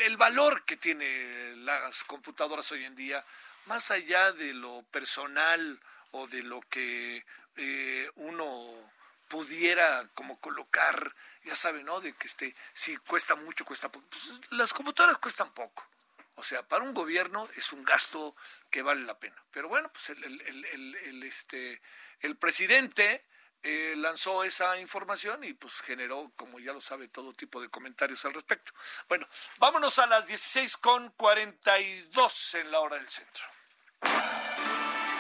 el, 0.02 0.16
valor 0.16 0.64
que 0.64 0.76
tienen 0.76 1.64
las 1.64 2.02
computadoras 2.04 2.72
hoy 2.72 2.84
en 2.84 2.96
día, 2.96 3.24
más 3.66 3.92
allá 3.92 4.32
de 4.32 4.52
lo 4.52 4.82
personal 4.90 5.80
o 6.10 6.26
de 6.26 6.42
lo 6.42 6.60
que 6.62 7.24
eh, 7.56 8.10
uno 8.16 8.90
pudiera 9.28 10.08
como 10.14 10.40
colocar, 10.40 11.14
ya 11.44 11.54
sabe, 11.54 11.84
¿no? 11.84 12.00
De 12.00 12.12
que 12.14 12.26
este, 12.26 12.56
si 12.72 12.96
cuesta 12.96 13.36
mucho, 13.36 13.64
cuesta 13.64 13.88
poco. 13.88 14.06
Pues, 14.08 14.32
las 14.50 14.72
computadoras 14.72 15.18
cuestan 15.18 15.52
poco. 15.54 15.86
O 16.34 16.42
sea, 16.42 16.66
para 16.66 16.84
un 16.84 16.94
gobierno 16.94 17.48
es 17.56 17.72
un 17.72 17.84
gasto 17.84 18.34
que 18.70 18.82
vale 18.82 19.02
la 19.02 19.18
pena. 19.18 19.36
Pero 19.52 19.68
bueno, 19.68 19.92
pues 19.92 20.10
el, 20.10 20.24
el, 20.24 20.64
el 20.96 21.22
este, 21.22 21.80
el 22.20 22.36
presidente 22.36 23.24
eh, 23.62 23.94
lanzó 23.96 24.44
esa 24.44 24.78
información 24.78 25.42
y 25.44 25.52
pues 25.52 25.80
generó, 25.80 26.30
como 26.36 26.58
ya 26.60 26.72
lo 26.72 26.80
sabe, 26.80 27.08
todo 27.08 27.32
tipo 27.32 27.60
de 27.60 27.68
comentarios 27.68 28.24
al 28.24 28.34
respecto. 28.34 28.72
Bueno, 29.08 29.26
vámonos 29.58 29.98
a 29.98 30.06
las 30.06 30.26
16 30.26 30.76
con 30.76 31.10
42 31.10 32.54
en 32.54 32.70
la 32.70 32.80
hora 32.80 32.96
del 32.96 33.08
centro. 33.08 33.44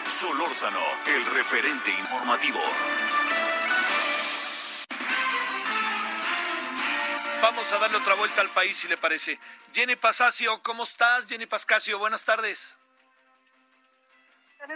Solórzano, 0.06 0.80
el 1.06 1.26
referente 1.26 1.90
informativo. 1.90 2.60
Vamos 7.42 7.72
a 7.72 7.78
darle 7.78 7.98
otra 7.98 8.14
vuelta 8.14 8.40
al 8.40 8.50
país, 8.50 8.76
si 8.76 8.88
le 8.88 8.96
parece. 8.96 9.38
Jenny 9.72 9.96
Pasasio, 9.96 10.60
¿cómo 10.62 10.82
estás? 10.82 11.28
Jenny 11.28 11.46
Pascasio, 11.46 11.98
buenas 11.98 12.24
tardes. 12.24 12.76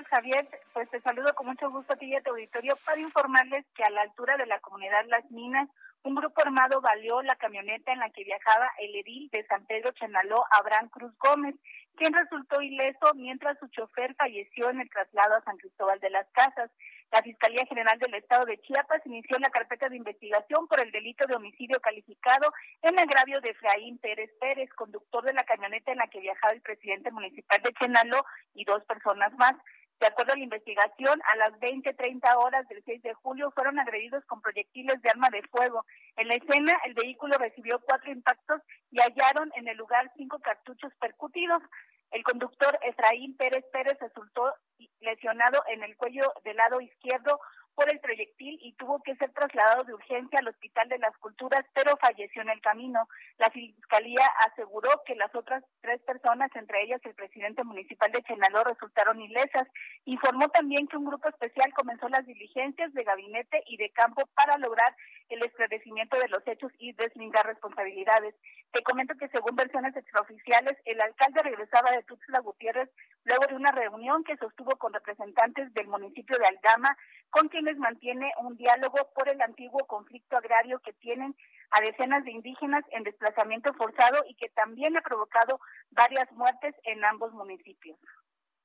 Javier. 0.00 0.46
Pues 0.72 0.88
te 0.88 1.00
saludo 1.00 1.34
con 1.34 1.46
mucho 1.46 1.70
gusto 1.70 1.92
a 1.92 1.96
ti 1.96 2.06
y 2.06 2.14
a 2.14 2.22
tu 2.22 2.30
auditorio 2.30 2.74
para 2.84 3.00
informarles 3.00 3.66
que 3.74 3.84
a 3.84 3.90
la 3.90 4.02
altura 4.02 4.36
de 4.36 4.46
la 4.46 4.58
comunidad 4.60 5.04
Las 5.08 5.30
Minas, 5.30 5.68
un 6.02 6.14
grupo 6.14 6.40
armado 6.42 6.80
valió 6.80 7.22
la 7.22 7.36
camioneta 7.36 7.92
en 7.92 8.00
la 8.00 8.10
que 8.10 8.24
viajaba 8.24 8.70
el 8.80 8.94
edil 8.96 9.28
de 9.30 9.46
San 9.46 9.64
Pedro 9.66 9.92
Chenaló, 9.92 10.44
Abraham 10.50 10.88
Cruz 10.88 11.12
Gómez, 11.18 11.54
quien 11.96 12.12
resultó 12.14 12.60
ileso 12.62 13.12
mientras 13.14 13.58
su 13.58 13.68
chofer 13.68 14.14
falleció 14.16 14.70
en 14.70 14.80
el 14.80 14.90
traslado 14.90 15.36
a 15.36 15.44
San 15.44 15.58
Cristóbal 15.58 16.00
de 16.00 16.10
las 16.10 16.26
Casas. 16.32 16.70
La 17.12 17.22
Fiscalía 17.22 17.66
General 17.66 17.98
del 17.98 18.14
Estado 18.14 18.46
de 18.46 18.58
Chiapas 18.62 19.02
inició 19.04 19.38
la 19.38 19.50
carpeta 19.50 19.88
de 19.90 19.96
investigación 19.96 20.66
por 20.66 20.80
el 20.80 20.90
delito 20.90 21.26
de 21.26 21.36
homicidio 21.36 21.78
calificado 21.80 22.52
en 22.80 22.98
agravio 22.98 23.38
de 23.40 23.50
Efraín 23.50 23.98
Pérez 23.98 24.30
Pérez, 24.40 24.70
conductor 24.74 25.22
de 25.22 25.34
la 25.34 25.44
camioneta 25.44 25.92
en 25.92 25.98
la 25.98 26.08
que 26.08 26.20
viajaba 26.20 26.54
el 26.54 26.62
presidente 26.62 27.10
municipal 27.10 27.60
de 27.62 27.74
Chenaló 27.74 28.24
y 28.54 28.64
dos 28.64 28.82
personas 28.86 29.32
más. 29.34 29.54
De 30.02 30.08
acuerdo 30.08 30.32
a 30.32 30.36
la 30.36 30.42
investigación, 30.42 31.22
a 31.32 31.36
las 31.36 31.52
20-30 31.60 32.34
horas 32.36 32.66
del 32.66 32.82
6 32.84 33.02
de 33.02 33.14
julio 33.14 33.52
fueron 33.52 33.78
agredidos 33.78 34.24
con 34.24 34.42
proyectiles 34.42 35.00
de 35.00 35.10
arma 35.10 35.28
de 35.30 35.42
fuego. 35.42 35.86
En 36.16 36.26
la 36.26 36.34
escena, 36.34 36.76
el 36.86 36.94
vehículo 36.94 37.36
recibió 37.38 37.78
cuatro 37.86 38.10
impactos 38.10 38.60
y 38.90 38.98
hallaron 38.98 39.52
en 39.54 39.68
el 39.68 39.76
lugar 39.76 40.10
cinco 40.16 40.40
cartuchos 40.40 40.92
percutidos. 41.00 41.62
El 42.10 42.24
conductor 42.24 42.76
Efraín 42.82 43.36
Pérez 43.36 43.64
Pérez 43.72 43.96
resultó 44.00 44.52
lesionado 44.98 45.62
en 45.68 45.84
el 45.84 45.96
cuello 45.96 46.32
del 46.42 46.56
lado 46.56 46.80
izquierdo 46.80 47.38
por 47.74 47.90
el 47.90 48.00
proyectil 48.00 48.58
y 48.62 48.72
tuvo 48.74 49.02
que 49.02 49.16
ser 49.16 49.32
trasladado 49.32 49.84
de 49.84 49.94
urgencia 49.94 50.38
al 50.38 50.48
Hospital 50.48 50.88
de 50.88 50.98
las 50.98 51.16
Culturas, 51.18 51.64
pero 51.74 51.96
falleció 51.96 52.42
en 52.42 52.50
el 52.50 52.60
camino. 52.60 53.08
La 53.38 53.50
Fiscalía 53.50 54.26
aseguró 54.46 54.90
que 55.06 55.14
las 55.14 55.34
otras 55.34 55.64
tres 55.80 56.00
personas, 56.02 56.50
entre 56.54 56.82
ellas 56.82 57.00
el 57.04 57.14
presidente 57.14 57.64
municipal 57.64 58.10
de 58.12 58.22
Chenaló, 58.22 58.64
resultaron 58.64 59.20
ilesas. 59.20 59.68
Informó 60.04 60.48
también 60.48 60.86
que 60.86 60.96
un 60.96 61.06
grupo 61.06 61.28
especial 61.28 61.72
comenzó 61.74 62.08
las 62.08 62.26
diligencias 62.26 62.92
de 62.92 63.04
gabinete 63.04 63.62
y 63.66 63.76
de 63.76 63.90
campo 63.90 64.22
para 64.34 64.58
lograr 64.58 64.94
el 65.28 65.42
esclarecimiento 65.44 66.18
de 66.18 66.28
los 66.28 66.46
hechos 66.46 66.72
y 66.78 66.92
deslindar 66.92 67.46
responsabilidades. 67.46 68.34
Te 68.72 68.82
comento 68.82 69.14
que 69.18 69.28
según 69.28 69.56
versiones 69.56 69.96
extraoficiales, 69.96 70.76
el 70.84 71.00
alcalde 71.00 71.42
regresaba 71.42 71.90
de 71.90 72.02
Tuxtla 72.02 72.40
Gutiérrez 72.40 72.90
luego 73.24 73.46
de 73.48 73.54
una 73.54 73.72
reunión 73.72 74.24
que 74.24 74.36
sostuvo 74.36 74.76
con 74.76 74.92
representantes 74.92 75.72
del 75.74 75.86
municipio 75.88 76.36
de 76.38 76.46
Aldama, 76.46 76.96
con 77.30 77.48
quienes 77.62 77.78
mantiene 77.78 78.32
un 78.38 78.56
diálogo 78.56 79.12
por 79.14 79.28
el 79.28 79.40
antiguo 79.40 79.86
conflicto 79.86 80.36
agrario 80.36 80.80
que 80.80 80.92
tienen 80.94 81.36
a 81.70 81.80
decenas 81.80 82.24
de 82.24 82.32
indígenas 82.32 82.84
en 82.90 83.04
desplazamiento 83.04 83.72
forzado 83.74 84.24
y 84.28 84.34
que 84.34 84.48
también 84.48 84.96
ha 84.96 85.00
provocado 85.00 85.60
varias 85.90 86.30
muertes 86.32 86.74
en 86.84 87.04
ambos 87.04 87.32
municipios. 87.32 87.96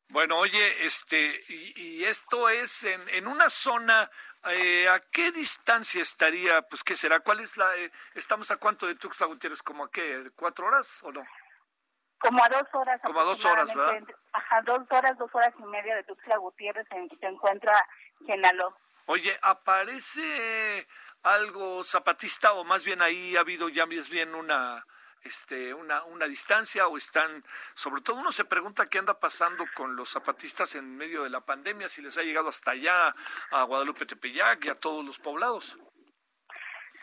Bueno, 0.09 0.39
oye, 0.39 0.85
este, 0.85 1.31
y, 1.75 2.03
esto 2.05 2.49
es 2.49 2.85
en, 2.85 3.01
en 3.09 3.27
una 3.27 3.49
zona, 3.49 4.09
eh, 4.49 4.87
¿a 4.89 4.99
qué 5.11 5.31
distancia 5.31 6.01
estaría? 6.01 6.61
Pues, 6.63 6.83
¿qué 6.83 6.95
será? 6.95 7.19
¿Cuál 7.19 7.41
es 7.41 7.55
la, 7.57 7.75
eh, 7.75 7.91
estamos 8.15 8.49
a 8.49 8.57
cuánto 8.57 8.87
de 8.87 8.95
Tuxtla 8.95 9.27
Gutiérrez? 9.27 9.61
¿Como 9.61 9.83
a 9.83 9.91
qué? 9.91 10.23
¿Cuatro 10.35 10.67
horas 10.67 11.03
o 11.03 11.11
no? 11.11 11.23
Como 12.19 12.43
a 12.43 12.49
dos 12.49 12.63
horas. 12.73 12.99
Como 13.03 13.19
a 13.19 13.23
dos 13.23 13.45
horas, 13.45 13.75
¿verdad? 13.75 14.01
Ajá, 14.33 14.61
dos 14.63 14.79
horas, 14.89 15.17
dos 15.19 15.29
horas 15.35 15.53
y 15.59 15.63
media 15.65 15.95
de 15.97 16.03
Tuxtla 16.05 16.37
Gutiérrez 16.37 16.87
se, 16.89 17.17
se 17.19 17.25
encuentra 17.27 17.73
Genalo. 18.25 18.75
Oye, 19.07 19.37
¿aparece 19.41 20.85
algo 21.23 21.83
zapatista 21.83 22.53
o 22.53 22.65
más 22.65 22.83
bien 22.83 23.01
ahí 23.01 23.37
ha 23.37 23.39
habido 23.39 23.69
ya 23.69 23.85
más 23.85 24.09
bien 24.09 24.35
una 24.35 24.85
este, 25.21 25.73
una, 25.73 26.03
una 26.05 26.25
distancia 26.25 26.87
o 26.87 26.97
están, 26.97 27.43
sobre 27.73 28.01
todo 28.01 28.17
uno 28.17 28.31
se 28.31 28.45
pregunta 28.45 28.87
qué 28.87 28.99
anda 28.99 29.19
pasando 29.19 29.65
con 29.75 29.95
los 29.95 30.09
zapatistas 30.09 30.75
en 30.75 30.95
medio 30.95 31.23
de 31.23 31.29
la 31.29 31.41
pandemia, 31.41 31.89
si 31.89 32.01
les 32.01 32.17
ha 32.17 32.23
llegado 32.23 32.49
hasta 32.49 32.71
allá 32.71 33.15
a 33.51 33.63
Guadalupe 33.63 34.05
Tepeyac 34.05 34.65
y 34.65 34.69
a 34.69 34.75
todos 34.75 35.05
los 35.05 35.19
poblados. 35.19 35.77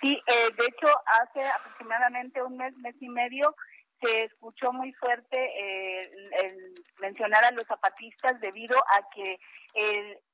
Sí, 0.01 0.23
eh, 0.27 0.51
de 0.57 0.67
hecho 0.67 0.87
hace 1.07 1.49
aproximadamente 1.49 2.43
un 2.43 2.57
mes, 2.59 2.77
mes 2.77 2.95
y 3.01 3.09
medio 3.09 3.57
se 4.05 4.25
escuchó 4.25 4.73
muy 4.73 4.93
fuerte 4.93 5.37
eh, 5.39 6.03
el, 6.43 6.75
mencionar 7.01 7.45
a 7.45 7.51
los 7.53 7.65
zapatistas 7.65 8.39
debido 8.41 8.77
a 8.79 9.09
que 9.11 9.39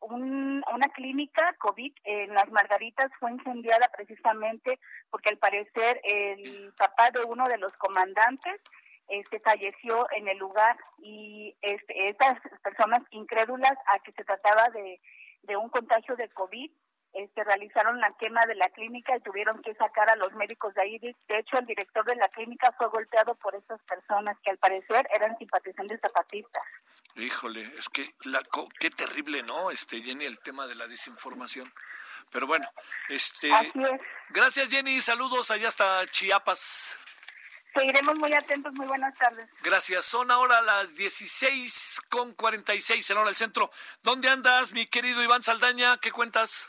una 0.01 0.89
clínica 0.95 1.55
COVID 1.59 1.93
en 2.05 2.35
las 2.35 2.51
Margaritas 2.51 3.11
fue 3.19 3.31
incendiada 3.31 3.89
precisamente 3.97 4.79
porque 5.11 5.31
al 5.31 5.39
parecer 5.39 6.01
el 6.05 6.73
papá 6.77 7.11
de 7.11 7.25
uno 7.25 7.49
de 7.49 7.59
los 7.59 7.73
comandantes 7.75 8.61
este 9.09 9.41
falleció 9.41 10.07
en 10.13 10.29
el 10.29 10.39
lugar 10.39 10.77
y 10.99 11.57
este, 11.63 12.09
estas 12.09 12.39
personas 12.63 13.01
incrédulas 13.11 13.73
a 13.87 13.99
que 14.01 14.13
se 14.13 14.25
trataba 14.25 14.69
de 14.69 15.57
un 15.57 15.71
contagio 15.71 16.17
de 16.17 16.29
COVID 16.29 16.71
este, 17.13 17.45
realizaron 17.45 18.01
la 18.01 18.13
quema 18.19 18.45
de 18.47 18.55
la 18.55 18.69
clínica 18.71 19.17
y 19.17 19.21
tuvieron 19.21 19.61
que 19.63 19.75
sacar 19.75 20.11
a 20.11 20.17
los 20.17 20.33
médicos 20.35 20.75
de 20.75 20.83
ahí. 20.83 20.99
De 20.99 21.39
hecho, 21.39 21.59
el 21.59 21.67
director 21.67 22.05
de 22.05 22.17
la 22.17 22.29
clínica 22.29 22.73
fue 22.79 22.89
golpeado 22.89 23.35
por 23.37 23.55
estas 23.55 23.81
personas 23.83 24.37
que 24.43 24.51
al 24.51 24.59
parecer 24.59 25.09
eran 25.15 25.37
simpatizantes 25.39 26.01
zapatistas. 26.01 26.63
Híjole, 27.17 27.73
es 27.77 27.89
que 27.89 28.15
la, 28.25 28.41
qué 28.79 28.91
terrible, 28.91 29.43
¿no? 29.43 29.71
Este 29.71 30.01
Jenny, 30.03 30.25
el 30.25 30.39
tema 30.41 30.67
de 30.67 30.77
la 30.77 30.87
desinformación. 30.87 31.73
Pero 32.31 32.47
bueno, 32.47 32.69
este 33.09 33.51
Gracias 34.29 34.71
Jenny, 34.71 35.01
saludos 35.01 35.51
allá 35.51 35.69
hasta 35.69 36.07
Chiapas. 36.07 36.97
Seguiremos 37.75 38.19
muy 38.19 38.33
atentos, 38.33 38.73
muy 38.75 38.87
buenas 38.87 39.17
tardes. 39.17 39.49
Gracias. 39.63 40.05
Son 40.05 40.31
ahora 40.31 40.61
las 40.63 40.97
16 40.97 42.03
con 42.09 42.35
46 42.35 43.11
en 43.11 43.17
hora 43.17 43.27
del 43.27 43.37
centro. 43.37 43.71
¿Dónde 44.03 44.29
andas, 44.29 44.73
mi 44.73 44.87
querido 44.87 45.23
Iván 45.23 45.43
Saldaña? 45.43 45.97
¿Qué 45.99 46.11
cuentas? 46.11 46.69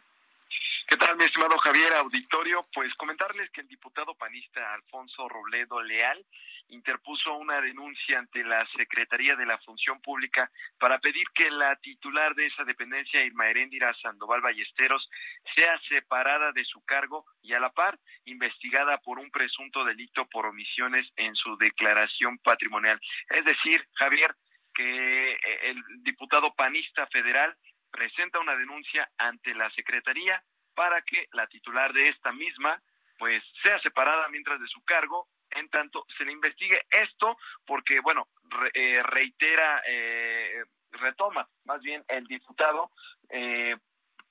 ¿Qué 0.92 0.98
tal, 0.98 1.16
mi 1.16 1.24
estimado 1.24 1.58
Javier 1.60 1.94
Auditorio? 1.94 2.68
Pues 2.74 2.94
comentarles 2.96 3.50
que 3.52 3.62
el 3.62 3.68
diputado 3.70 4.14
panista 4.14 4.74
Alfonso 4.74 5.30
Robledo 5.30 5.82
Leal 5.82 6.22
interpuso 6.68 7.34
una 7.36 7.62
denuncia 7.62 8.20
ante 8.20 8.44
la 8.44 8.68
Secretaría 8.76 9.38
de 9.38 9.46
la 9.46 9.58
Función 9.60 10.02
Pública 10.02 10.52
para 10.78 11.00
pedir 11.00 11.24
que 11.34 11.50
la 11.50 11.78
titular 11.78 12.36
de 12.36 12.48
esa 12.48 12.66
dependencia, 12.66 13.24
Irma 13.24 13.48
Heréndira 13.48 13.94
Sandoval 14.02 14.42
Ballesteros, 14.42 15.10
sea 15.56 15.80
separada 15.88 16.52
de 16.52 16.66
su 16.66 16.84
cargo 16.84 17.26
y 17.42 17.54
a 17.54 17.62
la 17.62 17.72
par 17.72 17.98
investigada 18.26 18.98
por 18.98 19.18
un 19.18 19.32
presunto 19.32 19.86
delito 19.86 20.26
por 20.26 20.46
omisiones 20.46 21.08
en 21.16 21.34
su 21.36 21.56
declaración 21.56 22.38
patrimonial. 22.40 23.00
Es 23.30 23.46
decir, 23.46 23.88
Javier, 23.94 24.36
que 24.74 25.32
eh, 25.32 25.40
el 25.70 25.82
diputado 26.04 26.54
panista 26.54 27.08
federal 27.08 27.56
presenta 27.92 28.42
una 28.42 28.58
denuncia 28.58 29.10
ante 29.18 29.56
la 29.56 29.70
Secretaría 29.72 30.44
para 30.76 31.02
que 31.02 31.28
la 31.34 31.48
titular 31.48 31.94
de 31.94 32.06
esta 32.06 32.32
misma 32.32 32.82
pues 33.18 33.44
sea 33.64 33.80
separada 33.80 34.28
mientras 34.30 34.60
de 34.60 34.68
su 34.68 34.84
cargo 34.84 35.28
en 35.52 35.70
tanto 35.70 36.06
se 36.18 36.26
le 36.26 36.32
investigue 36.32 36.86
esto 36.90 37.38
porque 37.66 38.00
bueno 38.00 38.28
eh, 38.74 39.02
reitera 39.04 39.84
eh, 39.88 40.64
retoma 40.92 41.48
más 41.66 41.82
bien 41.82 42.04
el 42.08 42.26
diputado 42.26 42.92
eh, 43.30 43.76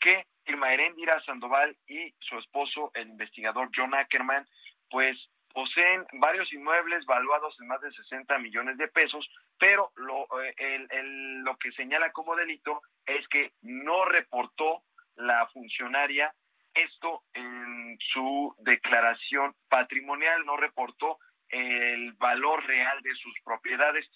que 0.01 0.27
Irma 0.47 0.73
Herendira 0.73 1.23
Sandoval 1.25 1.77
y 1.87 2.13
su 2.19 2.39
esposo 2.39 2.91
el 2.95 3.09
investigador 3.11 3.71
John 3.75 3.95
Ackerman 3.95 4.47
pues 4.91 5.17
poseen 5.53 6.07
varios 6.15 6.53
inmuebles 6.53 7.05
valuados 7.07 7.57
en 7.61 7.67
más 7.67 7.81
de 7.81 7.91
60 7.93 8.39
millones 8.39 8.77
de 8.79 8.89
pesos, 8.89 9.29
pero 9.59 9.91
lo, 9.97 10.27
lo 10.29 11.57
que 11.57 11.73
señala 11.73 12.13
como 12.13 12.37
delito 12.37 12.83
es 13.05 13.27
que 13.29 13.53
no 13.63 14.05
reportó 14.05 14.83
la 15.17 15.47
funcionaria 15.49 16.33
esto 16.75 17.25
en 17.35 17.99
su 18.13 18.55
declaración 18.59 19.55
patrimonial, 19.69 20.45
no 20.45 20.57
reportó 20.57 21.19
el 21.49 22.13
valor 22.13 22.65
real 22.67 23.03
de 23.03 23.15
sus 23.15 23.35
propiedades. 23.45 24.09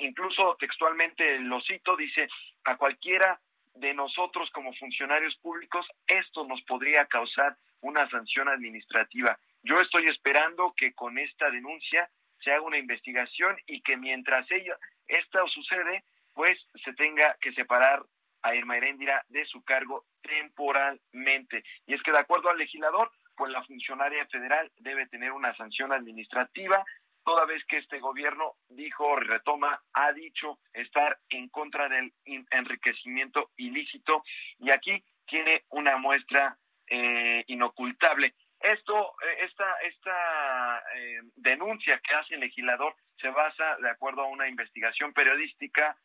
Incluso 0.00 0.56
textualmente 0.56 1.38
lo 1.40 1.60
cito, 1.62 1.96
dice, 1.96 2.28
a 2.64 2.76
cualquiera 2.76 3.40
de 3.74 3.94
nosotros 3.94 4.50
como 4.50 4.72
funcionarios 4.74 5.34
públicos, 5.38 5.86
esto 6.06 6.46
nos 6.46 6.62
podría 6.62 7.06
causar 7.06 7.56
una 7.80 8.08
sanción 8.10 8.48
administrativa. 8.48 9.38
Yo 9.62 9.78
estoy 9.80 10.08
esperando 10.08 10.74
que 10.76 10.92
con 10.92 11.18
esta 11.18 11.50
denuncia 11.50 12.08
se 12.40 12.52
haga 12.52 12.62
una 12.62 12.78
investigación 12.78 13.56
y 13.66 13.80
que 13.80 13.96
mientras 13.96 14.50
ella, 14.50 14.76
esto 15.08 15.46
sucede, 15.48 16.04
pues 16.34 16.58
se 16.84 16.92
tenga 16.94 17.36
que 17.40 17.52
separar 17.52 18.02
a 18.44 18.54
Irma 18.54 18.76
Heréndira 18.76 19.24
de 19.28 19.44
su 19.46 19.62
cargo 19.64 20.04
temporalmente. 20.22 21.64
Y 21.86 21.94
es 21.94 22.02
que 22.02 22.12
de 22.12 22.18
acuerdo 22.18 22.50
al 22.50 22.58
legislador, 22.58 23.10
pues 23.36 23.50
la 23.50 23.64
funcionaria 23.64 24.26
federal 24.26 24.70
debe 24.76 25.06
tener 25.08 25.32
una 25.32 25.56
sanción 25.56 25.92
administrativa 25.92 26.84
toda 27.24 27.46
vez 27.46 27.64
que 27.64 27.78
este 27.78 27.98
gobierno 27.98 28.56
dijo, 28.68 29.16
retoma, 29.16 29.82
ha 29.94 30.12
dicho 30.12 30.58
estar 30.74 31.18
en 31.30 31.48
contra 31.48 31.88
del 31.88 32.12
enriquecimiento 32.50 33.50
ilícito 33.56 34.22
y 34.58 34.70
aquí 34.70 35.02
tiene 35.26 35.64
una 35.70 35.96
muestra 35.96 36.58
eh, 36.86 37.44
inocultable. 37.46 38.34
Esto, 38.60 39.14
eh, 39.22 39.44
esta, 39.44 39.74
esta 39.84 40.82
eh, 40.96 41.20
denuncia 41.36 41.98
que 42.06 42.14
hace 42.14 42.34
el 42.34 42.40
legislador 42.40 42.94
se 43.18 43.30
basa 43.30 43.76
de 43.80 43.88
acuerdo 43.88 44.22
a 44.22 44.28
una 44.28 44.46
investigación 44.46 45.14
periodística, 45.14 45.96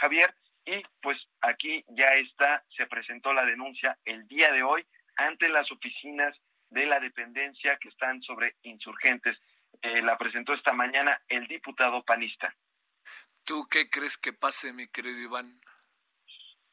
Javier, 0.00 0.34
y 0.66 0.82
pues 1.00 1.16
aquí 1.40 1.84
ya 1.88 2.06
está, 2.06 2.64
se 2.76 2.86
presentó 2.86 3.32
la 3.32 3.44
denuncia 3.44 3.96
el 4.04 4.26
día 4.26 4.50
de 4.52 4.62
hoy 4.62 4.84
ante 5.16 5.48
las 5.48 5.70
oficinas 5.70 6.36
de 6.70 6.84
la 6.86 6.98
dependencia 6.98 7.78
que 7.78 7.88
están 7.88 8.20
sobre 8.22 8.56
insurgentes. 8.62 9.38
Eh, 9.80 10.02
la 10.02 10.18
presentó 10.18 10.52
esta 10.54 10.72
mañana 10.72 11.20
el 11.28 11.46
diputado 11.46 12.02
panista. 12.02 12.54
¿Tú 13.44 13.68
qué 13.70 13.88
crees 13.88 14.18
que 14.18 14.32
pase, 14.32 14.72
mi 14.72 14.88
querido 14.88 15.18
Iván? 15.20 15.60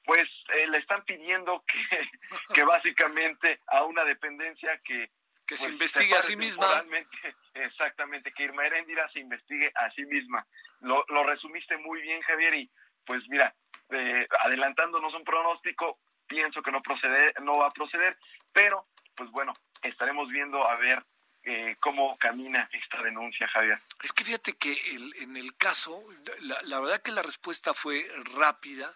Pues 0.06 0.28
eh, 0.56 0.68
le 0.68 0.80
están 0.80 1.06
pidiendo 1.06 1.64
que, 1.68 2.56
que 2.56 2.64
básicamente 2.64 3.60
a 3.68 3.84
una 3.84 4.04
dependencia 4.04 4.82
que 4.84 5.12
que 5.46 5.58
se 5.58 5.66
pues, 5.66 5.74
investigue 5.74 6.16
a 6.16 6.22
sí 6.22 6.36
misma. 6.36 6.84
Exactamente, 7.54 8.32
que 8.32 8.44
Irma 8.44 8.66
Heréndira 8.66 9.10
se 9.12 9.20
investigue 9.20 9.72
a 9.76 9.92
sí 9.92 10.06
misma. 10.06 10.46
Lo, 10.80 11.06
lo 11.10 11.24
resumiste 11.24 11.78
muy 11.78 12.02
bien, 12.02 12.22
Javier, 12.22 12.54
y 12.56 12.72
pues 13.06 13.24
mira, 13.30 13.54
este, 13.94 14.28
adelantándonos 14.44 15.14
un 15.14 15.24
pronóstico, 15.24 16.00
pienso 16.28 16.62
que 16.62 16.72
no 16.72 16.82
procede, 16.82 17.34
no 17.42 17.58
va 17.60 17.68
a 17.68 17.72
proceder, 17.72 18.18
pero 18.52 18.88
pues 19.16 19.30
bueno, 19.32 19.54
estaremos 19.84 20.30
viendo 20.30 20.68
a 20.68 20.76
ver 20.78 21.06
eh, 21.44 21.76
cómo 21.80 22.18
camina 22.18 22.68
esta 22.72 23.02
denuncia, 23.04 23.48
Javier. 23.48 23.82
Es 24.02 24.14
que 24.14 24.24
fíjate 24.24 24.54
que 24.54 24.76
en 25.22 25.38
el 25.38 25.56
caso, 25.58 26.04
la, 26.42 26.80
verdad 26.80 27.02
que 27.02 27.12
la 27.12 27.22
respuesta 27.22 27.74
fue 27.74 28.04
rápida, 28.36 28.92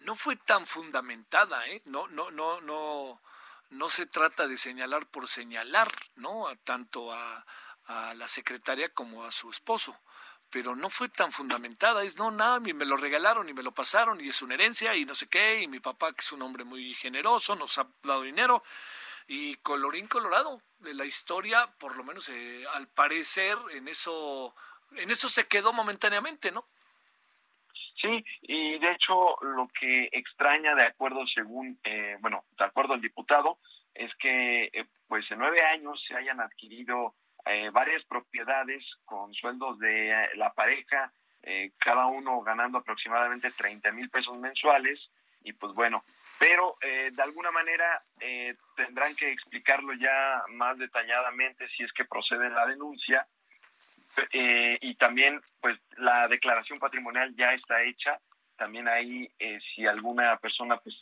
no 0.00 0.16
fue 0.16 0.36
tan 0.36 0.66
fundamentada, 0.66 1.66
¿eh? 1.68 1.80
No, 1.86 2.06
no, 2.08 2.30
no, 2.30 2.60
no, 2.60 3.22
no 3.70 3.88
se 3.88 4.06
trata 4.06 4.46
de 4.46 4.58
señalar 4.58 5.06
por 5.06 5.28
señalar, 5.28 5.88
¿no? 6.16 6.48
A, 6.48 6.56
tanto 6.56 7.12
a 7.12 7.44
la 7.88 8.26
secretaria 8.26 8.88
como 8.88 9.24
a 9.24 9.30
su 9.30 9.48
esposo 9.48 9.96
pero 10.50 10.76
no 10.76 10.90
fue 10.90 11.08
tan 11.08 11.32
fundamentada, 11.32 12.04
es 12.04 12.16
no, 12.16 12.30
nada, 12.30 12.60
me 12.60 12.84
lo 12.84 12.96
regalaron 12.96 13.48
y 13.48 13.52
me 13.52 13.62
lo 13.62 13.72
pasaron 13.72 14.20
y 14.20 14.28
es 14.28 14.42
una 14.42 14.54
herencia 14.54 14.94
y 14.94 15.04
no 15.04 15.14
sé 15.14 15.28
qué, 15.28 15.62
y 15.62 15.68
mi 15.68 15.80
papá 15.80 16.12
que 16.12 16.20
es 16.20 16.32
un 16.32 16.42
hombre 16.42 16.64
muy 16.64 16.94
generoso, 16.94 17.56
nos 17.56 17.78
ha 17.78 17.86
dado 18.02 18.22
dinero 18.22 18.62
y 19.28 19.56
colorín 19.56 20.06
colorado 20.06 20.62
de 20.78 20.94
la 20.94 21.04
historia, 21.04 21.66
por 21.78 21.96
lo 21.96 22.04
menos 22.04 22.28
eh, 22.28 22.64
al 22.74 22.86
parecer 22.88 23.56
en 23.72 23.88
eso, 23.88 24.54
en 24.96 25.10
eso 25.10 25.28
se 25.28 25.46
quedó 25.46 25.72
momentáneamente, 25.72 26.52
¿no? 26.52 26.64
Sí, 28.00 28.24
y 28.42 28.78
de 28.78 28.92
hecho 28.92 29.36
lo 29.40 29.68
que 29.68 30.08
extraña 30.12 30.74
de 30.74 30.84
acuerdo 30.84 31.26
según, 31.26 31.78
eh, 31.82 32.16
bueno, 32.20 32.44
de 32.58 32.64
acuerdo 32.64 32.92
al 32.92 33.00
diputado, 33.00 33.58
es 33.94 34.14
que 34.16 34.64
eh, 34.64 34.86
pues 35.08 35.28
en 35.30 35.38
nueve 35.38 35.64
años 35.64 36.02
se 36.06 36.14
hayan 36.14 36.40
adquirido 36.40 37.14
eh, 37.46 37.70
varias 37.70 38.04
propiedades 38.04 38.84
con 39.04 39.32
sueldos 39.32 39.78
de 39.78 40.10
eh, 40.10 40.28
la 40.34 40.52
pareja, 40.52 41.12
eh, 41.42 41.70
cada 41.78 42.06
uno 42.06 42.40
ganando 42.42 42.78
aproximadamente 42.78 43.52
30 43.52 43.92
mil 43.92 44.10
pesos 44.10 44.36
mensuales. 44.38 44.98
Y 45.42 45.52
pues 45.52 45.72
bueno, 45.74 46.04
pero 46.40 46.76
de 46.80 47.22
alguna 47.22 47.52
manera 47.52 48.02
tendrán 48.74 49.14
que 49.14 49.30
explicarlo 49.30 49.92
ya 49.94 50.42
más 50.48 50.76
detalladamente 50.76 51.68
si 51.68 51.84
es 51.84 51.92
que 51.92 52.04
procede 52.04 52.50
la 52.50 52.66
denuncia. 52.66 53.24
y 54.32 54.92
también, 54.96 55.40
pues 55.60 55.78
la 55.98 56.26
declaración 56.26 56.80
patrimonial 56.80 57.32
ya 57.36 57.52
está 57.52 57.80
hecha. 57.84 58.18
También 58.56 58.88
ahí, 58.88 59.30
si 59.72 59.86
alguna 59.86 60.36
persona 60.38 60.78
pues 60.78 60.96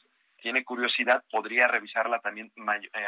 tiene 0.44 0.62
curiosidad, 0.62 1.24
podría 1.30 1.66
revisarla 1.68 2.20
también 2.20 2.52
eh, 2.54 3.06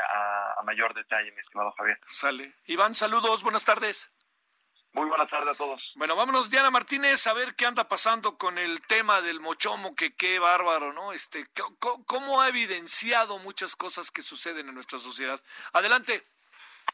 a, 0.58 0.62
mayor 0.64 0.94
detalle, 0.94 1.30
mi 1.32 1.40
estimado 1.42 1.70
Javier. 1.72 2.00
Sale. 2.06 2.54
Iván, 2.64 2.94
saludos, 2.94 3.42
buenas 3.42 3.62
tardes. 3.62 4.10
Muy 4.92 5.06
buenas 5.06 5.28
tardes 5.28 5.50
a 5.50 5.54
todos. 5.54 5.92
Bueno, 5.96 6.16
vámonos, 6.16 6.50
Diana 6.50 6.70
Martínez, 6.70 7.26
a 7.26 7.34
ver 7.34 7.54
qué 7.54 7.66
anda 7.66 7.86
pasando 7.86 8.38
con 8.38 8.56
el 8.56 8.80
tema 8.86 9.20
del 9.20 9.40
mochomo, 9.40 9.94
que 9.94 10.16
qué 10.16 10.38
bárbaro, 10.38 10.94
¿no? 10.94 11.12
Este, 11.12 11.44
¿Cómo 12.06 12.40
ha 12.40 12.48
evidenciado 12.48 13.38
muchas 13.40 13.76
cosas 13.76 14.10
que 14.10 14.22
suceden 14.22 14.70
en 14.70 14.74
nuestra 14.74 14.98
sociedad? 14.98 15.38
Adelante. 15.74 16.22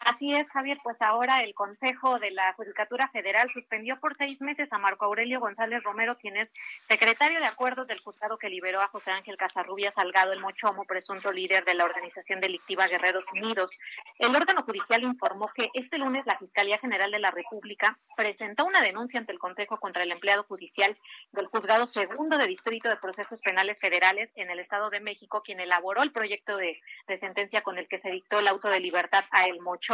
Así 0.04 0.34
es, 0.34 0.50
Javier, 0.50 0.78
pues 0.82 0.96
ahora 1.00 1.44
el 1.44 1.54
Consejo 1.54 2.18
de 2.18 2.32
la 2.32 2.54
Judicatura 2.54 3.08
Federal 3.12 3.48
suspendió 3.50 4.00
por 4.00 4.16
seis 4.16 4.40
meses 4.40 4.66
a 4.72 4.78
Marco 4.78 5.04
Aurelio 5.04 5.38
González 5.38 5.80
Romero, 5.84 6.18
quien 6.18 6.36
es 6.36 6.48
secretario 6.88 7.38
de 7.38 7.46
acuerdos 7.46 7.86
del 7.86 8.00
juzgado 8.00 8.36
que 8.36 8.48
liberó 8.48 8.80
a 8.80 8.88
José 8.88 9.12
Ángel 9.12 9.36
Casarrubia 9.36 9.92
Salgado 9.92 10.32
el 10.32 10.40
Mochomo, 10.40 10.84
presunto 10.86 11.30
líder 11.30 11.64
de 11.64 11.74
la 11.74 11.84
organización 11.84 12.40
delictiva 12.40 12.88
Guerreros 12.88 13.26
Unidos. 13.32 13.78
El 14.18 14.34
órgano 14.34 14.64
judicial 14.64 15.04
informó 15.04 15.52
que 15.54 15.70
este 15.72 15.98
lunes 15.98 16.26
la 16.26 16.36
Fiscalía 16.36 16.78
General 16.78 17.12
de 17.12 17.20
la 17.20 17.30
República 17.30 17.96
presentó 18.16 18.64
una 18.64 18.82
denuncia 18.82 19.20
ante 19.20 19.30
el 19.30 19.38
Consejo 19.38 19.76
contra 19.76 20.02
el 20.02 20.10
empleado 20.10 20.42
judicial 20.42 20.98
del 21.30 21.46
juzgado 21.46 21.86
segundo 21.86 22.38
de 22.38 22.48
Distrito 22.48 22.88
de 22.88 22.96
Procesos 22.96 23.40
Penales 23.40 23.78
Federales 23.78 24.30
en 24.34 24.50
el 24.50 24.58
Estado 24.58 24.90
de 24.90 24.98
México, 24.98 25.42
quien 25.44 25.60
elaboró 25.60 26.02
el 26.02 26.10
proyecto 26.10 26.56
de, 26.56 26.80
de 27.06 27.20
sentencia 27.20 27.60
con 27.60 27.78
el 27.78 27.86
que 27.86 28.00
se 28.00 28.10
dictó 28.10 28.40
el 28.40 28.48
auto 28.48 28.68
de 28.68 28.80
libertad 28.80 29.24
a 29.30 29.46
El 29.46 29.60
Mochomo 29.60 29.91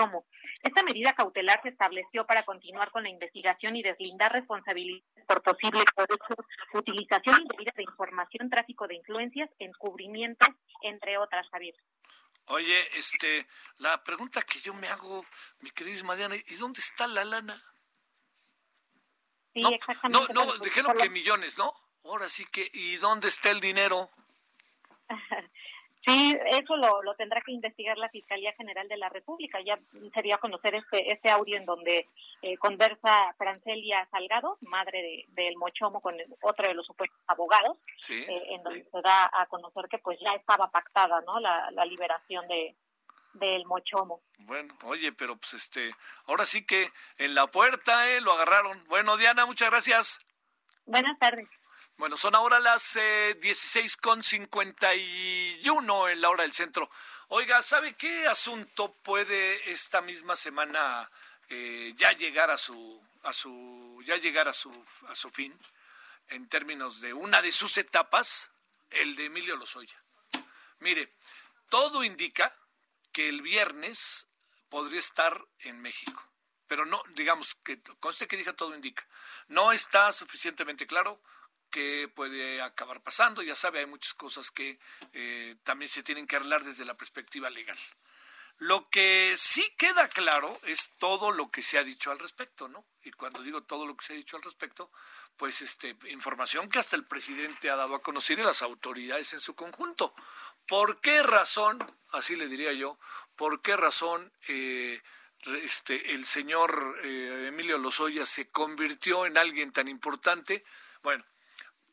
esta 0.63 0.83
medida 0.83 1.13
cautelar 1.15 1.61
se 1.63 1.71
estableció 1.71 2.27
para 2.27 2.45
continuar 2.45 2.91
con 2.91 3.03
la 3.03 3.09
investigación 3.09 3.77
y 3.77 3.83
deslindar 3.83 4.33
responsabilidades 4.33 5.25
por 5.27 5.43
posible 5.43 5.83
utilización 6.75 7.41
indebida 7.41 7.73
de 7.77 7.83
información, 7.83 8.51
tráfico 8.51 8.87
de 8.87 8.97
influencias, 8.97 9.51
encubrimiento, 9.59 10.47
entre 10.83 11.19
otras, 11.19 11.49
Javier. 11.51 11.75
Oye, 12.47 12.99
este, 12.99 13.47
la 13.79 14.03
pregunta 14.03 14.43
que 14.43 14.61
yo 14.61 14.73
me 14.73 14.89
hago, 14.89 15.25
mi 15.61 15.71
querida 15.71 16.17
Diana, 16.17 16.35
¿y 16.35 16.55
dónde 16.55 16.81
está 16.81 17.07
la 17.07 17.25
lana? 17.25 17.63
Sí, 19.55 19.63
exactamente. 19.71 20.33
No, 20.33 20.45
no, 20.47 20.59
dijeron 20.59 20.97
que 20.97 21.11
millones, 21.11 21.59
¿no? 21.59 21.75
Ahora 22.05 22.29
sí 22.29 22.47
que, 22.47 22.71
¿y 22.73 22.97
dónde 22.97 23.29
está 23.29 23.51
el 23.51 23.61
dinero? 23.61 24.11
Sí, 26.09 26.39
eso 26.47 26.77
lo, 26.77 27.03
lo 27.03 27.15
tendrá 27.15 27.41
que 27.43 27.53
investigar 27.53 27.99
la 27.99 28.09
Fiscalía 28.09 28.53
General 28.55 28.89
de 28.89 28.97
la 28.97 29.09
República. 29.09 29.61
Ya 29.61 29.79
sería 30.15 30.39
conocer 30.39 30.75
este, 30.75 31.13
este 31.13 31.31
audio 31.31 31.57
en 31.57 31.67
donde 31.67 32.07
eh, 32.43 32.57
conversa 32.57 33.35
Francelia 33.37 34.09
Salgado, 34.11 34.57
madre 34.63 35.27
del 35.29 35.57
Mochomo, 35.57 36.01
con 36.01 36.17
otro 36.41 36.69
de 36.69 36.75
los 36.75 36.87
supuestos 36.87 37.19
abogados, 37.27 37.77
eh, 38.09 38.43
en 38.51 38.63
donde 38.63 38.85
se 38.85 39.01
da 39.03 39.31
a 39.33 39.47
conocer 39.47 39.87
que 39.91 39.99
pues 39.99 40.19
ya 40.21 40.33
estaba 40.35 40.71
pactada 40.71 41.21
no 41.27 41.39
la, 41.41 41.71
la 41.73 41.85
liberación 41.85 42.47
de 42.49 42.75
del 43.35 43.67
Mochomo. 43.67 44.23
Bueno, 44.39 44.75
oye, 44.85 45.13
pero 45.13 45.37
pues 45.37 45.55
este, 45.55 45.91
ahora 46.27 46.45
sí 46.45 46.65
que 46.65 46.89
en 47.19 47.35
la 47.35 47.47
puerta 47.47 48.09
eh, 48.11 48.21
lo 48.21 48.33
agarraron. 48.33 48.83
Bueno, 48.89 49.17
Diana, 49.17 49.47
muchas 49.47 49.71
gracias. 49.71 50.19
Buenas 50.87 51.19
tardes. 51.19 51.49
Bueno, 51.99 52.17
son 52.17 52.35
ahora 52.37 52.61
las 52.61 52.95
eh, 52.95 53.37
16.51 53.41 56.13
en 56.13 56.21
la 56.21 56.31
hora 56.31 56.45
del 56.45 56.53
centro. 56.53 56.89
Oiga, 57.27 57.61
¿sabe 57.61 57.95
qué 57.95 58.29
asunto 58.29 58.93
puede 59.03 59.73
esta 59.73 60.01
misma 60.01 60.37
semana 60.37 61.11
eh, 61.49 61.93
ya 61.97 62.13
llegar 62.13 62.53
a 62.53 62.57
su, 62.57 63.03
a 63.25 63.33
su, 63.33 64.01
ya 64.05 64.17
llegar 64.17 64.47
a 64.47 64.53
su, 64.53 64.71
a 65.09 65.17
su 65.17 65.29
fin 65.29 65.59
en 66.29 66.49
términos 66.49 67.01
de 67.01 67.15
una 67.15 67.43
de 67.43 67.51
sus 67.51 67.77
etapas, 67.79 68.53
el 68.91 69.17
de 69.17 69.25
Emilio 69.25 69.57
Lozoya? 69.57 70.01
Mire, 70.79 71.13
todo 71.69 72.05
indica 72.05 72.55
que 73.11 73.29
el 73.29 73.43
viernes 73.43 74.29
podría 74.69 75.01
estar 75.01 75.45
en 75.59 75.83
México 75.83 76.25
pero 76.69 76.85
no, 76.85 77.03
digamos, 77.15 77.55
que 77.65 77.81
conste 77.99 78.29
que 78.29 78.37
diga 78.37 78.53
todo 78.53 78.75
indica. 78.75 79.05
No 79.49 79.73
está 79.73 80.13
suficientemente 80.13 80.87
claro 80.87 81.19
que 81.71 82.11
puede 82.15 82.61
acabar 82.63 83.03
pasando. 83.03 83.43
Ya 83.43 83.55
sabe, 83.55 83.81
hay 83.81 83.87
muchas 83.87 84.15
cosas 84.15 84.51
que 84.51 84.79
eh, 85.13 85.57
también 85.65 85.89
se 85.89 86.03
tienen 86.03 86.27
que 86.27 86.37
arreglar 86.37 86.65
desde 86.65 86.85
la 86.85 86.97
perspectiva 86.97 87.51
legal. 87.51 87.79
Lo 88.59 88.91
que 88.91 89.35
sí 89.37 89.65
queda 89.79 90.09
claro 90.09 90.61
es 90.65 90.91
todo 90.99 91.31
lo 91.31 91.49
que 91.51 91.63
se 91.63 91.79
ha 91.79 91.85
dicho 91.85 92.11
al 92.11 92.19
respecto, 92.19 92.69
¿no? 92.69 92.85
Y 93.05 93.13
cuando 93.13 93.41
digo 93.43 93.63
todo 93.63 93.87
lo 93.87 93.97
que 93.97 94.05
se 94.05 94.13
ha 94.15 94.17
dicho 94.17 94.37
al 94.37 94.43
respecto, 94.43 94.91
pues 95.37 95.63
este 95.63 95.97
información 96.11 96.69
que 96.69 96.81
hasta 96.81 96.97
el 96.97 97.05
presidente 97.05 97.71
ha 97.71 97.77
dado 97.77 97.95
a 97.95 98.03
conocer 98.03 98.41
y 98.41 98.43
las 98.43 98.63
autoridades 98.63 99.33
en 99.33 99.39
su 99.39 99.55
conjunto. 99.55 100.13
¿Por 100.67 101.01
qué 101.01 101.23
razón, 101.23 101.79
así 102.11 102.35
le 102.35 102.49
diría 102.49 102.73
yo, 102.73 102.99
por 103.37 103.63
qué 103.63 103.77
razón 103.77 104.33
eh, 104.49 105.01
este, 105.63 106.15
el 106.15 106.27
señor 106.27 106.99
eh, 107.05 107.47
Emilio 107.49 107.79
Lozoya 107.79 108.27
se 108.27 108.51
convirtió 108.51 109.25
en 109.25 109.39
alguien 109.39 109.73
tan 109.73 109.87
importante? 109.87 110.65
Bueno, 111.05 111.25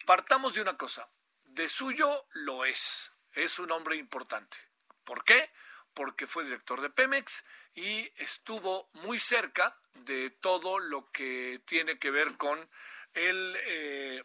Partamos 0.06 0.54
de 0.54 0.62
una 0.62 0.78
cosa, 0.78 1.10
de 1.46 1.68
suyo 1.68 2.28
lo 2.34 2.64
es, 2.64 3.12
es 3.34 3.58
un 3.58 3.72
hombre 3.72 3.98
importante. 3.98 4.58
¿Por 5.04 5.24
qué? 5.24 5.50
Porque 5.96 6.28
fue 6.28 6.44
director 6.44 6.80
de 6.80 6.92
Pemex 6.92 7.44
y 7.74 8.12
estuvo 8.18 8.88
muy 8.94 9.18
cerca 9.18 9.76
de 9.96 10.30
todo 10.30 10.78
lo 10.78 11.12
que 11.12 11.60
tiene 11.66 11.98
que 11.98 12.12
ver 12.12 12.38
con 12.38 12.70
el 13.16 13.58
eh, 13.66 14.24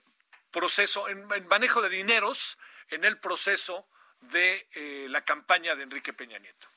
proceso, 0.50 1.08
en, 1.08 1.26
manejo 1.48 1.80
de 1.80 1.88
dineros 1.88 2.58
en 2.88 3.04
el 3.04 3.18
proceso 3.18 3.88
de 4.20 4.68
eh, 4.72 5.06
la 5.08 5.24
campaña 5.24 5.76
de 5.76 5.84
Enrique 5.84 6.12
Peña 6.12 6.38
Nieto. 6.38 6.68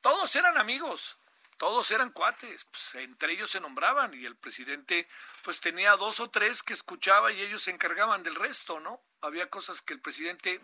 Todos 0.00 0.36
eran 0.36 0.58
amigos, 0.58 1.18
todos 1.56 1.90
eran 1.90 2.10
cuates, 2.10 2.66
pues, 2.66 2.94
entre 2.96 3.32
ellos 3.32 3.50
se 3.50 3.60
nombraban 3.60 4.12
y 4.14 4.26
el 4.26 4.36
presidente 4.36 5.08
pues 5.42 5.60
tenía 5.60 5.96
dos 5.96 6.20
o 6.20 6.30
tres 6.30 6.62
que 6.62 6.74
escuchaba 6.74 7.32
y 7.32 7.40
ellos 7.40 7.62
se 7.62 7.70
encargaban 7.70 8.22
del 8.22 8.34
resto, 8.34 8.80
¿no? 8.80 9.02
Había 9.22 9.48
cosas 9.48 9.80
que 9.80 9.94
el 9.94 10.00
presidente 10.00 10.60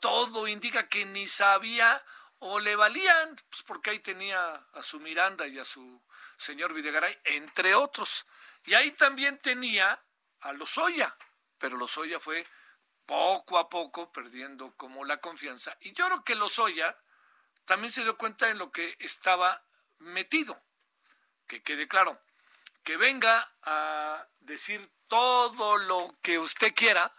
todo 0.00 0.48
indica 0.48 0.88
que 0.88 1.04
ni 1.04 1.28
sabía 1.28 2.04
o 2.38 2.58
le 2.58 2.76
valían, 2.76 3.36
pues 3.48 3.62
porque 3.62 3.90
ahí 3.90 4.00
tenía 4.00 4.54
a 4.72 4.82
su 4.82 5.00
Miranda 5.00 5.46
y 5.46 5.58
a 5.58 5.64
su 5.64 6.02
señor 6.36 6.74
Videgaray, 6.74 7.18
entre 7.24 7.74
otros. 7.74 8.26
Y 8.64 8.74
ahí 8.74 8.90
también 8.92 9.38
tenía 9.38 10.04
a 10.40 10.52
Lozoya, 10.52 11.16
pero 11.58 11.76
Lozoya 11.76 12.18
fue 12.20 12.46
poco 13.06 13.58
a 13.58 13.68
poco 13.68 14.12
perdiendo 14.12 14.74
como 14.76 15.04
la 15.04 15.20
confianza. 15.20 15.76
Y 15.80 15.92
yo 15.92 16.06
creo 16.06 16.24
que 16.24 16.34
Lozoya 16.34 16.98
también 17.64 17.92
se 17.92 18.02
dio 18.02 18.18
cuenta 18.18 18.48
en 18.48 18.58
lo 18.58 18.72
que 18.72 18.96
estaba 18.98 19.64
metido. 20.04 20.62
Que 21.46 21.62
quede 21.62 21.88
claro. 21.88 22.20
Que 22.82 22.96
venga 22.96 23.52
a 23.62 24.26
decir 24.40 24.90
todo 25.08 25.76
lo 25.76 26.16
que 26.22 26.38
usted 26.38 26.74
quiera, 26.74 27.12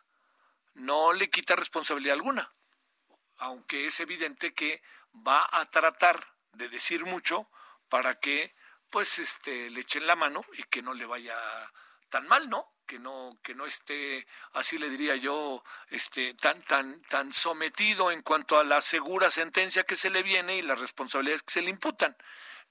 no 0.76 1.14
le 1.14 1.30
quita 1.30 1.56
responsabilidad 1.56 2.16
alguna, 2.16 2.54
aunque 3.38 3.88
es 3.88 4.00
evidente 4.00 4.54
que 4.54 4.82
va 5.26 5.48
a 5.52 5.66
tratar 5.72 6.36
de 6.54 6.70
decir 6.70 7.06
mucho 7.06 7.50
para 7.90 8.16
que 8.16 8.54
pues 8.90 9.20
este 9.20 9.70
le 9.70 9.82
echen 9.82 10.08
la 10.08 10.16
mano 10.16 10.42
y 10.54 10.64
que 10.64 10.82
no 10.82 10.94
le 10.94 11.06
vaya 11.06 11.38
tan 12.10 12.28
mal, 12.28 12.50
¿no? 12.50 12.74
Que 12.86 13.00
no 13.00 13.34
que 13.42 13.56
no 13.56 13.66
esté 13.66 14.28
así 14.54 14.78
le 14.78 14.90
diría 14.90 15.16
yo 15.16 15.64
este 15.90 16.34
tan 16.36 16.62
tan 16.64 17.02
tan 17.04 17.34
sometido 17.34 18.12
en 18.12 18.22
cuanto 18.22 18.60
a 18.60 18.64
la 18.64 18.82
segura 18.82 19.32
sentencia 19.32 19.86
que 19.86 19.96
se 19.96 20.10
le 20.10 20.24
viene 20.24 20.58
y 20.58 20.62
las 20.62 20.80
responsabilidades 20.80 21.44
que 21.44 21.54
se 21.54 21.62
le 21.62 21.70
imputan. 21.70 22.16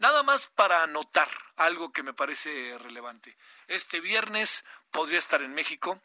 Nada 0.04 0.22
más 0.22 0.48
para 0.48 0.82
anotar 0.82 1.30
algo 1.56 1.90
que 1.90 2.02
me 2.02 2.12
parece 2.12 2.76
relevante. 2.76 3.38
Este 3.68 4.00
viernes 4.00 4.62
podría 4.90 5.18
estar 5.18 5.40
en 5.40 5.54
México 5.54 5.98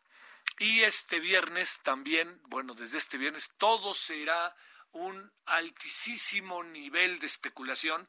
y 0.57 0.83
este 0.83 1.19
viernes 1.19 1.81
también, 1.83 2.39
bueno, 2.43 2.73
desde 2.75 2.97
este 2.97 3.17
viernes 3.17 3.51
todo 3.57 3.93
será 3.93 4.55
un 4.93 5.29
altísimo 5.47 6.63
nivel 6.63 7.19
de 7.19 7.27
especulación, 7.27 8.07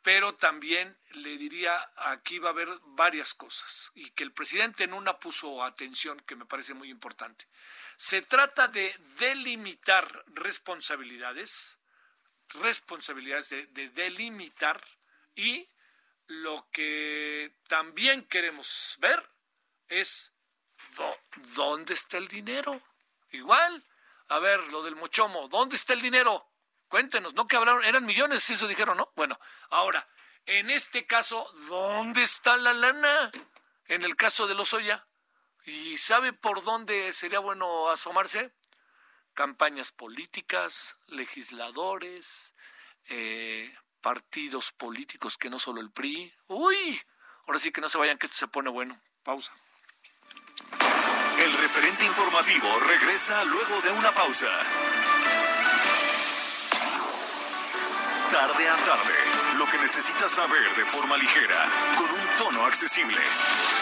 pero 0.00 0.36
también 0.36 0.96
le 1.14 1.36
diría 1.36 1.74
aquí 1.96 2.38
va 2.38 2.50
a 2.50 2.52
haber 2.52 2.68
varias 2.84 3.34
cosas 3.34 3.90
y 3.96 4.10
que 4.10 4.22
el 4.22 4.30
presidente 4.30 4.84
en 4.84 4.92
una 4.92 5.18
puso 5.18 5.64
atención 5.64 6.20
que 6.20 6.36
me 6.36 6.46
parece 6.46 6.72
muy 6.72 6.88
importante. 6.88 7.48
Se 7.96 8.22
trata 8.22 8.68
de 8.68 8.94
delimitar 9.18 10.24
responsabilidades, 10.28 11.80
responsabilidades 12.60 13.48
de, 13.48 13.66
de 13.66 13.88
delimitar 13.88 14.80
y 15.36 15.68
lo 16.26 16.68
que 16.72 17.56
también 17.68 18.26
queremos 18.26 18.96
ver 18.98 19.30
es 19.86 20.32
dónde 21.54 21.94
está 21.94 22.16
el 22.18 22.26
dinero. 22.26 22.82
Igual, 23.30 23.86
a 24.28 24.38
ver, 24.40 24.60
lo 24.72 24.82
del 24.82 24.96
mochomo, 24.96 25.48
¿dónde 25.48 25.76
está 25.76 25.92
el 25.92 26.00
dinero? 26.00 26.50
Cuéntenos, 26.88 27.34
¿no? 27.34 27.46
Que 27.46 27.56
hablaron, 27.56 27.84
eran 27.84 28.06
millones, 28.06 28.48
eso 28.50 28.66
dijeron, 28.66 28.96
¿no? 28.96 29.12
Bueno, 29.14 29.38
ahora, 29.70 30.08
en 30.46 30.70
este 30.70 31.06
caso, 31.06 31.48
¿dónde 31.68 32.22
está 32.22 32.56
la 32.56 32.72
lana? 32.72 33.30
En 33.86 34.02
el 34.02 34.16
caso 34.16 34.46
de 34.46 34.54
los 34.54 34.72
Oya. 34.72 35.06
¿Y 35.64 35.98
sabe 35.98 36.32
por 36.32 36.62
dónde 36.62 37.12
sería 37.12 37.40
bueno 37.40 37.90
asomarse? 37.90 38.54
Campañas 39.34 39.92
políticas, 39.92 40.96
legisladores, 41.08 42.54
eh, 43.06 43.76
partidos 44.06 44.70
políticos 44.70 45.36
que 45.36 45.50
no 45.50 45.58
solo 45.58 45.80
el 45.80 45.90
PRI. 45.90 46.32
Uy, 46.46 47.02
ahora 47.44 47.58
sí 47.58 47.72
que 47.72 47.80
no 47.80 47.88
se 47.88 47.98
vayan, 47.98 48.16
que 48.18 48.26
esto 48.26 48.38
se 48.38 48.46
pone 48.46 48.70
bueno. 48.70 48.96
Pausa. 49.24 49.52
El 51.42 51.52
referente 51.54 52.04
informativo 52.04 52.68
regresa 52.86 53.44
luego 53.46 53.80
de 53.80 53.90
una 53.90 54.12
pausa. 54.12 54.46
Tarde 58.30 58.68
a 58.68 58.76
tarde, 58.76 59.14
lo 59.58 59.66
que 59.66 59.78
necesitas 59.78 60.30
saber 60.30 60.76
de 60.76 60.84
forma 60.84 61.16
ligera, 61.16 61.68
con 61.98 62.08
un 62.08 62.36
tono 62.38 62.64
accesible. 62.64 63.20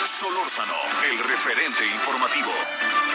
Solórzano, 0.06 0.74
el 1.04 1.18
referente 1.18 1.84
informativo. 1.84 3.13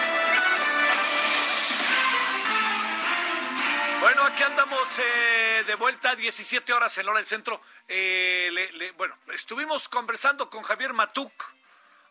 De 4.97 5.75
vuelta, 5.75 6.15
17 6.15 6.73
horas 6.73 6.97
en 6.97 7.07
hora 7.07 7.19
del 7.19 7.27
centro. 7.27 7.61
Eh, 7.87 8.93
bueno, 8.97 9.15
estuvimos 9.33 9.87
conversando 9.87 10.49
con 10.49 10.63
Javier 10.63 10.93
Matuk 10.93 11.31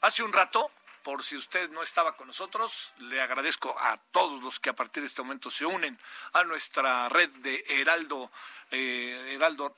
hace 0.01 0.23
un 0.23 0.33
rato 0.33 0.71
por 1.03 1.25
si 1.25 1.37
usted 1.37 1.71
no 1.71 1.83
estaba 1.83 2.15
con 2.15 2.27
nosotros, 2.27 2.93
le 2.99 3.21
agradezco 3.21 3.75
a 3.79 3.97
todos 4.13 4.43
los 4.43 4.61
que 4.61 4.71
a 4.71 4.75
partir 4.75 5.03
de 5.03 5.07
este 5.07 5.23
momento 5.23 5.51
se 5.51 5.65
unen 5.65 5.99
a 6.35 6.45
nuestra 6.45 7.09
red 7.09 7.31
de 7.37 7.65
Heraldo, 7.67 8.31
eh, 8.71 9.33
Heraldo, 9.35 9.75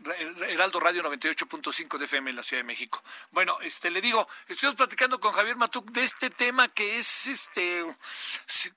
Heraldo 0.49 0.81
Radio 0.81 1.03
98.5 1.05 1.99
de 1.99 2.05
FM 2.07 2.31
en 2.31 2.37
la 2.37 2.43
Ciudad 2.43 2.61
de 2.61 2.67
México. 2.67 3.03
Bueno, 3.31 3.59
este 3.61 3.91
le 3.91 4.01
digo, 4.01 4.29
estuvimos 4.49 4.75
platicando 4.75 5.21
con 5.21 5.33
Javier 5.33 5.57
Matuk 5.57 5.91
de 5.93 6.03
este 6.03 6.31
tema 6.31 6.69
que 6.69 6.99
es 6.99 7.27
este 7.29 7.85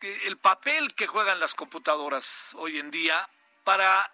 el 0.01 0.37
papel 0.37 0.93
que 0.93 1.07
juegan 1.07 1.39
las 1.39 1.55
computadoras 1.55 2.53
hoy 2.59 2.77
en 2.77 2.91
día 2.91 3.27
para 3.63 4.11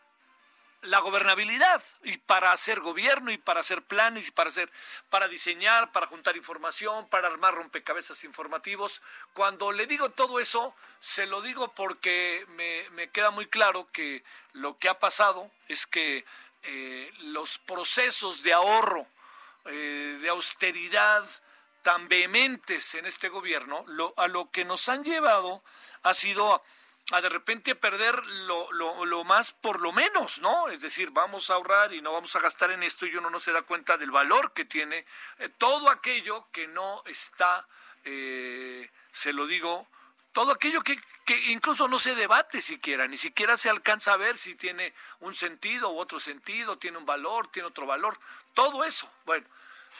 la 0.81 0.99
gobernabilidad 0.99 1.83
y 2.03 2.17
para 2.17 2.53
hacer 2.53 2.79
gobierno 2.79 3.31
y 3.31 3.37
para 3.37 3.59
hacer 3.59 3.81
planes 3.81 4.29
y 4.29 4.31
para 4.31 4.49
hacer 4.49 4.71
para 5.09 5.27
diseñar, 5.27 5.91
para 5.91 6.07
juntar 6.07 6.37
información, 6.37 7.07
para 7.09 7.27
armar 7.27 7.53
rompecabezas 7.53 8.23
informativos. 8.23 9.01
Cuando 9.33 9.71
le 9.71 9.87
digo 9.87 10.09
todo 10.09 10.39
eso, 10.39 10.73
se 10.99 11.25
lo 11.25 11.41
digo 11.41 11.73
porque 11.73 12.45
me, 12.49 12.89
me 12.91 13.09
queda 13.09 13.31
muy 13.31 13.47
claro 13.47 13.89
que 13.91 14.23
lo 14.53 14.77
que 14.77 14.87
ha 14.87 14.99
pasado 14.99 15.51
es 15.67 15.85
que 15.85 16.25
eh, 16.63 17.11
los 17.23 17.57
procesos 17.57 18.43
de 18.43 18.53
ahorro, 18.53 19.05
eh, 19.65 20.17
de 20.21 20.29
austeridad 20.29 21.27
tan 21.83 22.07
vehementes 22.07 22.95
en 22.95 23.05
este 23.05 23.29
gobierno, 23.29 23.83
lo, 23.87 24.13
a 24.17 24.27
lo 24.27 24.51
que 24.51 24.65
nos 24.65 24.89
han 24.89 25.03
llevado 25.03 25.63
ha 26.03 26.13
sido 26.13 26.61
a 27.11 27.21
de 27.21 27.29
repente 27.29 27.75
perder 27.75 28.23
lo, 28.25 28.71
lo, 28.71 29.23
más 29.23 29.51
por 29.51 29.81
lo 29.81 29.91
menos, 29.91 30.39
¿no? 30.39 30.69
Es 30.69 30.81
decir, 30.81 31.09
vamos 31.11 31.49
a 31.49 31.55
ahorrar 31.55 31.93
y 31.93 32.01
no 32.01 32.13
vamos 32.13 32.35
a 32.35 32.39
gastar 32.39 32.71
en 32.71 32.83
esto 32.83 33.05
y 33.05 33.15
uno 33.15 33.29
no 33.29 33.39
se 33.39 33.51
da 33.51 33.63
cuenta 33.63 33.97
del 33.97 34.11
valor 34.11 34.53
que 34.53 34.65
tiene 34.65 35.05
eh, 35.39 35.49
todo 35.57 35.89
aquello 35.89 36.47
que 36.51 36.67
no 36.67 37.01
está, 37.05 37.67
eh, 38.05 38.89
se 39.11 39.33
lo 39.33 39.47
digo, 39.47 39.87
todo 40.33 40.51
aquello 40.51 40.81
que, 40.83 41.01
que, 41.25 41.51
incluso 41.51 41.87
no 41.87 41.97
se 41.97 42.13
debate 42.13 42.61
siquiera, 42.61 43.07
ni 43.07 43.17
siquiera 43.17 43.57
se 43.57 43.69
alcanza 43.69 44.13
a 44.13 44.17
ver 44.17 44.37
si 44.37 44.53
tiene 44.55 44.93
un 45.19 45.33
sentido 45.33 45.89
u 45.89 45.99
otro 45.99 46.19
sentido, 46.19 46.77
tiene 46.77 46.99
un 46.99 47.05
valor, 47.07 47.47
tiene 47.47 47.67
otro 47.67 47.87
valor, 47.87 48.19
todo 48.53 48.83
eso. 48.83 49.11
Bueno, 49.25 49.47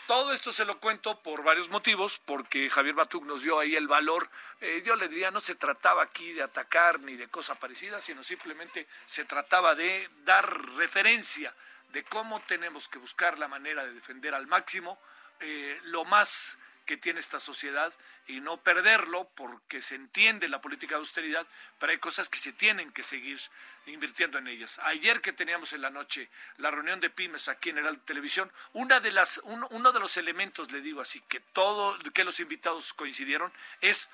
todo 0.09 0.33
esto 0.33 0.51
se 0.51 0.65
lo 0.65 0.79
cuento 0.79 1.21
por 1.21 1.43
varios 1.43 1.69
motivos, 1.69 2.19
porque 2.25 2.67
Javier 2.71 2.95
Batuc 2.95 3.23
nos 3.25 3.43
dio 3.43 3.59
ahí 3.59 3.75
el 3.75 3.87
valor. 3.87 4.27
Eh, 4.59 4.81
yo 4.83 4.95
le 4.95 5.07
diría, 5.07 5.29
no 5.29 5.39
se 5.39 5.53
trataba 5.53 6.01
aquí 6.01 6.33
de 6.33 6.41
atacar 6.41 6.99
ni 7.01 7.15
de 7.15 7.27
cosa 7.27 7.53
parecida, 7.53 8.01
sino 8.01 8.23
simplemente 8.23 8.87
se 9.05 9.23
trataba 9.25 9.75
de 9.75 10.09
dar 10.25 10.51
referencia 10.77 11.53
de 11.93 12.03
cómo 12.05 12.39
tenemos 12.39 12.89
que 12.89 12.97
buscar 12.97 13.37
la 13.37 13.47
manera 13.47 13.85
de 13.85 13.93
defender 13.93 14.33
al 14.33 14.47
máximo 14.47 14.99
eh, 15.41 15.79
lo 15.83 16.03
más 16.05 16.57
que 16.89 16.97
tiene 16.97 17.19
esta 17.19 17.39
sociedad 17.39 17.93
y 18.25 18.41
no 18.41 18.57
perderlo 18.57 19.29
porque 19.35 19.79
se 19.79 19.93
entiende 19.93 20.47
la 20.47 20.59
política 20.59 20.95
de 20.95 21.01
austeridad, 21.01 21.45
pero 21.77 21.91
hay 21.91 21.99
cosas 21.99 22.29
que 22.29 22.39
se 22.39 22.51
tienen 22.51 22.91
que 22.91 23.03
seguir 23.03 23.39
invirtiendo 23.85 24.39
en 24.39 24.47
ellas. 24.47 24.79
Ayer 24.85 25.21
que 25.21 25.31
teníamos 25.31 25.71
en 25.73 25.83
la 25.83 25.91
noche 25.91 26.31
la 26.57 26.71
reunión 26.71 26.99
de 26.99 27.11
pymes 27.11 27.47
aquí 27.47 27.69
en 27.69 27.77
el 27.77 27.99
Televisión, 27.99 28.51
una 28.73 28.99
de 28.99 29.11
las, 29.11 29.39
uno, 29.43 29.91
de 29.91 29.99
los 29.99 30.17
elementos, 30.17 30.71
le 30.71 30.81
digo 30.81 30.99
así, 30.99 31.21
que 31.29 31.39
todo, 31.39 31.95
que 32.11 32.23
los 32.23 32.39
invitados 32.39 32.91
coincidieron, 32.95 33.53
es 33.81 34.09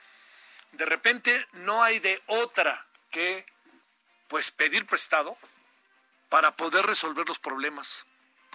de 0.73 0.86
repente 0.86 1.47
no 1.53 1.82
hay 1.82 1.99
de 1.99 2.21
otra 2.26 2.86
que 3.09 3.45
pues 4.28 4.51
pedir 4.51 4.86
prestado 4.86 5.38
para 6.28 6.57
poder 6.57 6.86
resolver 6.86 7.26
los 7.26 7.39
problemas 7.39 8.05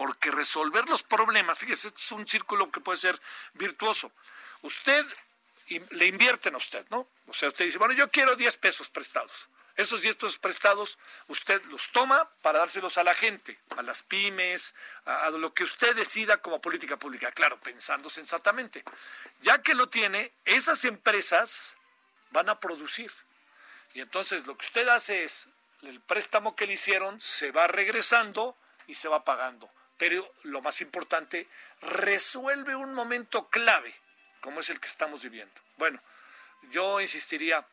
porque 0.01 0.31
resolver 0.31 0.89
los 0.89 1.03
problemas, 1.03 1.59
fíjese, 1.59 1.89
este 1.89 2.01
es 2.01 2.13
un 2.13 2.27
círculo 2.27 2.71
que 2.71 2.81
puede 2.81 2.97
ser 2.97 3.21
virtuoso. 3.53 4.11
Usted 4.63 5.05
le 5.91 6.07
invierten 6.07 6.55
a 6.55 6.57
usted, 6.57 6.87
¿no? 6.89 7.07
O 7.27 7.35
sea, 7.35 7.49
usted 7.49 7.67
dice, 7.67 7.77
bueno, 7.77 7.93
yo 7.93 8.09
quiero 8.09 8.35
10 8.35 8.57
pesos 8.57 8.89
prestados. 8.89 9.51
Esos 9.77 10.01
10 10.01 10.17
pesos 10.17 10.39
prestados 10.39 10.99
usted 11.29 11.63
los 11.67 11.93
toma 11.93 12.31
para 12.41 12.61
dárselos 12.61 12.97
a 12.97 13.05
la 13.05 13.15
gente, 13.15 13.59
a 13.77 13.83
las 13.83 14.03
pymes, 14.03 14.75
a, 15.05 15.27
a, 15.27 15.31
lo 15.33 15.53
que 15.53 15.65
usted 15.65 15.95
decida 15.95 16.39
como 16.39 16.63
política 16.63 16.97
pública, 16.97 17.31
claro, 17.33 17.61
pensando 17.61 18.09
sensatamente. 18.09 18.83
Ya 19.43 19.61
que 19.61 19.75
lo 19.75 19.91
tiene, 19.91 20.33
esas 20.47 20.87
empresas 20.87 21.77
van 22.31 22.49
a 22.49 22.59
producir. 22.59 23.13
Y 23.93 24.01
entonces 24.01 24.47
lo 24.47 24.57
que 24.57 24.65
usted 24.65 24.89
hace 24.89 25.25
es, 25.25 25.51
el 25.83 26.01
préstamo 26.01 26.57
que 26.57 26.67
le 26.67 26.73
hicieron 26.73 27.21
se 27.21 27.53
va 27.53 27.67
regresando 27.67 28.57
y 28.87 28.95
se 28.95 29.07
va 29.07 29.27
pagando 29.27 29.71
pero 30.01 30.33
lo 30.45 30.63
más 30.63 30.81
importante, 30.81 31.47
resuelve 31.83 32.75
un 32.75 32.95
momento 32.95 33.51
clave, 33.51 33.95
como 34.41 34.61
es 34.61 34.71
el 34.71 34.81
que 34.81 34.89
estamos 34.89 35.23
viviendo. 35.23 35.53
Bueno, 35.77 36.01
yo 36.71 37.03
insistiría, 37.03 37.67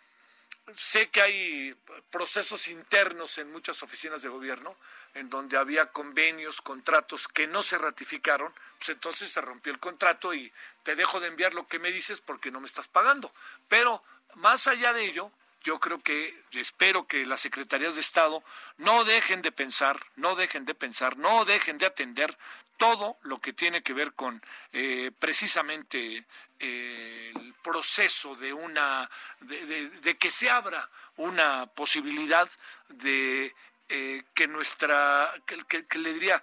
sé 0.73 1.09
que 1.09 1.21
hay 1.21 1.75
procesos 2.11 2.67
internos 2.67 3.38
en 3.38 3.49
muchas 3.49 3.82
oficinas 3.82 4.23
de 4.23 4.28
gobierno, 4.28 4.75
en 5.13 5.30
donde 5.30 5.55
había 5.55 5.86
convenios, 5.93 6.61
contratos 6.61 7.30
que 7.30 7.47
no 7.47 7.63
se 7.63 7.78
ratificaron, 7.78 8.53
pues 8.78 8.89
entonces 8.89 9.30
se 9.30 9.39
rompió 9.39 9.71
el 9.71 9.80
contrato 9.80 10.34
y 10.34 10.51
te 10.84 10.97
dejo 10.97 11.21
de 11.21 11.28
enviar 11.28 11.53
lo 11.53 11.65
que 11.65 11.80
me 11.80 11.93
dices 11.93 12.19
porque 12.19 12.51
no 12.51 12.59
me 12.59 12.67
estás 12.67 12.89
pagando. 12.89 13.34
Pero 13.69 14.03
más 14.36 14.67
allá 14.67 14.91
de 14.91 15.05
ello, 15.05 15.32
yo 15.68 15.82
creo 15.82 16.01
que, 16.01 16.34
espero 16.53 17.07
que 17.07 17.26
las 17.26 17.41
secretarías 17.41 17.95
de 17.95 17.99
Estado 17.99 18.41
no 18.78 19.03
dejen 19.03 19.41
de 19.41 19.51
pensar, 19.51 19.99
no 20.15 20.34
dejen 20.38 20.63
de 20.63 20.74
pensar, 20.74 21.18
no 21.18 21.43
dejen 21.43 21.78
de 21.78 21.86
atender 21.86 22.38
todo 22.78 23.18
lo 23.24 23.41
que 23.41 23.51
tiene 23.51 23.84
que 23.84 23.91
ver 23.91 24.13
con 24.13 24.41
eh, 24.72 25.11
precisamente 25.20 26.24
el 26.59 27.53
proceso 27.61 28.34
de 28.36 28.53
una 28.53 29.09
de, 29.41 30.18
que 30.18 30.32
se 30.32 30.49
abra 30.49 30.89
una 31.18 31.65
posibilidad 31.65 32.49
de 32.88 33.53
eh, 33.89 34.24
que 34.34 34.47
nuestra 34.47 35.34
que, 35.45 35.99
le 35.99 36.13
diría 36.13 36.41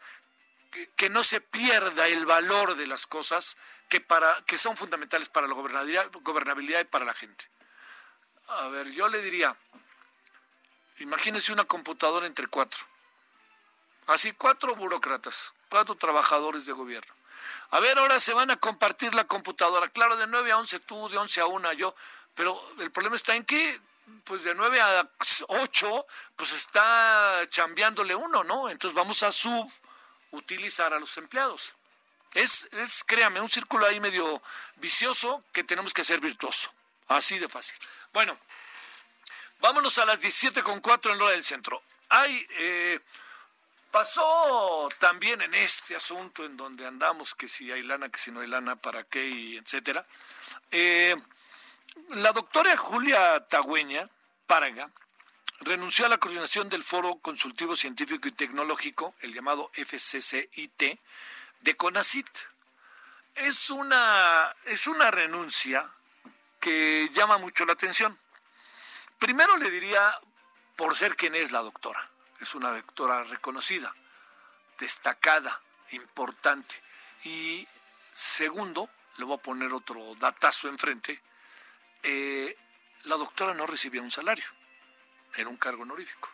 que, 0.97 1.09
no 1.09 1.25
se 1.25 1.41
pierda 1.41 2.09
el 2.09 2.27
valor 2.27 2.77
de 2.77 2.87
las 2.87 3.07
cosas 3.07 3.57
que 3.89 4.03
para 4.03 4.37
que 4.47 4.59
son 4.59 4.77
fundamentales 4.77 5.31
para 5.31 5.49
la 5.49 5.55
gobernabilidad 5.55 6.81
y 6.83 6.85
para 6.85 7.07
la 7.07 7.15
gente. 7.15 7.47
A 8.49 8.69
ver, 8.69 8.91
yo 8.93 9.09
le 9.09 9.23
diría, 9.23 9.57
imagínese 10.99 11.53
una 11.53 11.65
computadora 11.65 12.27
entre 12.27 12.47
cuatro. 12.47 12.85
Así, 14.07 14.33
cuatro 14.33 14.77
burócratas, 14.77 15.55
cuatro 15.71 15.95
trabajadores 15.95 16.67
de 16.67 16.73
gobierno. 16.73 17.15
A 17.71 17.81
ver, 17.81 17.99
ahora 17.99 18.21
se 18.21 18.35
van 18.35 18.51
a 18.51 18.57
compartir 18.57 19.15
la 19.15 19.25
computadora. 19.25 19.89
Claro, 19.89 20.17
de 20.17 20.27
9 20.27 20.53
a 20.53 20.59
11 20.59 20.81
tú, 20.81 21.09
de 21.09 21.19
11 21.19 21.41
a 21.41 21.47
1 21.47 21.73
yo. 21.73 21.95
Pero 22.35 22.61
el 22.79 22.91
problema 22.91 23.17
está 23.17 23.35
en 23.35 23.45
que, 23.45 23.81
pues 24.25 24.45
de 24.45 24.55
9 24.55 24.81
a 24.81 25.09
8, 25.49 26.07
pues 26.37 26.53
está 26.53 27.43
chambeándole 27.49 28.15
uno, 28.15 28.45
¿no? 28.45 28.69
Entonces 28.69 28.95
vamos 28.95 29.23
a 29.23 29.33
subutilizar 29.33 30.93
a 30.93 31.01
los 31.01 31.17
empleados. 31.17 31.75
Es, 32.35 32.69
es, 32.73 33.05
créame, 33.05 33.41
un 33.41 33.49
círculo 33.49 33.87
ahí 33.87 34.01
medio 34.01 34.43
vicioso 34.77 35.43
que 35.53 35.65
tenemos 35.65 35.95
que 35.95 36.03
hacer 36.03 36.21
virtuoso. 36.21 36.71
Así 37.09 37.39
de 37.39 37.49
fácil. 37.49 37.77
Bueno, 38.15 38.39
vámonos 39.61 39.99
a 39.99 40.07
las 40.07 40.19
17.4 40.19 41.13
en 41.13 41.21
hora 41.21 41.33
del 41.33 41.45
centro. 41.45 41.83
Hay 42.09 42.47
eh, 42.59 43.01
Pasó 43.95 44.89
también 44.99 45.41
en 45.41 45.55
este 45.55 45.95
asunto 45.95 46.45
en 46.45 46.57
donde 46.57 46.85
andamos, 46.85 47.33
que 47.37 47.47
si 47.47 47.71
hay 47.71 47.83
lana, 47.83 48.09
que 48.09 48.19
si 48.19 48.33
no 48.33 48.41
hay 48.41 48.49
lana, 48.49 48.75
para 48.75 49.05
qué, 49.05 49.25
y 49.25 49.57
etcétera. 49.57 50.05
Eh, 50.73 51.15
la 52.09 52.33
doctora 52.33 52.77
Julia 52.77 53.39
Tagüeña 53.49 54.11
Páraga 54.49 54.91
renunció 55.61 56.07
a 56.07 56.09
la 56.09 56.19
coordinación 56.19 56.69
del 56.69 56.83
Foro 56.83 57.21
Consultivo 57.23 57.77
Científico 57.77 58.27
y 58.27 58.33
Tecnológico, 58.33 59.15
el 59.21 59.33
llamado 59.33 59.71
FCCIT, 59.75 60.99
de 61.61 61.77
CONACIT. 61.77 62.29
Es 63.37 63.71
una, 63.71 64.53
es 64.65 64.89
una 64.89 65.13
renuncia 65.13 65.89
que 66.65 67.11
llama 67.13 67.37
mucho 67.37 67.67
la 67.67 67.75
atención. 67.75 68.19
Primero 69.19 69.59
le 69.59 69.71
diría 69.71 70.01
por 70.77 70.97
ser 70.97 71.15
quien 71.15 71.35
es 71.35 71.53
la 71.53 71.61
doctora 71.61 72.11
es 72.45 72.55
una 72.55 72.73
doctora 72.73 73.25
reconocida, 73.25 73.95
destacada, 74.79 75.61
importante. 75.93 76.81
Y 77.25 77.67
segundo, 78.13 78.91
le 79.17 79.25
voy 79.25 79.39
a 79.39 79.43
poner 79.43 79.73
otro 79.73 80.15
datazo 80.17 80.69
enfrente, 80.69 81.21
eh, 82.03 82.57
la 83.05 83.17
doctora 83.17 83.55
no 83.55 83.67
recibía 83.67 84.03
un 84.03 84.11
salario, 84.11 84.45
era 85.35 85.49
un 85.49 85.57
cargo 85.57 85.83
honorífico. 85.83 86.31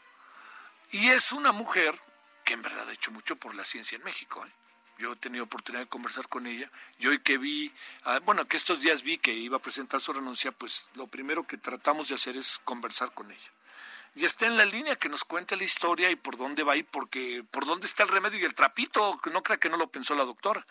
Y 0.91 1.11
es 1.11 1.33
una 1.33 1.53
mujer 1.53 2.01
que 2.45 2.55
en 2.55 2.63
verdad 2.63 2.89
ha 2.89 2.93
hecho 2.93 3.13
mucho 3.13 3.37
por 3.37 3.55
la 3.55 3.65
ciencia 3.65 3.97
en 3.97 4.03
México. 4.03 4.45
¿eh? 4.45 4.53
Yo 5.01 5.13
he 5.13 5.17
tenido 5.17 5.45
oportunidad 5.45 5.85
de 5.85 5.89
conversar 5.89 6.29
con 6.29 6.47
ella. 6.47 6.71
Yo 6.99 7.09
hoy 7.09 7.21
que 7.21 7.39
vi, 7.39 7.73
ah, 8.05 8.21
bueno, 8.23 8.45
que 8.45 8.59
estos 8.59 8.83
días 8.83 9.03
vi 9.03 9.17
que 9.17 9.33
iba 9.33 9.57
a 9.57 9.61
presentar 9.61 9.99
su 10.03 10.13
renuncia, 10.13 10.53
pues 10.53 10.91
lo 10.95 11.07
primero 11.07 11.43
que 11.45 11.57
tratamos 11.57 12.11
de 12.11 12.17
hacer 12.17 12.37
es 12.37 12.61
conversar 12.65 13.13
con 13.15 13.31
ella 13.31 13.51
y 14.15 14.25
está 14.25 14.47
en 14.47 14.57
la 14.57 14.65
línea 14.65 14.97
que 14.97 15.09
nos 15.09 15.25
cuente 15.25 15.57
la 15.57 15.65
historia 15.65 16.11
y 16.11 16.17
por 16.17 16.37
dónde 16.37 16.65
va 16.65 16.77
y 16.77 16.83
porque 16.83 17.45
por 17.51 17.65
dónde 17.65 17.87
está 17.87 18.03
el 18.03 18.09
remedio 18.09 18.41
y 18.41 18.45
el 18.45 18.55
trapito, 18.55 19.19
no 19.33 19.43
crea 19.43 19.59
que 19.59 19.71
no 19.71 19.77
lo 19.77 19.89
pensó 19.89 20.15
la 20.15 20.25
doctora. 20.25 20.67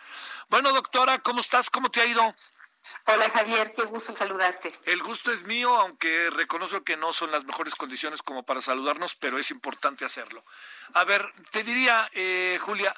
Bueno, 0.50 0.72
doctora, 0.74 1.20
¿cómo 1.20 1.40
estás? 1.40 1.70
¿Cómo 1.70 1.90
te 1.90 2.02
ha 2.02 2.06
ido? 2.06 2.36
Hola 3.06 3.30
Javier, 3.30 3.72
qué 3.76 3.84
gusto 3.84 4.16
saludarte. 4.16 4.74
El 4.86 5.02
gusto 5.04 5.32
es 5.32 5.44
mío, 5.44 5.76
aunque 5.78 6.30
reconozco 6.32 6.84
que 6.84 6.98
no 6.98 7.14
son 7.14 7.32
las 7.32 7.46
mejores 7.46 7.76
condiciones 7.76 8.22
como 8.22 8.44
para 8.44 8.62
saludarnos, 8.62 9.16
pero 9.16 9.38
es 9.38 9.52
importante 9.52 10.06
hacerlo. 10.06 10.44
A 10.94 11.04
ver, 11.04 11.32
te 11.52 11.64
diría, 11.64 12.10
eh, 12.14 12.58
Julia, 12.62 12.96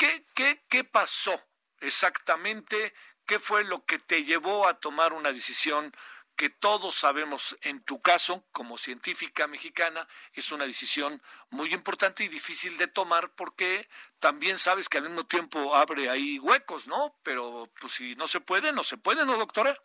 ¿qué, 0.00 0.24
qué, 0.34 0.64
¿qué 0.70 0.82
pasó 0.82 1.38
exactamente? 1.80 2.94
¿Qué 3.26 3.38
fue 3.38 3.64
lo 3.64 3.84
que 3.84 3.98
te 3.98 4.24
llevó 4.24 4.66
a 4.66 4.80
tomar 4.80 5.12
una 5.12 5.30
decisión 5.30 5.94
que 6.36 6.48
todos 6.48 6.94
sabemos 6.94 7.54
en 7.60 7.82
tu 7.84 8.00
caso, 8.00 8.46
como 8.50 8.78
científica 8.78 9.46
mexicana, 9.46 10.08
es 10.32 10.52
una 10.52 10.64
decisión 10.64 11.22
muy 11.50 11.74
importante 11.74 12.24
y 12.24 12.28
difícil 12.28 12.78
de 12.78 12.88
tomar 12.88 13.30
porque 13.34 13.90
también 14.20 14.56
sabes 14.56 14.88
que 14.88 14.96
al 14.96 15.04
mismo 15.04 15.26
tiempo 15.26 15.74
abre 15.74 16.08
ahí 16.08 16.38
huecos, 16.38 16.88
¿no? 16.88 17.14
Pero 17.22 17.68
pues 17.78 17.92
si 17.92 18.14
no 18.14 18.26
se 18.26 18.40
puede, 18.40 18.72
no 18.72 18.84
se 18.84 18.96
puede, 18.96 19.26
¿no, 19.26 19.36
doctora? 19.36 19.76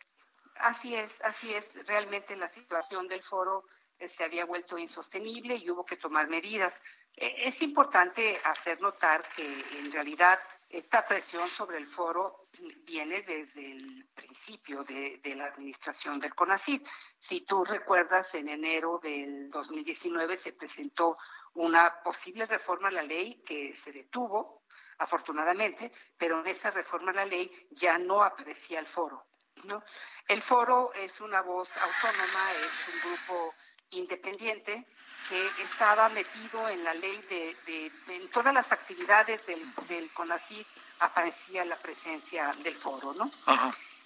Así 0.56 0.96
es, 0.96 1.22
así 1.24 1.54
es. 1.54 1.68
Realmente 1.88 2.38
la 2.38 2.48
situación 2.48 3.10
del 3.10 3.22
foro 3.22 3.66
se 4.00 4.24
había 4.24 4.46
vuelto 4.46 4.78
insostenible 4.78 5.56
y 5.56 5.70
hubo 5.70 5.86
que 5.86 5.98
tomar 5.98 6.30
medidas. 6.30 6.82
Eh, 7.18 7.48
es 7.48 7.62
importante 7.62 8.38
hacer 8.44 8.82
notar 8.82 9.24
que 9.36 9.46
en 9.80 9.92
realidad 9.92 10.40
esta 10.70 11.06
presión 11.06 11.48
sobre 11.48 11.78
el 11.78 11.88
foro 11.88 12.50
viene 12.84 13.22
desde 13.22 13.72
el 13.72 14.06
principio 14.14 14.84
de, 14.84 15.22
la 15.36 15.46
administración 15.46 16.20
del 16.20 16.36
CONACYT. 16.36 16.86
Si 17.18 17.42
tú 17.42 17.64
recuerdas, 17.64 18.34
en 18.36 18.50
enero 18.50 19.00
del 19.02 19.50
2019 19.50 20.36
se 20.36 20.54
presentó 20.54 21.18
una 21.54 22.02
posible 22.04 22.46
reforma 22.46 22.90
a 22.90 22.92
la 22.92 23.04
ley 23.04 23.42
que 23.46 23.74
se 23.74 23.92
detuvo, 23.94 24.64
afortunadamente, 24.98 25.92
pero 26.18 26.40
en 26.42 26.48
esa 26.48 26.72
reforma 26.72 27.12
a 27.12 27.16
la 27.16 27.26
ley 27.26 27.50
ya 27.72 27.98
no 27.98 28.24
aparecía 28.24 28.80
el 28.80 28.88
foro. 28.88 29.28
¿no? 29.64 29.84
El 30.28 30.42
foro 30.42 30.92
es 30.94 31.22
una 31.22 31.42
voz 31.42 31.76
autónoma, 31.78 32.52
es 32.52 32.94
un 32.94 33.10
grupo 33.10 33.54
independiente 33.92 34.86
que 35.30 35.48
estaba 35.64 36.10
metido 36.10 36.70
en 36.70 36.84
la 36.84 36.94
ley 36.94 37.18
de, 37.30 37.92
en 38.10 38.30
todas 38.30 38.54
las 38.54 38.72
actividades 38.72 39.46
del, 39.46 39.62
del 39.88 40.12
CONACYT 40.14 40.68
aparecía 41.00 41.66
la 41.66 41.76
presencia 41.78 42.54
del 42.64 42.76
foro, 42.76 43.14
¿no? 43.14 43.30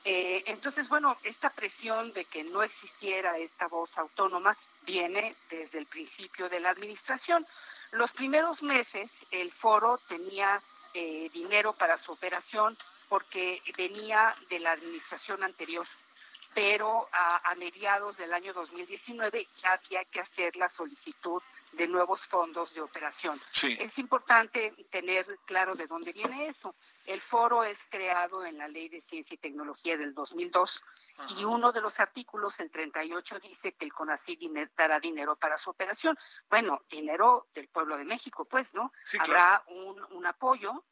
Eh, 0.05 0.43
entonces, 0.47 0.87
bueno, 0.87 1.17
esta 1.23 1.49
presión 1.49 2.13
de 2.13 2.23
que 2.25 2.43
no 2.45 2.63
existiera 2.63 3.37
esta 3.37 3.67
voz 3.67 3.97
autónoma 3.97 4.57
viene 4.85 5.35
desde 5.49 5.77
el 5.79 5.85
principio 5.87 6.47
de 6.47 6.61
la 6.61 6.69
administración. 6.69 7.45
Los 7.91 8.11
primeros 8.11 8.63
meses 8.63 9.11
el 9.31 9.51
foro 9.51 9.99
tenía 10.07 10.61
eh, 10.93 11.29
dinero 11.33 11.73
para 11.73 11.97
su 11.97 12.13
operación 12.13 12.77
porque 13.09 13.61
venía 13.77 14.33
de 14.49 14.59
la 14.59 14.71
administración 14.71 15.43
anterior 15.43 15.85
pero 16.53 17.07
a, 17.11 17.55
mediados 17.55 18.17
del 18.17 18.33
año 18.33 18.53
2019 18.53 19.47
ya 19.57 19.73
había 19.73 20.03
que 20.05 20.19
hacer 20.19 20.55
la 20.55 20.69
solicitud 20.69 21.41
de 21.73 21.87
nuevos 21.87 22.25
fondos 22.25 22.73
de 22.73 22.81
operación. 22.81 23.39
Es 23.63 23.99
importante 23.99 24.73
tener 24.89 25.25
claro 25.45 25.75
de 25.75 25.85
dónde 25.85 26.13
viene 26.13 26.47
eso. 26.47 26.73
El 27.05 27.21
foro 27.21 27.63
es 27.63 27.77
creado 27.89 28.43
en 28.45 28.57
la 28.57 28.67
Ley 28.67 28.89
de 28.89 29.01
Ciencia 29.01 29.35
y 29.35 29.37
Tecnología 29.37 29.97
del 29.97 30.13
2002 30.13 30.81
y 31.37 31.43
uno 31.43 31.71
de 31.71 31.81
los 31.81 31.99
artículos, 31.99 32.59
el 32.59 32.71
38, 32.71 33.39
dice 33.39 33.73
que 33.73 33.85
el 33.85 33.93
CONACYT 33.93 34.41
dará 34.75 34.99
dinero 34.99 35.35
para 35.35 35.57
su 35.57 35.69
operación. 35.69 36.17
Bueno, 36.49 36.81
dinero 36.89 37.47
del 37.53 37.67
pueblo 37.67 37.97
de 37.97 38.05
México, 38.05 38.45
pues, 38.45 38.73
¿no? 38.73 38.91
Habrá 39.19 39.63
un, 39.67 40.01
un 40.11 40.25
apoyo 40.25 40.83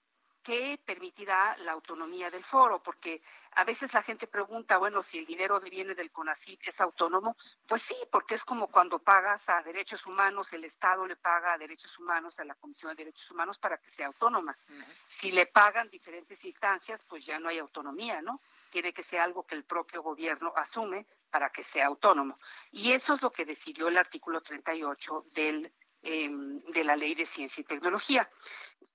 que 0.47 0.79
permitirá 0.85 1.57
la 1.57 1.73
autonomía 1.73 2.29
del 2.29 2.41
foro, 2.41 2.81
porque 2.81 3.21
a 3.55 3.65
veces 3.65 3.93
la 3.93 4.01
gente 4.01 4.27
pregunta, 4.27 4.77
bueno, 4.77 5.03
si 5.03 5.17
el 5.17 5.25
dinero 5.25 5.59
viene 5.59 5.93
del 5.93 6.09
CONACYT 6.09 6.69
es 6.69 6.79
autónomo, 6.79 7.35
pues 7.67 7.81
sí, 7.81 7.97
porque 8.09 8.35
es 8.35 8.45
como 8.45 8.69
cuando 8.69 8.97
pagas 8.97 9.41
a 9.49 9.61
derechos 9.61 10.05
humanos, 10.05 10.53
el 10.53 10.63
Estado 10.63 11.05
le 11.05 11.17
paga 11.17 11.51
a 11.51 11.57
derechos 11.57 11.99
humanos, 11.99 12.39
a 12.39 12.45
la 12.45 12.55
Comisión 12.55 12.95
de 12.95 13.03
Derechos 13.03 13.29
Humanos 13.29 13.57
para 13.57 13.77
que 13.77 13.91
sea 13.91 14.07
autónoma. 14.07 14.57
Si 15.05 15.33
le 15.33 15.47
pagan 15.47 15.89
diferentes 15.89 16.41
instancias, 16.45 17.03
pues 17.03 17.25
ya 17.25 17.41
no 17.41 17.49
hay 17.49 17.59
autonomía, 17.59 18.21
¿no? 18.21 18.39
Tiene 18.69 18.93
que 18.93 19.03
ser 19.03 19.19
algo 19.19 19.45
que 19.45 19.55
el 19.55 19.65
propio 19.65 20.01
gobierno 20.01 20.53
asume 20.55 21.05
para 21.29 21.49
que 21.49 21.65
sea 21.65 21.87
autónomo. 21.87 22.37
Y 22.71 22.93
eso 22.93 23.15
es 23.15 23.21
lo 23.21 23.33
que 23.33 23.43
decidió 23.43 23.89
el 23.89 23.97
artículo 23.97 24.39
38 24.39 25.25
del 25.33 25.73
Em, 26.03 26.61
de 26.61 26.83
la 26.83 26.95
Ley 26.95 27.15
de 27.15 27.25
Ciencia 27.25 27.59
y 27.59 27.63
Tecnología. 27.63 28.29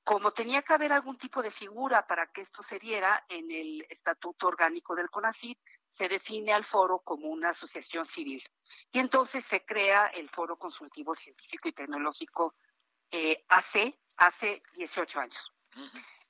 Como 0.04 0.32
tenía 0.32 0.62
que 0.62 0.72
haber 0.72 0.92
algún 0.92 1.16
tipo 1.16 1.42
de 1.42 1.50
figura 1.50 2.06
para 2.06 2.26
que 2.26 2.40
esto 2.40 2.62
se 2.62 2.78
diera 2.78 3.24
en 3.28 3.50
el 3.50 3.86
Estatuto 3.88 4.48
Orgánico 4.48 4.96
del 4.96 5.10
CONACYT, 5.10 5.58
se 5.88 6.08
define 6.08 6.52
al 6.52 6.64
foro 6.64 7.00
como 7.00 7.28
una 7.28 7.50
asociación 7.50 8.04
civil. 8.04 8.42
Y 8.90 8.98
entonces 8.98 9.44
se 9.44 9.64
crea 9.64 10.08
el 10.08 10.28
Foro 10.28 10.56
Consultivo 10.56 11.14
Científico 11.14 11.68
y 11.68 11.72
Tecnológico 11.72 12.54
eh, 13.10 13.44
AC 13.48 13.94
hace 14.16 14.62
18 14.74 15.20
años. 15.20 15.52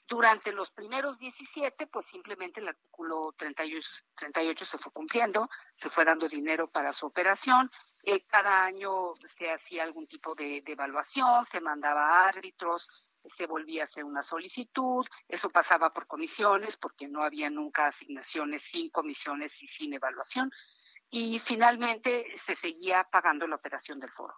Durante 0.08 0.52
los 0.52 0.70
primeros 0.70 1.18
17, 1.18 1.86
pues 1.86 2.06
simplemente 2.06 2.60
el 2.60 2.68
artículo 2.68 3.32
38, 3.36 3.88
38 4.14 4.64
se 4.66 4.78
fue 4.78 4.92
cumpliendo, 4.92 5.48
se 5.74 5.88
fue 5.88 6.04
dando 6.04 6.28
dinero 6.28 6.68
para 6.68 6.92
su 6.92 7.06
operación, 7.06 7.70
eh, 8.04 8.22
cada 8.26 8.64
año 8.64 9.14
se 9.24 9.50
hacía 9.50 9.84
algún 9.84 10.06
tipo 10.06 10.34
de, 10.34 10.62
evaluación, 10.66 11.44
se 11.44 11.60
mandaba 11.60 12.26
árbitros, 12.26 12.88
se 13.24 13.46
volvía 13.46 13.82
a 13.82 13.84
hacer 13.84 14.04
una 14.04 14.22
solicitud, 14.22 15.06
eso 15.28 15.50
pasaba 15.50 15.92
por 15.92 16.06
comisiones 16.06 16.76
porque 16.76 17.08
no 17.08 17.22
había 17.22 17.50
nunca 17.50 17.86
asignaciones 17.86 18.62
sin 18.62 18.90
comisiones 18.90 19.62
y 19.62 19.66
sin 19.66 19.94
evaluación 19.94 20.50
y 21.14 21.38
finalmente 21.40 22.26
se 22.36 22.54
seguía 22.54 23.04
pagando 23.04 23.46
la 23.46 23.56
operación 23.56 24.00
del 24.00 24.10
foro. 24.10 24.34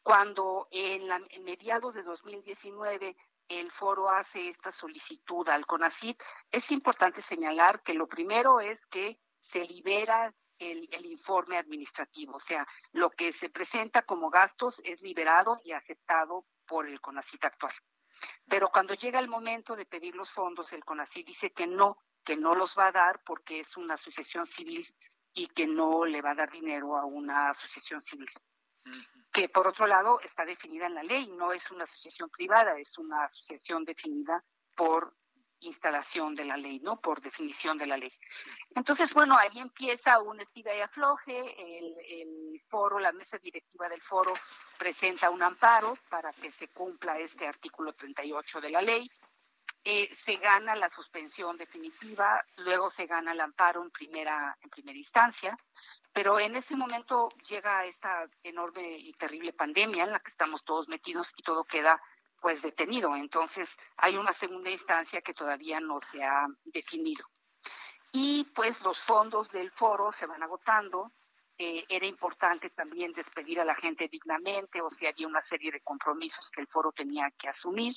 Cuando 0.00 0.68
en, 0.70 1.08
mediados 1.42 1.94
de 1.94 2.04
2019 2.04 3.16
el 3.48 3.70
foro 3.70 4.08
hace 4.08 4.48
esta 4.48 4.70
solicitud 4.70 5.48
al 5.48 5.66
CONACIT, 5.66 6.22
es 6.52 6.70
importante 6.70 7.20
señalar 7.20 7.82
que 7.82 7.94
lo 7.94 8.06
primero 8.06 8.60
es 8.60 8.86
que 8.86 9.18
se 9.40 9.64
libera 9.64 10.32
el, 10.58 10.88
el, 10.92 11.04
informe 11.04 11.58
administrativo, 11.58 12.36
o 12.36 12.38
sea, 12.38 12.64
lo 12.92 13.10
que 13.10 13.32
se 13.32 13.50
presenta 13.50 14.02
como 14.02 14.30
gastos 14.30 14.80
es 14.84 15.02
liberado 15.02 15.60
y 15.64 15.72
aceptado 15.72 16.46
por 16.64 16.86
el 16.86 17.00
CONACIT 17.00 17.44
actual. 17.44 17.72
Pero 18.48 18.70
cuando 18.70 18.94
llega 18.94 19.18
el 19.18 19.28
momento 19.28 19.74
de 19.74 19.86
pedir 19.86 20.14
los 20.14 20.30
fondos, 20.30 20.72
el 20.72 20.84
CONACIT 20.84 21.26
dice 21.26 21.52
que 21.52 21.66
no, 21.66 21.98
que 22.24 22.36
no 22.36 22.54
los 22.54 22.76
va 22.76 22.88
a 22.88 22.92
dar 22.92 23.22
porque 23.24 23.60
es 23.60 23.76
una 23.76 23.94
asociación 23.94 24.46
civil 24.46 24.86
y 25.32 25.48
que 25.48 25.66
no 25.66 26.04
le 26.04 26.22
va 26.22 26.30
a 26.30 26.34
dar 26.34 26.50
dinero 26.50 26.96
a 26.96 27.04
una 27.04 27.50
asociación 27.50 28.00
civil. 28.00 28.28
Que 29.32 29.48
por 29.48 29.66
otro 29.66 29.86
lado 29.86 30.20
está 30.20 30.44
definida 30.44 30.86
en 30.86 30.94
la 30.94 31.02
ley, 31.02 31.28
no 31.30 31.52
es 31.52 31.70
una 31.70 31.84
asociación 31.84 32.30
privada, 32.30 32.78
es 32.78 32.96
una 32.98 33.24
asociación 33.24 33.84
definida 33.84 34.44
por 34.76 35.16
instalación 35.66 36.34
de 36.34 36.44
la 36.44 36.56
ley, 36.56 36.80
¿no? 36.80 37.00
Por 37.00 37.20
definición 37.20 37.78
de 37.78 37.86
la 37.86 37.96
ley. 37.96 38.12
Entonces, 38.74 39.12
bueno, 39.14 39.36
ahí 39.36 39.58
empieza 39.58 40.18
un 40.20 40.40
estira 40.40 40.74
y 40.76 40.80
afloje, 40.80 41.78
el, 41.78 41.94
el, 42.08 42.60
foro, 42.60 42.98
la 42.98 43.12
mesa 43.12 43.38
directiva 43.38 43.88
del 43.88 44.02
foro 44.02 44.32
presenta 44.78 45.30
un 45.30 45.42
amparo 45.42 45.96
para 46.08 46.32
que 46.32 46.50
se 46.50 46.68
cumpla 46.68 47.18
este 47.18 47.46
artículo 47.46 47.92
38 47.92 48.60
de 48.60 48.70
la 48.70 48.82
ley. 48.82 49.10
Eh, 49.86 50.08
se 50.14 50.36
gana 50.36 50.74
la 50.74 50.88
suspensión 50.88 51.58
definitiva, 51.58 52.42
luego 52.56 52.88
se 52.88 53.06
gana 53.06 53.32
el 53.32 53.40
amparo 53.40 53.82
en 53.82 53.90
primera, 53.90 54.56
en 54.62 54.70
primera 54.70 54.96
instancia, 54.96 55.54
pero 56.10 56.40
en 56.40 56.56
ese 56.56 56.74
momento 56.74 57.28
llega 57.46 57.84
esta 57.84 58.26
enorme 58.42 58.96
y 58.96 59.12
terrible 59.12 59.52
pandemia 59.52 60.04
en 60.04 60.12
la 60.12 60.20
que 60.20 60.30
estamos 60.30 60.64
todos 60.64 60.88
metidos 60.88 61.34
y 61.36 61.42
todo 61.42 61.64
queda 61.64 62.00
pues 62.44 62.60
detenido. 62.60 63.16
Entonces 63.16 63.70
hay 63.96 64.18
una 64.18 64.34
segunda 64.34 64.68
instancia 64.68 65.22
que 65.22 65.32
todavía 65.32 65.80
no 65.80 65.98
se 65.98 66.22
ha 66.22 66.46
definido. 66.62 67.24
Y 68.12 68.44
pues 68.54 68.82
los 68.82 68.98
fondos 68.98 69.50
del 69.50 69.70
foro 69.70 70.12
se 70.12 70.26
van 70.26 70.42
agotando. 70.42 71.10
Eh, 71.56 71.86
era 71.88 72.04
importante 72.04 72.68
también 72.68 73.14
despedir 73.14 73.60
a 73.60 73.64
la 73.64 73.74
gente 73.74 74.08
dignamente, 74.08 74.82
o 74.82 74.90
sea, 74.90 75.08
había 75.08 75.26
una 75.26 75.40
serie 75.40 75.72
de 75.72 75.80
compromisos 75.80 76.50
que 76.50 76.60
el 76.60 76.66
foro 76.66 76.92
tenía 76.92 77.30
que 77.30 77.48
asumir. 77.48 77.94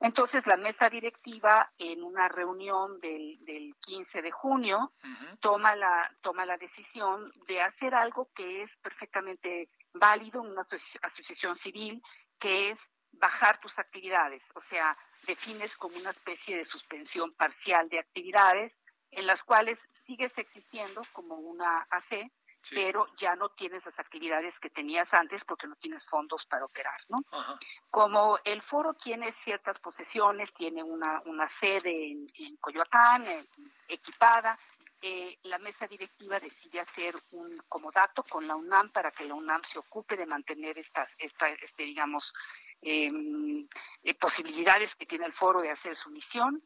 Entonces 0.00 0.46
la 0.46 0.58
mesa 0.58 0.90
directiva 0.90 1.72
en 1.78 2.02
una 2.02 2.28
reunión 2.28 3.00
del, 3.00 3.38
del 3.40 3.74
15 3.86 4.20
de 4.20 4.30
junio 4.30 4.92
uh 5.02 5.06
-huh. 5.06 5.40
toma, 5.40 5.74
la, 5.76 6.14
toma 6.20 6.44
la 6.44 6.58
decisión 6.58 7.22
de 7.46 7.62
hacer 7.62 7.94
algo 7.94 8.28
que 8.34 8.60
es 8.60 8.76
perfectamente 8.76 9.70
válido 9.94 10.44
en 10.44 10.50
una 10.50 10.62
asociación 11.02 11.56
civil, 11.56 12.02
que 12.38 12.70
es 12.70 12.80
bajar 13.12 13.58
tus 13.60 13.78
actividades, 13.78 14.46
o 14.54 14.60
sea, 14.60 14.96
defines 15.26 15.76
como 15.76 15.96
una 15.96 16.10
especie 16.10 16.56
de 16.56 16.64
suspensión 16.64 17.32
parcial 17.34 17.88
de 17.88 17.98
actividades 17.98 18.78
en 19.10 19.26
las 19.26 19.42
cuales 19.42 19.88
sigues 19.92 20.36
existiendo 20.38 21.02
como 21.12 21.36
una 21.36 21.86
AC, 21.90 22.30
sí. 22.60 22.74
pero 22.74 23.06
ya 23.16 23.34
no 23.36 23.48
tienes 23.50 23.86
las 23.86 23.98
actividades 23.98 24.60
que 24.60 24.70
tenías 24.70 25.12
antes 25.14 25.44
porque 25.44 25.66
no 25.66 25.76
tienes 25.76 26.04
fondos 26.06 26.44
para 26.44 26.66
operar, 26.66 27.00
¿no? 27.08 27.24
Ajá. 27.32 27.58
Como 27.90 28.38
el 28.44 28.60
foro 28.62 28.94
tiene 28.94 29.32
ciertas 29.32 29.78
posesiones, 29.78 30.52
tiene 30.52 30.82
una, 30.82 31.22
una 31.24 31.46
sede 31.46 32.10
en, 32.10 32.30
en 32.34 32.56
Coyoacán, 32.58 33.26
en, 33.26 33.48
equipada, 33.88 34.58
eh, 35.00 35.38
la 35.44 35.58
mesa 35.58 35.86
directiva 35.86 36.40
decide 36.40 36.80
hacer 36.80 37.14
un 37.30 37.62
comodato 37.68 38.24
con 38.24 38.48
la 38.48 38.56
UNAM 38.56 38.90
para 38.90 39.12
que 39.12 39.26
la 39.26 39.34
UNAM 39.34 39.62
se 39.62 39.78
ocupe 39.78 40.16
de 40.16 40.26
mantener 40.26 40.76
estas, 40.76 41.14
esta, 41.18 41.48
este, 41.50 41.84
digamos, 41.84 42.34
eh, 42.82 43.10
eh, 44.02 44.14
posibilidades 44.14 44.94
que 44.94 45.06
tiene 45.06 45.26
el 45.26 45.32
foro 45.32 45.60
de 45.60 45.70
hacer 45.70 45.96
su 45.96 46.10
misión. 46.10 46.62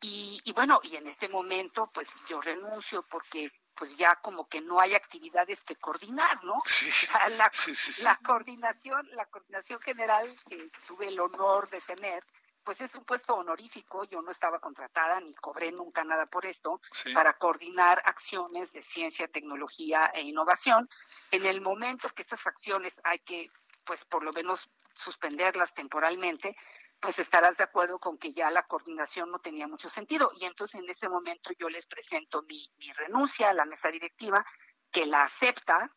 Y, 0.00 0.40
y, 0.44 0.52
bueno, 0.52 0.80
y 0.82 0.96
en 0.96 1.06
este 1.06 1.28
momento, 1.28 1.90
pues 1.92 2.08
yo 2.28 2.40
renuncio 2.40 3.04
porque 3.08 3.50
pues 3.74 3.96
ya 3.96 4.16
como 4.16 4.48
que 4.48 4.60
no 4.60 4.80
hay 4.80 4.94
actividades 4.94 5.62
que 5.62 5.76
coordinar, 5.76 6.42
¿no? 6.44 6.62
Sí, 6.64 6.88
la, 7.12 7.28
la, 7.30 7.50
sí, 7.52 7.74
sí, 7.74 8.02
la 8.02 8.16
coordinación, 8.16 9.08
la 9.12 9.26
coordinación 9.26 9.80
general 9.80 10.28
que 10.48 10.70
tuve 10.86 11.08
el 11.08 11.18
honor 11.18 11.68
de 11.70 11.80
tener, 11.80 12.24
pues 12.62 12.80
es 12.80 12.94
un 12.94 13.04
puesto 13.04 13.34
honorífico, 13.34 14.04
yo 14.04 14.22
no 14.22 14.30
estaba 14.30 14.58
contratada 14.58 15.20
ni 15.20 15.34
cobré 15.34 15.70
nunca 15.70 16.02
nada 16.02 16.26
por 16.26 16.46
esto, 16.46 16.80
sí. 16.92 17.12
para 17.12 17.34
coordinar 17.36 18.00
acciones 18.04 18.72
de 18.72 18.82
ciencia, 18.82 19.28
tecnología 19.28 20.06
e 20.14 20.22
innovación. 20.22 20.88
En 21.30 21.44
el 21.44 21.60
momento 21.60 22.08
que 22.10 22.22
estas 22.22 22.46
acciones 22.46 23.00
hay 23.04 23.18
que, 23.18 23.50
pues 23.84 24.04
por 24.04 24.22
lo 24.22 24.32
menos 24.32 24.70
suspenderlas 24.94 25.74
temporalmente, 25.74 26.56
pues 27.00 27.18
estarás 27.18 27.56
de 27.56 27.64
acuerdo 27.64 27.98
con 27.98 28.16
que 28.16 28.32
ya 28.32 28.50
la 28.50 28.66
coordinación 28.66 29.30
no 29.30 29.38
tenía 29.38 29.66
mucho 29.66 29.88
sentido. 29.88 30.30
Y 30.38 30.44
entonces 30.44 30.80
en 30.80 30.88
ese 30.88 31.08
momento 31.08 31.50
yo 31.58 31.68
les 31.68 31.86
presento 31.86 32.42
mi, 32.42 32.70
mi 32.78 32.92
renuncia 32.92 33.50
a 33.50 33.54
la 33.54 33.64
mesa 33.64 33.90
directiva, 33.90 34.44
que 34.90 35.06
la 35.06 35.22
acepta, 35.22 35.90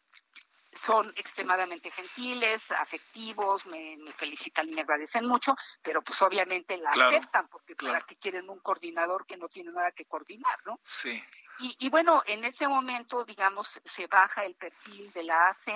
son 0.86 1.12
extremadamente 1.16 1.89
gentiles, 1.91 2.70
afectivos, 2.72 3.66
me, 3.66 3.98
me, 3.98 4.12
felicitan 4.12 4.68
y 4.70 4.74
me 4.74 4.82
agradecen 4.82 5.26
mucho, 5.26 5.56
pero 5.82 6.02
pues 6.02 6.22
obviamente 6.22 6.78
la 6.78 6.91
claro, 6.91 7.18
aceptan, 7.18 7.48
porque 7.48 7.76
claro. 7.76 7.95
para 7.95 8.06
qué 8.06 8.16
quieren 8.16 8.50
un 8.50 8.60
coordinador 8.60 9.26
que 9.26 9.38
no 9.38 9.48
tiene 9.50 9.72
nada 9.72 9.91
que 9.91 10.06
coordinar, 10.06 10.58
¿no? 10.66 10.80
Sí. 10.84 11.22
Y, 11.60 11.76
y 11.80 11.89
bueno, 11.89 12.22
en 12.26 12.43
ese 12.43 12.68
momento, 12.68 13.26
digamos, 13.26 13.82
se 13.84 14.08
baja 14.08 14.45
el 14.45 14.56
perfil 14.56 15.12
de 15.14 15.24
la 15.24 15.50
AC, 15.50 15.74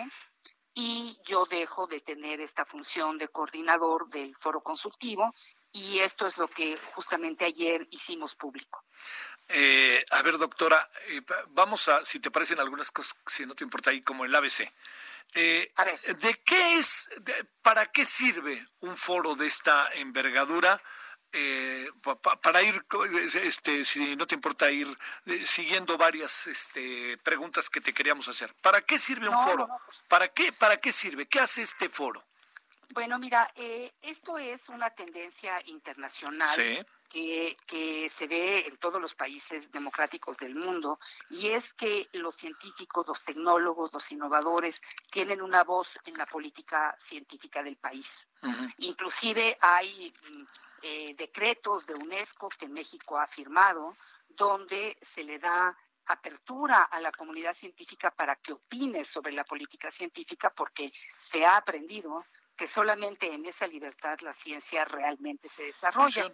y 0.73 1.19
yo 1.25 1.45
dejo 1.45 1.87
de 1.87 2.01
tener 2.01 2.39
esta 2.41 2.65
función 2.65 3.17
de 3.17 3.27
coordinador 3.27 4.09
del 4.09 4.35
foro 4.35 4.61
consultivo 4.61 5.33
y 5.71 5.99
esto 5.99 6.27
es 6.27 6.37
lo 6.37 6.47
que 6.47 6.77
justamente 6.95 7.45
ayer 7.45 7.87
hicimos 7.91 8.35
público. 8.35 8.83
Eh, 9.47 10.05
a 10.11 10.21
ver, 10.21 10.37
doctora, 10.37 10.89
eh, 11.09 11.21
vamos 11.49 11.87
a, 11.87 12.03
si 12.05 12.19
te 12.19 12.31
parecen 12.31 12.59
algunas 12.59 12.91
cosas, 12.91 13.17
si 13.25 13.45
no 13.45 13.53
te 13.53 13.63
importa 13.63 13.89
ahí, 13.89 14.01
como 14.01 14.25
el 14.25 14.33
ABC. 14.33 14.71
Eh, 15.33 15.73
¿De 16.19 16.41
qué 16.45 16.77
es, 16.77 17.09
de, 17.21 17.33
para 17.61 17.85
qué 17.87 18.03
sirve 18.05 18.65
un 18.79 18.95
foro 18.97 19.35
de 19.35 19.47
esta 19.47 19.89
envergadura? 19.93 20.81
Eh, 21.33 21.89
pa, 22.01 22.15
para 22.15 22.61
ir, 22.61 22.83
este, 23.35 23.85
si 23.85 24.17
no 24.17 24.27
te 24.27 24.35
importa 24.35 24.69
ir 24.69 24.87
eh, 25.25 25.45
siguiendo 25.45 25.97
varias 25.97 26.47
este, 26.47 27.17
preguntas 27.19 27.69
que 27.69 27.79
te 27.79 27.93
queríamos 27.93 28.27
hacer. 28.27 28.53
¿Para 28.61 28.81
qué 28.81 28.99
sirve 28.99 29.29
un 29.29 29.39
foro? 29.39 29.67
No, 29.67 29.67
no. 29.67 29.81
¿Para 30.09 30.27
qué, 30.27 30.51
para 30.51 30.77
qué 30.77 30.91
sirve? 30.91 31.27
¿Qué 31.27 31.39
hace 31.39 31.61
este 31.61 31.87
foro? 31.87 32.21
Bueno, 32.89 33.17
mira, 33.17 33.49
eh, 33.55 33.93
esto 34.01 34.37
es 34.37 34.67
una 34.67 34.89
tendencia 34.89 35.61
internacional. 35.65 36.49
Sí. 36.49 36.79
Que, 37.07 37.57
que, 37.67 38.07
se 38.07 38.25
ve 38.25 38.65
en 38.67 38.77
todos 38.77 39.01
los 39.01 39.15
países 39.15 39.69
democráticos 39.69 40.37
del 40.37 40.55
mundo, 40.55 40.97
y 41.29 41.49
es 41.49 41.73
que 41.73 42.07
los 42.13 42.37
científicos, 42.37 43.05
los 43.05 43.21
tecnólogos, 43.25 43.91
los 43.93 44.09
innovadores 44.13 44.81
tienen 45.11 45.41
una 45.41 45.65
voz 45.65 45.89
en 46.05 46.17
la 46.17 46.25
política 46.25 46.95
científica 47.05 47.63
del 47.63 47.75
país. 47.75 48.29
Uh 48.41 48.47
-huh. 48.47 48.73
Inclusive 48.77 49.57
hay 49.59 50.13
eh, 50.81 51.13
decretos 51.15 51.85
de 51.85 51.95
UNESCO 51.95 52.49
que 52.49 52.67
México 52.67 53.19
ha 53.19 53.27
firmado, 53.27 53.95
donde 54.27 54.97
se 55.01 55.23
le 55.23 55.39
da 55.39 55.77
apertura 56.05 56.83
a 56.83 56.99
la 56.99 57.11
comunidad 57.11 57.53
científica 57.53 58.11
para 58.11 58.35
que 58.35 58.53
opine 58.53 59.03
sobre 59.03 59.31
la 59.31 59.43
política 59.43 59.91
científica, 59.91 60.49
porque 60.49 60.91
se 61.17 61.45
ha 61.45 61.57
aprendido 61.57 62.25
que 62.55 62.67
solamente 62.67 63.31
en 63.31 63.45
esa 63.45 63.65
libertad 63.67 64.19
la 64.21 64.33
ciencia 64.33 64.85
realmente 64.85 65.47
se 65.47 65.63
desarrolla. 65.63 66.31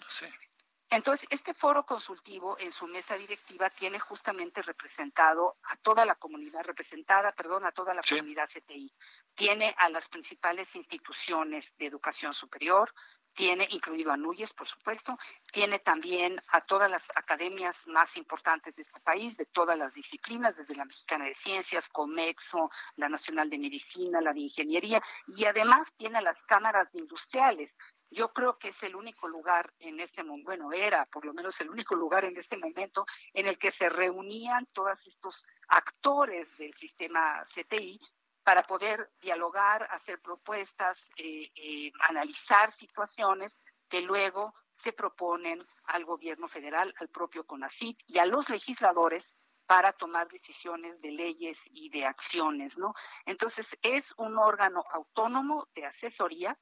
Entonces, 0.90 1.28
este 1.32 1.54
foro 1.54 1.86
consultivo 1.86 2.58
en 2.60 2.72
su 2.72 2.88
mesa 2.88 3.16
directiva 3.16 3.70
tiene 3.70 4.00
justamente 4.00 4.62
representado 4.62 5.58
a 5.64 5.76
toda 5.76 6.06
la 6.06 6.16
comunidad, 6.16 6.64
representada, 6.64 7.34
perdón, 7.34 7.66
a 7.66 7.74
toda 7.74 7.94
la 7.94 8.02
sí. 8.04 8.16
comunidad 8.16 8.50
CTI. 8.50 8.94
Tiene 9.36 9.76
a 9.78 9.90
las 9.90 10.08
principales 10.08 10.74
instituciones 10.76 11.74
de 11.78 11.88
educación 11.88 12.34
superior, 12.34 12.94
tiene 13.38 13.68
incluido 13.70 14.12
a 14.12 14.18
Núñez, 14.18 14.52
por 14.52 14.66
supuesto, 14.66 15.16
tiene 15.52 15.78
también 15.78 16.42
a 16.48 16.62
todas 16.62 16.90
las 16.90 17.04
academias 17.14 17.86
más 17.86 18.18
importantes 18.18 18.76
de 18.76 18.82
este 18.82 19.00
país, 19.00 19.38
de 19.38 19.46
todas 19.46 19.78
las 19.78 19.94
disciplinas, 19.94 20.58
desde 20.58 20.74
la 20.74 20.86
Mexicana 20.86 21.26
de 21.26 21.36
Ciencias, 21.36 21.88
Comexo, 21.90 22.72
la 22.96 23.10
Nacional 23.10 23.48
de 23.52 23.60
Medicina, 23.60 24.22
la 24.22 24.34
de 24.34 24.40
Ingeniería, 24.40 25.00
y 25.28 25.46
además 25.46 25.94
tiene 25.96 26.18
a 26.18 26.22
las 26.22 26.42
cámaras 26.44 26.88
industriales, 26.94 27.76
yo 28.10 28.34
creo 28.34 28.58
que 28.58 28.70
es 28.70 28.84
el 28.84 28.96
único 28.96 29.28
lugar 29.28 29.74
en 29.80 30.00
este 30.00 30.24
momento, 30.24 30.46
bueno, 30.46 30.72
era 30.72 31.06
por 31.06 31.26
lo 31.26 31.34
menos 31.34 31.60
el 31.62 31.70
único 31.70 31.96
lugar 31.96 32.26
en 32.26 32.38
este 32.38 32.58
momento 32.58 33.06
en 33.34 33.48
el 33.48 33.58
que 33.58 33.72
se 33.72 33.90
reunían 33.90 34.66
todos 34.68 35.06
estos 35.06 35.46
actores 35.68 36.58
del 36.58 36.74
sistema 36.74 37.44
CTI 37.44 38.00
para 38.44 38.64
poder 38.64 39.12
dialogar, 39.20 39.88
hacer 39.92 40.22
propuestas, 40.22 40.98
eh, 41.18 41.52
eh, 41.56 41.92
analizar 42.00 42.72
situaciones 42.72 43.60
que 43.90 44.02
luego 44.02 44.54
se 44.76 44.94
proponen 44.94 45.66
al 45.86 46.06
gobierno 46.06 46.48
federal, 46.48 46.94
al 47.00 47.10
propio 47.10 47.46
CONACIT 47.46 48.00
y 48.08 48.20
a 48.20 48.26
los 48.26 48.50
legisladores 48.50 49.36
para 49.66 49.92
tomar 49.92 50.30
decisiones 50.30 51.02
de 51.02 51.12
leyes 51.12 51.60
y 51.72 51.90
de 51.90 52.06
acciones, 52.06 52.78
¿no? 52.78 52.94
Entonces 53.26 53.78
es 53.82 54.14
un 54.18 54.38
órgano 54.38 54.84
autónomo 54.92 55.68
de 55.76 55.86
asesoría 55.86 56.58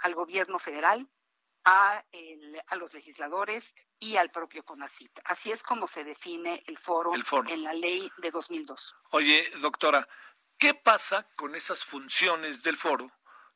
al 0.00 0.14
gobierno 0.14 0.58
federal, 0.58 1.08
a, 1.64 2.04
a 2.68 2.76
los 2.76 2.94
legisladores 2.94 3.74
y 3.98 4.16
al 4.16 4.30
propio 4.30 4.64
CONACIT. 4.64 5.20
Así 5.24 5.50
es 5.50 5.62
como 5.62 5.86
se 5.88 6.04
define 6.04 6.62
el 6.66 6.78
foro, 6.78 7.12
el 7.14 7.24
foro, 7.24 7.50
en 7.50 7.62
la 7.64 7.72
ley 7.72 8.10
de 8.18 8.30
2002. 8.30 8.94
Oye, 9.10 9.50
doctora, 9.60 10.06
¿qué 10.58 10.74
pasa 10.74 11.28
con 11.36 11.54
esas 11.54 11.84
funciones 11.84 12.62
del 12.62 12.76
foro 12.76 13.10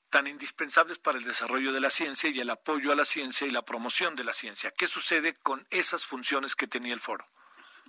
tan 0.08 0.26
indispensables 0.26 0.98
para 0.98 1.18
el 1.18 1.24
desarrollo 1.24 1.72
de 1.72 1.80
la 1.80 1.90
ciencia 1.90 2.28
y 2.30 2.40
el 2.40 2.50
apoyo 2.50 2.90
a 2.90 2.96
la 2.96 3.04
ciencia 3.04 3.46
y 3.46 3.50
la 3.50 3.62
promoción 3.62 4.16
de 4.16 4.24
la 4.24 4.32
ciencia? 4.32 4.72
¿Qué 4.72 4.88
sucede 4.88 5.34
con 5.34 5.66
esas 5.70 6.04
funciones 6.04 6.56
que 6.56 6.66
tenía 6.66 6.94
el 6.94 7.00
foro? 7.00 7.24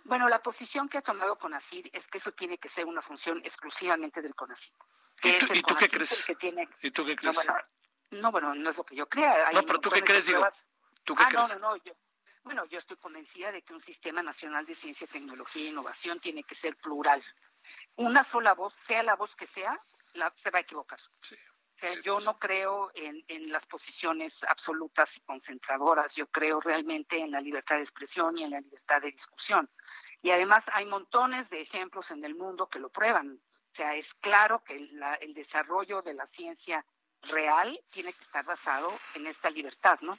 Bueno, 0.03 0.29
la 0.29 0.41
posición 0.41 0.87
que 0.87 0.97
ha 0.97 1.01
tomado 1.01 1.37
CONACID 1.37 1.87
es 1.93 2.07
que 2.07 2.17
eso 2.19 2.31
tiene 2.31 2.57
que 2.57 2.69
ser 2.69 2.85
una 2.85 3.01
función 3.01 3.39
exclusivamente 3.43 4.21
del 4.21 4.35
CONACID. 4.35 4.73
¿Y 5.23 5.61
tú, 5.61 5.75
qué 5.75 5.89
crees? 5.89 6.27
¿Y 6.81 6.91
tú 6.91 7.05
qué 7.05 7.15
crees? 7.15 7.35
No, 7.37 7.43
bueno, 7.43 7.55
no, 8.12 8.70
es 8.70 8.78
lo 8.78 8.84
que 8.84 8.95
yo 8.95 9.07
crea. 9.07 9.51
no, 9.51 9.64
pero 9.64 9.80
¿tú 9.80 9.89
qué 9.89 10.01
crees, 10.01 10.28
digo? 10.28 10.45
¿Tú 11.03 11.16
qué 11.16 11.24
ah, 11.24 11.30
crees? 11.30 11.49
no, 11.55 11.59
no, 11.59 11.70
no. 11.72 11.84
Yo, 11.84 11.93
bueno, 12.43 12.66
yo 12.66 12.80
estoy 12.80 12.97
convencida 12.97 13.51
de 13.51 13.62
que 13.62 13.74
un 13.74 13.80
sistema 13.80 14.24
nacional 14.24 14.66
de 14.66 14.76
ciencia, 14.76 15.07
tecnología 15.07 15.64
e 15.64 15.70
innovación 15.70 16.20
tiene 16.20 16.43
que 16.43 16.55
ser 16.55 16.76
plural. 16.76 17.24
Una 17.95 18.24
sola 18.24 18.53
voz, 18.53 18.76
sea 18.88 19.03
la 19.03 19.16
voz 19.16 19.36
que 19.36 19.45
sea, 19.45 19.80
la, 20.14 20.34
se 20.36 20.49
va 20.49 20.59
a 20.59 20.62
equivocar. 20.62 20.99
Sí. 21.20 21.36
O 21.36 21.78
sea, 21.78 21.93
yo 22.01 22.16
pues 22.16 22.26
no 22.26 22.38
creo 22.38 22.91
en, 22.93 23.24
en, 23.28 23.51
las 23.51 23.66
posiciones 23.66 24.43
absolutas 24.43 25.18
y 25.18 25.22
concentradoras, 25.22 26.14
yo 26.14 26.28
creo 26.28 26.59
realmente 26.59 27.20
en 27.20 27.32
la 27.32 27.41
libertad 27.41 27.78
de 27.78 27.82
expresión 27.82 28.38
y 28.38 28.43
en 28.43 28.51
la 28.51 28.62
libertad 28.62 29.01
de 29.01 29.12
discusión. 29.12 29.70
Y 30.22 30.30
además 30.30 30.66
hay 30.74 30.86
montones 30.86 31.49
de 31.49 31.62
ejemplos 31.62 32.12
en 32.12 32.24
el 32.24 32.36
mundo 32.36 32.70
que 32.70 32.80
lo 32.80 32.89
prueban. 32.89 33.41
O 33.72 33.76
sea, 33.76 33.95
es 33.95 34.14
claro 34.16 34.64
que 34.64 34.80
la, 34.91 35.16
el 35.16 35.34
desarrollo 35.34 36.01
de 36.01 36.14
la 36.14 36.28
ciencia 36.28 36.86
real 37.24 37.80
tiene 37.89 38.13
que 38.13 38.24
estar 38.24 38.43
basado 38.45 38.91
en 39.15 39.28
esta 39.28 39.49
libertad, 39.49 39.99
¿no? 40.01 40.17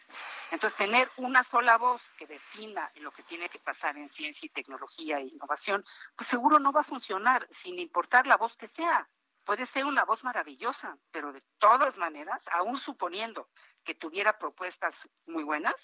Entonces, 0.51 0.77
tener 0.77 1.09
una 1.17 1.43
sola 1.43 1.77
voz 1.79 2.03
que 2.17 2.27
defina 2.27 2.91
lo 2.97 3.11
que 3.11 3.23
tiene 3.23 3.49
que 3.49 3.59
pasar 3.59 3.97
en 3.97 4.09
ciencia 4.09 4.47
y 4.47 4.51
tecnología 4.51 5.19
e 5.19 5.27
innovación, 5.27 5.85
pues 6.17 6.29
seguro 6.29 6.59
no 6.59 6.73
va 6.73 6.83
a 6.83 6.85
funcionar, 6.85 7.47
sin 7.51 7.79
importar 7.79 8.27
la 8.27 8.37
voz 8.37 8.57
que 8.57 8.69
sea. 8.69 9.09
Puede 9.45 9.67
ser 9.67 9.85
una 9.85 10.05
voz 10.05 10.23
maravillosa, 10.23 10.97
pero 11.11 11.33
de 11.33 11.43
todas 11.59 11.97
maneras, 11.97 12.45
aún 12.53 12.77
suponiendo 12.77 13.49
que 13.83 13.95
tuviera 13.95 14.39
propuestas 14.39 15.09
muy 15.27 15.43
buenas, 15.43 15.75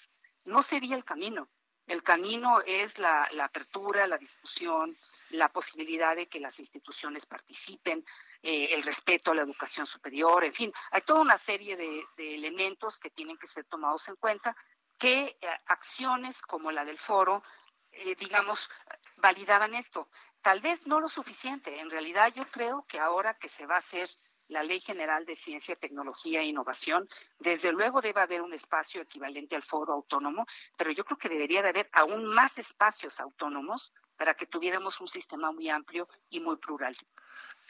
no 0.45 0.63
sería 0.63 0.95
el 0.95 1.03
camino. 1.03 1.49
El 1.85 2.03
camino 2.03 2.61
es 2.65 2.97
la, 2.99 3.27
la 3.31 3.45
apertura, 3.45 4.07
la 4.07 4.17
discusión, 4.17 4.95
la 5.31 5.49
posibilidad 5.49 6.15
de 6.15 6.27
que 6.27 6.39
las 6.39 6.59
instituciones 6.59 7.25
participen, 7.25 8.05
eh, 8.41 8.69
el 8.73 8.83
respeto 8.83 9.31
a 9.31 9.35
la 9.35 9.43
educación 9.43 9.85
superior, 9.85 10.43
en 10.43 10.53
fin, 10.53 10.73
hay 10.91 11.01
toda 11.01 11.21
una 11.21 11.37
serie 11.37 11.75
de, 11.77 12.05
elementos 12.17 12.97
que 12.97 13.09
tienen 13.09 13.37
que 13.37 13.47
ser 13.47 13.65
tomados 13.65 14.07
en 14.07 14.15
cuenta, 14.15 14.55
que 14.97 15.37
eh, 15.41 15.47
acciones 15.67 16.41
como 16.41 16.71
la 16.71 16.85
del 16.85 16.97
foro, 16.97 17.43
eh, 17.91 18.15
digamos, 18.15 18.69
validaban 19.17 19.73
esto. 19.73 20.09
Tal 20.41 20.61
vez 20.61 20.85
no 20.87 20.99
lo 20.99 21.09
suficiente, 21.09 21.79
en 21.79 21.89
realidad 21.89 22.33
yo 22.33 22.43
creo 22.43 22.85
que 22.87 22.99
ahora 22.99 23.35
que 23.35 23.49
se 23.49 23.65
va 23.65 23.75
a 23.75 23.79
hacer 23.79 24.09
la 24.47 24.63
Ley 24.63 24.79
General 24.79 25.25
de 25.25 25.35
Ciencia, 25.35 25.75
Tecnología 25.75 26.41
e 26.41 26.45
Innovación, 26.45 27.07
desde 27.37 27.71
luego 27.71 28.01
debe 28.01 28.21
haber 28.21 28.41
un 28.41 28.53
espacio 28.53 29.01
equivalente 29.01 29.55
al 29.55 29.63
foro 29.63 29.93
autónomo, 29.93 30.45
pero 30.75 30.91
yo 30.91 31.05
creo 31.05 31.17
que 31.17 31.29
debería 31.29 31.61
de 31.61 31.69
haber 31.69 31.89
aún 31.93 32.25
más 32.25 32.57
espacios 32.57 33.19
autónomos 33.19 33.93
para 34.19 34.33
que 34.33 34.45
tuviéramos 34.45 34.99
un 34.99 35.07
sistema 35.07 35.51
muy 35.53 35.69
amplio 35.69 36.09
y 36.29 36.41
muy 36.41 36.57
plural. 36.57 36.95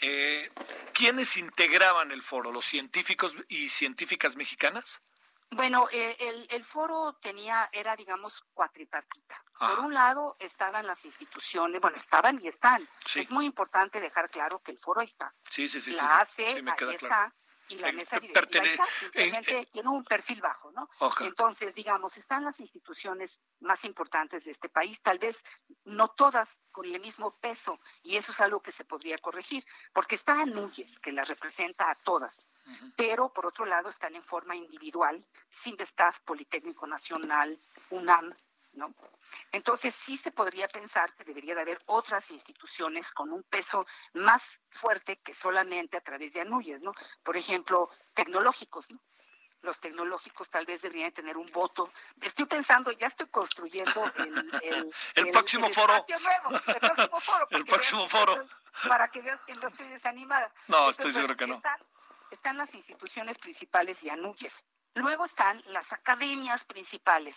Eh, 0.02 0.50
¿Quiénes 0.94 1.38
integraban 1.38 2.12
el 2.12 2.24
foro? 2.24 2.52
¿Los 2.52 2.66
científicos 2.66 3.38
y 3.48 3.70
científicas 3.70 4.36
mexicanas? 4.36 5.04
Bueno, 5.52 5.88
eh, 5.92 6.48
el, 6.50 6.64
foro 6.64 7.18
tenía, 7.22 7.70
era 7.72 7.96
digamos 7.96 8.44
cuatripartita. 8.54 9.44
Por 9.60 9.80
un 9.82 9.94
lado 9.94 10.38
estaban 10.40 10.88
las 10.88 11.06
instituciones, 11.06 11.82
bueno, 11.82 11.98
estaban 11.98 12.40
y 12.44 12.48
están. 12.48 12.88
Es 13.16 13.30
muy 13.30 13.46
importante 13.46 14.00
dejar 14.00 14.30
claro 14.30 14.60
que 14.60 14.72
el 14.72 14.80
foro 14.80 15.02
está. 15.02 15.34
Sí, 15.50 15.68
sí, 15.68 15.80
sí. 15.80 15.92
La 15.94 16.28
sí, 16.36 16.44
ahí 16.44 16.96
está 16.96 17.34
y 17.70 17.78
la 17.78 17.92
mesa 17.92 18.20
directiva 18.20 18.88
simplemente 19.00 19.68
tiene 19.72 19.90
un 19.90 20.04
perfil 20.04 20.42
bajo, 20.42 20.72
¿no? 20.72 20.90
Entonces, 21.22 21.74
digamos, 21.76 22.18
están 22.18 22.44
las 22.44 22.60
instituciones 22.60 23.40
más 23.60 23.86
importantes 23.86 24.44
de 24.46 24.52
este 24.52 24.70
país, 24.70 25.02
tal 25.02 25.20
vez 25.20 25.44
no 25.86 26.10
todas 26.10 26.50
con 26.72 26.86
el 26.86 27.00
mismo 27.00 27.38
peso, 27.40 27.80
y 28.04 28.18
eso 28.18 28.32
es 28.32 28.40
algo 28.42 28.62
que 28.62 28.72
se 28.72 28.86
podría 28.86 29.18
corregir, 29.18 29.64
porque 29.94 30.16
está 30.16 30.46
Núñez, 30.46 31.00
que 31.00 31.12
las 31.12 31.28
representa 31.28 31.90
a 31.90 31.96
todas, 31.96 32.46
pero 32.96 33.32
por 33.34 33.46
otro 33.46 33.66
lado 33.66 33.90
están 33.90 34.16
en 34.16 34.24
forma 34.24 34.56
individual, 34.56 35.26
staff 35.80 36.20
Politécnico 36.22 36.88
Nacional, 36.88 37.60
UNAM, 37.90 38.36
¿no? 38.74 38.94
Entonces 39.52 39.96
sí 39.96 40.18
se 40.18 40.32
podría 40.32 40.68
pensar 40.68 41.14
que 41.14 41.24
debería 41.24 41.56
de 41.56 41.62
haber 41.62 41.82
otras 41.86 42.30
instituciones 42.32 43.12
con 43.12 43.32
un 43.32 43.44
peso 43.44 43.86
más 44.14 44.44
fuerte 44.70 45.18
que 45.18 45.34
solamente 45.34 45.98
a 45.98 46.02
través 46.02 46.34
de 46.34 46.42
anuyes, 46.42 46.84
¿no? 46.84 46.94
Por 47.24 47.38
ejemplo, 47.38 47.90
tecnológicos, 48.14 48.90
¿no? 48.92 49.00
Los 49.62 49.80
tecnológicos 49.82 50.50
tal 50.50 50.66
vez 50.66 50.82
deberían 50.82 51.12
tener 51.12 51.36
un 51.36 51.48
voto. 51.48 51.92
Estoy 52.22 52.46
pensando, 52.46 52.92
ya 52.92 53.08
estoy 53.08 53.28
construyendo 53.28 54.06
el, 54.16 54.92
el, 55.16 55.32
próximo 55.32 55.70
foro. 55.70 55.96
el 56.08 56.80
próximo 56.80 57.20
foro. 57.20 57.48
el 57.52 57.66
próximo 57.66 58.08
foro. 58.08 58.48
Para 58.88 59.10
que 59.10 59.22
veas 59.22 59.42
que 59.42 59.54
no 59.56 59.68
estoy 59.68 59.88
desanimada. 59.90 60.50
No, 60.68 60.90
estoy 60.90 61.12
seguro 61.12 61.36
que 61.36 61.46
no. 61.46 61.62
Están, 62.32 62.58
las 62.58 62.74
instituciones 62.74 63.38
principales 63.38 64.02
y 64.04 64.10
anuyes. 64.10 64.54
Luego 64.94 65.26
están 65.26 65.62
las 65.68 65.92
academias 65.92 66.64
principales 66.64 67.36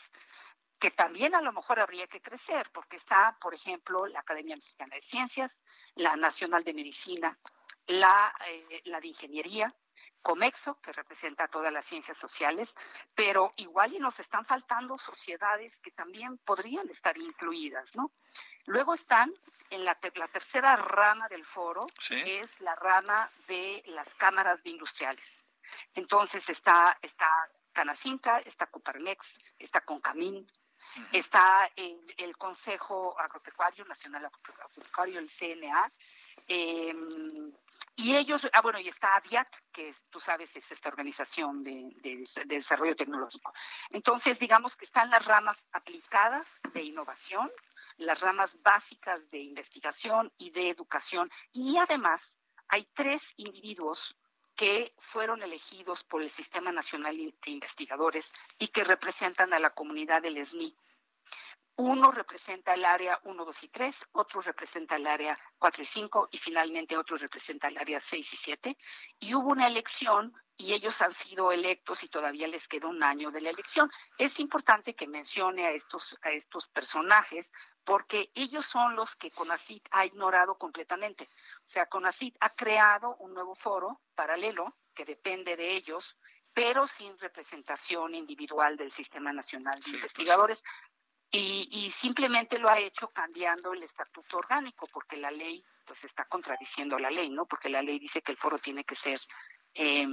que 0.83 0.91
también 0.91 1.33
a 1.37 1.41
lo 1.41 1.53
mejor 1.53 1.79
habría 1.79 2.09
que 2.09 2.21
crecer, 2.21 2.69
porque 2.75 2.97
está, 2.97 3.39
por 3.41 3.55
ejemplo, 3.55 4.05
la 4.07 4.19
Academia 4.19 4.57
Mexicana 4.57 4.97
de 4.97 5.01
Ciencias, 5.01 5.57
la 5.95 6.17
Nacional 6.17 6.65
de 6.65 6.75
Medicina, 6.75 7.39
la, 7.87 8.35
eh, 8.49 8.83
la 8.87 8.99
de 8.99 9.07
Ingeniería, 9.07 9.73
Comexo, 10.21 10.81
que 10.81 10.93
representa 10.93 11.47
todas 11.47 11.73
las 11.73 11.87
ciencias 11.87 12.19
sociales, 12.19 12.75
pero 13.15 13.53
igual 13.59 13.95
y 13.95 14.01
nos 14.01 14.19
están 14.19 14.45
faltando 14.45 14.99
sociedades 14.99 15.77
que 15.77 15.93
también 15.93 16.39
podrían 16.39 16.89
estar 16.89 17.17
incluidas, 17.17 17.95
¿no? 17.95 18.11
Luego 18.67 18.95
están 18.95 19.33
en 19.71 19.85
la, 19.85 19.97
la 20.17 20.27
tercera 20.27 20.75
rama 20.75 21.29
del 21.29 21.45
foro, 21.45 21.87
es 22.11 22.61
la 22.61 22.75
rama 22.75 23.31
de 23.47 23.85
las 23.87 24.13
cámaras 24.17 24.65
de 24.65 24.71
industriales. 24.71 25.45
Entonces 25.95 26.49
está, 26.49 26.99
está 27.03 27.31
Canacinca, 27.73 28.41
está 28.41 28.67
Coparmex, 28.67 29.33
está 29.61 29.83
Concamín, 29.83 30.45
Está 31.13 31.71
el 31.77 32.37
Consejo 32.37 33.19
Agropecuario, 33.19 33.85
Nacional 33.85 34.27
Agropecuario, 34.27 35.19
el 35.19 35.29
CNA. 35.29 35.93
Em, 36.47 37.53
y 37.95 38.17
ellos, 38.17 38.49
ah, 38.53 38.63
bueno, 38.63 38.81
y 38.81 38.89
está 38.89 39.17
ADIAC, 39.17 39.65
que 39.71 39.95
tú 40.11 40.19
sabes 40.19 40.55
es 40.57 40.71
esta 40.71 40.89
organización 40.89 41.63
de, 41.63 42.25
desarrollo 42.47 42.97
tecnológico. 42.97 43.53
Entonces, 43.91 44.39
digamos 44.39 44.77
que 44.77 44.87
están 44.87 45.11
las 45.11 45.25
ramas 45.27 45.63
aplicadas 45.73 46.47
de 46.73 46.83
innovación, 46.83 47.51
las 47.99 48.21
ramas 48.21 48.57
básicas 48.63 49.31
de 49.31 49.41
investigación 49.41 50.33
y 50.39 50.51
de 50.51 50.71
educación, 50.71 51.31
y 51.53 51.77
además 51.77 52.37
hay 52.69 52.89
tres 52.95 53.23
individuos 53.37 54.17
que 54.55 54.95
fueron 54.99 55.43
elegidos 55.43 56.05
por 56.05 56.23
el 56.23 56.31
Sistema 56.31 56.73
Nacional 56.73 57.17
de 57.17 57.51
Investigadores 57.51 58.31
y 58.59 58.69
que 58.69 58.85
representan 58.85 59.53
a 59.53 59.59
la 59.59 59.71
comunidad 59.71 60.23
del 60.23 60.45
SNI. 60.45 60.77
Uno 61.77 62.11
representa 62.11 62.75
el 62.75 62.85
área 62.85 63.19
1, 63.25 63.45
2 63.45 63.63
y 63.63 63.69
3, 63.69 63.97
otro 64.13 64.43
representa 64.43 64.97
el 64.97 65.07
área 65.07 65.39
4 65.59 65.83
y 65.83 65.87
5 65.87 66.29
y 66.31 66.39
finalmente 66.39 66.99
otro 66.99 67.17
representa 67.17 67.69
el 67.69 67.79
área 67.79 67.99
6 67.99 68.33
y 68.33 68.37
7. 68.37 68.77
Y 69.21 69.35
hubo 69.35 69.51
una 69.51 69.67
elección 69.67 70.35
y 70.57 70.75
ellos 70.75 71.01
han 71.03 71.15
sido 71.15 71.51
electos 71.51 72.03
y 72.03 72.09
todavía 72.09 72.47
les 72.47 72.69
queda 72.69 72.89
un 72.89 73.03
año 73.03 73.31
de 73.31 73.41
la 73.41 73.51
elección. 73.51 73.91
Es 74.19 74.39
importante 74.39 74.95
que 74.95 75.09
mencione 75.09 75.67
a 75.67 75.71
estos, 75.73 76.17
a 76.23 76.31
estos 76.31 76.69
personajes 76.69 77.51
porque 77.85 78.31
ellos 78.35 78.65
son 78.67 78.95
los 78.95 79.17
que 79.17 79.31
CONACIT 79.31 79.89
ha 79.91 80.07
ignorado 80.07 80.57
completamente. 80.57 81.29
O 81.65 81.69
sea, 81.69 81.87
CONACIT 81.87 82.37
ha 82.41 82.51
creado 82.51 83.17
un 83.17 83.35
nuevo 83.35 83.55
foro 83.55 84.03
paralelo 84.15 84.77
que 84.95 85.05
depende 85.05 85.57
de 85.57 85.75
ellos, 85.75 86.17
pero 86.53 86.87
sin 86.87 87.19
representación 87.19 88.15
individual 88.15 88.77
del 88.77 88.93
Sistema 88.93 89.33
Nacional 89.33 89.75
de 89.75 89.81
pues 89.81 89.95
Investigadores. 89.95 90.63
Y, 91.35 91.67
y, 91.73 91.91
simplemente 91.91 92.59
lo 92.59 92.69
ha 92.69 92.79
hecho 92.79 93.09
cambiando 93.09 93.73
el 93.73 93.83
estatuto 93.83 94.37
orgánico, 94.37 94.87
porque 94.93 95.17
la 95.17 95.31
ley 95.31 95.65
pues 95.87 96.05
está 96.05 96.27
contradiciendo 96.27 96.99
la 96.99 97.11
ley, 97.11 97.31
¿no? 97.31 97.47
Porque 97.47 97.71
la 97.71 97.81
ley 97.81 97.99
dice 97.99 98.21
que 98.21 98.33
el 98.33 98.37
foro 98.37 98.59
tiene 98.59 98.85
que 98.85 98.95
ser 98.95 99.19
eh, 99.75 100.07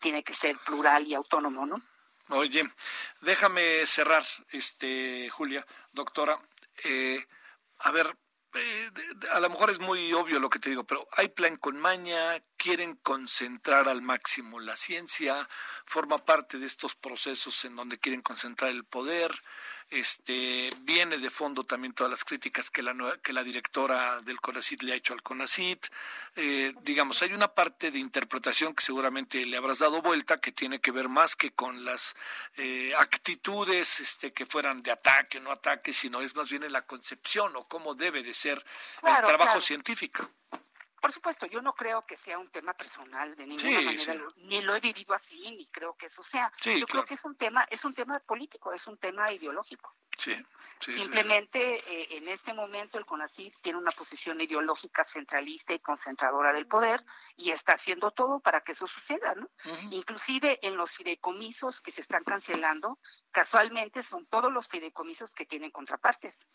tiene 0.00 0.22
que 0.22 0.34
ser 0.34 0.56
plural 0.64 1.06
y 1.06 1.14
autónomo, 1.14 1.66
¿no? 1.66 1.82
Oye, 2.28 2.62
déjame 3.20 3.84
cerrar, 3.86 4.24
este, 4.50 5.28
Julia, 5.30 5.66
doctora. 5.92 6.38
Eh, 6.84 7.26
a 7.80 7.90
ver, 7.90 8.16
eh, 8.54 8.90
a 9.32 9.40
lo 9.40 9.50
mejor 9.50 9.70
es 9.70 9.80
muy 9.80 10.12
obvio 10.12 10.38
lo 10.38 10.48
que 10.48 10.58
te 10.58 10.70
digo, 10.70 10.84
pero 10.84 11.06
hay 11.12 11.28
plan 11.28 11.56
con 11.56 11.76
maña, 11.78 12.42
quieren 12.56 12.96
concentrar 12.96 13.88
al 13.88 14.02
máximo 14.02 14.60
la 14.60 14.76
ciencia, 14.76 15.48
forma 15.86 16.18
parte 16.18 16.58
de 16.58 16.66
estos 16.66 16.94
procesos 16.94 17.64
en 17.64 17.76
donde 17.76 17.98
quieren 17.98 18.22
concentrar 18.22 18.70
el 18.70 18.84
poder. 18.84 19.32
Este, 19.92 20.70
viene 20.84 21.18
de 21.18 21.28
fondo 21.28 21.64
también 21.64 21.92
todas 21.92 22.10
las 22.10 22.24
críticas 22.24 22.70
que 22.70 22.82
la, 22.82 22.94
que 23.22 23.34
la 23.34 23.42
directora 23.42 24.22
del 24.22 24.40
CONACIT 24.40 24.84
le 24.84 24.94
ha 24.94 24.96
hecho 24.96 25.12
al 25.12 25.22
CONACIT. 25.22 25.86
Eh, 26.34 26.72
digamos, 26.80 27.20
hay 27.20 27.34
una 27.34 27.48
parte 27.48 27.90
de 27.90 27.98
interpretación 27.98 28.74
que 28.74 28.82
seguramente 28.82 29.44
le 29.44 29.54
habrás 29.58 29.80
dado 29.80 30.00
vuelta 30.00 30.40
que 30.40 30.50
tiene 30.50 30.80
que 30.80 30.92
ver 30.92 31.10
más 31.10 31.36
que 31.36 31.50
con 31.50 31.84
las 31.84 32.16
eh, 32.56 32.94
actitudes 32.98 34.00
este, 34.00 34.32
que 34.32 34.46
fueran 34.46 34.82
de 34.82 34.92
ataque, 34.92 35.40
no 35.40 35.52
ataque, 35.52 35.92
sino 35.92 36.22
es 36.22 36.34
más 36.36 36.48
bien 36.48 36.62
en 36.62 36.72
la 36.72 36.86
concepción 36.86 37.54
o 37.54 37.64
cómo 37.64 37.94
debe 37.94 38.22
de 38.22 38.32
ser 38.32 38.64
el 39.02 39.24
trabajo 39.26 39.60
científico. 39.60 40.30
Por 41.02 41.10
supuesto, 41.10 41.46
yo 41.46 41.60
no 41.60 41.74
creo 41.74 42.06
que 42.06 42.16
sea 42.16 42.38
un 42.38 42.48
tema 42.48 42.74
personal 42.74 43.34
de 43.34 43.44
ninguna 43.44 43.80
manera, 43.80 44.14
ni 44.36 44.62
lo 44.62 44.76
he 44.76 44.78
vivido 44.78 45.12
así, 45.14 45.40
ni 45.50 45.66
creo 45.66 45.96
que 45.96 46.06
eso 46.06 46.22
sea. 46.22 46.52
yo 46.64 46.86
creo 46.86 47.04
que 47.04 47.14
es 47.14 47.24
un 47.24 47.34
tema, 47.34 47.66
es 47.70 47.84
un 47.84 47.92
tema 47.92 48.20
político, 48.20 48.72
es 48.72 48.86
un 48.86 48.96
tema 48.98 49.32
ideológico. 49.32 49.92
Simplemente 50.78 51.58
eh, 51.60 52.18
en 52.18 52.28
este 52.28 52.54
momento 52.54 52.98
el 52.98 53.04
CONACYT 53.04 53.54
tiene 53.62 53.80
una 53.80 53.90
posición 53.90 54.40
ideológica 54.40 55.02
centralista 55.02 55.74
y 55.74 55.80
concentradora 55.80 56.52
del 56.52 56.68
poder 56.68 57.04
y 57.36 57.50
está 57.50 57.72
haciendo 57.72 58.12
todo 58.12 58.38
para 58.38 58.60
que 58.60 58.70
eso 58.70 58.86
suceda, 58.86 59.34
¿no? 59.34 59.50
Inclusive 59.90 60.60
en 60.62 60.76
los 60.76 60.92
fideicomisos 60.92 61.80
que 61.80 61.90
se 61.90 62.02
están 62.02 62.22
cancelando, 62.22 63.00
casualmente 63.32 64.04
son 64.04 64.24
todos 64.26 64.52
los 64.52 64.68
fideicomisos 64.68 65.34
que 65.34 65.46
tienen 65.46 65.72
contrapartes. 65.72 66.46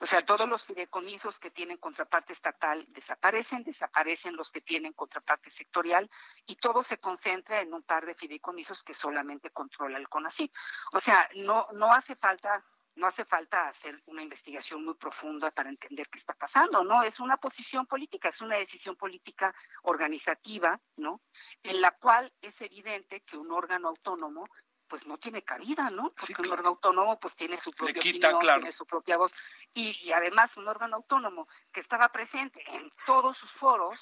O 0.00 0.06
sea, 0.06 0.24
todos 0.24 0.48
los 0.48 0.64
fideicomisos 0.64 1.38
que 1.38 1.50
tienen 1.50 1.78
contraparte 1.78 2.32
estatal 2.32 2.84
desaparecen, 2.88 3.64
desaparecen 3.64 4.36
los 4.36 4.50
que 4.50 4.60
tienen 4.60 4.92
contraparte 4.92 5.50
sectorial 5.50 6.08
y 6.46 6.56
todo 6.56 6.82
se 6.82 6.98
concentra 6.98 7.60
en 7.60 7.74
un 7.74 7.82
par 7.82 8.06
de 8.06 8.14
fideicomisos 8.14 8.82
que 8.82 8.94
solamente 8.94 9.50
controla 9.50 9.98
el 9.98 10.08
CONACYT. 10.08 10.52
O 10.92 10.98
sea, 10.98 11.28
no, 11.34 11.68
no 11.72 11.92
hace 11.92 12.14
falta 12.14 12.64
no 12.98 13.06
hace 13.06 13.24
falta 13.24 13.68
hacer 13.68 14.02
una 14.06 14.22
investigación 14.22 14.84
muy 14.84 14.94
profunda 14.94 15.52
para 15.52 15.70
entender 15.70 16.08
qué 16.08 16.18
está 16.18 16.34
pasando, 16.34 16.82
¿no? 16.82 17.04
Es 17.04 17.20
una 17.20 17.36
posición 17.36 17.86
política, 17.86 18.28
es 18.28 18.40
una 18.40 18.56
decisión 18.56 18.96
política 18.96 19.54
organizativa, 19.84 20.80
¿no? 20.96 21.22
En 21.62 21.80
la 21.80 21.92
cual 21.92 22.32
es 22.42 22.60
evidente 22.60 23.20
que 23.20 23.36
un 23.36 23.52
órgano 23.52 23.88
autónomo 23.88 24.48
pues 24.88 25.06
no 25.06 25.18
tiene 25.18 25.42
cabida, 25.42 25.90
¿no? 25.90 26.12
Porque 26.12 26.42
un 26.42 26.50
órgano 26.50 26.70
autónomo 26.70 27.20
pues 27.20 27.34
tiene 27.34 27.60
su 27.60 27.70
propia 27.70 28.00
opinión, 28.00 28.40
tiene 28.40 28.72
su 28.72 28.86
propia 28.86 29.16
voz. 29.16 29.32
Y, 29.74 30.10
además 30.12 30.56
un 30.56 30.66
órgano 30.66 30.96
autónomo 30.96 31.46
que 31.70 31.80
estaba 31.80 32.08
presente 32.08 32.62
en 32.68 32.90
todos 33.06 33.36
sus 33.36 33.50
foros, 33.50 34.00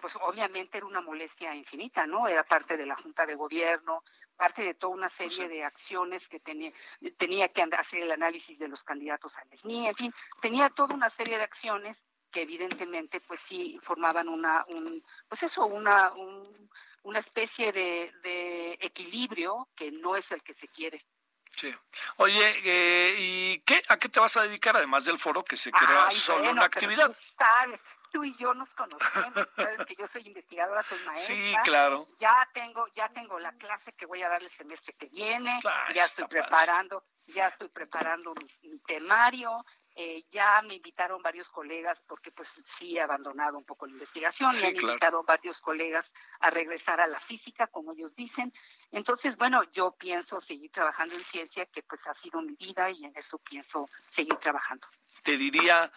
pues 0.00 0.16
obviamente 0.20 0.78
era 0.78 0.86
una 0.86 1.00
molestia 1.00 1.54
infinita, 1.54 2.06
¿no? 2.06 2.28
Era 2.28 2.44
parte 2.44 2.76
de 2.76 2.84
la 2.84 2.96
Junta 2.96 3.24
de 3.24 3.34
Gobierno, 3.34 4.02
parte 4.36 4.62
de 4.62 4.74
toda 4.74 4.94
una 4.94 5.08
serie 5.08 5.48
de 5.48 5.64
acciones 5.64 6.28
que 6.28 6.40
tenía, 6.40 6.72
tenía 7.16 7.48
que 7.48 7.62
hacer 7.62 8.02
el 8.02 8.12
análisis 8.12 8.58
de 8.58 8.68
los 8.68 8.84
candidatos 8.84 9.36
al 9.38 9.48
SNI, 9.56 9.88
en 9.88 9.94
fin, 9.94 10.14
tenía 10.40 10.68
toda 10.68 10.94
una 10.94 11.08
serie 11.08 11.38
de 11.38 11.44
acciones 11.44 12.04
que 12.30 12.42
evidentemente 12.42 13.20
pues 13.20 13.40
sí 13.40 13.78
formaban 13.82 14.28
una, 14.28 14.64
un, 14.74 15.02
pues 15.28 15.42
eso, 15.44 15.64
una, 15.64 16.12
un, 16.12 16.68
una 17.06 17.20
especie 17.20 17.72
de, 17.72 18.76
equilibrio 18.80 19.68
que 19.76 19.92
no 19.92 20.16
es 20.16 20.30
el 20.32 20.42
que 20.42 20.54
se 20.54 20.66
quiere. 20.68 21.06
Sí. 21.48 21.72
Oye, 22.16 22.60
eh, 22.64 23.14
¿y 23.18 23.58
qué? 23.60 23.80
¿A 23.88 23.96
qué 23.96 24.08
te 24.08 24.20
vas 24.20 24.36
a 24.36 24.42
dedicar 24.42 24.76
además 24.76 25.04
del 25.04 25.16
foro 25.16 25.42
que 25.42 25.56
se 25.56 25.70
crea 25.70 26.10
solo 26.10 26.50
una 26.50 26.64
actividad? 26.64 27.06
Tú, 27.06 27.14
sabes, 27.38 27.80
tú 28.12 28.24
y 28.24 28.36
yo 28.36 28.52
nos 28.52 28.68
conocemos, 28.74 29.48
sabes 29.56 29.86
que 29.86 29.94
yo 29.94 30.06
soy 30.06 30.26
investigadora, 30.26 30.82
soy 30.82 30.98
maestra. 31.06 31.34
Sí, 31.34 31.54
claro. 31.64 32.08
Ya 32.18 32.46
tengo, 32.52 32.86
ya 32.88 33.08
tengo 33.10 33.38
la 33.38 33.52
clase 33.52 33.92
que 33.92 34.04
voy 34.04 34.22
a 34.22 34.28
dar 34.28 34.42
el 34.42 34.50
semestre 34.50 34.92
que 34.98 35.06
viene. 35.06 35.60
ya 35.94 36.04
estoy 36.04 36.26
preparando, 36.26 37.04
ya 37.28 37.46
estoy 37.46 37.68
preparando 37.68 38.34
mi 38.62 38.78
temario. 38.80 39.64
Eh, 39.98 40.26
ya 40.30 40.60
me 40.60 40.74
invitaron 40.74 41.22
varios 41.22 41.48
colegas, 41.48 42.04
porque 42.06 42.30
pues 42.30 42.50
sí 42.78 42.98
he 42.98 43.00
abandonado 43.00 43.56
un 43.56 43.64
poco 43.64 43.86
la 43.86 43.92
investigación, 43.92 44.50
me 44.60 44.66
han 44.66 44.76
invitado 44.76 45.22
varios 45.22 45.58
colegas 45.58 46.12
a 46.40 46.50
regresar 46.50 47.00
a 47.00 47.06
la 47.06 47.18
física, 47.18 47.66
como 47.68 47.92
ellos 47.94 48.14
dicen. 48.14 48.52
Entonces, 48.92 49.38
bueno, 49.38 49.62
yo 49.72 49.92
pienso 49.92 50.38
seguir 50.42 50.70
trabajando 50.70 51.14
en 51.14 51.20
ciencia, 51.20 51.64
que 51.64 51.82
pues 51.82 52.06
ha 52.06 52.14
sido 52.14 52.42
mi 52.42 52.54
vida 52.56 52.90
y 52.90 53.06
en 53.06 53.16
eso 53.16 53.38
pienso 53.38 53.88
seguir 54.10 54.34
trabajando. 54.34 54.86
Te 55.22 55.38
diría 55.38 55.90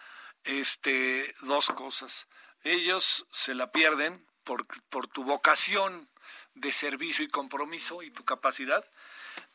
este, 0.44 1.34
dos 1.42 1.68
cosas. 1.68 2.26
Ellos 2.62 3.26
se 3.30 3.54
la 3.54 3.70
pierden 3.70 4.26
por, 4.44 4.66
por 4.88 5.08
tu 5.08 5.24
vocación 5.24 6.08
de 6.54 6.72
servicio 6.72 7.22
y 7.22 7.28
compromiso 7.28 8.02
y 8.02 8.10
tu 8.10 8.24
capacidad, 8.24 8.82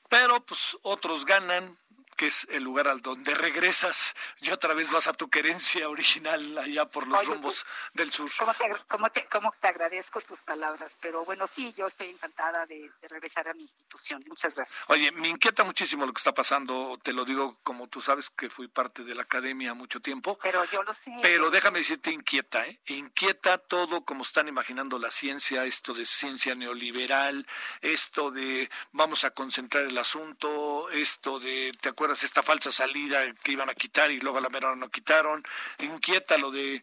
pero 0.07 0.45
pues 0.45 0.77
otros 0.83 1.25
ganan 1.25 1.79
que 2.15 2.27
es 2.27 2.47
el 2.51 2.63
lugar 2.63 2.87
al 2.87 3.01
donde 3.01 3.33
regresas 3.33 4.15
y 4.41 4.51
otra 4.51 4.73
vez 4.73 4.91
vas 4.91 5.07
a 5.07 5.13
tu 5.13 5.29
querencia 5.29 5.89
original 5.89 6.57
allá 6.57 6.85
por 6.85 7.07
los 7.07 7.25
rumbos 7.25 7.65
del 7.93 8.11
sur. 8.11 8.29
¿cómo 8.37 9.09
te, 9.09 9.25
cómo, 9.27 9.51
te, 9.51 9.67
agradezco 9.67 10.21
tus 10.21 10.39
palabras? 10.41 10.91
Pero 11.01 11.25
bueno, 11.25 11.47
sí, 11.47 11.73
yo 11.77 11.87
estoy 11.87 12.09
encantada 12.09 12.65
de, 12.65 12.89
regresar 13.09 13.47
a 13.47 13.53
mi 13.53 13.63
institución. 13.63 14.23
Muchas 14.27 14.53
gracias. 14.55 14.77
Oye, 14.87 15.11
me 15.11 15.27
inquieta 15.27 15.63
muchísimo 15.63 16.05
lo 16.05 16.13
que 16.13 16.19
está 16.19 16.33
pasando, 16.33 16.97
te 17.01 17.13
lo 17.13 17.25
digo 17.25 17.57
como 17.63 17.87
tú 17.87 18.01
sabes 18.01 18.29
que 18.29 18.49
fui 18.49 18.67
parte 18.67 19.03
de 19.03 19.15
la 19.15 19.23
academia 19.23 19.73
mucho 19.73 19.99
tiempo. 19.99 20.37
Pero 20.41 20.63
yo 20.65 20.83
lo 20.83 20.93
sé. 20.93 21.13
Pero 21.21 21.51
déjame 21.51 21.79
decirte, 21.79 22.11
inquieta, 22.11 22.65
¿eh? 22.65 22.79
Inquieta 22.87 23.57
todo 23.57 24.05
como 24.05 24.23
están 24.23 24.47
imaginando 24.47 24.99
la 24.99 25.11
ciencia, 25.11 25.65
esto 25.65 25.93
de 25.93 26.05
ciencia 26.05 26.55
neoliberal, 26.55 27.45
esto 27.81 28.31
de 28.31 28.69
vamos 28.91 29.23
a 29.23 29.31
concentrar 29.31 29.85
el 29.85 29.97
asunto, 29.97 30.89
esto 30.89 31.39
de, 31.39 31.71
¿te 31.81 31.89
acuerdas? 31.89 32.04
Esta 32.11 32.43
falsa 32.43 32.71
salida 32.71 33.21
que 33.43 33.51
iban 33.51 33.69
a 33.69 33.75
quitar 33.75 34.11
y 34.11 34.19
luego 34.19 34.37
a 34.37 34.41
la 34.41 34.49
mera 34.49 34.75
no 34.75 34.89
quitaron. 34.89 35.43
Inquieta 35.79 36.37
lo 36.37 36.51
de 36.51 36.81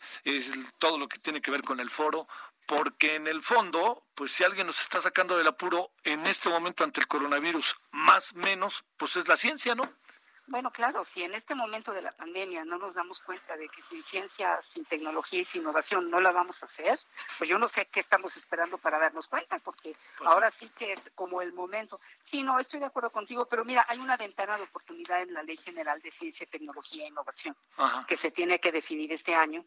todo 0.79 0.99
lo 0.99 1.09
que 1.09 1.19
tiene 1.19 1.41
que 1.41 1.51
ver 1.51 1.63
con 1.63 1.81
el 1.81 1.91
foro, 1.91 2.27
porque 2.67 3.17
en 3.17 3.27
el 3.27 3.43
fondo, 3.43 4.07
pues 4.15 4.33
si 4.33 4.45
alguien 4.45 4.67
nos 4.67 4.81
está 4.81 5.01
sacando 5.01 5.37
del 5.37 5.47
apuro 5.47 5.91
en 6.05 6.27
este 6.27 6.49
momento 6.49 6.85
ante 6.85 7.01
el 7.01 7.07
coronavirus, 7.07 7.77
más 7.91 8.35
menos, 8.35 8.85
pues 8.97 9.17
es 9.17 9.29
la 9.29 9.37
ciencia, 9.37 9.75
¿no? 9.75 9.83
Bueno, 10.47 10.71
claro, 10.73 11.05
si 11.05 11.23
en 11.23 11.35
este 11.35 11.55
momento 11.55 11.93
de 11.93 12.03
la 12.03 12.13
pandemia 12.13 12.65
no 12.65 12.77
nos 12.77 12.95
damos 12.95 13.21
cuenta 13.21 13.57
de 13.57 13.69
que 13.69 13.81
sin 13.83 14.03
ciencia, 14.03 14.61
sin 14.63 14.85
tecnología 14.85 15.41
y 15.41 15.45
sin 15.45 15.63
innovación 15.63 16.11
no 16.11 16.21
la 16.21 16.33
vamos 16.33 16.63
a 16.63 16.67
hacer, 16.67 16.99
pues 17.39 17.49
yo 17.49 17.59
no 17.59 17.69
sé 17.69 17.87
qué 17.87 18.01
estamos 18.01 18.37
esperando 18.37 18.77
para 18.79 18.99
darnos 18.99 19.29
cuenta, 19.29 19.59
porque 19.61 19.95
pues 20.19 20.29
ahora 20.29 20.51
sí. 20.51 20.69
que 20.77 20.93
es 20.93 21.01
como 21.15 21.41
el 21.43 21.53
momento. 21.53 22.01
Sí, 22.25 22.43
no, 22.43 22.59
estoy 22.59 22.81
de 22.81 22.87
acuerdo 22.87 23.11
contigo, 23.11 23.47
pero 23.47 23.65
mira, 23.65 23.85
hay 23.89 23.99
una 23.99 24.17
ventana 24.17 24.57
de 24.57 24.65
oportunidad 24.65 25.23
en 25.23 25.33
la 25.33 25.43
Ley 25.43 25.57
General 25.57 26.01
de 26.03 26.11
Ciencia, 26.11 26.47
Tecnología 26.47 27.05
e 27.05 27.09
Innovación 27.09 27.57
que 28.07 28.17
se 28.17 28.31
tiene 28.31 28.59
que 28.59 28.73
definir 28.73 29.13
este 29.13 29.35
año. 29.35 29.65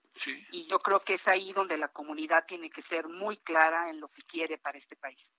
Y 0.51 0.67
yo 0.67 0.79
creo 0.79 0.99
que 0.99 1.15
es 1.15 1.27
ahí 1.27 1.53
donde 1.53 1.77
la 1.77 1.87
comunidad 1.87 2.45
tiene 2.45 2.69
que 2.69 2.81
ser 2.81 3.07
muy 3.07 3.37
clara 3.37 3.89
en 3.89 3.99
lo 3.99 4.09
que 4.09 4.21
quiere 4.23 4.57
para 4.57 4.77
este 4.77 4.95
país. 4.95 5.31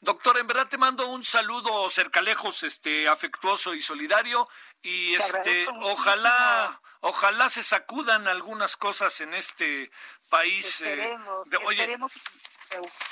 Doctor, 0.00 0.38
en 0.38 0.46
verdad 0.46 0.66
te 0.68 0.78
mando 0.78 1.06
un 1.06 1.22
saludo 1.22 1.88
cercalejos, 1.88 2.64
este, 2.64 3.08
afectuoso 3.08 3.74
y 3.74 3.82
solidario 3.82 4.48
y 4.82 5.14
este, 5.14 5.68
ojalá, 5.82 6.80
ojalá 7.00 7.48
se 7.48 7.62
sacudan 7.62 8.26
algunas 8.26 8.76
cosas 8.76 9.20
en 9.20 9.32
este 9.34 9.92
país. 10.32 10.80
Eh, 10.80 11.18
de, 11.46 11.56
oye, 11.58 11.98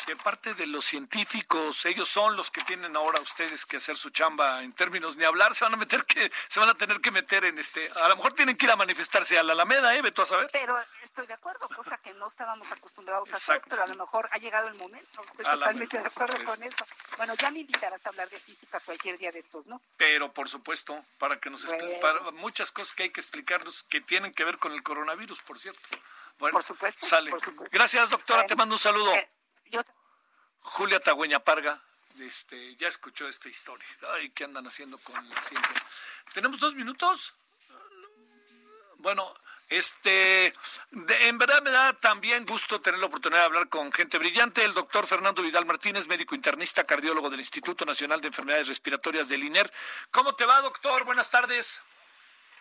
de 0.07 0.17
parte 0.17 0.55
de 0.55 0.67
los 0.67 0.87
científicos, 0.87 1.85
ellos 1.85 2.09
son 2.09 2.35
los 2.35 2.51
que 2.51 2.63
tienen 2.63 2.97
ahora 2.97 3.21
ustedes 3.21 3.67
que 3.67 3.77
hacer 3.77 3.95
su 3.95 4.09
chamba 4.09 4.63
en 4.63 4.73
términos 4.73 5.17
ni 5.19 5.25
hablar, 5.25 5.55
se 5.55 5.65
van 5.65 5.75
a 5.75 5.77
meter 5.77 6.07
que 6.07 6.33
se 6.49 6.61
van 6.61 6.71
a 6.71 6.75
tener 6.75 6.99
que 7.01 7.11
meter 7.11 7.45
en 7.45 7.59
este, 7.59 7.91
a 8.03 8.09
lo 8.09 8.17
mejor 8.17 8.33
tienen 8.33 8.57
que 8.57 8.65
ir 8.65 8.73
a 8.73 8.77
manifestarse 8.77 9.39
a 9.39 9.43
la 9.43 9.53
Alameda, 9.53 9.95
eh, 9.95 10.01
Beto 10.01 10.23
a 10.23 10.27
saber. 10.27 10.49
Pero 10.51 10.79
estoy 11.03 11.27
de 11.27 11.35
acuerdo, 11.35 11.69
cosa 11.69 11.99
que 11.99 12.15
no 12.15 12.29
estábamos 12.29 12.73
acostumbrados 12.73 13.29
a 13.31 13.37
hacer, 13.37 13.61
pero 13.69 13.83
a 13.83 13.87
lo 13.87 13.97
mejor 13.97 14.27
ha 14.33 14.39
llegado 14.39 14.69
el 14.69 14.77
momento. 14.77 15.21
Estoy 15.21 15.45
totalmente 15.45 15.99
de 15.99 16.07
acuerdo 16.07 16.37
pues. 16.37 16.49
con 16.49 16.63
eso. 16.63 16.87
Bueno, 17.19 17.35
ya 17.35 17.51
me 17.51 17.59
invitarás 17.61 18.05
a 18.07 18.09
hablar 18.09 18.31
de 18.31 18.41
física 18.41 18.81
cualquier 18.81 19.19
día 19.19 19.31
de 19.31 19.41
estos, 19.41 19.67
¿no? 19.67 19.83
Pero 19.99 20.33
por 20.33 20.49
supuesto, 20.49 20.99
para 21.19 21.39
que 21.39 21.51
nos 21.51 21.67
para 22.01 22.31
muchas 22.33 22.73
cosas 22.73 22.95
que 22.95 23.03
hay 23.03 23.11
que 23.11 23.21
explicarnos 23.21 23.83
que 23.85 24.01
tienen 24.01 24.33
que 24.33 24.45
ver 24.45 24.57
con 24.57 24.73
el 24.73 24.83
coronavirus, 24.83 25.41
por 25.43 25.59
cierto. 25.59 25.99
Bueno, 26.41 26.55
por 26.55 26.65
supuesto. 26.65 27.07
Sale. 27.07 27.31
Gracias, 27.71 28.11
doctora, 28.11 28.45
te 28.47 28.57
mando 28.57 28.75
un 28.75 28.79
saludo. 28.79 29.15
Eh, 29.15 29.31
Julia 30.63 30.99
Tagüeña 31.01 31.41
Parga, 31.41 31.81
este, 32.19 32.75
ya 32.77 32.89
escuchó 32.89 33.29
esta 33.29 33.49
historia. 33.49 33.87
Ay, 34.15 34.31
¿qué 34.31 34.45
andan 34.45 34.67
haciendo 34.67 34.99
con 34.99 35.29
la 35.29 35.43
ciencia? 35.43 35.77
¿Tenemos 36.33 36.59
dos 36.59 36.75
minutos? 36.75 37.35
Bueno, 38.99 39.33
Este, 39.71 40.53
en 40.91 41.39
verdad 41.39 41.63
me 41.63 41.71
da 41.71 41.93
también 41.93 42.45
gusto 42.45 42.81
tener 42.81 42.99
la 42.99 43.07
oportunidad 43.07 43.43
de 43.43 43.47
hablar 43.47 43.69
con 43.69 43.93
gente 43.93 44.19
brillante. 44.19 44.65
El 44.65 44.75
doctor 44.75 45.07
Fernando 45.07 45.43
Vidal 45.43 45.65
Martínez, 45.65 46.09
médico 46.09 46.35
internista, 46.35 46.83
cardiólogo 46.83 47.31
del 47.31 47.39
Instituto 47.39 47.85
Nacional 47.85 48.21
de 48.21 48.27
Enfermedades 48.27 48.67
Respiratorias 48.67 49.29
del 49.29 49.45
INER. 49.45 49.73
¿Cómo 50.11 50.35
te 50.35 50.45
va, 50.45 50.61
doctor? 50.61 51.05
Buenas 51.05 51.31
tardes. 51.31 51.83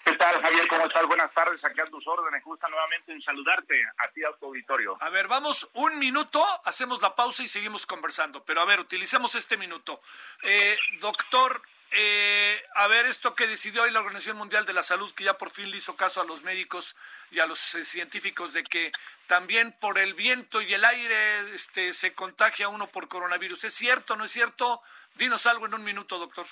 ¿Qué 0.04 0.16
tal, 0.16 0.42
Javier? 0.42 0.68
¿Cómo 0.68 0.86
estás? 0.86 1.06
Buenas 1.06 1.32
tardes. 1.34 1.64
Aquí 1.64 1.80
a 1.80 1.86
tus 1.86 2.06
órdenes. 2.08 2.44
Gusta 2.44 2.68
nuevamente 2.68 3.12
en 3.12 3.22
saludarte 3.22 3.82
a 3.98 4.08
ti, 4.10 4.24
a 4.24 4.32
tu 4.34 4.48
auditorio. 4.48 4.96
A 5.00 5.10
ver, 5.10 5.28
vamos 5.28 5.70
un 5.74 6.00
minuto, 6.00 6.44
hacemos 6.66 7.02
la 7.02 7.16
pausa 7.16 7.44
y 7.44 7.48
seguimos 7.48 7.86
conversando. 7.86 8.44
Pero 8.44 8.62
a 8.62 8.66
ver, 8.66 8.80
utilicemos 8.80 9.36
este 9.36 9.58
minuto. 9.58 10.02
Eh, 10.44 10.78
doctor, 11.00 11.62
eh, 11.92 12.62
a 12.76 12.88
ver, 12.88 13.08
esto 13.08 13.34
que 13.34 13.48
decidió 13.48 13.84
hoy 13.84 13.92
la 13.92 14.00
Organización 14.00 14.38
Mundial 14.38 14.66
de 14.66 14.74
la 14.74 14.84
Salud, 14.84 15.12
que 15.14 15.24
ya 15.24 15.38
por 15.38 15.50
fin 15.50 15.72
le 15.72 15.78
hizo 15.78 15.96
caso 15.96 16.22
a 16.22 16.26
los 16.26 16.44
médicos 16.44 16.96
y 17.32 17.40
a 17.40 17.48
los 17.48 17.76
eh, 17.76 17.84
científicos 17.84 18.54
de 18.54 18.64
que 18.64 18.92
también 19.28 19.76
por 19.80 19.98
el 19.98 20.14
viento 20.14 20.62
y 20.62 20.74
el 20.74 20.86
aire 20.86 21.54
este, 21.54 21.94
se 21.94 22.14
contagia 22.14 22.70
uno 22.70 22.88
por 22.88 23.08
coronavirus. 23.08 23.64
¿Es 23.64 23.74
cierto, 23.74 24.16
no 24.16 24.26
es 24.26 24.32
cierto? 24.32 24.82
Dinos 25.16 25.48
algo 25.48 25.66
en 25.66 25.74
un 25.74 25.84
minuto, 25.84 26.20
doctor. 26.20 26.46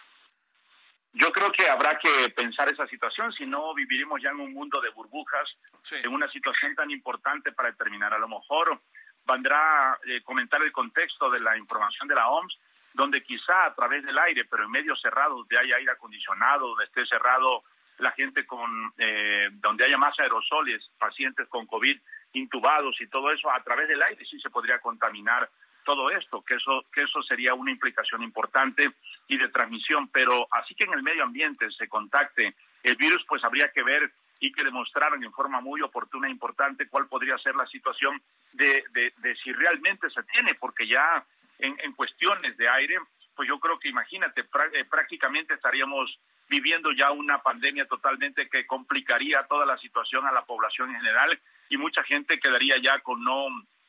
Yo 1.19 1.31
creo 1.31 1.51
que 1.51 1.67
habrá 1.67 1.97
que 1.97 2.29
pensar 2.29 2.69
esa 2.69 2.85
situación, 2.85 3.33
si 3.33 3.45
no 3.45 3.73
viviremos 3.73 4.21
ya 4.21 4.29
en 4.29 4.39
un 4.39 4.53
mundo 4.53 4.79
de 4.79 4.89
burbujas, 4.89 5.49
en 5.91 6.13
una 6.13 6.29
situación 6.29 6.75
tan 6.75 6.91
importante 6.91 7.51
para 7.51 7.71
determinar. 7.71 8.13
A 8.13 8.19
lo 8.19 8.27
mejor 8.27 8.79
vendrá 9.25 9.97
eh, 10.05 10.21
comentar 10.21 10.61
el 10.61 10.71
contexto 10.71 11.29
de 11.31 11.39
la 11.39 11.57
información 11.57 12.07
de 12.07 12.15
la 12.15 12.29
OMS 12.29 12.57
donde 12.93 13.23
quizá 13.23 13.65
a 13.65 13.75
través 13.75 14.03
del 14.03 14.17
aire, 14.17 14.45
pero 14.45 14.63
en 14.63 14.71
medios 14.71 14.99
cerrados, 15.01 15.37
donde 15.37 15.57
haya 15.57 15.75
aire 15.75 15.91
acondicionado, 15.91 16.69
donde 16.69 16.85
esté 16.85 17.05
cerrado 17.05 17.63
la 17.99 18.11
gente 18.11 18.45
con, 18.45 18.93
eh, 18.97 19.49
donde 19.53 19.85
haya 19.85 19.97
más 19.97 20.17
aerosoles, 20.19 20.87
pacientes 20.97 21.47
con 21.47 21.65
COVID 21.65 21.97
intubados 22.33 22.99
y 23.01 23.07
todo 23.07 23.31
eso, 23.31 23.51
a 23.51 23.63
través 23.63 23.87
del 23.87 24.01
aire 24.01 24.25
sí 24.25 24.39
se 24.39 24.49
podría 24.49 24.79
contaminar 24.79 25.49
todo 25.87 26.11
esto, 26.11 26.41
que 26.41 26.55
eso, 26.55 26.83
que 26.91 27.03
eso 27.03 27.23
sería 27.23 27.53
una 27.53 27.71
implicación 27.71 28.21
importante 28.21 28.91
y 29.29 29.37
de 29.37 29.47
transmisión, 29.47 30.09
pero 30.09 30.45
así 30.51 30.75
que 30.75 30.83
en 30.83 30.91
el 30.91 31.01
medio 31.01 31.23
ambiente 31.23 31.71
se 31.71 31.87
contacte 31.87 32.55
el 32.83 32.97
virus, 32.97 33.23
pues 33.25 33.41
habría 33.45 33.71
que 33.71 33.83
ver 33.83 34.11
y 34.41 34.51
que 34.51 34.65
demostraran 34.65 35.23
en 35.23 35.31
forma 35.31 35.61
muy 35.61 35.81
oportuna 35.81 36.27
e 36.27 36.31
importante 36.31 36.89
cuál 36.89 37.07
podría 37.07 37.37
ser 37.37 37.55
la 37.55 37.65
situación 37.67 38.21
de, 38.51 38.83
de, 38.91 39.13
de 39.15 39.35
si 39.37 39.53
realmente 39.53 40.09
se 40.09 40.23
tiene, 40.23 40.55
porque 40.55 40.85
ya 40.85 41.25
en, 41.59 41.93
cuestiones 41.93 42.57
de 42.57 42.67
aire, 42.67 42.97
pues 43.33 43.47
yo 43.47 43.57
creo 43.57 43.79
que 43.79 43.87
imagínate, 43.87 44.41
eh, 44.41 44.85
prácticamente 44.89 45.53
estaríamos 45.53 46.19
viviendo 46.49 46.91
ya 46.91 47.11
una 47.11 47.41
pandemia 47.41 47.85
totalmente 47.87 48.49
que 48.49 48.67
complicaría 48.67 49.47
toda 49.47 49.65
la 49.65 49.77
situación 49.77 50.25
a 50.27 50.33
la 50.33 50.43
población 50.43 50.89
en 50.89 50.97
general 50.97 51.39
y 51.69 51.77
mucha 51.77 52.03
gente 52.03 52.39
quedaría 52.39 52.75
ya 52.83 52.99
con 52.99 53.23
no 53.23 53.47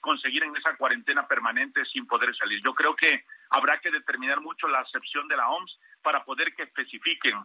conseguir 0.09 0.43
en 0.43 0.57
esa 0.57 0.75
cuarentena 0.75 1.29
permanente 1.29 1.85
sin 1.85 2.07
poder 2.07 2.35
salir. 2.35 2.63
Yo 2.65 2.73
creo 2.75 2.97
que 2.97 3.27
habrá 3.51 3.79
que 3.79 3.91
determinar 3.91 4.41
mucho 4.41 4.67
la 4.67 4.81
acepción 4.81 5.29
de 5.29 5.37
la 5.37 5.47
OMS 5.51 5.79
para 6.01 6.25
poder 6.25 6.55
que 6.55 6.63
especifiquen 6.63 7.37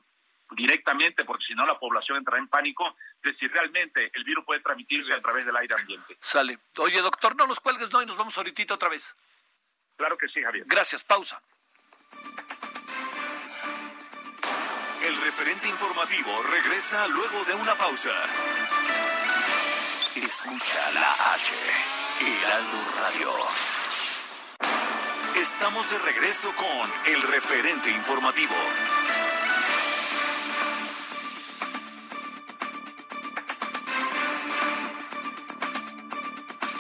directamente, 0.52 1.26
porque 1.26 1.44
si 1.46 1.56
no 1.56 1.66
la 1.66 1.78
población 1.78 2.20
entrará 2.20 2.40
en 2.40 2.48
pánico, 2.48 2.96
de 3.22 3.36
si 3.36 3.50
realmente 3.50 4.10
el 4.14 4.24
virus 4.24 4.46
puede 4.46 4.62
transmitirse 4.62 5.12
a 5.12 5.20
través 5.20 5.46
del 5.46 5.58
aire 5.58 5.76
ambiente. 5.78 6.16
Sale. 6.22 6.58
Oye, 6.78 7.02
doctor, 7.02 7.36
no 7.36 7.48
nos 7.48 7.60
cuelgues, 7.60 7.92
no, 7.92 8.02
y 8.02 8.06
nos 8.06 8.16
vamos 8.16 8.38
ahorita 8.38 8.74
otra 8.74 8.88
vez. 8.88 9.14
Claro 9.98 10.18
que 10.18 10.30
sí, 10.30 10.42
Javier. 10.42 10.64
Gracias, 10.66 11.04
pausa. 11.04 11.42
El 15.04 15.18
referente 15.22 15.68
informativo 15.68 16.32
regresa 16.44 17.10
luego 17.10 17.44
de 17.44 17.56
una 17.56 17.76
pausa. 17.76 18.16
Escucha 20.16 20.92
la 20.92 21.34
H, 21.34 21.56
Heraldo 22.26 22.78
Radio. 22.96 23.32
Estamos 25.36 25.90
de 25.90 26.00
regreso 26.00 26.54
con 26.56 27.14
el 27.14 27.22
referente 27.24 27.92
informativo. 27.92 28.56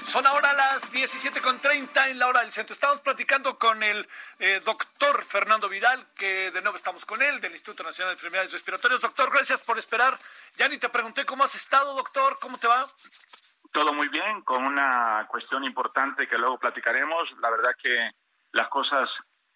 Son 0.07 0.25
ahora 0.27 0.53
las 0.53 0.93
17.30 0.93 2.11
en 2.11 2.19
la 2.19 2.27
hora 2.27 2.41
del 2.41 2.51
centro. 2.51 2.73
Estamos 2.73 3.01
platicando 3.01 3.57
con 3.57 3.83
el 3.83 4.07
eh, 4.39 4.61
doctor 4.63 5.25
Fernando 5.25 5.67
Vidal, 5.67 6.05
que 6.15 6.51
de 6.51 6.61
nuevo 6.61 6.77
estamos 6.77 7.03
con 7.05 7.21
él, 7.21 7.41
del 7.41 7.51
Instituto 7.51 7.83
Nacional 7.83 8.13
de 8.13 8.19
Enfermedades 8.19 8.53
Respiratorias. 8.53 9.01
Doctor, 9.01 9.29
gracias 9.29 9.61
por 9.61 9.77
esperar. 9.77 10.17
Ya 10.55 10.69
ni 10.69 10.77
te 10.77 10.87
pregunté 10.87 11.25
cómo 11.25 11.43
has 11.43 11.55
estado, 11.55 11.95
doctor, 11.95 12.37
¿cómo 12.39 12.57
te 12.59 12.67
va? 12.67 12.87
Todo 13.73 13.91
muy 13.91 14.07
bien, 14.07 14.41
con 14.43 14.63
una 14.63 15.25
cuestión 15.27 15.63
importante 15.63 16.27
que 16.27 16.37
luego 16.37 16.59
platicaremos. 16.59 17.29
La 17.41 17.49
verdad 17.49 17.71
que 17.81 18.11
las 18.51 18.69
cosas 18.69 19.09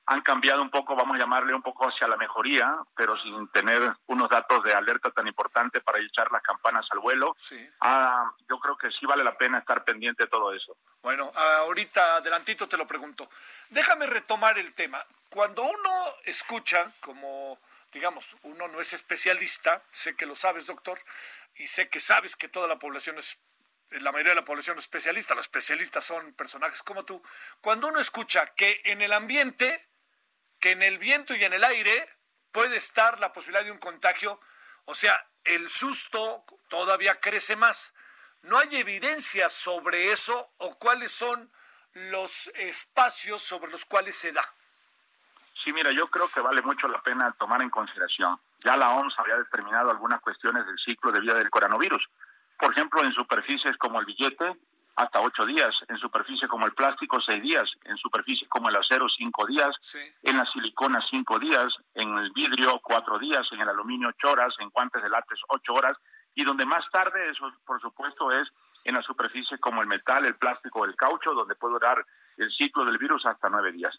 han 0.07 0.21
cambiado 0.21 0.61
un 0.61 0.71
poco, 0.71 0.95
vamos 0.95 1.15
a 1.15 1.19
llamarle 1.19 1.53
un 1.53 1.61
poco 1.61 1.87
hacia 1.87 2.07
la 2.07 2.17
mejoría, 2.17 2.77
pero 2.95 3.15
sin 3.17 3.47
tener 3.49 3.93
unos 4.07 4.29
datos 4.29 4.63
de 4.63 4.73
alerta 4.73 5.11
tan 5.11 5.27
importante 5.27 5.81
para 5.81 6.01
echar 6.01 6.31
las 6.31 6.41
campanas 6.41 6.87
al 6.91 6.99
vuelo. 6.99 7.35
Sí. 7.37 7.69
Ah, 7.81 8.25
yo 8.49 8.57
creo 8.57 8.75
que 8.75 8.89
sí 8.89 9.05
vale 9.05 9.23
la 9.23 9.37
pena 9.37 9.59
estar 9.59 9.83
pendiente 9.83 10.23
de 10.23 10.29
todo 10.29 10.51
eso. 10.51 10.77
Bueno, 11.03 11.31
ahorita 11.35 12.15
adelantito 12.15 12.67
te 12.67 12.77
lo 12.77 12.87
pregunto. 12.87 13.29
Déjame 13.69 14.07
retomar 14.07 14.57
el 14.57 14.73
tema. 14.73 14.99
Cuando 15.29 15.61
uno 15.61 15.91
escucha, 16.25 16.87
como 17.01 17.59
digamos, 17.91 18.35
uno 18.43 18.67
no 18.67 18.79
es 18.79 18.93
especialista, 18.93 19.83
sé 19.91 20.15
que 20.15 20.25
lo 20.25 20.35
sabes, 20.35 20.67
doctor, 20.67 20.99
y 21.55 21.67
sé 21.67 21.89
que 21.89 21.99
sabes 21.99 22.35
que 22.35 22.47
toda 22.47 22.67
la 22.67 22.79
población 22.79 23.17
es 23.17 23.41
la 23.91 24.11
mayoría 24.11 24.31
de 24.31 24.41
la 24.41 24.45
población 24.45 24.77
es 24.77 24.85
especialista, 24.85 25.35
los 25.35 25.45
especialistas 25.45 26.03
son 26.03 26.33
personajes 26.33 26.83
como 26.83 27.05
tú, 27.05 27.21
cuando 27.61 27.87
uno 27.87 27.99
escucha 27.99 28.45
que 28.55 28.81
en 28.85 29.01
el 29.01 29.13
ambiente 29.13 29.87
que 30.59 30.71
en 30.71 30.83
el 30.83 30.97
viento 30.97 31.35
y 31.35 31.43
en 31.43 31.53
el 31.53 31.63
aire 31.63 32.09
puede 32.51 32.77
estar 32.77 33.19
la 33.19 33.31
posibilidad 33.33 33.63
de 33.63 33.71
un 33.71 33.77
contagio, 33.77 34.39
o 34.85 34.95
sea, 34.95 35.15
el 35.43 35.69
susto 35.69 36.43
todavía 36.67 37.19
crece 37.19 37.55
más. 37.55 37.93
¿No 38.43 38.57
hay 38.57 38.75
evidencia 38.77 39.49
sobre 39.49 40.11
eso 40.11 40.53
o 40.57 40.77
cuáles 40.77 41.11
son 41.11 41.51
los 41.93 42.47
espacios 42.55 43.41
sobre 43.41 43.71
los 43.71 43.85
cuales 43.85 44.15
se 44.15 44.31
da? 44.31 44.43
Sí, 45.63 45.73
mira, 45.73 45.91
yo 45.91 46.09
creo 46.09 46.27
que 46.29 46.39
vale 46.39 46.61
mucho 46.61 46.87
la 46.87 47.01
pena 47.01 47.35
tomar 47.37 47.61
en 47.61 47.69
consideración. 47.69 48.39
Ya 48.59 48.77
la 48.77 48.91
OMS 48.91 49.13
había 49.17 49.35
determinado 49.35 49.91
algunas 49.91 50.21
cuestiones 50.21 50.65
del 50.65 50.77
ciclo 50.79 51.11
de 51.11 51.19
vida 51.19 51.33
del 51.33 51.49
coronavirus. 51.49 52.03
Por 52.57 52.71
ejemplo, 52.71 53.03
en 53.03 53.13
superficies 53.13 53.77
como 53.77 53.99
el 53.99 54.05
billete, 54.05 54.57
hasta 54.95 55.21
ocho 55.21 55.45
días, 55.45 55.69
en 55.87 55.97
superficie 55.97 56.47
como 56.47 56.65
el 56.65 56.73
plástico 56.73 57.21
seis 57.21 57.41
días, 57.43 57.69
en 57.85 57.97
superficie 57.97 58.47
como 58.47 58.69
el 58.69 58.75
acero 58.75 59.05
cinco 59.15 59.45
días, 59.45 59.69
en 60.23 60.37
la 60.37 60.45
silicona 60.45 60.99
cinco 61.11 61.37
días, 61.37 61.67
en 61.93 62.17
el 62.17 62.31
vidrio 62.31 62.79
cuatro 62.83 63.19
días, 63.19 63.47
en 63.51 63.61
el 63.61 63.69
aluminio 63.69 64.09
ocho 64.09 64.31
horas, 64.31 64.55
en 64.59 64.69
guantes 64.69 65.03
de 65.03 65.09
látex 65.09 65.39
ocho 65.49 65.73
horas, 65.73 65.95
y 66.33 66.43
donde 66.43 66.65
más 66.65 66.83
tarde, 66.91 67.29
eso 67.29 67.51
por 67.63 67.79
supuesto, 67.79 68.31
es 68.31 68.47
en 68.85 68.95
la 68.95 69.03
superficie 69.03 69.59
como 69.59 69.81
el 69.81 69.87
metal, 69.87 70.25
el 70.25 70.35
plástico, 70.35 70.83
el 70.83 70.95
caucho, 70.95 71.33
donde 71.33 71.55
puede 71.55 71.73
durar 71.73 72.03
el 72.37 72.51
ciclo 72.51 72.83
del 72.85 72.97
virus 72.97 73.23
hasta 73.27 73.49
nueve 73.49 73.71
días. 73.71 73.95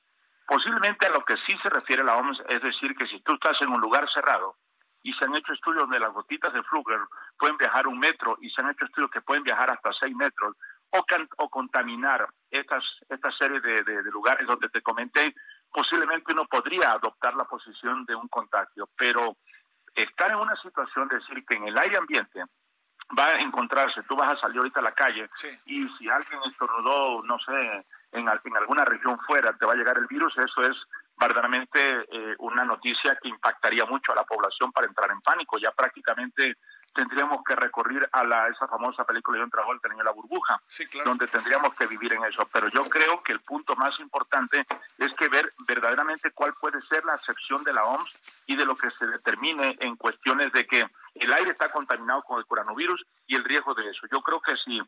Posiblemente 0.48 1.06
a 1.06 1.10
lo 1.10 1.24
que 1.24 1.36
sí 1.46 1.56
se 1.62 1.68
refiere 1.68 2.02
la 2.02 2.16
OMS 2.16 2.42
es 2.48 2.60
decir 2.60 2.96
que 2.96 3.06
si 3.06 3.20
tú 3.20 3.34
estás 3.34 3.56
en 3.60 3.68
un 3.68 3.80
lugar 3.80 4.08
cerrado 4.12 4.56
y 5.02 5.12
se 5.14 5.24
han 5.24 5.36
hecho 5.36 5.52
estudios 5.52 5.82
donde 5.82 6.00
las 6.00 6.12
gotitas 6.12 6.52
de 6.52 6.62
Fluger 6.64 7.00
pueden 7.38 7.56
viajar 7.56 7.86
un 7.86 7.98
metro 7.98 8.36
y 8.40 8.50
se 8.50 8.62
han 8.62 8.70
hecho 8.70 8.84
estudios 8.84 9.10
que 9.10 9.20
pueden 9.20 9.42
viajar 9.42 9.70
hasta 9.70 9.92
seis 9.92 10.14
metros, 10.14 10.56
o, 10.90 11.04
o 11.38 11.48
contaminar 11.50 12.26
estas, 12.50 12.84
esta 13.08 13.30
serie 13.32 13.60
de, 13.60 13.82
de, 13.82 14.02
lugares 14.04 14.46
donde 14.46 14.68
te 14.68 14.80
comenté, 14.80 15.34
posiblemente 15.70 16.32
uno 16.32 16.46
podría 16.46 16.92
adoptar 16.92 17.34
la 17.34 17.44
posición 17.44 18.04
de 18.06 18.14
un 18.14 18.28
contagio, 18.28 18.88
pero 18.96 19.36
estar 19.94 20.30
en 20.30 20.38
una 20.38 20.56
situación 20.56 21.08
de 21.08 21.16
decir 21.16 21.44
que 21.44 21.56
en 21.56 21.68
el 21.68 21.78
aire 21.78 21.98
ambiente 21.98 22.42
va 23.18 23.26
a 23.26 23.40
encontrarse, 23.40 24.02
tú 24.02 24.16
vas 24.16 24.32
a 24.32 24.40
salir 24.40 24.58
ahorita 24.58 24.80
a 24.80 24.84
la 24.84 24.92
calle 24.92 25.26
y 25.66 25.86
si 25.88 26.08
alguien 26.08 26.40
estornudó, 26.46 27.22
no 27.22 27.38
sé, 27.38 27.84
en, 28.12 28.28
en, 28.28 28.56
alguna 28.56 28.84
región 28.84 29.18
fuera 29.26 29.52
te 29.54 29.66
va 29.66 29.72
a 29.72 29.76
llegar 29.76 29.96
el 29.98 30.06
virus, 30.06 30.36
eso 30.36 30.62
es 30.62 30.76
verdaderamente 31.18 31.80
eh, 31.80 32.36
una 32.38 32.64
noticia 32.64 33.18
que 33.20 33.28
impactaría 33.28 33.84
mucho 33.84 34.12
a 34.12 34.16
la 34.16 34.24
población 34.24 34.72
para 34.72 34.86
entrar 34.86 35.10
en 35.10 35.20
pánico. 35.20 35.58
Ya 35.58 35.72
prácticamente 35.72 36.56
tendríamos 36.94 37.42
que 37.44 37.54
recurrir 37.54 38.08
a 38.12 38.24
la, 38.24 38.48
esa 38.48 38.66
famosa 38.66 39.04
película 39.04 39.36
de 39.36 39.42
John 39.42 39.50
Travolta, 39.50 39.88
El 39.88 39.92
Niño 39.92 40.04
la 40.04 40.12
Burbuja, 40.12 40.60
donde 41.04 41.26
tendríamos 41.26 41.74
que 41.74 41.86
vivir 41.86 42.12
en 42.12 42.24
eso. 42.24 42.48
Pero 42.52 42.68
yo 42.68 42.84
creo 42.84 43.22
que 43.22 43.32
el 43.32 43.40
punto 43.40 43.76
más 43.76 43.98
importante 44.00 44.64
es 44.98 45.14
que 45.14 45.28
ver 45.28 45.52
verdaderamente 45.66 46.30
cuál 46.32 46.54
puede 46.60 46.80
ser 46.82 47.04
la 47.04 47.14
acepción 47.14 47.62
de 47.62 47.72
la 47.72 47.84
OMS 47.84 48.44
y 48.46 48.56
de 48.56 48.64
lo 48.64 48.74
que 48.74 48.90
se 48.92 49.06
determine 49.06 49.76
en 49.80 49.96
cuestiones 49.96 50.52
de 50.52 50.66
que 50.66 50.84
el 51.14 51.32
aire 51.32 51.50
está 51.50 51.70
contaminado 51.70 52.22
con 52.22 52.38
el 52.38 52.46
coronavirus 52.46 53.04
y 53.26 53.36
el 53.36 53.44
riesgo 53.44 53.74
de 53.74 53.90
eso. 53.90 54.06
Yo 54.10 54.20
creo 54.20 54.40
que 54.40 54.56
si 54.56 54.80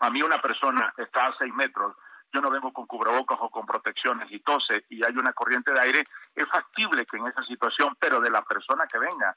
a 0.00 0.10
mí 0.10 0.22
una 0.22 0.40
persona 0.40 0.92
está 0.96 1.26
a 1.26 1.36
seis 1.38 1.52
metros, 1.54 1.96
yo 2.32 2.40
no 2.40 2.50
vengo 2.50 2.72
con 2.72 2.86
cubrebocas 2.86 3.38
o 3.40 3.50
con 3.50 3.66
protecciones 3.66 4.30
y 4.30 4.40
tose 4.40 4.84
y 4.88 5.04
hay 5.04 5.16
una 5.16 5.32
corriente 5.32 5.72
de 5.72 5.80
aire, 5.80 6.04
es 6.34 6.48
factible 6.48 7.04
que 7.06 7.16
en 7.16 7.26
esa 7.26 7.42
situación, 7.42 7.96
pero 7.98 8.20
de 8.20 8.30
la 8.30 8.42
persona 8.42 8.86
que 8.86 8.98
venga, 8.98 9.36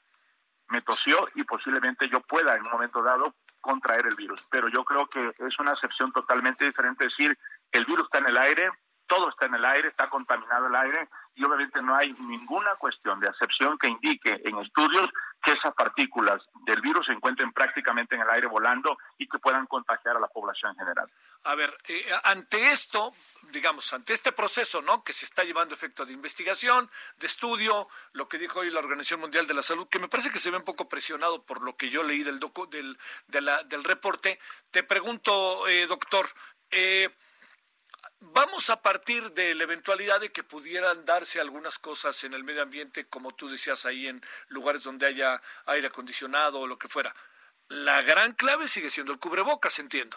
me 0.68 0.82
tosió 0.82 1.28
y 1.34 1.44
posiblemente 1.44 2.08
yo 2.08 2.20
pueda 2.20 2.54
en 2.54 2.62
un 2.64 2.72
momento 2.72 3.02
dado 3.02 3.34
contraer 3.60 4.06
el 4.06 4.16
virus. 4.16 4.42
Pero 4.50 4.68
yo 4.68 4.84
creo 4.84 5.06
que 5.06 5.34
es 5.38 5.58
una 5.58 5.72
acepción 5.72 6.12
totalmente 6.12 6.64
diferente 6.64 7.04
decir, 7.04 7.36
el 7.72 7.84
virus 7.84 8.04
está 8.04 8.18
en 8.18 8.28
el 8.28 8.38
aire, 8.38 8.70
todo 9.06 9.28
está 9.28 9.46
en 9.46 9.54
el 9.54 9.64
aire, 9.64 9.88
está 9.88 10.08
contaminado 10.08 10.66
el 10.66 10.74
aire 10.74 11.08
y 11.34 11.44
obviamente 11.44 11.82
no 11.82 11.96
hay 11.96 12.12
ninguna 12.12 12.74
cuestión 12.76 13.18
de 13.20 13.28
acepción 13.28 13.76
que 13.78 13.88
indique 13.88 14.40
en 14.44 14.58
estudios 14.58 15.08
que 15.42 15.52
esas 15.52 15.74
partículas 15.74 16.42
del 16.64 16.80
virus 16.80 17.06
se 17.06 17.12
encuentren 17.12 17.52
prácticamente 17.52 18.14
en 18.14 18.22
el 18.22 18.30
aire 18.30 18.46
volando 18.46 18.96
y 19.18 19.28
que 19.28 19.38
puedan 19.38 19.66
contagiar 19.66 20.16
a 20.16 20.20
la 20.20 20.28
población 20.28 20.72
en 20.72 20.78
general. 20.78 21.10
A 21.42 21.54
ver, 21.54 21.74
eh, 21.88 22.02
ante 22.24 22.72
esto, 22.72 23.12
digamos, 23.50 23.92
ante 23.92 24.14
este 24.14 24.32
proceso, 24.32 24.80
¿no? 24.80 25.04
Que 25.04 25.12
se 25.12 25.26
está 25.26 25.44
llevando 25.44 25.74
efecto 25.74 26.06
de 26.06 26.14
investigación, 26.14 26.90
de 27.18 27.26
estudio, 27.26 27.88
lo 28.12 28.28
que 28.28 28.38
dijo 28.38 28.60
hoy 28.60 28.70
la 28.70 28.80
Organización 28.80 29.20
Mundial 29.20 29.46
de 29.46 29.54
la 29.54 29.62
Salud, 29.62 29.88
que 29.88 29.98
me 29.98 30.08
parece 30.08 30.30
que 30.30 30.38
se 30.38 30.50
ve 30.50 30.56
un 30.56 30.64
poco 30.64 30.88
presionado 30.88 31.44
por 31.44 31.62
lo 31.62 31.76
que 31.76 31.90
yo 31.90 32.02
leí 32.02 32.22
del 32.22 32.40
del, 32.70 32.98
del 33.26 33.84
reporte. 33.84 34.38
Te 34.70 34.82
pregunto, 34.82 35.68
eh, 35.68 35.86
doctor, 35.86 36.26
eh, 36.70 37.10
Vamos 38.32 38.70
a 38.70 38.80
partir 38.80 39.32
de 39.32 39.54
la 39.54 39.64
eventualidad 39.64 40.18
de 40.18 40.32
que 40.32 40.42
pudieran 40.42 41.04
darse 41.04 41.40
algunas 41.40 41.78
cosas 41.78 42.24
en 42.24 42.32
el 42.32 42.42
medio 42.42 42.62
ambiente, 42.62 43.06
como 43.06 43.32
tú 43.32 43.48
decías 43.48 43.84
ahí, 43.84 44.06
en 44.08 44.22
lugares 44.48 44.82
donde 44.82 45.06
haya 45.06 45.40
aire 45.66 45.88
acondicionado 45.88 46.60
o 46.60 46.66
lo 46.66 46.78
que 46.78 46.88
fuera. 46.88 47.14
La 47.68 48.00
gran 48.02 48.32
clave 48.32 48.66
sigue 48.68 48.88
siendo 48.88 49.12
el 49.12 49.18
cubrebocas, 49.18 49.78
entiendo. 49.78 50.16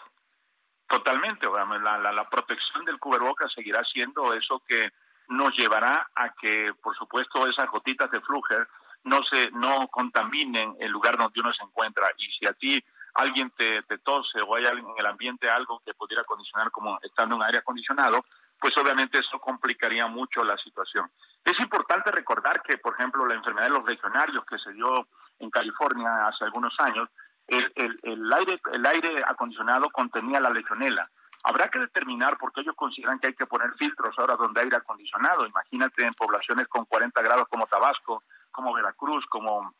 Totalmente, 0.88 1.46
la, 1.46 1.98
la, 1.98 2.12
la 2.12 2.30
protección 2.30 2.84
del 2.86 2.98
cubrebocas 2.98 3.52
seguirá 3.52 3.84
siendo 3.92 4.32
eso 4.32 4.62
que 4.66 4.90
nos 5.28 5.54
llevará 5.56 6.10
a 6.14 6.32
que, 6.32 6.72
por 6.82 6.96
supuesto, 6.96 7.46
esas 7.46 7.68
gotitas 7.68 8.10
de 8.10 8.22
flujer 8.22 8.66
no 9.04 9.20
se 9.30 9.50
no 9.50 9.86
contaminen 9.88 10.76
el 10.80 10.90
lugar 10.90 11.18
donde 11.18 11.40
uno 11.40 11.52
se 11.52 11.62
encuentra. 11.62 12.08
Y 12.16 12.32
si 12.32 12.46
a 12.46 12.54
ti 12.54 12.82
alguien 13.14 13.50
te, 13.50 13.82
tose 13.98 14.40
o 14.40 14.54
hay 14.54 14.64
en 14.64 14.86
el 14.96 15.06
ambiente 15.06 15.50
algo 15.50 15.80
que 15.84 15.94
pudiera 15.94 16.24
condicionar 16.24 16.70
como 16.70 16.98
estando 17.02 17.36
en 17.36 17.42
aire 17.42 17.58
acondicionado, 17.58 18.24
pues 18.60 18.76
obviamente 18.76 19.18
eso 19.18 19.38
complicaría 19.38 20.06
mucho 20.06 20.42
la 20.44 20.56
situación. 20.58 21.10
Es 21.44 21.58
importante 21.60 22.10
recordar 22.10 22.62
que, 22.62 22.78
por 22.78 22.94
ejemplo, 22.94 23.26
la 23.26 23.34
enfermedad 23.34 23.68
de 23.68 23.74
los 23.74 23.84
legionarios 23.84 24.44
que 24.44 24.58
se 24.58 24.72
dio 24.72 25.06
en 25.38 25.50
California 25.50 26.26
hace 26.26 26.44
algunos 26.44 26.74
años, 26.80 27.08
el, 27.46 27.72
el, 28.02 28.32
aire, 28.32 28.60
el 28.72 28.86
aire 28.86 29.18
acondicionado 29.26 29.88
contenía 29.90 30.40
la 30.40 30.50
legionela. 30.50 31.10
Habrá 31.44 31.68
que 31.68 31.78
determinar, 31.78 32.36
porque 32.36 32.60
ellos 32.60 32.74
consideran 32.76 33.18
que 33.18 33.28
hay 33.28 33.34
que 33.34 33.46
poner 33.46 33.72
filtros 33.78 34.14
ahora 34.18 34.36
donde 34.36 34.60
hay 34.60 34.64
aire 34.66 34.76
acondicionado. 34.76 35.46
Imagínate 35.46 36.04
en 36.04 36.12
poblaciones 36.14 36.66
con 36.68 36.84
40 36.84 37.22
grados 37.22 37.48
como 37.48 37.66
Tabasco, 37.66 38.24
como 38.50 38.74
Veracruz, 38.74 39.24
como 39.26 39.72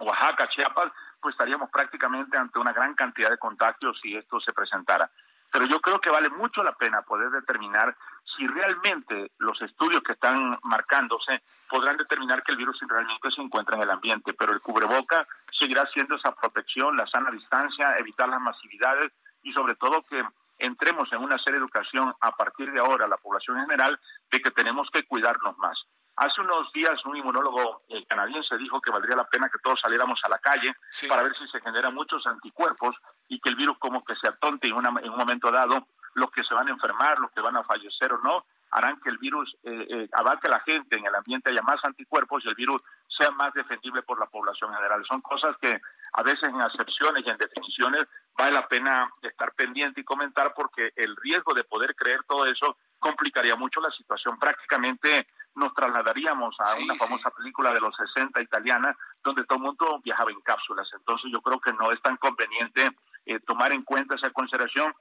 Oaxaca, 0.00 0.48
Chiapas, 0.48 0.90
pues 1.22 1.34
estaríamos 1.34 1.70
prácticamente 1.70 2.36
ante 2.36 2.58
una 2.58 2.72
gran 2.72 2.94
cantidad 2.94 3.30
de 3.30 3.38
contagios 3.38 3.98
si 4.02 4.16
esto 4.16 4.40
se 4.40 4.52
presentara. 4.52 5.10
Pero 5.52 5.66
yo 5.66 5.80
creo 5.80 6.00
que 6.00 6.10
vale 6.10 6.30
mucho 6.30 6.62
la 6.62 6.74
pena 6.74 7.02
poder 7.02 7.30
determinar 7.30 7.94
si 8.36 8.46
realmente 8.46 9.32
los 9.38 9.60
estudios 9.60 10.02
que 10.02 10.12
están 10.12 10.58
marcándose 10.62 11.42
podrán 11.68 11.98
determinar 11.98 12.42
que 12.42 12.52
el 12.52 12.58
virus 12.58 12.80
realmente 12.88 13.30
se 13.30 13.42
encuentra 13.42 13.76
en 13.76 13.82
el 13.82 13.90
ambiente, 13.90 14.32
pero 14.32 14.52
el 14.52 14.60
cubreboca 14.60 15.26
seguirá 15.58 15.86
siendo 15.86 16.16
esa 16.16 16.34
protección, 16.34 16.96
la 16.96 17.06
sana 17.06 17.30
distancia, 17.30 17.96
evitar 17.98 18.28
las 18.28 18.40
masividades 18.40 19.12
y 19.42 19.52
sobre 19.52 19.74
todo 19.74 20.02
que 20.02 20.24
entremos 20.58 21.12
en 21.12 21.22
una 21.22 21.36
serie 21.38 21.58
de 21.60 21.64
educación 21.64 22.14
a 22.20 22.32
partir 22.32 22.72
de 22.72 22.80
ahora, 22.80 23.06
la 23.06 23.16
población 23.18 23.58
en 23.58 23.66
general, 23.66 24.00
de 24.30 24.40
que 24.40 24.50
tenemos 24.50 24.88
que 24.90 25.02
cuidarnos 25.02 25.58
más. 25.58 25.78
Hace 26.22 26.40
unos 26.40 26.72
días 26.72 27.04
un 27.04 27.16
inmunólogo 27.16 27.82
eh, 27.88 28.06
canadiense 28.06 28.56
dijo 28.56 28.80
que 28.80 28.92
valdría 28.92 29.16
la 29.16 29.26
pena 29.26 29.48
que 29.48 29.58
todos 29.58 29.80
saliéramos 29.80 30.20
a 30.22 30.28
la 30.28 30.38
calle 30.38 30.72
para 31.08 31.24
ver 31.24 31.32
si 31.36 31.48
se 31.48 31.60
generan 31.60 31.92
muchos 31.92 32.24
anticuerpos 32.28 32.94
y 33.26 33.40
que 33.40 33.50
el 33.50 33.56
virus 33.56 33.76
como 33.78 34.04
que 34.04 34.14
se 34.14 34.28
atonte 34.28 34.68
en, 34.68 34.76
en 34.76 35.10
un 35.10 35.16
momento 35.16 35.50
dado, 35.50 35.88
los 36.14 36.30
que 36.30 36.44
se 36.44 36.54
van 36.54 36.68
a 36.68 36.70
enfermar, 36.70 37.18
los 37.18 37.32
que 37.32 37.40
van 37.40 37.56
a 37.56 37.64
fallecer 37.64 38.12
o 38.12 38.18
no, 38.18 38.44
harán 38.70 39.00
que 39.00 39.10
el 39.10 39.18
virus 39.18 39.52
eh, 39.64 39.86
eh, 39.90 40.08
abarque 40.12 40.46
a 40.46 40.52
la 40.52 40.60
gente, 40.60 40.96
en 40.96 41.06
el 41.06 41.14
ambiente 41.16 41.50
haya 41.50 41.62
más 41.62 41.84
anticuerpos 41.84 42.44
y 42.44 42.50
el 42.50 42.54
virus 42.54 42.80
sea 43.08 43.32
más 43.32 43.52
defendible 43.54 44.02
por 44.02 44.20
la 44.20 44.26
población 44.26 44.70
en 44.70 44.76
general. 44.76 45.04
Son 45.04 45.22
cosas 45.22 45.56
que 45.60 45.80
a 46.12 46.22
veces 46.22 46.44
en 46.44 46.60
acepciones 46.60 47.24
y 47.26 47.30
en 47.30 47.36
definiciones 47.36 48.06
vale 48.38 48.52
la 48.52 48.68
pena 48.68 49.10
estar 49.22 49.52
pendiente 49.54 50.02
y 50.02 50.04
comentar 50.04 50.54
porque 50.54 50.92
el 50.94 51.16
riesgo 51.16 51.52
de 51.52 51.64
poder 51.64 51.96
creer 51.96 52.22
todo 52.28 52.46
eso 52.46 52.76
complicaría 53.02 53.56
mucho 53.56 53.80
la 53.80 53.90
situación. 53.90 54.38
Prácticamente 54.38 55.26
nos 55.56 55.74
trasladaríamos 55.74 56.54
a 56.60 56.78
una 56.78 56.94
famosa 56.94 57.30
película 57.30 57.72
de 57.72 57.80
los 57.80 57.94
60 57.96 58.40
italiana 58.40 58.96
donde 59.22 59.44
todo 59.44 59.58
el 59.58 59.64
mundo 59.64 60.00
viajaba 60.02 60.30
en 60.30 60.40
cápsulas. 60.40 60.88
Entonces 60.94 61.30
yo 61.30 61.42
creo 61.42 61.60
que 61.60 61.72
no 61.72 61.90
es 61.90 62.00
tan 62.00 62.16
conveniente 62.16 62.90
eh, 63.26 63.40
tomar 63.40 63.72
en 63.72 63.82
cuenta 63.82 64.14
esa 64.14 64.30
consideración 64.30 64.94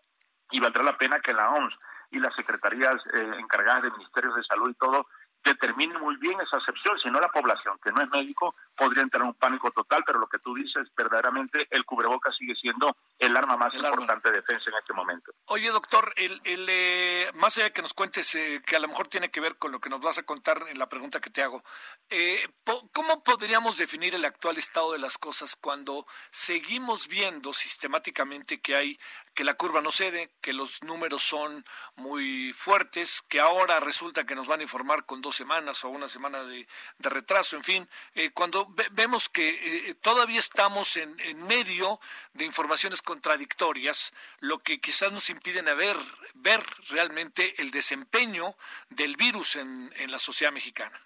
y 0.50 0.60
valdrá 0.60 0.84
la 0.84 0.98
pena 0.98 1.20
que 1.20 1.34
la 1.34 1.52
OMS 1.52 1.78
y 2.10 2.20
las 2.20 2.36
secretarías 2.36 2.96
eh, 3.14 3.32
encargadas 3.40 3.84
de 3.84 3.92
ministerios 3.92 4.36
de 4.36 4.44
salud 4.44 4.72
y 4.72 4.74
todo 4.74 5.08
determine 5.44 5.98
muy 6.00 6.16
bien 6.18 6.40
esa 6.40 6.58
excepción, 6.58 6.98
si 7.00 7.10
no 7.10 7.20
la 7.20 7.30
población 7.30 7.78
que 7.84 7.92
no 7.92 8.02
es 8.02 8.10
médico 8.10 8.56
podría 8.76 9.04
entrar 9.04 9.24
en 9.24 9.30
un 9.30 9.34
pánico 9.36 9.72
total, 9.72 10.04
pero 10.06 10.20
lo 10.20 10.28
que 10.28 10.40
tú 10.40 10.54
dices, 10.56 10.88
verdaderamente 10.96 11.68
el 11.70 11.86
cubreboca 11.86 12.32
sigue 12.32 12.56
siendo 12.56 12.96
el 13.20 13.36
arma 13.36 13.58
más 13.58 13.74
importante 13.74 14.32
de 14.32 14.38
defensa 14.38 14.70
en 14.70 14.78
este 14.78 14.94
momento. 14.94 15.32
Oye, 15.46 15.70
doctor, 15.70 16.14
el, 16.16 16.42
el 16.46 16.66
eh, 16.70 17.32
más 17.36 17.58
allá 17.58 17.66
de 17.66 17.74
que 17.74 17.82
nos 17.82 17.94
cuentes, 17.94 18.34
eh, 18.36 18.62
que 18.66 18.76
a 18.76 18.80
lo 18.80 18.88
mejor 18.88 19.08
tiene 19.08 19.30
que 19.30 19.42
ver 19.42 19.58
con 19.58 19.72
lo 19.72 19.80
que 19.80 19.90
nos 19.90 20.02
vas 20.02 20.18
a 20.18 20.24
contar 20.24 20.64
en 20.70 20.80
la 20.80 20.90
pregunta 20.90 21.20
que 21.20 21.30
te 21.30 21.44
hago, 21.44 21.64
eh, 22.10 22.48
¿cómo 22.92 23.24
podríamos 23.24 23.78
definir 23.78 24.16
el 24.16 24.26
actual 24.26 24.58
estado 24.58 24.94
de 24.94 25.00
las 25.00 25.18
cosas 25.18 25.56
cuando 25.56 26.06
seguimos 26.30 27.08
viendo 27.08 27.54
sistemáticamente 27.54 28.62
que 28.62 28.76
hay 28.76 29.00
que 29.34 29.44
la 29.44 29.54
curva 29.54 29.82
no 29.82 29.92
cede, 29.92 30.34
que 30.42 30.54
los 30.54 30.84
números 30.84 31.24
son 31.24 31.64
muy 31.96 32.52
fuertes, 32.54 33.22
que 33.22 33.40
ahora 33.40 33.80
resulta 33.80 34.26
que 34.26 34.36
nos 34.36 34.48
van 34.48 34.60
a 34.60 34.64
informar 34.64 35.06
con 35.06 35.22
dos 35.22 35.31
semanas 35.36 35.84
o 35.84 35.90
una 35.90 36.08
semana 36.08 36.44
de, 36.44 36.68
retraso, 37.00 37.56
en 37.56 37.64
fin, 37.64 37.90
eh, 38.14 38.32
cuando 38.32 38.68
vemos 38.92 39.30
que 39.30 39.90
eh, 39.90 39.96
todavía 39.96 40.40
estamos 40.40 40.98
en, 40.98 41.16
medio 41.48 42.00
de 42.34 42.46
informaciones 42.46 43.02
contradictorias, 43.02 44.14
lo 44.40 44.60
que 44.60 44.80
quizás 44.80 45.12
nos 45.12 45.30
impiden 45.30 45.66
ver, 45.66 45.98
ver 46.36 46.64
realmente 46.90 47.62
el 47.62 47.72
desempeño 47.72 48.56
del 48.90 49.16
virus 49.16 49.56
en, 49.56 49.92
en 49.96 50.12
la 50.12 50.20
sociedad 50.20 50.52
mexicana. 50.52 51.00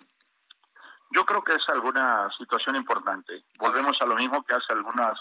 Yo 1.11 1.25
creo 1.25 1.43
que 1.43 1.53
es 1.53 1.69
alguna 1.69 2.29
situación 2.37 2.75
importante. 2.75 3.45
Volvemos 3.57 3.95
a 4.01 4.05
lo 4.05 4.15
mismo 4.15 4.43
que 4.43 4.53
hace 4.53 4.73
algunas 4.73 5.19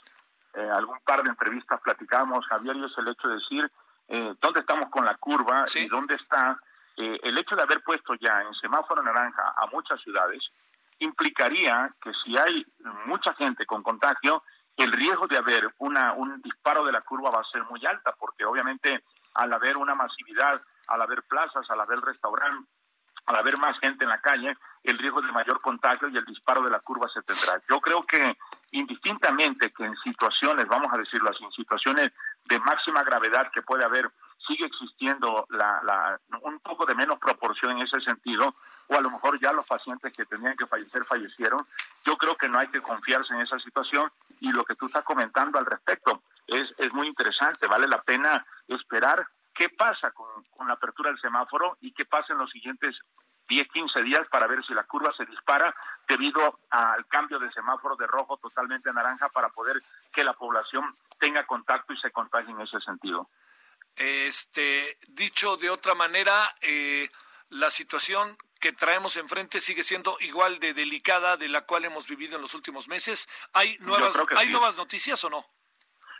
eh, 0.55 0.71
algún 0.71 0.99
par 1.01 1.23
de 1.23 1.31
entrevistas 1.31 1.81
platicamos, 1.81 2.47
Javier, 2.47 2.77
y 2.77 2.85
es 2.85 2.97
el 2.97 3.09
hecho 3.09 3.27
de 3.27 3.35
decir 3.35 3.73
eh, 4.07 4.35
dónde 4.41 4.61
estamos 4.61 4.89
con 4.89 5.05
la 5.05 5.17
curva 5.17 5.65
y 5.75 5.89
dónde 5.89 6.15
está. 6.15 6.61
Eh, 6.97 7.19
el 7.23 7.39
hecho 7.39 7.57
de 7.57 7.63
haber 7.63 7.83
puesto 7.83 8.15
ya 8.15 8.43
en 8.43 8.55
semáforo 8.55 9.03
naranja 9.03 9.55
a 9.57 9.67
muchas 9.67 10.01
ciudades 10.01 10.43
implicaría 11.01 11.93
que 12.01 12.13
si 12.25 12.37
hay 12.37 12.65
mucha 13.07 13.35
gente 13.35 13.67
con 13.67 13.83
contagio, 13.83 14.43
el 14.77 14.93
riesgo 14.93 15.27
de 15.27 15.39
haber 15.39 15.73
una, 15.79 16.13
un 16.13 16.41
disparo 16.43 16.85
de 16.85 16.93
la 16.93 17.03
curva 17.03 17.31
va 17.31 17.41
a 17.41 17.51
ser 17.51 17.65
muy 17.65 17.85
alta, 17.85 18.15
porque 18.19 18.45
obviamente 18.45 19.05
al 19.35 19.53
haber 19.53 19.77
una 19.77 19.95
masividad, 19.95 20.61
al 20.89 21.03
haber 21.03 21.23
plazas, 21.25 21.69
al 21.71 21.81
haber 21.81 22.01
restaurantes, 22.01 22.69
al 23.27 23.37
haber 23.37 23.57
más 23.57 23.79
gente 23.79 24.05
en 24.05 24.11
la 24.11 24.21
calle, 24.21 24.57
el 24.83 24.99
riesgo 24.99 25.23
de 25.23 25.33
mayor 25.33 25.61
contagio 25.61 26.09
y 26.09 26.17
el 26.17 26.25
disparo 26.25 26.63
de 26.63 26.71
la 26.71 26.81
curva 26.81 27.09
se 27.09 27.23
tendrá. 27.23 27.61
Yo 27.69 27.81
creo 27.81 28.05
que 28.05 28.37
indistintamente 28.73 29.71
que 29.71 29.85
en 29.85 29.97
situaciones, 29.97 30.67
vamos 30.67 30.93
a 30.93 30.99
decirlo 30.99 31.31
así, 31.31 31.43
en 31.43 31.53
situaciones 31.53 32.11
de 32.45 32.59
máxima 32.61 33.03
gravedad 33.03 33.51
que 33.53 33.63
puede 33.63 33.85
haber, 33.85 34.11
sigue 34.47 34.67
existiendo 34.67 35.47
la, 35.51 36.19
un 36.43 36.59
poco 36.61 36.87
de 36.87 36.95
menos 36.95 37.19
proporción 37.19 37.73
en 37.73 37.83
ese 37.83 38.01
sentido, 38.01 38.55
o 38.89 38.95
a 38.95 39.01
lo 39.01 39.11
mejor 39.11 39.41
ya 39.41 39.53
los 39.53 39.67
pacientes 39.67 40.13
que 40.13 40.27
tenían 40.27 40.57
que 40.57 40.67
fallecer 40.67 41.05
fallecieron, 41.05 41.67
yo 42.05 42.17
creo 42.17 42.37
que 42.37 42.49
no 42.49 42.59
hay 42.59 42.69
que 42.69 42.83
confiarse 42.83 43.33
en 43.35 43.41
esa 43.41 43.59
situación 43.59 44.11
y 44.41 44.53
lo 44.53 44.65
que 44.65 44.75
tú 44.75 44.87
estás 44.87 45.05
comentando 45.05 45.59
al 45.59 45.67
respecto 45.67 46.23
es, 46.47 46.75
es 46.79 46.93
muy 46.95 47.09
interesante, 47.09 47.67
vale 47.67 47.87
la 47.89 48.03
pena 48.03 48.45
esperar 48.69 49.27
qué 49.55 49.69
pasa 49.69 50.11
con, 50.11 50.27
con 50.51 50.67
la 50.69 50.75
apertura 50.75 51.11
del 51.11 51.21
semáforo 51.21 51.79
y 51.81 51.93
qué 51.93 52.05
pasa 52.05 52.33
en 52.33 52.41
los 52.41 52.51
siguientes 52.51 52.97
10, 53.49 53.69
15 53.69 54.03
días 54.03 54.27
para 54.31 54.47
ver 54.47 54.63
si 54.65 54.75
la 54.75 54.85
curva 54.85 55.13
se 55.17 55.27
dispara 55.27 55.75
debido 56.09 56.61
al 56.71 57.07
cambio 57.07 57.39
de 57.39 57.53
semáforo 57.53 57.97
de 57.97 58.07
rojo 58.07 58.37
totalmente 58.39 58.91
a 58.91 58.93
naranja 58.93 59.29
para 59.29 59.49
poder 59.51 59.81
que 60.13 60.25
la 60.25 60.33
población 60.33 60.85
tenga 61.19 61.47
contacto 61.47 61.93
y 61.93 61.99
se 61.99 62.11
contagie 62.11 62.53
en 62.53 62.61
ese 62.61 62.81
sentido. 62.81 63.29
Este, 63.97 64.99
dicho 65.09 65.57
de 65.57 65.71
otra 65.71 65.95
manera, 65.95 66.55
eh, 66.61 67.09
la 67.51 67.71
situación 67.71 68.37
que 68.61 68.73
traemos 68.73 69.17
enfrente 69.17 69.61
sigue 69.61 69.83
siendo 69.83 70.17
igual 70.21 70.59
de 70.59 70.75
delicada 70.75 71.37
de 71.37 71.49
la 71.49 71.63
cual 71.63 71.85
hemos 71.85 72.09
vivido 72.09 72.37
en 72.37 72.43
los 72.43 72.55
últimos 72.55 72.89
meses. 72.89 73.29
¿Hay 73.53 73.77
nuevas, 73.81 74.19
¿hay 74.37 74.49
nuevas 74.49 74.77
noticias 74.77 75.23
o 75.25 75.31
no? 75.31 75.47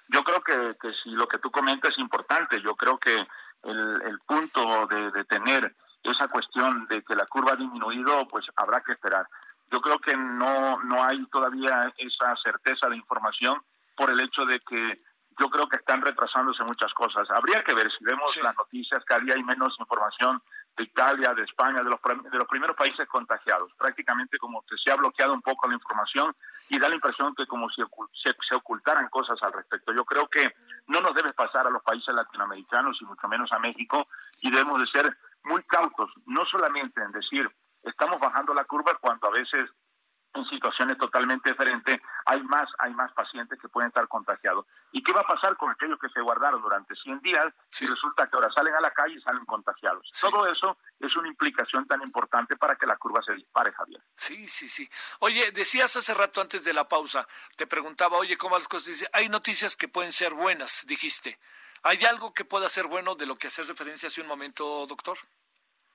Yo 0.09 0.23
creo 0.23 0.43
que, 0.43 0.77
que 0.81 0.93
si 1.03 1.11
lo 1.11 1.27
que 1.27 1.39
tú 1.39 1.51
comentas 1.51 1.93
es 1.93 1.99
importante. 1.99 2.61
Yo 2.61 2.77
creo 2.77 2.99
que 2.99 3.17
el, 3.63 4.03
el 4.03 4.19
punto 4.27 4.87
de, 4.87 5.11
de 5.11 5.25
tener 5.25 5.75
esa 6.03 6.29
cuestión 6.29 6.87
de 6.89 7.03
que 7.03 7.17
la 7.17 7.27
curva 7.27 7.53
ha 7.53 7.57
disminuido, 7.57 8.29
pues 8.29 8.45
habrá 8.57 8.83
que 8.83 8.93
esperar. 8.93 9.27
Yo 9.71 9.81
creo 9.81 9.99
que 9.99 10.15
no, 10.15 10.79
no 10.83 11.03
hay 11.03 11.25
todavía 11.27 11.93
esa 11.97 12.37
certeza 12.43 12.89
de 12.89 12.97
información 12.97 13.61
por 13.97 14.11
el 14.11 14.21
hecho 14.21 14.45
de 14.45 14.61
que 14.61 15.03
yo 15.39 15.49
creo 15.49 15.69
que 15.69 15.77
están 15.77 16.03
retrasándose 16.03 16.63
muchas 16.65 16.93
cosas. 16.95 17.29
Habría 17.31 17.63
que 17.63 17.75
ver 17.75 17.91
si 17.91 18.05
vemos 18.05 18.37
las 18.43 18.57
noticias, 18.57 19.05
cada 19.05 19.21
día 19.21 19.35
hay 19.35 19.43
menos 19.43 19.75
información 19.79 20.43
de 20.77 20.85
Italia, 20.85 21.35
de 21.35 21.43
España, 21.45 21.83
de 21.83 21.91
los, 21.91 22.01
de 22.31 22.39
los 22.39 22.49
primeros 22.49 22.77
países 22.77 23.07
contagiados. 23.09 23.73
Prácticamente 23.79 24.39
como 24.39 24.63
que 24.63 24.77
se 24.83 24.91
ha 24.91 24.97
bloqueado 24.97 25.33
un 25.33 25.43
poco 25.43 25.69
la 25.69 25.75
información 25.75 26.35
y 26.69 26.79
da 26.79 26.89
la 26.89 26.97
impresión 26.97 27.35
que 27.35 27.47
como 27.47 27.69
si 27.71 27.83
se, 28.23 28.35
se, 28.49 28.55
ocultaran 28.55 29.09
cosas 29.09 29.41
al 29.43 29.53
respecto. 29.53 29.93
Yo 29.93 30.05
creo 30.05 30.29
que 30.29 30.55
no 30.89 31.01
nos 31.01 31.15
debe 31.15 31.33
pasar 31.33 31.67
a 31.67 31.71
los 31.71 31.83
países 31.83 32.15
latinoamericanos 32.15 32.99
y 33.01 33.05
mucho 33.05 33.29
menos 33.29 33.53
a 33.53 33.59
México 33.59 34.07
y 34.41 34.51
debemos 34.51 34.81
de 34.81 34.87
ser 34.87 35.17
muy 35.45 35.63
cautos, 35.65 36.11
no 36.27 36.45
solamente 36.47 37.03
en 37.03 37.13
decir 37.13 37.51
estamos 37.85 38.19
bajando 38.19 38.55
la 38.55 38.65
curva 38.65 38.97
cuando 39.01 39.29
a 39.29 39.31
veces 39.31 39.65
en 40.35 40.45
situaciones 40.47 40.99
totalmente 40.99 41.51
diferentes, 41.51 42.01
hay 42.27 42.43
más, 42.43 42.69
hay 42.79 42.93
más 42.93 43.13
pacientes 43.13 43.59
que 43.61 43.69
pueden 43.69 43.89
estar 43.89 44.07
contagiados. 44.09 44.67
¿Y 44.93 45.03
qué 45.03 45.13
va 45.13 45.21
a 45.21 45.27
pasar 45.27 45.57
con 45.57 45.71
aquellos 45.71 45.99
que 45.99 46.09
se 46.09 46.21
guardaron 46.21 46.61
durante 46.61 46.95
100 46.97 47.21
días 47.21 47.47
si 47.71 47.87
resulta 47.87 48.27
que 48.27 48.37
ahora 48.37 48.51
salen 48.55 48.75
a 48.75 48.81
la 48.81 48.91
calle 48.91 49.15
y 49.15 49.21
salen 49.21 49.45
contagiados? 49.45 50.09
Todo 50.21 50.47
eso 50.51 50.77
es 50.99 51.15
una 51.17 51.29
implicación 51.29 51.87
tan 51.87 52.03
importante 52.03 52.57
para 52.57 52.77
que 52.77 52.87
la 52.87 52.97
curva 52.97 53.23
se 53.23 53.35
dispare, 53.35 53.73
Javier. 53.73 54.03
Sí, 54.17 54.49
sí, 54.49 54.69
sí. 54.69 54.89
Oye, 55.21 55.53
decías 55.53 55.97
hace 55.97 56.15
rato 56.15 56.41
antes 56.41 56.65
de 56.65 56.75
la 56.75 56.89
pausa, 56.89 57.27
te 57.57 57.67
preguntaba, 57.67 58.19
oye, 58.19 58.37
¿cómo 58.37 58.57
las 58.57 58.69
cosas? 58.69 58.87
Dice, 58.87 59.09
hay 59.13 59.29
noticias 59.29 59.77
que 59.77 59.89
pueden 59.89 60.13
ser 60.13 60.35
buenas, 60.35 60.85
dijiste. 60.87 61.39
¿Hay 61.83 62.05
algo 62.07 62.33
que 62.33 62.45
pueda 62.45 62.69
ser 62.69 62.87
bueno 62.87 63.15
de 63.15 63.27
lo 63.27 63.37
que 63.37 63.49
haces 63.49 63.69
referencia 63.69 64.09
hace 64.09 64.23
un 64.23 64.27
momento, 64.27 64.87
doctor? 64.87 65.19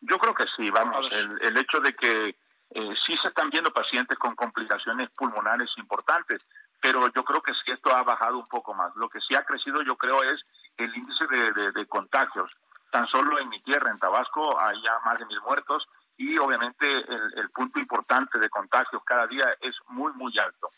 Yo 0.02 0.18
creo 0.18 0.34
que 0.34 0.46
sí, 0.56 0.70
vamos, 0.70 1.12
el, 1.12 1.42
el 1.42 1.58
hecho 1.58 1.80
de 1.80 1.94
que 1.94 2.36
eh, 2.72 2.94
sí 3.06 3.18
se 3.22 3.30
están 3.30 3.50
viendo 3.50 3.72
pacientes 3.72 4.18
con 4.18 4.36
complicaciones 4.36 5.10
pulmonares 5.10 5.72
importantes, 5.78 6.46
pero 6.82 7.08
yo 7.14 7.24
creo 7.24 7.42
que 7.42 7.54
sí 7.54 7.72
esto 7.72 7.96
ha 7.96 8.04
bajado 8.04 8.38
un 8.38 8.48
poco 8.48 8.74
más. 8.74 8.96
Lo 8.96 9.10
que 9.10 9.20
sí 9.22 9.36
ha 9.36 9.44
crecido, 9.44 9.82
yo 9.82 9.96
creo, 9.96 10.24
es 10.24 10.40
el 10.78 10.96
índice 10.96 11.26
de, 11.28 11.86
contagios. 11.88 12.52
Tan 12.92 13.08
solo 13.08 13.40
en 13.40 13.50
mi 13.50 13.62
tierra, 13.62 13.92
en 13.92 14.00
Tabasco, 14.00 14.60
hay 14.60 14.82
ya 14.82 15.00
más 15.06 15.20
de 15.20 15.26
mil 15.26 15.42
muertos 15.42 15.88
y 16.18 16.38
obviamente 16.38 16.86
el, 16.88 17.34
el 17.38 17.50
punto 17.52 17.80
importante 17.80 18.40
de 18.40 18.50
contagios 18.50 19.02
cada 19.04 19.28
día 19.28 19.46
es 19.62 19.74
muy, 19.88 20.12
muy 20.14 20.34
alto. 20.40 20.70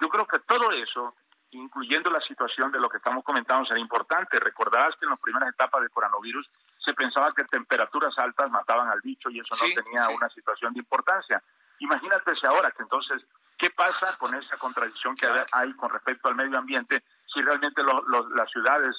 Yo 0.00 0.08
creo 0.08 0.26
que 0.26 0.38
todo 0.40 0.70
eso 0.72 1.14
incluyendo 1.50 2.10
la 2.10 2.20
situación 2.20 2.70
de 2.72 2.80
lo 2.80 2.88
que 2.88 2.98
estamos 2.98 3.24
comentando, 3.24 3.66
será 3.66 3.80
importante. 3.80 4.38
Recordarás 4.38 4.94
que 4.96 5.06
en 5.06 5.10
las 5.10 5.20
primeras 5.20 5.50
etapas 5.50 5.80
del 5.80 5.90
coronavirus 5.90 6.48
se 6.86 6.94
pensaba 6.94 7.32
que 7.32 7.44
temperaturas 7.44 8.16
altas 8.16 8.48
mataban 8.50 8.88
al 8.88 9.00
bicho 9.00 9.28
y 9.28 9.40
eso 9.40 9.54
no 9.54 9.82
tenía 9.82 10.08
una 10.16 10.28
situación 10.30 10.72
de 10.72 10.78
importancia. 10.78 11.42
Imagínate 11.80 12.34
si 12.36 12.46
ahora 12.46 12.70
que 12.70 12.84
entonces, 12.84 13.22
¿qué 13.58 13.70
pasa 13.70 14.16
con 14.18 14.32
esa 14.36 14.56
contradicción 14.56 15.16
que 15.16 15.26
hay 15.52 15.72
con 15.74 15.90
respecto 15.90 16.28
al 16.28 16.36
medio 16.36 16.56
ambiente 16.56 17.02
si 17.26 17.42
realmente 17.42 17.82
las 17.82 18.50
ciudades 18.50 18.96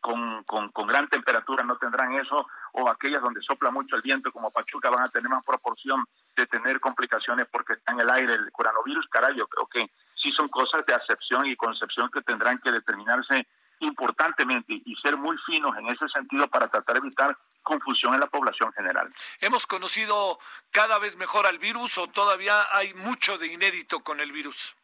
con, 0.00 0.44
con, 0.44 0.70
con, 0.70 0.86
gran 0.86 1.08
temperatura 1.08 1.64
no 1.64 1.76
tendrán 1.76 2.12
eso, 2.14 2.46
o 2.72 2.88
aquellas 2.88 3.20
donde 3.20 3.42
sopla 3.42 3.70
mucho 3.70 3.96
el 3.96 4.02
viento 4.02 4.30
como 4.30 4.52
Pachuca 4.52 4.90
van 4.90 5.02
a 5.02 5.08
tener 5.08 5.28
más 5.28 5.44
proporción 5.44 6.04
de 6.36 6.46
tener 6.46 6.78
complicaciones 6.78 7.48
porque 7.50 7.72
está 7.72 7.92
en 7.92 8.00
el 8.00 8.10
aire 8.10 8.34
el 8.34 8.52
coronavirus, 8.52 9.08
caray, 9.08 9.36
yo 9.36 9.48
creo 9.48 9.66
que 9.66 9.90
sí 10.14 10.30
son 10.30 10.48
cosas 10.48 10.86
de 10.86 10.94
acepción 10.94 11.46
y 11.46 11.56
concepción 11.56 12.08
que 12.12 12.22
tendrán 12.22 12.58
que 12.58 12.70
determinarse 12.70 13.48
importantemente 13.80 14.80
y 14.84 14.96
ser 14.96 15.16
muy 15.16 15.36
finos 15.46 15.76
en 15.76 15.88
ese 15.88 16.08
sentido 16.08 16.48
para 16.48 16.68
tratar 16.68 16.94
de 16.94 17.06
evitar 17.06 17.36
confusión 17.62 18.14
en 18.14 18.20
la 18.20 18.26
población 18.26 18.72
general. 18.72 19.12
¿Hemos 19.40 19.66
conocido 19.66 20.38
cada 20.70 20.98
vez 20.98 21.16
mejor 21.16 21.46
al 21.46 21.58
virus 21.58 21.98
o 21.98 22.06
todavía 22.06 22.66
hay 22.72 22.94
mucho 22.94 23.36
de 23.38 23.48
inédito 23.52 24.00
con 24.00 24.20
el 24.20 24.32
virus? 24.32 24.74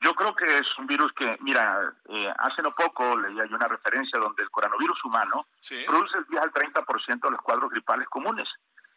Yo 0.00 0.14
creo 0.14 0.34
que 0.34 0.58
es 0.58 0.66
un 0.78 0.86
virus 0.86 1.12
que, 1.14 1.36
mira, 1.40 1.94
eh, 2.08 2.32
hace 2.38 2.62
no 2.62 2.72
poco 2.74 3.16
leía 3.16 3.46
yo 3.46 3.56
una 3.56 3.66
referencia 3.66 4.20
donde 4.20 4.42
el 4.42 4.50
coronavirus 4.50 5.04
humano 5.04 5.46
produce 5.86 6.18
el 6.18 6.26
10 6.26 6.42
al 6.42 6.52
30% 6.52 7.20
de 7.20 7.30
los 7.30 7.40
cuadros 7.40 7.70
gripales 7.70 8.06
comunes. 8.08 8.48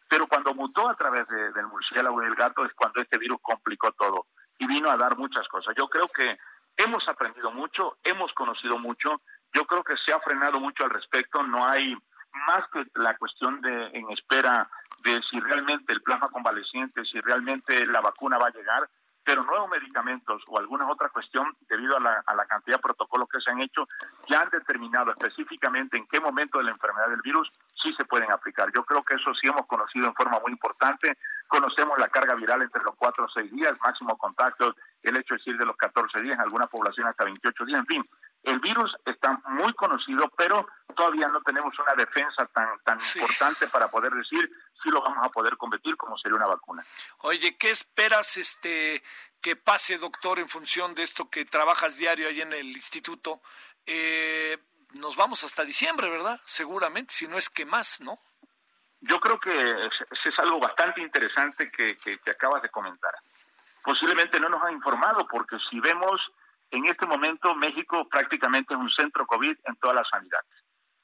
Pero 0.08 0.26
cuando 0.26 0.54
mutó 0.54 0.88
a 0.88 0.94
través 0.94 1.26
del 1.28 1.66
murciélago 1.68 2.20
y 2.20 2.26
del 2.26 2.34
gato 2.34 2.64
es 2.64 2.74
cuando 2.74 3.00
este 3.00 3.16
virus 3.16 3.38
complicó 3.40 3.92
todo 3.92 4.26
y 4.58 4.66
vino 4.66 4.90
a 4.90 4.96
dar 4.96 5.16
muchas 5.16 5.46
cosas. 5.48 5.74
Yo 5.76 5.88
creo 5.88 6.08
que 6.08 6.36
hemos 6.76 7.06
aprendido 7.08 7.50
mucho, 7.52 7.98
hemos 8.02 8.32
conocido 8.32 8.78
mucho, 8.78 9.20
yo 9.52 9.64
creo 9.64 9.82
que 9.82 9.96
se 10.04 10.12
ha 10.12 10.20
frenado 10.20 10.60
mucho 10.60 10.84
al 10.84 10.90
respecto, 10.90 11.42
no 11.42 11.66
hay 11.66 11.96
más 12.46 12.62
que 12.72 12.84
la 12.94 13.16
cuestión 13.16 13.60
de 13.60 13.86
en 13.92 14.10
espera 14.10 14.68
de 15.02 15.20
si 15.30 15.40
realmente 15.40 15.92
el 15.92 16.02
plasma 16.02 16.28
convaleciente, 16.28 17.04
si 17.04 17.20
realmente 17.20 17.86
la 17.86 18.00
vacuna 18.00 18.38
va 18.38 18.48
a 18.48 18.52
llegar, 18.52 18.88
pero 19.24 19.44
nuevos 19.44 19.68
medicamentos 19.70 20.42
o 20.48 20.58
alguna 20.58 20.88
otra 20.88 21.08
cuestión 21.08 21.46
debido 21.68 21.96
a 21.96 22.00
la, 22.00 22.22
a 22.26 22.34
la 22.34 22.46
cantidad 22.46 22.76
de 22.76 22.82
protocolos 22.82 23.28
que 23.28 23.40
se 23.40 23.50
han 23.50 23.60
hecho 23.60 23.86
ya 24.28 24.40
han 24.40 24.50
determinado 24.50 25.10
específicamente 25.10 25.96
en 25.96 26.06
qué 26.06 26.20
momento 26.20 26.58
de 26.58 26.64
la 26.64 26.70
enfermedad 26.70 27.10
del 27.10 27.20
virus 27.22 27.50
sí 27.82 27.92
se 27.96 28.04
pueden 28.04 28.32
aplicar. 28.32 28.70
Yo 28.74 28.84
creo 28.84 29.02
que 29.02 29.14
eso 29.14 29.32
sí 29.34 29.48
hemos 29.48 29.66
conocido 29.66 30.06
en 30.06 30.14
forma 30.14 30.40
muy 30.40 30.52
importante. 30.52 31.16
Conocemos 31.50 31.98
la 31.98 32.08
carga 32.08 32.36
viral 32.36 32.62
entre 32.62 32.80
los 32.84 32.94
4 32.94 33.24
o 33.24 33.28
6 33.28 33.50
días, 33.50 33.74
máximo 33.82 34.16
contacto, 34.16 34.72
el 35.02 35.16
hecho 35.16 35.34
de 35.34 35.38
decir 35.38 35.58
de 35.58 35.66
los 35.66 35.76
14 35.76 36.20
días, 36.20 36.34
en 36.34 36.42
alguna 36.42 36.68
población 36.68 37.08
hasta 37.08 37.24
28 37.24 37.64
días, 37.64 37.80
en 37.80 37.86
fin. 37.86 38.04
El 38.44 38.60
virus 38.60 38.94
está 39.04 39.36
muy 39.48 39.72
conocido, 39.72 40.30
pero 40.36 40.64
todavía 40.94 41.26
no 41.26 41.42
tenemos 41.42 41.76
una 41.80 41.94
defensa 41.94 42.46
tan, 42.54 42.68
tan 42.84 42.98
importante 43.16 43.66
para 43.66 43.88
poder 43.88 44.12
decir 44.12 44.48
si 44.80 44.90
lo 44.90 45.02
vamos 45.02 45.26
a 45.26 45.30
poder 45.30 45.56
combatir 45.56 45.96
como 45.96 46.16
sería 46.18 46.36
una 46.36 46.46
vacuna. 46.46 46.84
Oye, 47.22 47.58
¿qué 47.58 47.70
esperas 47.70 48.36
este 48.36 49.02
que 49.42 49.56
pase, 49.56 49.98
doctor, 49.98 50.38
en 50.38 50.48
función 50.48 50.94
de 50.94 51.02
esto 51.02 51.28
que 51.30 51.44
trabajas 51.46 51.96
diario 51.96 52.28
ahí 52.28 52.42
en 52.42 52.52
el 52.52 52.68
instituto? 52.68 53.42
Eh, 53.86 54.56
nos 55.00 55.16
vamos 55.16 55.42
hasta 55.42 55.64
diciembre, 55.64 56.08
¿verdad? 56.08 56.40
Seguramente, 56.44 57.12
si 57.12 57.26
no 57.26 57.36
es 57.36 57.50
que 57.50 57.66
más, 57.66 58.00
¿no? 58.02 58.20
Yo 59.00 59.18
creo 59.20 59.38
que 59.38 59.50
es, 59.52 59.92
es 60.24 60.38
algo 60.38 60.60
bastante 60.60 61.00
interesante 61.00 61.70
que, 61.70 61.96
que, 61.96 62.18
que 62.18 62.30
acabas 62.30 62.62
de 62.62 62.68
comentar. 62.68 63.12
Posiblemente 63.82 64.38
no 64.40 64.48
nos 64.48 64.62
han 64.62 64.74
informado 64.74 65.26
porque 65.26 65.56
si 65.70 65.80
vemos 65.80 66.20
en 66.70 66.86
este 66.86 67.06
momento 67.06 67.54
México 67.54 68.08
prácticamente 68.08 68.74
es 68.74 68.80
un 68.80 68.90
centro 68.90 69.26
COVID 69.26 69.56
en 69.64 69.76
toda 69.76 69.94
la 69.94 70.04
sanidad. 70.04 70.40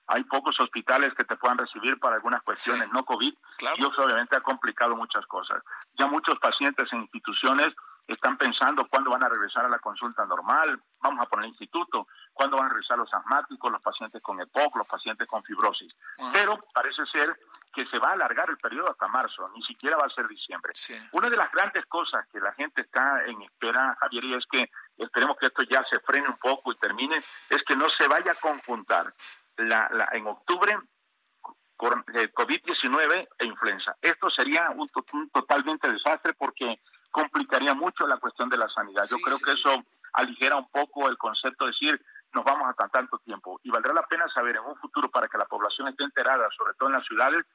Hay 0.09 0.23
pocos 0.24 0.59
hospitales 0.60 1.12
que 1.14 1.24
te 1.24 1.36
puedan 1.36 1.59
recibir 1.59 1.98
para 1.98 2.16
algunas 2.16 2.43
cuestiones 2.43 2.89
no 2.93 3.05
COVID 3.05 3.35
y 3.77 3.81
eso 3.81 4.05
obviamente 4.05 4.36
ha 4.36 4.40
complicado 4.40 4.94
muchas 4.94 5.27
cosas. 5.27 5.62
Ya 5.98 6.06
muchos 6.06 6.39
pacientes 6.39 6.93
en 6.93 7.01
instituciones 7.01 7.74
están 8.06 8.36
pensando 8.36 8.86
cuándo 8.89 9.10
van 9.10 9.24
a 9.24 9.28
regresar 9.28 9.64
a 9.64 9.68
la 9.68 9.81
consulta 9.81 10.24
normal, 10.24 10.81
vamos 11.01 11.27
a 11.27 11.28
poner 11.28 11.48
instituto, 11.48 12.06
cuándo 12.32 12.56
van 12.56 12.66
a 12.66 12.68
regresar 12.68 12.98
los 12.98 13.12
asmáticos, 13.12 13.73
los 13.73 13.82
pacientes 13.82 14.23
con 14.23 14.40
EPOC, 14.40 14.77
los 14.77 14.86
pacientes 14.86 15.27
con 15.27 15.43
fibrosis. 15.43 15.93
Pero 16.32 16.56
parece 16.73 17.05
ser 17.06 17.36
que 17.77 17.85
se 17.89 17.98
va 17.98 18.09
a 18.09 18.12
alargar 18.12 18.48
el 18.48 18.57
periodo 18.57 18.90
hasta 18.90 19.07
marzo, 19.07 19.51
ni 19.55 19.62
siquiera 19.62 19.98
va 19.98 20.07
a 20.07 20.15
ser 20.15 20.27
diciembre. 20.27 20.73
Una 21.12 21.28
de 21.28 21.36
las 21.36 21.53
grandes 21.53 21.85
cosas 21.85 22.27
que 22.32 22.40
la 22.40 22.55
gente 22.55 22.81
está 22.81 23.23
en 23.27 23.43
espera, 23.43 23.94
Javier, 24.01 24.24
y 24.24 24.35
es 24.35 24.44
que 24.51 24.70
esperemos 24.97 25.36
que 25.39 25.48
esto 25.48 25.62
ya 25.65 25.85
se 25.85 26.01
frene 26.01 26.27
un 26.27 26.39
poco 26.39 26.73
y 26.73 26.77
termine, 26.77 27.16
es 27.16 27.62
que 27.69 27.77
no 27.77 27.85
se 27.90 28.09
vaya 28.09 28.32
a 28.32 28.35
conjuntar 28.36 29.12
la, 29.59 29.90
la, 29.93 30.09
en 30.12 30.27
octubre 30.27 30.73
eh, 30.73 32.32
COVID-19 32.32 33.28
e 33.40 33.44
influenza. 33.44 33.94
Esto 34.01 34.31
sería 34.31 34.70
un, 34.70 34.89
totalmente 35.31 35.93
desastre 35.93 36.32
porque 36.32 36.81
complicaría 37.11 37.74
mucho 37.74 38.07
la 38.07 38.16
cuestión 38.16 38.48
de 38.48 38.57
la 38.57 38.70
sanidad. 38.70 39.05
Yo 39.11 39.19
creo 39.19 39.36
que 39.39 39.51
eso 39.51 39.85
aligera 40.15 40.57
un 40.57 40.70
poco 40.70 41.11
el 41.11 41.19
concepto 41.19 41.66
de 41.66 41.73
decir 41.73 42.01
nos 42.36 42.44
vamos 42.44 42.69
hasta 42.69 42.89
tanto 42.89 43.19
tiempo. 43.19 43.59
Y 43.62 43.70
valdrá 43.70 43.94
la 43.94 44.07
pena 44.07 44.27
saber 44.28 44.57
en 44.57 44.65
un 44.65 44.77
futuro, 44.77 45.09
para 45.11 45.27
que 45.27 45.39
la 45.39 45.47
población 45.47 45.89
esté 45.89 46.05
enterada, 46.05 46.47
sobre 46.57 46.74
todo 46.74 46.90
en 46.90 46.97
las 46.97 47.07
ciudades, 47.07 47.47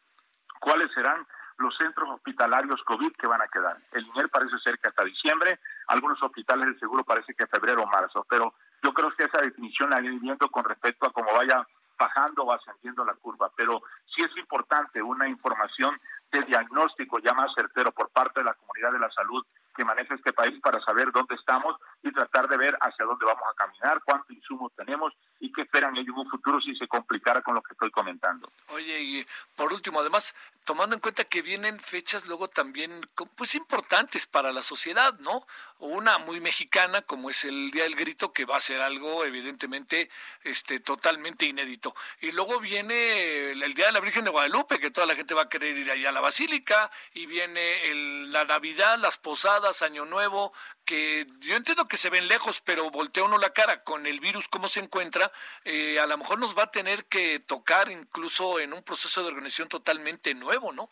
cuáles 0.61 0.93
serán 0.93 1.27
los 1.57 1.75
centros 1.75 2.09
hospitalarios 2.09 2.81
COVID 2.83 3.11
que 3.13 3.27
van 3.27 3.41
a 3.41 3.47
quedar. 3.47 3.77
El 3.91 4.05
INER 4.07 4.29
parece 4.29 4.57
ser 4.59 4.79
que 4.79 4.87
hasta 4.87 5.03
diciembre, 5.03 5.59
algunos 5.87 6.21
hospitales 6.23 6.65
del 6.65 6.79
seguro 6.79 7.03
parece 7.03 7.33
que 7.33 7.47
febrero 7.47 7.83
o 7.83 7.87
marzo, 7.87 8.25
pero 8.29 8.53
yo 8.81 8.93
creo 8.93 9.11
que 9.11 9.25
esa 9.25 9.41
definición 9.41 9.89
la 9.89 10.01
iré 10.01 10.17
viendo 10.19 10.47
con 10.49 10.63
respecto 10.63 11.07
a 11.07 11.13
cómo 11.13 11.27
vaya 11.35 11.67
bajando 11.99 12.43
o 12.43 12.53
ascendiendo 12.53 13.05
la 13.05 13.13
curva. 13.13 13.51
Pero 13.55 13.81
sí 14.15 14.23
es 14.23 14.35
importante 14.37 15.01
una 15.01 15.27
información 15.27 15.95
de 16.31 16.41
diagnóstico 16.41 17.19
ya 17.19 17.33
más 17.33 17.51
certero 17.55 17.91
por 17.91 18.09
parte 18.09 18.39
de 18.39 18.45
la 18.45 18.53
comunidad 18.53 18.93
de 18.93 18.99
la 18.99 19.11
salud 19.11 19.45
que 19.75 19.85
maneja 19.85 20.15
este 20.15 20.33
país 20.33 20.59
para 20.61 20.81
saber 20.81 21.11
dónde 21.11 21.35
estamos 21.35 21.75
y 22.03 22.11
tratar 22.11 22.47
de 22.47 22.57
ver 22.57 22.77
hacia 22.81 23.05
dónde 23.05 23.25
vamos 23.25 23.43
a 23.49 23.55
caminar, 23.55 24.01
cuántos 24.03 24.31
insumos 24.31 24.71
tenemos 24.75 25.13
y 25.39 25.51
qué 25.51 25.61
esperan 25.61 25.95
ellos 25.97 26.13
en 26.13 26.19
un 26.19 26.29
futuro 26.29 26.59
si 26.61 26.75
se 26.75 26.87
complicara 26.87 27.41
con 27.41 27.55
lo 27.55 27.61
que 27.61 27.73
estoy 27.73 27.91
comentando. 27.91 28.51
Oye, 28.69 29.01
y 29.01 29.25
por 29.55 29.71
último, 29.71 29.99
además, 29.99 30.35
tomando 30.65 30.95
en 30.95 31.01
cuenta 31.01 31.23
que 31.23 31.41
vienen 31.41 31.79
fechas 31.79 32.27
luego 32.27 32.47
también 32.47 33.01
pues 33.35 33.55
importantes 33.55 34.25
para 34.25 34.51
la 34.51 34.63
sociedad, 34.63 35.17
¿no? 35.19 35.45
Una 35.79 36.19
muy 36.19 36.39
mexicana 36.39 37.01
como 37.01 37.29
es 37.29 37.43
el 37.45 37.71
Día 37.71 37.83
del 37.83 37.95
Grito 37.95 38.31
que 38.33 38.45
va 38.45 38.57
a 38.57 38.61
ser 38.61 38.81
algo 38.81 39.25
evidentemente 39.25 40.09
este 40.43 40.79
totalmente 40.79 41.45
inédito. 41.45 41.95
Y 42.19 42.31
luego 42.31 42.59
viene 42.59 43.51
el, 43.51 43.73
Día 43.73 43.87
de 43.87 43.91
la 43.91 43.99
Virgen 43.99 44.25
de 44.25 44.31
Guadalupe 44.31 44.79
que 44.79 44.91
toda 44.91 45.07
la 45.07 45.15
gente 45.15 45.33
va 45.33 45.43
a 45.43 45.49
querer 45.49 45.77
ir 45.77 45.89
allá 45.89 46.09
a 46.09 46.13
la 46.13 46.21
basílica 46.21 46.91
y 47.13 47.25
viene 47.25 47.91
el, 47.91 48.31
la 48.31 48.45
Navidad, 48.45 48.99
las 48.99 49.17
posadas, 49.17 49.81
Año 49.81 50.05
Nuevo, 50.05 50.53
que 50.85 51.25
yo 51.39 51.55
entiendo 51.55 51.87
que 51.87 51.97
se 51.97 52.09
ven 52.09 52.27
lejos, 52.27 52.61
pero 52.61 52.89
voltea 52.91 53.23
uno 53.23 53.37
la 53.37 53.53
cara 53.53 53.83
con 53.83 54.05
el 54.07 54.19
virus, 54.19 54.47
cómo 54.47 54.67
se 54.67 54.81
encuentra, 54.81 55.31
eh, 55.63 55.99
a 55.99 56.05
lo 56.05 56.17
mejor 56.17 56.39
nos 56.39 56.57
va 56.57 56.63
a 56.63 56.71
tener 56.71 57.05
que 57.05 57.39
tocar 57.39 57.89
incluso 57.89 58.59
en 58.59 58.73
un 58.73 58.83
proceso 58.83 59.21
de 59.21 59.29
organización 59.29 59.69
totalmente 59.69 60.33
nuevo, 60.33 60.50
¿no? 60.73 60.89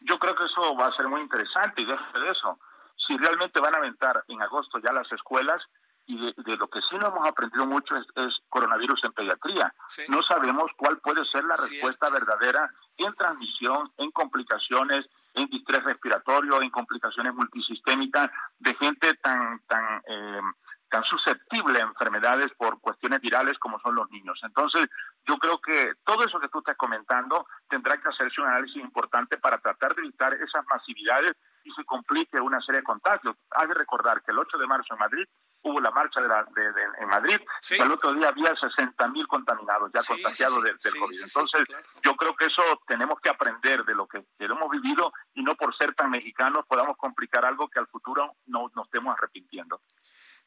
Yo 0.00 0.18
creo 0.18 0.34
que 0.34 0.44
eso 0.44 0.76
va 0.76 0.86
a 0.86 0.92
ser 0.92 1.08
muy 1.08 1.20
interesante 1.20 1.82
y 1.82 1.84
déjame 1.84 2.20
de 2.20 2.30
eso. 2.30 2.58
Si 3.06 3.16
realmente 3.16 3.60
van 3.60 3.74
a 3.74 3.78
aventar 3.78 4.24
en 4.28 4.40
agosto 4.42 4.78
ya 4.78 4.92
las 4.92 5.10
escuelas, 5.12 5.62
y 6.08 6.16
de, 6.16 6.56
lo 6.56 6.68
que 6.68 6.80
sí 6.88 6.96
no 6.98 7.08
hemos 7.08 7.28
aprendido 7.28 7.66
mucho 7.66 7.94
es, 7.94 8.06
coronavirus 8.48 9.04
en 9.04 9.12
pediatría. 9.12 9.74
No 10.08 10.22
sabemos 10.22 10.70
cuál 10.74 10.96
puede 10.98 11.22
ser 11.26 11.44
la 11.44 11.54
respuesta 11.54 12.08
verdadera 12.08 12.72
en 12.96 13.14
transmisión, 13.14 13.92
en 13.98 14.10
complicaciones, 14.12 15.06
en 15.34 15.46
distrés 15.48 15.84
respiratorio, 15.84 16.62
en 16.62 16.70
complicaciones 16.70 17.34
multisistémicas 17.34 18.30
de 18.58 18.74
gente 18.76 19.14
tan 19.16 19.60
tan 19.66 20.02
eh, 20.08 20.40
tan 20.88 21.04
susceptible 21.04 21.80
a 21.80 21.84
enfermedades 21.84 22.52
por 22.56 22.80
cuestiones 22.80 23.20
virales 23.20 23.58
como 23.58 23.78
son 23.80 23.94
los 23.94 24.10
niños. 24.10 24.38
Entonces, 24.42 24.88
yo 25.26 25.36
creo 25.38 25.58
que 25.60 25.92
todo 26.04 26.24
eso 26.24 26.40
que 26.40 26.48
tú 26.48 26.58
estás 26.58 26.76
comentando 26.76 27.46
tendrá 27.68 27.96
que 28.00 28.08
hacerse 28.08 28.40
un 28.40 28.48
análisis 28.48 28.82
importante 28.82 29.38
para 29.38 29.58
tratar 29.58 29.94
de 29.94 30.02
evitar 30.02 30.34
esas 30.34 30.64
masividades 30.66 31.32
y 31.64 31.70
se 31.72 31.84
complique 31.84 32.40
una 32.40 32.60
serie 32.60 32.80
de 32.80 32.84
contagios. 32.84 33.36
Hay 33.50 33.68
que 33.68 33.74
recordar 33.74 34.22
que 34.22 34.32
el 34.32 34.38
8 34.38 34.58
de 34.58 34.66
marzo 34.66 34.94
en 34.94 35.00
Madrid 35.00 35.24
hubo 35.62 35.80
la 35.80 35.90
marcha 35.90 36.20
de, 36.20 36.28
la, 36.28 36.44
de, 36.44 36.66
en 37.00 37.08
Madrid, 37.08 37.38
y 37.70 37.82
el 37.82 37.90
otro 37.90 38.12
día 38.14 38.28
había 38.28 38.54
60 38.54 39.08
mil 39.08 39.26
contaminados 39.26 39.90
ya 39.92 40.00
contagiados 40.06 40.62
del, 40.62 40.78
COVID. 40.78 41.22
Entonces, 41.22 41.64
yo 42.02 42.14
creo 42.14 42.34
que 42.36 42.46
eso 42.46 42.62
tenemos 42.86 43.20
que 43.20 43.28
aprender 43.28 43.84
de 43.84 43.94
lo 43.94 44.06
que, 44.06 44.24
hemos 44.38 44.70
vivido 44.70 45.12
y 45.34 45.42
no 45.42 45.54
por 45.56 45.76
ser 45.76 45.94
tan 45.94 46.10
mexicanos 46.10 46.64
podamos 46.66 46.96
complicar 46.96 47.44
algo 47.44 47.68
que 47.68 47.78
al 47.78 47.86
futuro 47.88 48.36
no 48.46 48.70
nos 48.74 48.86
estemos 48.86 49.16
arrepintiendo. 49.16 49.82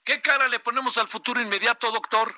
¿Qué 0.04 0.22
cara 0.22 0.48
le 0.48 0.60
ponemos 0.60 0.98
al 0.98 1.08
futuro 1.08 1.42
inmediato, 1.42 1.92
doctor? 1.92 2.34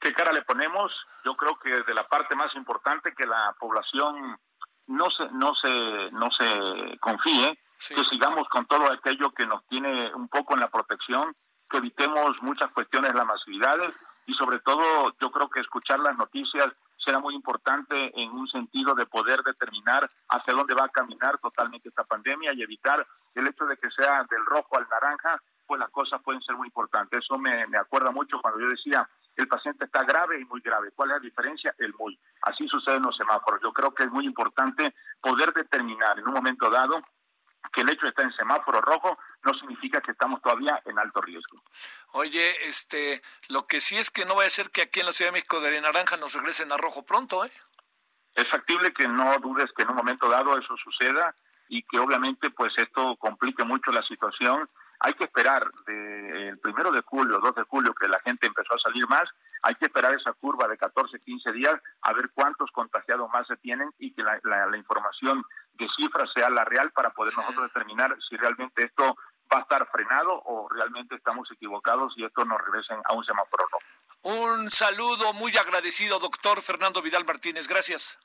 ¿Qué 0.00 0.12
cara 0.14 0.32
le 0.32 0.42
ponemos? 0.42 0.92
Yo 1.24 1.34
creo 1.36 1.58
que 1.58 1.82
de 1.82 1.94
la 1.94 2.06
parte 2.08 2.34
más 2.36 2.54
importante 2.54 3.14
que 3.14 3.26
la 3.26 3.54
población 3.58 4.38
no 4.86 5.10
se 5.10 5.24
no 5.32 5.54
se 5.54 6.10
no 6.12 6.30
se 6.30 6.98
confíe, 6.98 7.58
que 7.88 8.04
sigamos 8.10 8.48
con 8.48 8.66
todo 8.66 8.90
aquello 8.90 9.30
que 9.32 9.46
nos 9.46 9.66
tiene 9.66 10.12
un 10.14 10.28
poco 10.28 10.54
en 10.54 10.60
la 10.60 10.70
protección, 10.70 11.34
que 11.68 11.78
evitemos 11.78 12.42
muchas 12.42 12.70
cuestiones 12.72 13.12
de 13.12 13.18
las 13.18 13.26
masividades 13.26 13.94
y 14.26 14.34
sobre 14.34 14.58
todo 14.60 15.14
yo 15.20 15.30
creo 15.30 15.48
que 15.50 15.60
escuchar 15.60 16.00
las 16.00 16.16
noticias 16.16 16.68
será 16.96 17.18
muy 17.18 17.34
importante 17.34 18.10
en 18.18 18.30
un 18.30 18.48
sentido 18.48 18.94
de 18.94 19.04
poder 19.04 19.42
determinar 19.42 20.10
hacia 20.28 20.54
dónde 20.54 20.74
va 20.74 20.86
a 20.86 20.88
caminar 20.88 21.38
totalmente 21.38 21.90
esta 21.90 22.04
pandemia 22.04 22.52
y 22.54 22.62
evitar 22.62 23.06
el 23.34 23.46
hecho 23.46 23.66
de 23.66 23.76
que 23.76 23.90
sea 23.90 24.24
del 24.30 24.44
rojo 24.46 24.78
al 24.78 24.88
naranja 24.88 25.42
pues 25.66 25.78
las 25.78 25.90
cosas 25.90 26.20
pueden 26.22 26.42
ser 26.42 26.56
muy 26.56 26.68
importantes. 26.68 27.20
Eso 27.22 27.38
me, 27.38 27.66
me 27.66 27.78
acuerda 27.78 28.10
mucho 28.10 28.40
cuando 28.40 28.60
yo 28.60 28.68
decía, 28.68 29.08
el 29.36 29.48
paciente 29.48 29.84
está 29.86 30.04
grave 30.04 30.40
y 30.40 30.44
muy 30.44 30.60
grave. 30.60 30.92
¿Cuál 30.94 31.10
es 31.10 31.16
la 31.16 31.20
diferencia? 31.20 31.74
El 31.78 31.94
muy. 31.94 32.18
Así 32.42 32.68
sucede 32.68 32.96
en 32.96 33.02
los 33.02 33.16
semáforos. 33.16 33.60
Yo 33.62 33.72
creo 33.72 33.94
que 33.94 34.04
es 34.04 34.10
muy 34.10 34.26
importante 34.26 34.94
poder 35.20 35.52
determinar 35.52 36.18
en 36.18 36.28
un 36.28 36.34
momento 36.34 36.70
dado 36.70 37.02
que 37.72 37.80
el 37.80 37.90
hecho 37.90 38.02
de 38.02 38.10
estar 38.10 38.24
en 38.24 38.32
semáforo 38.32 38.80
rojo 38.80 39.18
no 39.42 39.54
significa 39.54 40.00
que 40.00 40.12
estamos 40.12 40.40
todavía 40.42 40.80
en 40.84 40.98
alto 40.98 41.20
riesgo. 41.20 41.62
Oye, 42.12 42.68
este, 42.68 43.22
lo 43.48 43.66
que 43.66 43.80
sí 43.80 43.96
es 43.96 44.10
que 44.10 44.24
no 44.24 44.36
va 44.36 44.44
a 44.44 44.50
ser 44.50 44.70
que 44.70 44.82
aquí 44.82 45.00
en 45.00 45.06
la 45.06 45.12
Ciudad 45.12 45.30
de 45.30 45.38
México 45.38 45.60
de 45.60 45.80
naranja 45.80 46.16
nos 46.16 46.34
regresen 46.34 46.70
a 46.72 46.76
rojo 46.76 47.04
pronto, 47.04 47.44
¿eh? 47.44 47.52
Es 48.34 48.48
factible 48.50 48.92
que 48.92 49.06
no 49.06 49.38
dudes 49.38 49.70
que 49.76 49.84
en 49.84 49.90
un 49.90 49.96
momento 49.96 50.28
dado 50.28 50.58
eso 50.58 50.76
suceda 50.76 51.34
y 51.68 51.82
que 51.84 51.98
obviamente 51.98 52.50
pues 52.50 52.72
esto 52.76 53.16
complique 53.16 53.64
mucho 53.64 53.92
la 53.92 54.02
situación 54.02 54.68
hay 55.04 55.12
que 55.12 55.24
esperar 55.24 55.70
del 55.86 56.58
primero 56.60 56.90
de 56.90 57.02
julio, 57.02 57.38
2 57.38 57.54
de 57.56 57.62
julio, 57.64 57.94
que 57.94 58.08
la 58.08 58.18
gente 58.20 58.46
empezó 58.46 58.74
a 58.74 58.78
salir 58.78 59.06
más, 59.06 59.24
hay 59.60 59.74
que 59.74 59.84
esperar 59.84 60.14
esa 60.14 60.32
curva 60.32 60.66
de 60.66 60.78
14, 60.78 61.20
15 61.20 61.52
días 61.52 61.74
a 62.00 62.14
ver 62.14 62.30
cuántos 62.32 62.70
contagiados 62.70 63.28
más 63.30 63.46
se 63.46 63.58
tienen 63.58 63.90
y 63.98 64.14
que 64.14 64.22
la, 64.22 64.76
información 64.78 65.44
de 65.74 65.86
cifras 65.94 66.30
sea 66.34 66.48
la 66.48 66.64
real 66.64 66.90
para 66.92 67.10
poder 67.10 67.36
nosotros 67.36 67.64
determinar 67.64 68.16
si 68.26 68.36
realmente 68.36 68.86
esto 68.86 69.14
va 69.52 69.58
a 69.58 69.60
estar 69.60 69.86
frenado 69.90 70.40
o 70.46 70.70
realmente 70.70 71.16
estamos 71.16 71.50
equivocados 71.52 72.14
y 72.16 72.24
esto 72.24 72.42
nos 72.46 72.58
regresen 72.62 72.98
a 73.04 73.12
un 73.12 73.24
semáforo 73.26 73.66
rojo. 73.70 73.84
Un 74.22 74.70
saludo 74.70 75.34
muy 75.34 75.54
agradecido, 75.58 76.18
doctor 76.18 76.62
Fernando 76.62 77.02
Vidal 77.02 77.26
Martínez. 77.26 77.68
Gracias. 77.68 78.18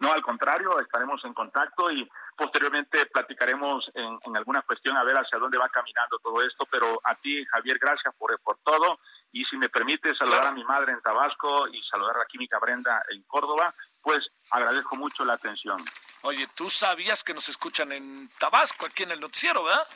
No, 0.00 0.12
al 0.12 0.22
contrario, 0.22 0.80
estaremos 0.80 1.24
en 1.24 1.34
contacto 1.34 1.90
y 1.90 2.08
posteriormente 2.40 3.04
platicaremos 3.04 3.90
en, 3.92 4.18
alguna 4.34 4.62
cuestión 4.62 4.96
a 4.96 5.04
ver 5.04 5.14
hacia 5.14 5.38
dónde 5.38 5.58
va 5.58 5.68
caminando 5.68 6.18
todo 6.20 6.40
esto, 6.40 6.66
pero 6.70 6.98
a 7.04 7.14
ti, 7.14 7.44
Javier, 7.44 7.78
gracias 7.78 8.14
por, 8.16 8.38
por 8.40 8.56
todo. 8.64 8.98
Y 9.30 9.44
si 9.44 9.58
me 9.58 9.68
permite 9.68 10.14
saludar 10.16 10.46
a 10.46 10.52
mi 10.52 10.64
madre 10.64 10.92
en 10.92 11.02
Tabasco 11.02 11.68
y 11.68 11.82
saludar 11.82 12.16
a 12.16 12.20
la 12.20 12.24
química 12.24 12.58
Brenda 12.58 13.02
en 13.10 13.22
Córdoba, 13.24 13.74
pues 14.02 14.26
agradezco 14.50 14.96
mucho 14.96 15.22
la 15.26 15.34
atención. 15.34 15.84
Oye, 16.22 16.48
tú 16.56 16.70
sabías 16.70 17.22
que 17.22 17.34
nos 17.34 17.46
escuchan 17.50 17.92
en 17.92 18.30
Tabasco, 18.38 18.86
aquí 18.86 19.02
en 19.02 19.10
el 19.10 19.20
noticiero, 19.20 19.62
¿verdad? 19.62 19.86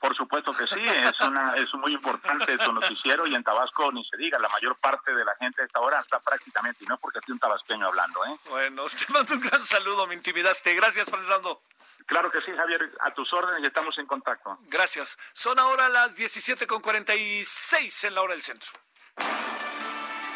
Por 0.00 0.16
supuesto 0.16 0.52
que 0.52 0.66
sí, 0.66 0.84
es 0.84 1.20
una 1.20 1.54
es 1.54 1.72
muy 1.74 1.92
importante 1.92 2.58
tu 2.58 2.72
noticiero 2.72 3.26
y 3.26 3.34
en 3.34 3.42
Tabasco 3.42 3.90
ni 3.92 4.04
se 4.04 4.16
diga, 4.16 4.38
la 4.38 4.50
mayor 4.50 4.76
parte 4.76 5.14
de 5.14 5.24
la 5.24 5.34
gente 5.36 5.62
a 5.62 5.64
esta 5.64 5.80
hora 5.80 6.00
está 6.00 6.18
prácticamente, 6.20 6.84
y 6.84 6.86
no 6.88 6.98
porque 6.98 7.20
esté 7.20 7.32
un 7.32 7.38
tabasqueño 7.38 7.86
hablando, 7.86 8.22
¿eh? 8.26 8.36
Bueno, 8.50 8.82
te 9.06 9.12
mando 9.12 9.32
un 9.34 9.40
gran 9.40 9.62
saludo, 9.62 10.06
me 10.06 10.14
intimidaste. 10.14 10.74
Gracias, 10.74 11.08
Fernando. 11.08 11.62
Claro 12.06 12.30
que 12.30 12.40
sí, 12.42 12.52
Javier, 12.54 12.92
a 13.00 13.14
tus 13.14 13.32
órdenes 13.32 13.62
y 13.62 13.66
estamos 13.66 13.96
en 13.98 14.06
contacto. 14.06 14.58
Gracias. 14.68 15.18
Son 15.32 15.58
ahora 15.58 15.88
las 15.88 16.18
17.46 16.18 18.08
en 18.08 18.14
la 18.14 18.22
hora 18.22 18.34
del 18.34 18.42
centro. 18.42 18.70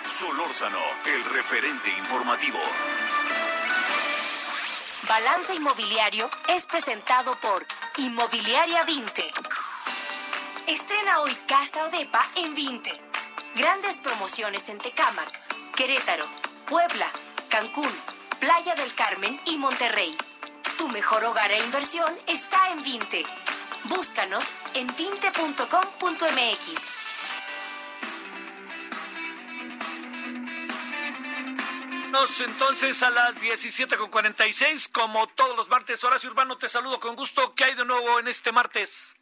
Solórzano, 0.05 0.81
el 1.05 1.25
referente 1.25 1.91
informativo. 1.91 2.59
Balance 5.09 5.55
Inmobiliario 5.55 6.29
es 6.49 6.67
presentado 6.67 7.33
por 7.41 7.67
Inmobiliaria 7.99 8.83
20. 8.85 9.31
Estrena 10.67 11.21
hoy 11.21 11.35
Casa 11.47 11.85
Odepa 11.85 12.25
en 12.37 12.55
20. 12.55 12.91
Grandes 13.55 14.01
promociones 14.01 14.69
en 14.69 14.79
Tecámac, 14.79 15.31
Querétaro, 15.75 16.27
Puebla, 16.67 17.09
Cancún, 17.49 17.91
Playa 18.41 18.75
del 18.75 18.95
Carmen 18.95 19.39
y 19.47 19.57
Monterrey. 19.57 20.17
Tu 20.79 20.89
mejor 20.89 21.25
hogar 21.25 21.51
e 21.51 21.59
inversión 21.59 22.09
está 22.27 22.71
en 22.71 22.83
20. 22.83 23.25
Búscanos 23.85 24.49
en 24.75 24.89
20.com.mx. 24.89 26.99
entonces 32.41 33.03
a 33.03 33.11
las 33.11 33.37
17.46, 33.37 34.91
como 34.93 35.27
todos 35.29 35.57
los 35.57 35.69
martes. 35.69 36.03
Horacio 36.05 36.31
Urbano, 36.31 36.59
te 36.59 36.69
saludo 36.69 37.01
con 37.01 37.17
gusto. 37.17 37.55
¿Qué 37.55 37.65
hay 37.65 37.75
de 37.75 37.85
nuevo 37.85 38.19
en 38.19 38.29
este 38.29 38.53
martes? 38.53 39.18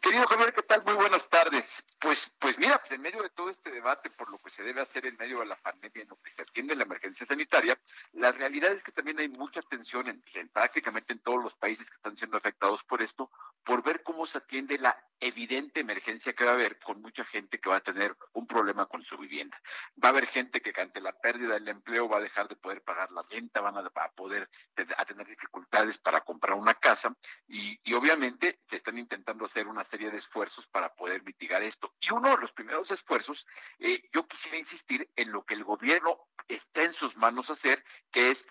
Querido 0.00 0.26
Javier, 0.26 0.54
¿qué 0.54 0.62
tal? 0.62 0.82
Muy 0.84 0.94
buenas 0.94 1.28
tardes. 1.28 1.84
Pues, 1.98 2.32
pues 2.38 2.58
mira, 2.58 2.78
pues 2.78 2.92
en 2.92 3.02
medio 3.02 3.22
de 3.22 3.28
todo 3.30 3.50
este 3.50 3.70
debate 3.70 4.08
por 4.10 4.30
lo 4.30 4.38
que 4.38 4.50
se 4.50 4.62
debe 4.62 4.80
hacer 4.80 5.04
en 5.04 5.16
medio 5.16 5.40
de 5.40 5.46
la 5.46 5.56
pandemia, 5.56 6.02
en 6.02 6.08
lo 6.08 6.16
que 6.16 6.30
se 6.30 6.40
atiende 6.40 6.74
la 6.74 6.84
emergencia 6.84 7.26
sanitaria, 7.26 7.78
la 8.12 8.32
realidad 8.32 8.72
es 8.72 8.82
que 8.82 8.92
también 8.92 9.18
hay 9.18 9.28
mucha 9.28 9.60
tensión 9.60 10.08
en, 10.08 10.48
prácticamente 10.48 11.12
en 11.12 11.18
todos 11.18 11.42
los 11.42 11.54
países 11.54 11.90
que 11.90 11.96
están 11.96 12.16
siendo 12.16 12.38
afectados 12.38 12.82
por 12.84 13.02
esto, 13.02 13.30
por 13.62 13.82
ver 13.82 14.02
cómo 14.02 14.26
se 14.26 14.38
atiende 14.38 14.78
la 14.78 14.96
evidente 15.20 15.80
emergencia 15.80 16.32
que 16.32 16.44
va 16.44 16.52
a 16.52 16.54
haber 16.54 16.78
con 16.78 17.02
mucha 17.02 17.24
gente 17.24 17.60
que 17.60 17.68
va 17.68 17.76
a 17.76 17.82
tener 17.82 18.16
un 18.32 18.46
problema 18.46 18.86
con 18.86 19.04
su 19.04 19.18
vivienda. 19.18 19.60
Va 20.02 20.08
a 20.08 20.12
haber 20.12 20.26
gente 20.26 20.62
que 20.62 20.80
ante 20.80 21.02
la 21.02 21.12
pérdida 21.12 21.54
del 21.54 21.68
empleo 21.68 22.08
va 22.08 22.16
a 22.16 22.22
dejar 22.22 22.48
de 22.48 22.56
poder 22.56 22.82
pagar 22.82 23.12
la 23.12 23.22
renta, 23.28 23.60
van 23.60 23.76
a, 23.76 23.90
poder 24.12 24.48
a 24.96 25.04
tener 25.04 25.26
dificultades 25.26 25.98
para 25.98 26.22
comprar 26.22 26.56
una 26.56 26.74
casa 26.74 27.14
y, 27.46 27.78
y 27.84 27.92
obviamente 27.92 28.60
se 28.66 28.76
están 28.76 28.96
intentando 28.96 29.44
hacer 29.44 29.68
una 29.68 29.84
serie 29.90 30.10
de 30.10 30.16
esfuerzos 30.16 30.66
para 30.68 30.94
poder 30.94 31.22
mitigar 31.24 31.62
esto. 31.62 31.94
Y 32.00 32.12
uno 32.12 32.30
de 32.30 32.40
los 32.40 32.52
primeros 32.52 32.90
esfuerzos, 32.90 33.46
eh, 33.78 34.08
yo 34.12 34.26
quisiera 34.26 34.56
insistir 34.56 35.10
en 35.16 35.32
lo 35.32 35.44
que 35.44 35.54
el 35.54 35.64
gobierno 35.64 36.28
está 36.48 36.82
en 36.82 36.92
sus 36.92 37.16
manos 37.16 37.50
hacer, 37.50 37.84
que 38.10 38.30
es 38.30 38.46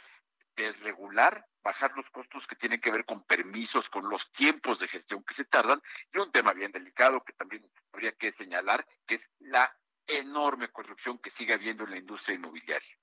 desregular, 0.55 1.47
bajar 1.63 1.93
los 1.95 2.09
costos 2.09 2.45
que 2.45 2.55
tienen 2.55 2.81
que 2.81 2.91
ver 2.91 3.05
con 3.05 3.23
permisos, 3.23 3.89
con 3.89 4.09
los 4.09 4.31
tiempos 4.31 4.79
de 4.79 4.87
gestión 4.87 5.23
que 5.23 5.33
se 5.33 5.45
tardan, 5.45 5.81
y 6.13 6.17
un 6.17 6.31
tema 6.31 6.53
bien 6.53 6.71
delicado 6.71 7.23
que 7.23 7.33
también 7.33 7.69
habría 7.93 8.11
que 8.11 8.31
señalar, 8.31 8.85
que 9.05 9.15
es 9.15 9.21
la 9.39 9.73
enorme 10.05 10.69
corrupción 10.69 11.17
que 11.19 11.29
sigue 11.29 11.53
habiendo 11.53 11.83
en 11.85 11.91
la 11.91 11.97
industria 11.97 12.35
inmobiliaria. 12.35 12.97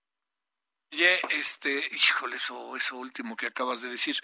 Oye, 0.93 1.21
este, 1.31 1.85
híjole, 1.93 2.37
eso, 2.37 2.77
eso 2.77 2.97
último 2.97 3.37
que 3.37 3.47
acabas 3.49 3.83
de 3.83 3.91
decir, 3.91 4.17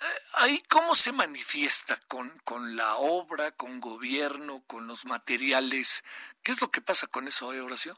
eh, 0.00 0.04
ahí 0.34 0.62
cómo 0.68 0.94
se 0.94 1.12
manifiesta 1.12 1.98
con, 2.08 2.28
con 2.40 2.76
la 2.76 2.96
obra, 2.96 3.52
con 3.52 3.80
gobierno, 3.80 4.64
con 4.66 4.86
los 4.88 5.04
materiales, 5.04 6.04
¿qué 6.42 6.52
es 6.52 6.60
lo 6.60 6.70
que 6.70 6.80
pasa 6.80 7.06
con 7.06 7.28
eso, 7.28 7.52
eh, 7.52 7.60
Horacio? 7.60 7.96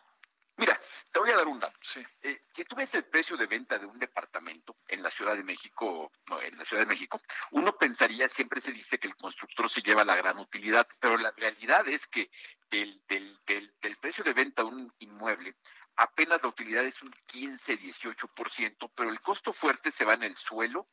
Mira, 0.57 0.81
Te 1.11 1.19
voy 1.19 1.31
a 1.31 1.37
dar 1.37 1.47
un 1.47 1.59
dato. 1.59 1.79
Eh, 2.23 2.43
si 2.53 2.65
tú 2.65 2.77
ves 2.77 2.95
el 2.95 3.05
precio 3.05 3.37
de 3.37 3.47
venta 3.47 3.79
de 3.79 3.87
un 3.87 3.99
departamento 3.99 4.77
en 4.89 5.03
la 5.03 5.11
Ciudad 5.11 5.37
de 5.37 5.43
México, 5.43 6.13
en 6.43 6.59
la 6.59 6.65
Ciudad 6.65 6.83
de 6.83 6.89
México, 6.89 7.21
uno 7.53 7.77
pensaría, 7.77 8.29
siempre 8.29 8.61
se 8.61 8.73
dice 8.73 8.99
que 8.99 9.09
el 9.09 9.17
constructor 9.17 9.69
se 9.69 9.81
lleva 9.81 10.05
la 10.05 10.17
gran 10.17 10.39
utilidad, 10.39 10.87
pero 11.01 11.17
la 11.17 11.33
realidad 11.33 11.89
es 11.89 12.07
que 12.09 12.31
del, 12.71 13.01
del, 13.09 13.39
del 13.47 13.97
precio 13.97 14.23
de 14.25 14.33
venta 14.33 14.63
de 14.63 14.69
un 14.69 14.93
inmueble, 14.99 15.57
apenas 15.97 16.43
la 16.43 16.49
utilidad 16.49 16.85
es 16.85 17.01
un 17.03 17.12
15-18%, 17.33 18.91
pero 18.95 19.11
el 19.11 19.21
costo 19.21 19.53
fuerte 19.53 19.91
se 19.91 20.05
va 20.05 20.15
en 20.15 20.25
el 20.25 20.37
suelo 20.37 20.89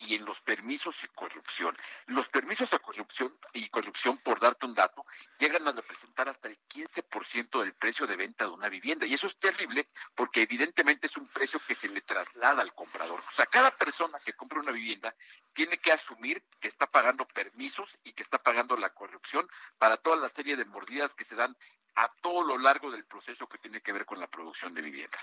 y 0.00 0.14
en 0.14 0.24
los 0.24 0.40
permisos 0.40 1.04
y 1.04 1.08
corrupción. 1.08 1.76
Los 2.06 2.28
permisos 2.28 2.72
a 2.72 2.78
corrupción 2.78 3.36
y 3.52 3.68
corrupción, 3.68 4.18
por 4.18 4.40
darte 4.40 4.64
un 4.64 4.74
dato, 4.74 5.02
llegan 5.38 5.68
a 5.68 5.72
representar 5.72 6.28
hasta 6.28 6.48
el 6.48 6.58
15% 6.68 7.60
del 7.60 7.74
precio 7.74 8.06
de 8.06 8.16
venta 8.16 8.46
de 8.46 8.50
una 8.50 8.70
vivienda. 8.70 9.04
Y 9.04 9.14
eso 9.14 9.26
es 9.26 9.38
terrible 9.38 9.88
porque 10.14 10.42
evidentemente 10.42 11.06
es 11.06 11.16
un 11.18 11.28
precio 11.28 11.60
que 11.66 11.74
se 11.74 11.88
le 11.88 12.00
traslada 12.00 12.62
al 12.62 12.74
comprador. 12.74 13.20
O 13.20 13.30
sea, 13.30 13.44
cada 13.46 13.70
persona 13.72 14.18
que 14.24 14.32
compra 14.32 14.60
una 14.60 14.72
vivienda 14.72 15.14
tiene 15.52 15.76
que 15.76 15.92
asumir 15.92 16.42
que 16.60 16.68
está 16.68 16.86
pagando 16.86 17.26
permisos 17.26 17.98
y 18.02 18.14
que 18.14 18.22
está 18.22 18.38
pagando 18.38 18.76
la 18.78 18.94
corrupción 18.94 19.46
para 19.76 19.98
toda 19.98 20.16
la 20.16 20.30
serie 20.30 20.56
de 20.56 20.64
mordidas 20.64 21.12
que 21.12 21.24
se 21.24 21.34
dan 21.34 21.54
a 21.96 22.10
todo 22.20 22.42
lo 22.42 22.58
largo 22.58 22.90
del 22.90 23.04
proceso 23.04 23.48
que 23.48 23.58
tiene 23.58 23.80
que 23.80 23.92
ver 23.92 24.06
con 24.06 24.18
la 24.20 24.26
producción 24.26 24.72
de 24.74 24.82
vivienda. 24.82 25.18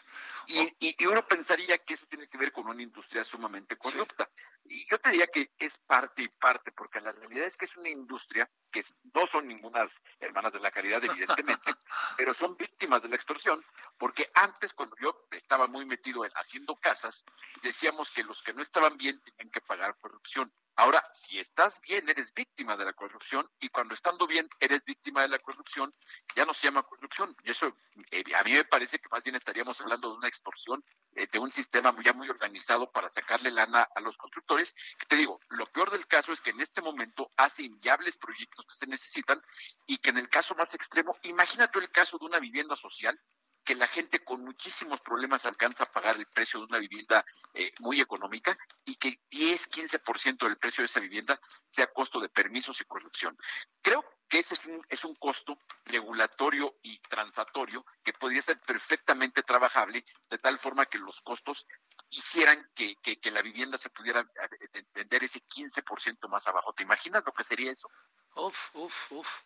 Y, 0.47 0.75
y, 0.79 1.05
uno 1.05 1.25
pensaría 1.25 1.77
que 1.79 1.95
eso 1.95 2.05
tiene 2.07 2.27
que 2.27 2.37
ver 2.37 2.51
con 2.51 2.67
una 2.67 2.81
industria 2.81 3.23
sumamente 3.23 3.77
corrupta. 3.77 4.29
Y 4.69 4.85
yo 4.89 4.99
te 4.99 5.11
diría 5.11 5.27
que 5.27 5.51
es 5.57 5.73
parte 5.85 6.23
y 6.23 6.27
parte, 6.27 6.71
porque 6.71 7.01
la 7.01 7.11
realidad 7.11 7.47
es 7.47 7.57
que 7.57 7.65
es 7.65 7.77
una 7.77 7.89
industria 7.89 8.49
que 8.71 8.83
no 9.13 9.25
son 9.27 9.47
ninguna 9.47 9.87
hermanas 10.19 10.53
de 10.53 10.59
la 10.59 10.71
caridad, 10.71 11.03
evidentemente, 11.03 11.71
pero 12.17 12.33
son 12.33 12.57
víctimas 12.57 13.01
de 13.01 13.09
la 13.09 13.15
extorsión, 13.15 13.63
porque 13.97 14.29
antes, 14.33 14.73
cuando 14.73 14.95
yo 15.01 15.27
estaba 15.31 15.67
muy 15.67 15.85
metido 15.85 16.25
en 16.25 16.31
haciendo 16.35 16.75
casas, 16.75 17.23
decíamos 17.61 18.11
que 18.11 18.23
los 18.23 18.41
que 18.41 18.53
no 18.53 18.61
estaban 18.61 18.97
bien 18.97 19.21
tenían 19.23 19.51
que 19.51 19.61
pagar 19.61 19.97
corrupción. 19.97 20.51
Ahora, 20.79 21.03
si 21.15 21.39
estás 21.39 21.81
bien, 21.81 22.07
eres 22.07 22.31
víctima 22.35 22.77
de 22.77 22.85
la 22.85 22.93
corrupción 22.93 23.49
y 23.59 23.69
cuando 23.69 23.95
estando 23.95 24.27
bien 24.27 24.47
eres 24.59 24.85
víctima 24.85 25.23
de 25.23 25.29
la 25.29 25.39
corrupción, 25.39 25.91
ya 26.35 26.45
no 26.45 26.53
se 26.53 26.67
llama 26.67 26.83
corrupción. 26.83 27.35
Y 27.43 27.49
eso 27.49 27.75
eh, 28.11 28.23
a 28.35 28.43
mí 28.43 28.51
me 28.51 28.63
parece 28.63 28.99
que 28.99 29.09
más 29.09 29.23
bien 29.23 29.35
estaríamos 29.35 29.81
hablando 29.81 30.11
de 30.11 30.17
una 30.17 30.27
extorsión 30.27 30.85
de 31.25 31.39
un 31.39 31.51
sistema 31.51 31.95
ya 32.03 32.13
muy 32.13 32.29
organizado 32.29 32.91
para 32.91 33.09
sacarle 33.09 33.49
lana 33.49 33.87
a 33.95 34.01
los 34.01 34.17
constructores. 34.17 34.75
Te 35.07 35.15
digo, 35.15 35.39
lo 35.49 35.65
peor 35.65 35.89
del 35.91 36.05
caso 36.05 36.31
es 36.31 36.41
que 36.41 36.51
en 36.51 36.61
este 36.61 36.81
momento 36.81 37.31
hace 37.37 37.63
inviables 37.63 38.17
proyectos 38.17 38.65
que 38.65 38.75
se 38.75 38.87
necesitan 38.87 39.41
y 39.87 39.97
que 39.97 40.11
en 40.11 40.17
el 40.17 40.29
caso 40.29 40.53
más 40.55 40.73
extremo, 40.75 41.15
imagínate 41.23 41.79
el 41.79 41.89
caso 41.89 42.17
de 42.17 42.25
una 42.25 42.39
vivienda 42.39 42.75
social 42.75 43.19
que 43.67 43.75
la 43.75 43.87
gente 43.87 44.23
con 44.23 44.45
muchísimos 44.45 45.01
problemas 45.01 45.45
alcanza 45.45 45.83
a 45.83 45.91
pagar 45.91 46.15
el 46.15 46.25
precio 46.27 46.59
de 46.59 46.67
una 46.67 46.79
vivienda 46.79 47.25
eh, 47.53 47.73
muy 47.81 47.99
económica 47.99 48.57
y 48.85 48.95
que 48.95 49.19
10, 49.29 49.69
15% 49.69 50.45
del 50.47 50.57
precio 50.57 50.83
de 50.83 50.85
esa 50.85 51.01
vivienda 51.01 51.37
sea 51.67 51.91
costo 51.91 52.21
de 52.21 52.29
permisos 52.29 52.79
y 52.79 52.85
corrupción. 52.85 53.37
Creo 53.81 54.05
que 54.27 54.39
ese 54.39 54.55
es 54.55 54.65
un, 54.65 54.85
es 54.89 55.05
un 55.05 55.15
costo 55.15 55.57
regulatorio 55.85 56.77
y 56.81 56.99
transatorio 56.99 57.85
que 58.03 58.13
podría 58.13 58.41
ser 58.41 58.59
perfectamente 58.59 59.43
trabajable 59.43 60.05
de 60.29 60.37
tal 60.37 60.59
forma 60.59 60.85
que 60.85 60.97
los 60.97 61.21
costos 61.21 61.65
hicieran 62.09 62.69
que, 62.75 62.95
que 62.95 63.31
la 63.31 63.41
vivienda 63.41 63.77
se 63.77 63.89
pudiera 63.89 64.21
eh, 64.21 64.83
vender 64.93 65.23
ese 65.23 65.41
15% 65.43 66.27
más 66.29 66.47
abajo. 66.47 66.73
¿Te 66.73 66.83
imaginas 66.83 67.23
lo 67.25 67.33
que 67.33 67.43
sería 67.43 67.71
eso? 67.71 67.89
Uf, 68.37 68.75
uf, 68.75 69.11
uf. 69.13 69.41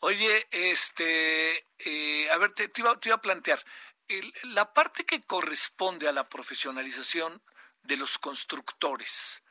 Oye, 0.00 0.48
este, 0.50 1.66
eh, 1.78 2.30
a 2.30 2.38
ver, 2.38 2.52
te, 2.52 2.70
iba, 2.76 2.92
a 2.92 3.20
plantear, 3.20 3.62
la 4.44 4.72
parte 4.72 5.04
que 5.04 5.20
corresponde 5.20 6.08
a 6.08 6.12
la 6.12 6.28
profesionalización 6.28 7.42
de 7.82 7.98
los 7.98 8.18
constructores, 8.18 9.42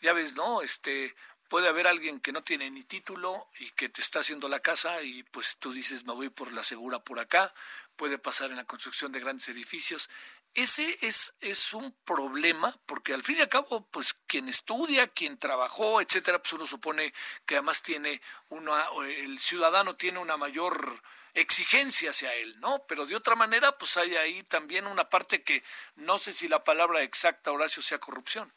ya 0.00 0.12
ves, 0.12 0.34
¿no? 0.34 0.60
Este, 0.60 1.14
puede 1.52 1.68
haber 1.68 1.86
alguien 1.86 2.18
que 2.18 2.32
no 2.32 2.42
tiene 2.42 2.70
ni 2.70 2.82
título 2.82 3.46
y 3.58 3.70
que 3.72 3.90
te 3.90 4.00
está 4.00 4.20
haciendo 4.20 4.48
la 4.48 4.60
casa 4.60 5.02
y 5.02 5.22
pues 5.24 5.58
tú 5.58 5.70
dices 5.70 6.06
me 6.06 6.14
voy 6.14 6.30
por 6.30 6.50
la 6.50 6.64
segura 6.64 6.98
por 6.98 7.20
acá, 7.20 7.52
puede 7.94 8.16
pasar 8.16 8.50
en 8.50 8.56
la 8.56 8.64
construcción 8.64 9.12
de 9.12 9.20
grandes 9.20 9.50
edificios 9.50 10.08
ese 10.54 10.96
es, 11.02 11.34
es 11.40 11.74
un 11.74 11.92
problema, 12.06 12.74
porque 12.86 13.12
al 13.12 13.22
fin 13.22 13.36
y 13.36 13.40
al 13.42 13.50
cabo, 13.50 13.86
pues 13.90 14.14
quien 14.26 14.48
estudia, 14.48 15.08
quien 15.08 15.38
trabajó, 15.38 16.00
etcétera, 16.00 16.40
pues 16.40 16.54
uno 16.54 16.66
supone 16.66 17.12
que 17.44 17.56
además 17.56 17.82
tiene 17.82 18.22
una, 18.48 18.86
el 19.06 19.38
ciudadano 19.38 19.96
tiene 19.96 20.20
una 20.20 20.38
mayor 20.38 21.02
exigencia 21.34 22.10
hacia 22.10 22.34
él, 22.34 22.58
¿no? 22.60 22.82
Pero 22.86 23.04
de 23.04 23.16
otra 23.16 23.34
manera, 23.34 23.76
pues 23.76 23.98
hay 23.98 24.16
ahí 24.16 24.42
también 24.42 24.86
una 24.86 25.10
parte 25.10 25.42
que 25.42 25.62
no 25.96 26.16
sé 26.16 26.32
si 26.32 26.48
la 26.48 26.64
palabra 26.64 27.02
exacta, 27.02 27.52
Horacio, 27.52 27.82
sea 27.82 27.98
corrupción. 27.98 28.50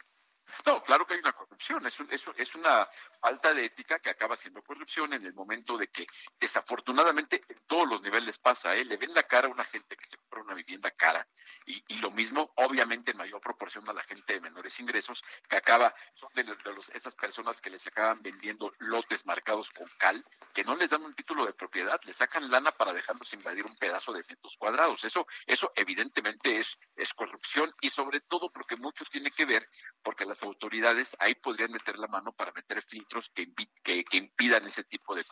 No, 0.66 0.84
claro 0.84 1.06
que 1.06 1.16
hay 1.16 1.20
una 1.20 1.34
corrupción, 1.34 1.86
es, 1.86 1.98
es, 2.38 2.56
una 2.56 2.88
falta 3.26 3.56
de 3.56 3.66
ética 3.66 3.98
que 3.98 4.12
acaba 4.12 4.36
siendo 4.36 4.62
corrupción 4.62 5.12
en 5.14 5.26
el 5.26 5.34
momento 5.34 5.80
de 5.80 5.88
que 5.88 6.06
desafortunadamente 6.40 7.42
en 7.50 7.60
todos 7.66 7.90
los 7.90 8.04
niveles 8.04 8.38
pasa, 8.38 8.76
¿eh? 8.76 8.86
le 8.86 8.98
ven 8.98 9.16
la 9.16 9.24
cara 9.24 9.48
a 9.48 9.52
una 9.52 9.64
gente 9.66 9.98
que 9.98 10.06
se 10.06 10.16
compra 10.16 10.44
una 10.44 10.54
vivienda 10.54 10.92
cara 10.92 11.28
y, 11.66 11.82
lo 12.02 12.12
mismo 12.12 12.54
obviamente 12.58 13.12
en 13.12 13.18
mayor 13.18 13.42
proporción 13.42 13.90
a 13.90 13.94
la 13.94 14.04
gente 14.04 14.34
de 14.34 14.42
menores 14.42 14.80
ingresos 14.80 15.24
que 15.50 15.56
acaba, 15.56 15.96
son 16.14 16.30
de, 16.36 16.44
los, 16.44 16.90
esas 16.90 17.16
personas 17.16 17.60
que 17.62 17.72
les 17.72 17.88
acaban 17.88 18.22
vendiendo 18.22 18.72
lotes 18.78 19.26
marcados 19.26 19.72
con 19.72 19.88
cal, 19.98 20.24
que 20.54 20.64
no 20.64 20.76
les 20.76 20.92
dan 20.92 21.02
un 21.02 21.16
título 21.16 21.48
de 21.48 21.54
propiedad, 21.54 22.00
les 22.06 22.18
sacan 22.18 22.52
lana 22.52 22.72
para 22.74 22.94
dejarlos 22.94 23.34
invadir 23.34 23.66
un 23.66 23.76
pedazo 23.78 24.14
de 24.14 24.24
metros 24.30 24.56
cuadrados. 24.56 25.04
Eso, 25.04 25.26
eso 25.48 25.72
evidentemente 25.76 26.60
es, 26.60 26.78
es 26.96 27.12
corrupción 27.16 27.74
y 27.82 27.90
sobre 27.90 28.22
todo 28.22 28.52
porque 28.52 28.76
mucho 28.76 29.04
tiene 29.06 29.32
que 29.32 29.46
ver 29.46 29.68
porque 30.04 30.26
las 30.26 30.44
autoridades 30.44 31.16
ahí 31.18 31.34
podrían 31.34 31.72
meter 31.72 31.98
la 31.98 32.08
mano 32.08 32.32
para 32.32 32.52
meter 32.52 32.84
filtros 32.84 33.15
que, 33.34 34.18
impidan 34.18 34.66
ese 34.66 34.84
tipo 34.84 35.16
de, 35.16 35.26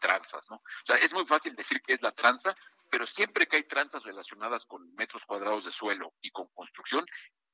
tranzas, 0.00 0.48
¿no? 0.50 0.56
O 0.56 0.86
sea, 0.86 0.96
es 0.96 1.12
muy 1.12 1.26
fácil 1.26 1.54
decir 1.54 1.80
que 1.80 1.94
es 1.94 2.02
la 2.02 2.12
tranza, 2.12 2.54
pero 2.90 3.06
siempre 3.06 3.46
que 3.46 3.56
hay 3.56 3.64
tranzas 3.64 4.04
relacionadas 4.04 4.64
con 4.64 4.94
metros 4.94 5.24
cuadrados 5.24 5.64
de 5.64 5.70
suelo 5.70 6.14
y 6.20 6.30
con 6.30 6.46
construcción, 6.48 7.04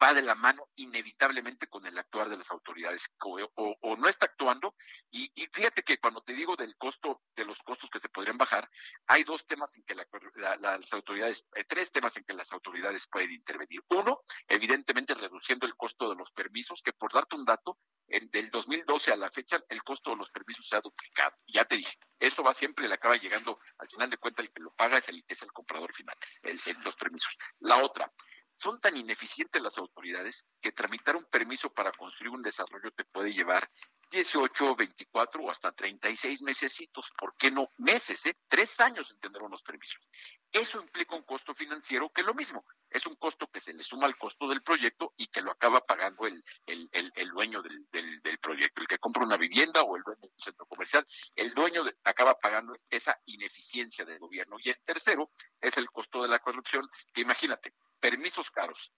va 0.02 0.14
de 0.14 0.22
la 0.22 0.34
mano 0.34 0.68
inevitablemente 0.76 1.68
con 1.68 1.86
el 1.86 1.96
actuar 1.96 2.28
de 2.28 2.36
las 2.36 2.50
autoridades 2.50 3.08
o, 3.20 3.96
no 3.96 4.08
está 4.08 4.26
actuando. 4.26 4.74
Y, 5.10 5.30
fíjate 5.52 5.82
que 5.82 5.98
cuando 5.98 6.22
te 6.22 6.32
digo 6.32 6.56
del 6.56 6.76
costo, 6.76 7.22
de 7.36 7.44
los 7.44 7.58
costos 7.62 7.90
que 7.90 8.00
se 8.00 8.08
podrían 8.08 8.38
bajar, 8.38 8.68
hay 9.06 9.22
dos 9.24 9.46
temas 9.46 9.76
en 9.76 9.84
que 9.84 9.94
las 9.94 10.92
autoridades, 10.92 11.44
eh, 11.54 11.64
tres 11.64 11.92
temas 11.92 12.16
en 12.16 12.24
que 12.24 12.32
las 12.32 12.50
autoridades 12.52 13.06
pueden 13.06 13.32
intervenir. 13.32 13.82
Uno, 13.90 14.22
evidentemente 14.48 15.14
reduciendo 15.14 15.66
el 15.66 15.76
costo 15.76 16.08
de 16.08 16.16
los 16.16 16.32
permisos, 16.32 16.82
que 16.82 16.92
por 16.92 17.12
darte 17.12 17.36
un 17.36 17.44
dato, 17.44 17.78
en, 18.08 18.28
del 18.30 18.50
2012 18.50 19.12
a 19.12 19.16
la 19.16 19.30
fecha 19.30 19.62
el 19.68 19.82
costo 19.82 20.10
de 20.10 20.16
los 20.16 20.30
permisos 20.30 20.66
se 20.66 20.76
ha 20.76 20.80
duplicado. 20.80 21.36
Ya 21.46 21.64
te 21.64 21.76
dije, 21.76 21.96
eso 22.18 22.42
va 22.42 22.54
siempre, 22.54 22.88
le 22.88 22.94
acaba 22.94 23.16
llegando, 23.16 23.58
al 23.78 23.88
final 23.88 24.10
de 24.10 24.16
cuentas 24.16 24.44
el 24.44 24.52
que 24.52 24.62
lo 24.62 24.74
paga 24.74 24.98
es 24.98 25.08
el, 25.08 25.24
es 25.26 25.42
el 25.42 25.52
comprador 25.52 25.94
final, 25.94 26.16
el, 26.42 26.58
los 26.84 26.96
permisos. 26.96 27.36
La 27.60 27.78
otra, 27.78 28.12
son 28.56 28.80
tan 28.80 28.96
ineficientes 28.96 29.62
las 29.62 29.78
autoridades 29.78 30.46
que 30.60 30.72
tramitar 30.72 31.16
un 31.16 31.24
permiso 31.24 31.72
para 31.72 31.92
construir 31.92 32.32
un 32.32 32.42
desarrollo 32.42 32.90
te 32.92 33.04
puede 33.04 33.32
llevar 33.32 33.68
18, 34.12 34.76
24 34.76 35.42
o 35.42 35.50
hasta 35.50 35.72
36 35.72 36.42
mesecitos, 36.42 37.10
¿por 37.16 37.34
qué 37.36 37.50
no 37.50 37.70
meses? 37.78 38.26
Eh? 38.26 38.36
Tres 38.46 38.78
años 38.78 39.10
en 39.10 39.18
tener 39.18 39.42
unos 39.42 39.62
permisos. 39.62 40.06
Eso 40.52 40.82
implica 40.82 41.16
un 41.16 41.22
costo 41.22 41.54
financiero 41.54 42.10
que 42.10 42.22
lo 42.22 42.34
mismo, 42.34 42.62
es 42.90 43.06
un 43.06 43.16
costo 43.16 43.46
que 43.46 43.58
se 43.58 43.72
le 43.72 43.82
suma 43.82 44.06
al 44.06 44.18
costo 44.18 44.46
del 44.46 44.62
proyecto 44.62 45.14
y 45.16 45.28
que 45.28 45.40
lo 45.40 45.50
acaba 45.50 45.80
pagando 45.80 46.26
el, 46.26 46.44
el, 46.66 46.90
el, 46.92 47.28
dueño 47.30 47.62
del, 47.62 47.88
del, 47.90 48.38
proyecto, 48.38 48.82
el 48.82 48.86
que 48.86 48.98
compra 48.98 49.24
una 49.24 49.38
vivienda 49.38 49.80
o 49.80 49.96
el 49.96 50.02
dueño 50.02 50.20
de 50.20 50.28
un 50.28 50.38
centro 50.38 50.66
comercial, 50.66 51.06
el 51.34 51.54
dueño 51.54 51.82
acaba 52.04 52.34
pagando 52.34 52.74
esa 52.90 53.18
ineficiencia 53.24 54.04
del 54.04 54.18
gobierno. 54.18 54.56
Y 54.62 54.68
el 54.68 54.80
tercero 54.84 55.30
es 55.58 55.78
el 55.78 55.90
costo 55.90 56.20
de 56.20 56.28
la 56.28 56.38
corrupción, 56.38 56.86
que 57.14 57.22
imagínate, 57.22 57.72
permisos 58.02 58.50
caros, 58.50 58.92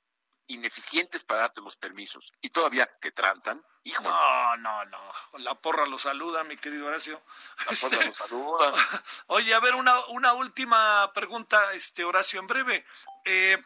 ineficientes 0.47 1.23
para 1.25 1.43
darte 1.43 1.61
los 1.61 1.77
permisos 1.77 2.33
y 2.41 2.49
todavía 2.49 2.87
te 3.01 3.13
transan. 3.13 3.63
No, 4.03 4.57
no, 4.57 4.85
no. 4.87 5.13
La 5.39 5.55
porra 5.55 5.85
lo 5.85 5.99
saluda, 5.99 6.43
mi 6.45 6.57
querido 6.57 6.87
Horacio. 6.87 7.23
La 7.67 7.77
porra 7.77 8.07
lo 8.07 8.15
saluda. 8.15 8.73
Oye, 9.27 9.55
a 9.55 9.61
ver, 9.61 9.75
una, 9.75 9.95
una 10.07 10.33
última 10.33 11.13
pregunta, 11.13 11.75
este 11.75 12.03
Horacio, 12.03 12.41
en 12.41 12.47
breve. 12.47 12.87
Eh, 13.27 13.63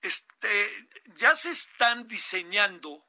este, 0.00 0.88
ya 1.16 1.34
se 1.34 1.50
están 1.50 2.06
diseñando, 2.06 3.04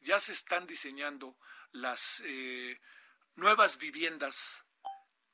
ya 0.00 0.18
se 0.18 0.32
están 0.32 0.66
diseñando 0.66 1.36
las 1.70 2.20
eh, 2.26 2.80
nuevas 3.36 3.78
viviendas 3.78 4.64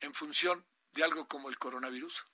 en 0.00 0.12
función 0.12 0.66
de 0.92 1.04
algo 1.04 1.26
como 1.26 1.48
el 1.48 1.58
coronavirus. 1.58 2.26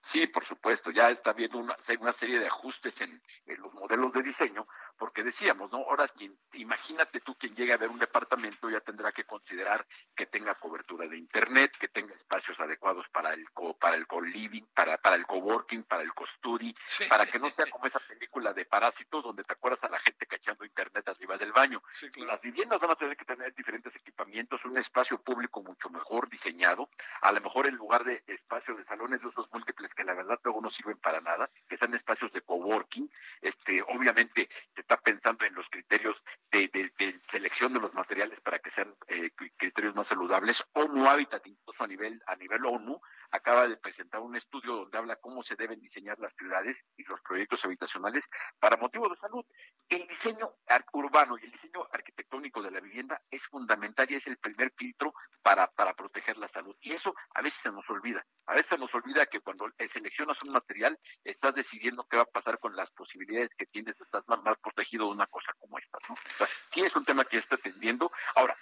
Sí, 0.00 0.26
por 0.26 0.44
supuesto, 0.44 0.90
ya 0.90 1.10
está 1.10 1.30
habiendo 1.30 1.58
una, 1.58 1.76
una 2.00 2.12
serie 2.12 2.38
de 2.38 2.46
ajustes 2.46 3.00
en, 3.00 3.20
los 3.58 3.74
modelos 3.74 4.12
de 4.12 4.22
diseño, 4.22 4.66
porque 4.98 5.22
decíamos, 5.22 5.72
¿no? 5.72 5.78
Ahora, 5.78 6.08
quien, 6.08 6.36
imagínate 6.54 7.20
tú 7.20 7.34
quien 7.36 7.54
llegue 7.54 7.72
a 7.72 7.76
ver 7.76 7.88
un 7.88 7.98
departamento 7.98 8.68
ya 8.68 8.80
tendrá 8.80 9.10
que 9.12 9.24
considerar 9.24 9.86
que 10.14 10.26
tenga 10.26 10.54
cobertura 10.54 11.06
de 11.06 11.16
internet, 11.16 11.76
que 11.78 11.88
tenga 11.88 12.14
espacios 12.14 12.58
adecuados 12.60 13.06
para 13.10 13.32
el 13.32 13.48
co, 13.52 13.76
para 13.76 13.96
el 13.96 14.06
co-living, 14.06 14.64
para, 14.74 14.98
para 14.98 15.16
el 15.16 15.26
coworking, 15.26 15.84
para 15.84 16.02
el 16.02 16.12
co-study, 16.12 16.74
para 17.08 17.24
que 17.26 17.38
no 17.38 17.48
sea 17.50 17.66
como 17.70 17.86
esa 17.86 18.00
película 18.00 18.52
de 18.52 18.64
parásitos 18.64 19.22
donde 19.22 19.44
te 19.44 19.52
acuerdas 19.52 19.82
a 19.84 19.88
la 19.88 20.00
gente 20.00 20.26
cachando 20.26 20.64
internet 20.64 21.08
arriba 21.08 21.36
del 21.38 21.52
baño. 21.52 21.82
Las 22.16 22.40
viviendas 22.40 22.80
van 22.80 22.90
a 22.90 22.96
tener 22.96 23.16
que 23.16 23.24
tener 23.24 23.54
diferentes 23.54 23.94
equipamientos, 23.94 24.64
un 24.64 24.76
espacio 24.76 25.22
público 25.22 25.62
mucho 25.62 25.88
mejor 25.90 26.28
diseñado, 26.28 26.90
a 27.22 27.32
lo 27.32 27.40
mejor 27.40 27.68
en 27.68 27.76
lugar 27.76 28.04
de 28.04 28.22
espacios 28.26 28.78
de 28.78 28.84
salones 28.84 29.20
de 29.20 29.28
usos 29.28 29.48
múltiples 29.52 29.94
que 29.94 30.04
la 30.04 30.14
verdad 30.14 30.38
luego 30.42 30.60
no 30.60 30.70
sirven 30.70 30.98
para 30.98 31.20
nada, 31.20 31.48
que 31.68 31.76
sean 31.76 31.94
espacios 31.94 32.32
de 32.32 32.40
coworking, 32.42 33.10
este, 33.40 33.82
obviamente 33.82 34.48
se 34.74 34.82
está 34.88 34.96
pensando 35.02 35.44
en 35.44 35.54
los 35.54 35.68
criterios 35.68 36.16
de, 36.50 37.20
selección 37.30 37.74
de 37.74 37.80
los 37.80 37.92
materiales 37.92 38.40
para 38.40 38.58
que 38.58 38.70
sean 38.70 38.94
eh, 39.06 39.30
criterios 39.58 39.94
más 39.94 40.06
saludables. 40.06 40.64
ONU 40.72 41.06
Habitat, 41.06 41.46
incluso 41.46 41.84
a 41.84 41.86
nivel, 41.86 42.22
a 42.26 42.34
nivel 42.36 42.64
ONU, 42.64 42.98
acaba 43.30 43.68
de 43.68 43.76
presentar 43.76 44.20
un 44.20 44.36
estudio 44.36 44.76
donde 44.76 44.98
habla 44.98 45.16
cómo 45.16 45.42
se 45.42 45.56
deben 45.56 45.80
diseñar 45.80 46.18
las 46.18 46.34
ciudades 46.34 46.76
y 46.96 47.04
los 47.04 47.20
proyectos 47.20 47.64
habitacionales 47.64 48.24
para 48.58 48.76
motivos 48.76 49.10
de 49.10 49.16
salud. 49.16 49.44
El 49.88 50.06
diseño 50.06 50.54
urbano 50.92 51.36
y 51.38 51.44
el 51.44 51.52
diseño 51.52 51.86
arquitectónico 51.92 52.62
de 52.62 52.70
la 52.70 52.80
vivienda 52.80 53.20
es 53.30 53.42
fundamental 53.46 54.06
y 54.10 54.16
es 54.16 54.26
el 54.26 54.38
primer 54.38 54.72
filtro 54.76 55.14
para, 55.42 55.66
para 55.68 55.94
proteger 55.94 56.36
la 56.36 56.48
salud. 56.48 56.76
Y 56.80 56.92
eso 56.92 57.14
a 57.34 57.42
veces 57.42 57.60
se 57.62 57.70
nos 57.70 57.88
olvida. 57.90 58.24
A 58.46 58.52
veces 58.52 58.68
se 58.70 58.78
nos 58.78 58.92
olvida 58.94 59.26
que 59.26 59.40
cuando 59.40 59.68
seleccionas 59.92 60.42
un 60.42 60.52
material, 60.52 60.98
estás 61.24 61.54
decidiendo 61.54 62.06
qué 62.08 62.16
va 62.16 62.22
a 62.22 62.26
pasar 62.26 62.58
con 62.58 62.74
las 62.76 62.90
posibilidades 62.90 63.50
que 63.56 63.66
tienes, 63.66 64.00
estás 64.00 64.26
más, 64.26 64.42
más 64.42 64.58
protegido 64.58 65.06
de 65.06 65.12
una 65.12 65.26
cosa 65.26 65.52
como 65.58 65.78
esta. 65.78 65.98
¿no? 66.08 66.14
sí 66.70 66.82
es 66.82 66.94
un 66.96 67.04
tema 67.04 67.24
que 67.24 67.38
está 67.38 67.56
atendiendo. 67.56 68.10
Ahora, 68.36 68.56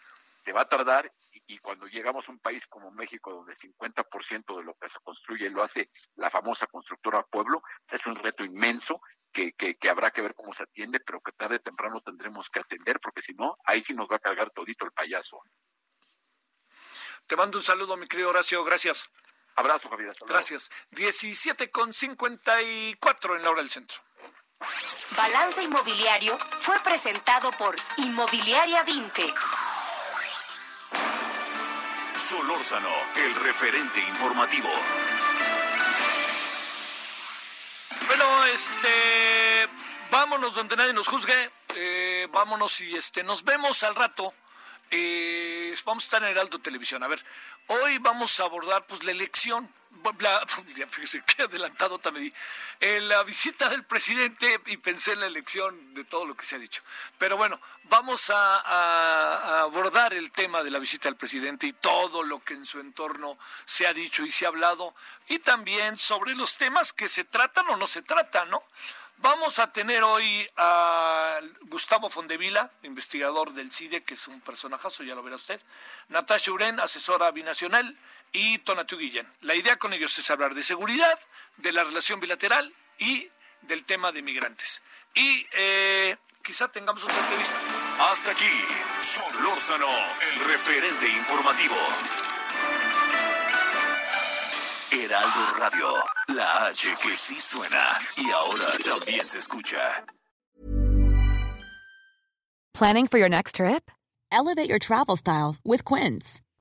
te 0.44 0.52
va 0.52 0.62
a 0.62 0.68
tardar 0.68 1.12
y, 1.47 1.59
cuando 1.59 1.86
llegamos 1.86 2.28
a 2.28 2.32
un 2.32 2.39
país 2.39 2.62
como 2.68 2.90
México, 2.90 3.32
donde 3.32 3.52
el 3.52 3.59
50% 3.59 4.56
de 4.56 4.64
lo 4.64 4.74
que 4.74 4.89
se 4.89 4.98
construye 5.01 5.51
lo 5.51 5.62
hace 5.62 5.90
la 6.16 6.31
famosa 6.31 6.66
constructora 6.66 7.23
Pueblo, 7.24 7.62
es 7.90 8.05
un 8.06 8.16
reto 8.16 8.44
inmenso 8.44 9.01
que, 9.32 9.52
que, 9.52 9.90
habrá 9.90 10.10
que 10.10 10.23
ver 10.23 10.35
cómo 10.35 10.55
se 10.55 10.62
atiende, 10.62 11.01
pero 11.01 11.20
que 11.20 11.32
tarde 11.32 11.56
o 11.56 11.60
temprano 11.60 12.01
tendremos 12.01 12.48
que 12.48 12.60
atender, 12.60 13.01
porque 13.01 13.23
si 13.23 13.35
no, 13.35 13.59
ahí 13.64 13.85
sí 13.85 13.94
nos 13.94 14.09
va 14.09 14.16
a 14.16 14.20
cargar 14.20 14.51
todito 14.51 14.85
el 14.85 14.93
payaso. 14.93 15.40
Te 17.27 17.36
mando 17.36 17.59
un 17.59 17.64
saludo, 17.64 17.97
mi 17.97 18.06
querido 18.06 18.31
Horacio, 18.31 18.64
gracias. 18.64 19.10
Abrazo, 19.56 19.89
Javier. 19.89 20.12
Gracias. 20.27 20.70
17 20.90 21.70
con 21.70 21.93
54 21.93 23.36
en 23.36 23.43
la 23.43 23.51
hora 23.51 23.62
del 23.62 23.70
centro. 23.70 23.98
Balance 25.16 25.62
Inmobiliario 25.62 26.36
fue 26.39 26.78
presentado 26.81 27.51
por 27.52 27.77
Inmobiliaria 27.98 28.82
20. 28.85 29.35
Solórzano, 32.16 32.88
el 33.16 33.34
referente 33.34 34.01
informativo. 34.01 34.68
Bueno, 38.06 38.44
este, 38.47 39.68
vámonos 40.10 40.55
donde 40.55 40.76
nadie 40.76 40.94
nos 40.94 41.09
juzgue. 41.09 41.51
Eh, 41.74 42.26
vámonos 42.32 42.80
y 42.80 42.97
este, 42.97 43.22
nos 43.22 43.44
vemos 43.44 43.82
al 43.82 43.94
rato. 43.94 44.32
Eh, 44.90 45.74
vamos 45.84 46.05
a 46.05 46.06
estar 46.06 46.22
en 46.22 46.30
Heraldo 46.30 46.59
Televisión. 46.59 47.02
A 47.02 47.09
ver, 47.09 47.22
hoy 47.66 47.98
vamos 47.98 48.40
a 48.40 48.44
abordar 48.44 48.86
pues 48.86 49.05
la 49.05 49.10
elección 49.10 49.70
ya 50.74 50.87
fíjese 50.87 51.23
qué 51.23 51.43
adelantado 51.43 51.99
di, 51.99 52.33
en 52.81 53.09
la 53.09 53.23
visita 53.23 53.69
del 53.69 53.85
presidente 53.85 54.61
y 54.66 54.77
pensé 54.77 55.12
en 55.12 55.20
la 55.20 55.27
elección 55.27 55.95
de 55.95 56.05
todo 56.05 56.24
lo 56.24 56.37
que 56.37 56.45
se 56.45 56.57
ha 56.57 56.59
dicho. 56.59 56.83
Pero 57.19 57.37
bueno, 57.37 57.61
vamos 57.85 58.31
a, 58.31 59.62
abordar 59.62 60.15
el 60.15 60.31
tema 60.31 60.62
de 60.62 60.70
la 60.70 60.78
visita 60.78 61.09
del 61.09 61.16
presidente 61.16 61.66
y 61.66 61.73
todo 61.73 62.23
lo 62.23 62.43
que 62.43 62.55
en 62.55 62.66
su 62.66 62.81
entorno 62.81 63.39
se 63.65 63.87
ha 63.87 63.95
dicho 63.95 64.24
y 64.24 64.31
se 64.31 64.45
ha 64.45 64.49
hablado, 64.49 64.95
y 65.28 65.39
también 65.39 65.97
sobre 65.97 66.35
los 66.35 66.57
temas 66.57 66.93
que 66.93 67.09
se 67.09 67.24
tratan 67.24 67.69
o 67.69 67.77
no 67.77 67.87
se 67.87 68.03
tratan, 68.03 68.51
¿no? 68.51 68.62
Vamos 69.19 69.59
a 69.59 69.73
tener 69.73 70.05
hoy 70.05 70.47
a 70.59 71.39
Gustavo 71.62 72.11
Fondevila, 72.11 72.70
investigador 72.83 73.55
del 73.55 73.73
CIDE, 73.73 74.05
que 74.05 74.12
es 74.12 74.28
un 74.28 74.43
personajazo, 74.43 75.05
ya 75.05 75.15
lo 75.15 75.23
verá 75.23 75.37
usted. 75.37 75.59
Natasha 76.09 76.53
Uren, 76.53 76.78
asesora 76.81 77.31
binacional 77.31 77.97
y 78.37 78.59
Tonatu 78.59 78.99
Guillén. 78.99 79.27
La 79.41 79.55
idea 79.55 79.77
con 79.77 79.93
ellos 79.93 80.17
es 80.19 80.31
hablar 80.31 80.55
de 80.55 80.63
seguridad, 80.63 81.19
de 81.57 81.73
la 81.73 81.85
relación 81.85 82.21
bilateral 82.21 82.73
y 82.99 83.27
del 83.63 83.85
tema 83.85 84.13
de 84.13 84.21
migrantes. 84.21 84.83
Y 85.15 85.47
eh, 85.53 86.17
quizá 86.45 86.69
tengamos 86.69 87.03
otra 87.03 87.19
entrevista. 87.19 87.59
Hasta 88.11 88.33
aquí, 88.33 88.45
Solórzano, 89.01 89.89
el 90.21 90.41
referente 90.45 91.09
informativo. 91.09 91.77
Heraldo 94.93 95.59
Radio, 95.59 95.95
la 96.29 96.67
H 96.67 96.89
que 97.03 97.17
sí 97.17 97.41
suena 97.41 97.99
y 98.17 98.31
ahora 98.31 98.67
también 98.85 99.27
se 99.27 99.39
escucha. 99.39 100.05
Planning 102.75 103.07
for 103.07 103.19
your 103.19 103.31
next 103.31 103.55
trip? 103.55 103.91
Elevate 104.31 104.69
your 104.69 104.79
travel 104.79 105.17
style 105.17 105.57
with 105.65 105.85
Quince. 105.85 106.43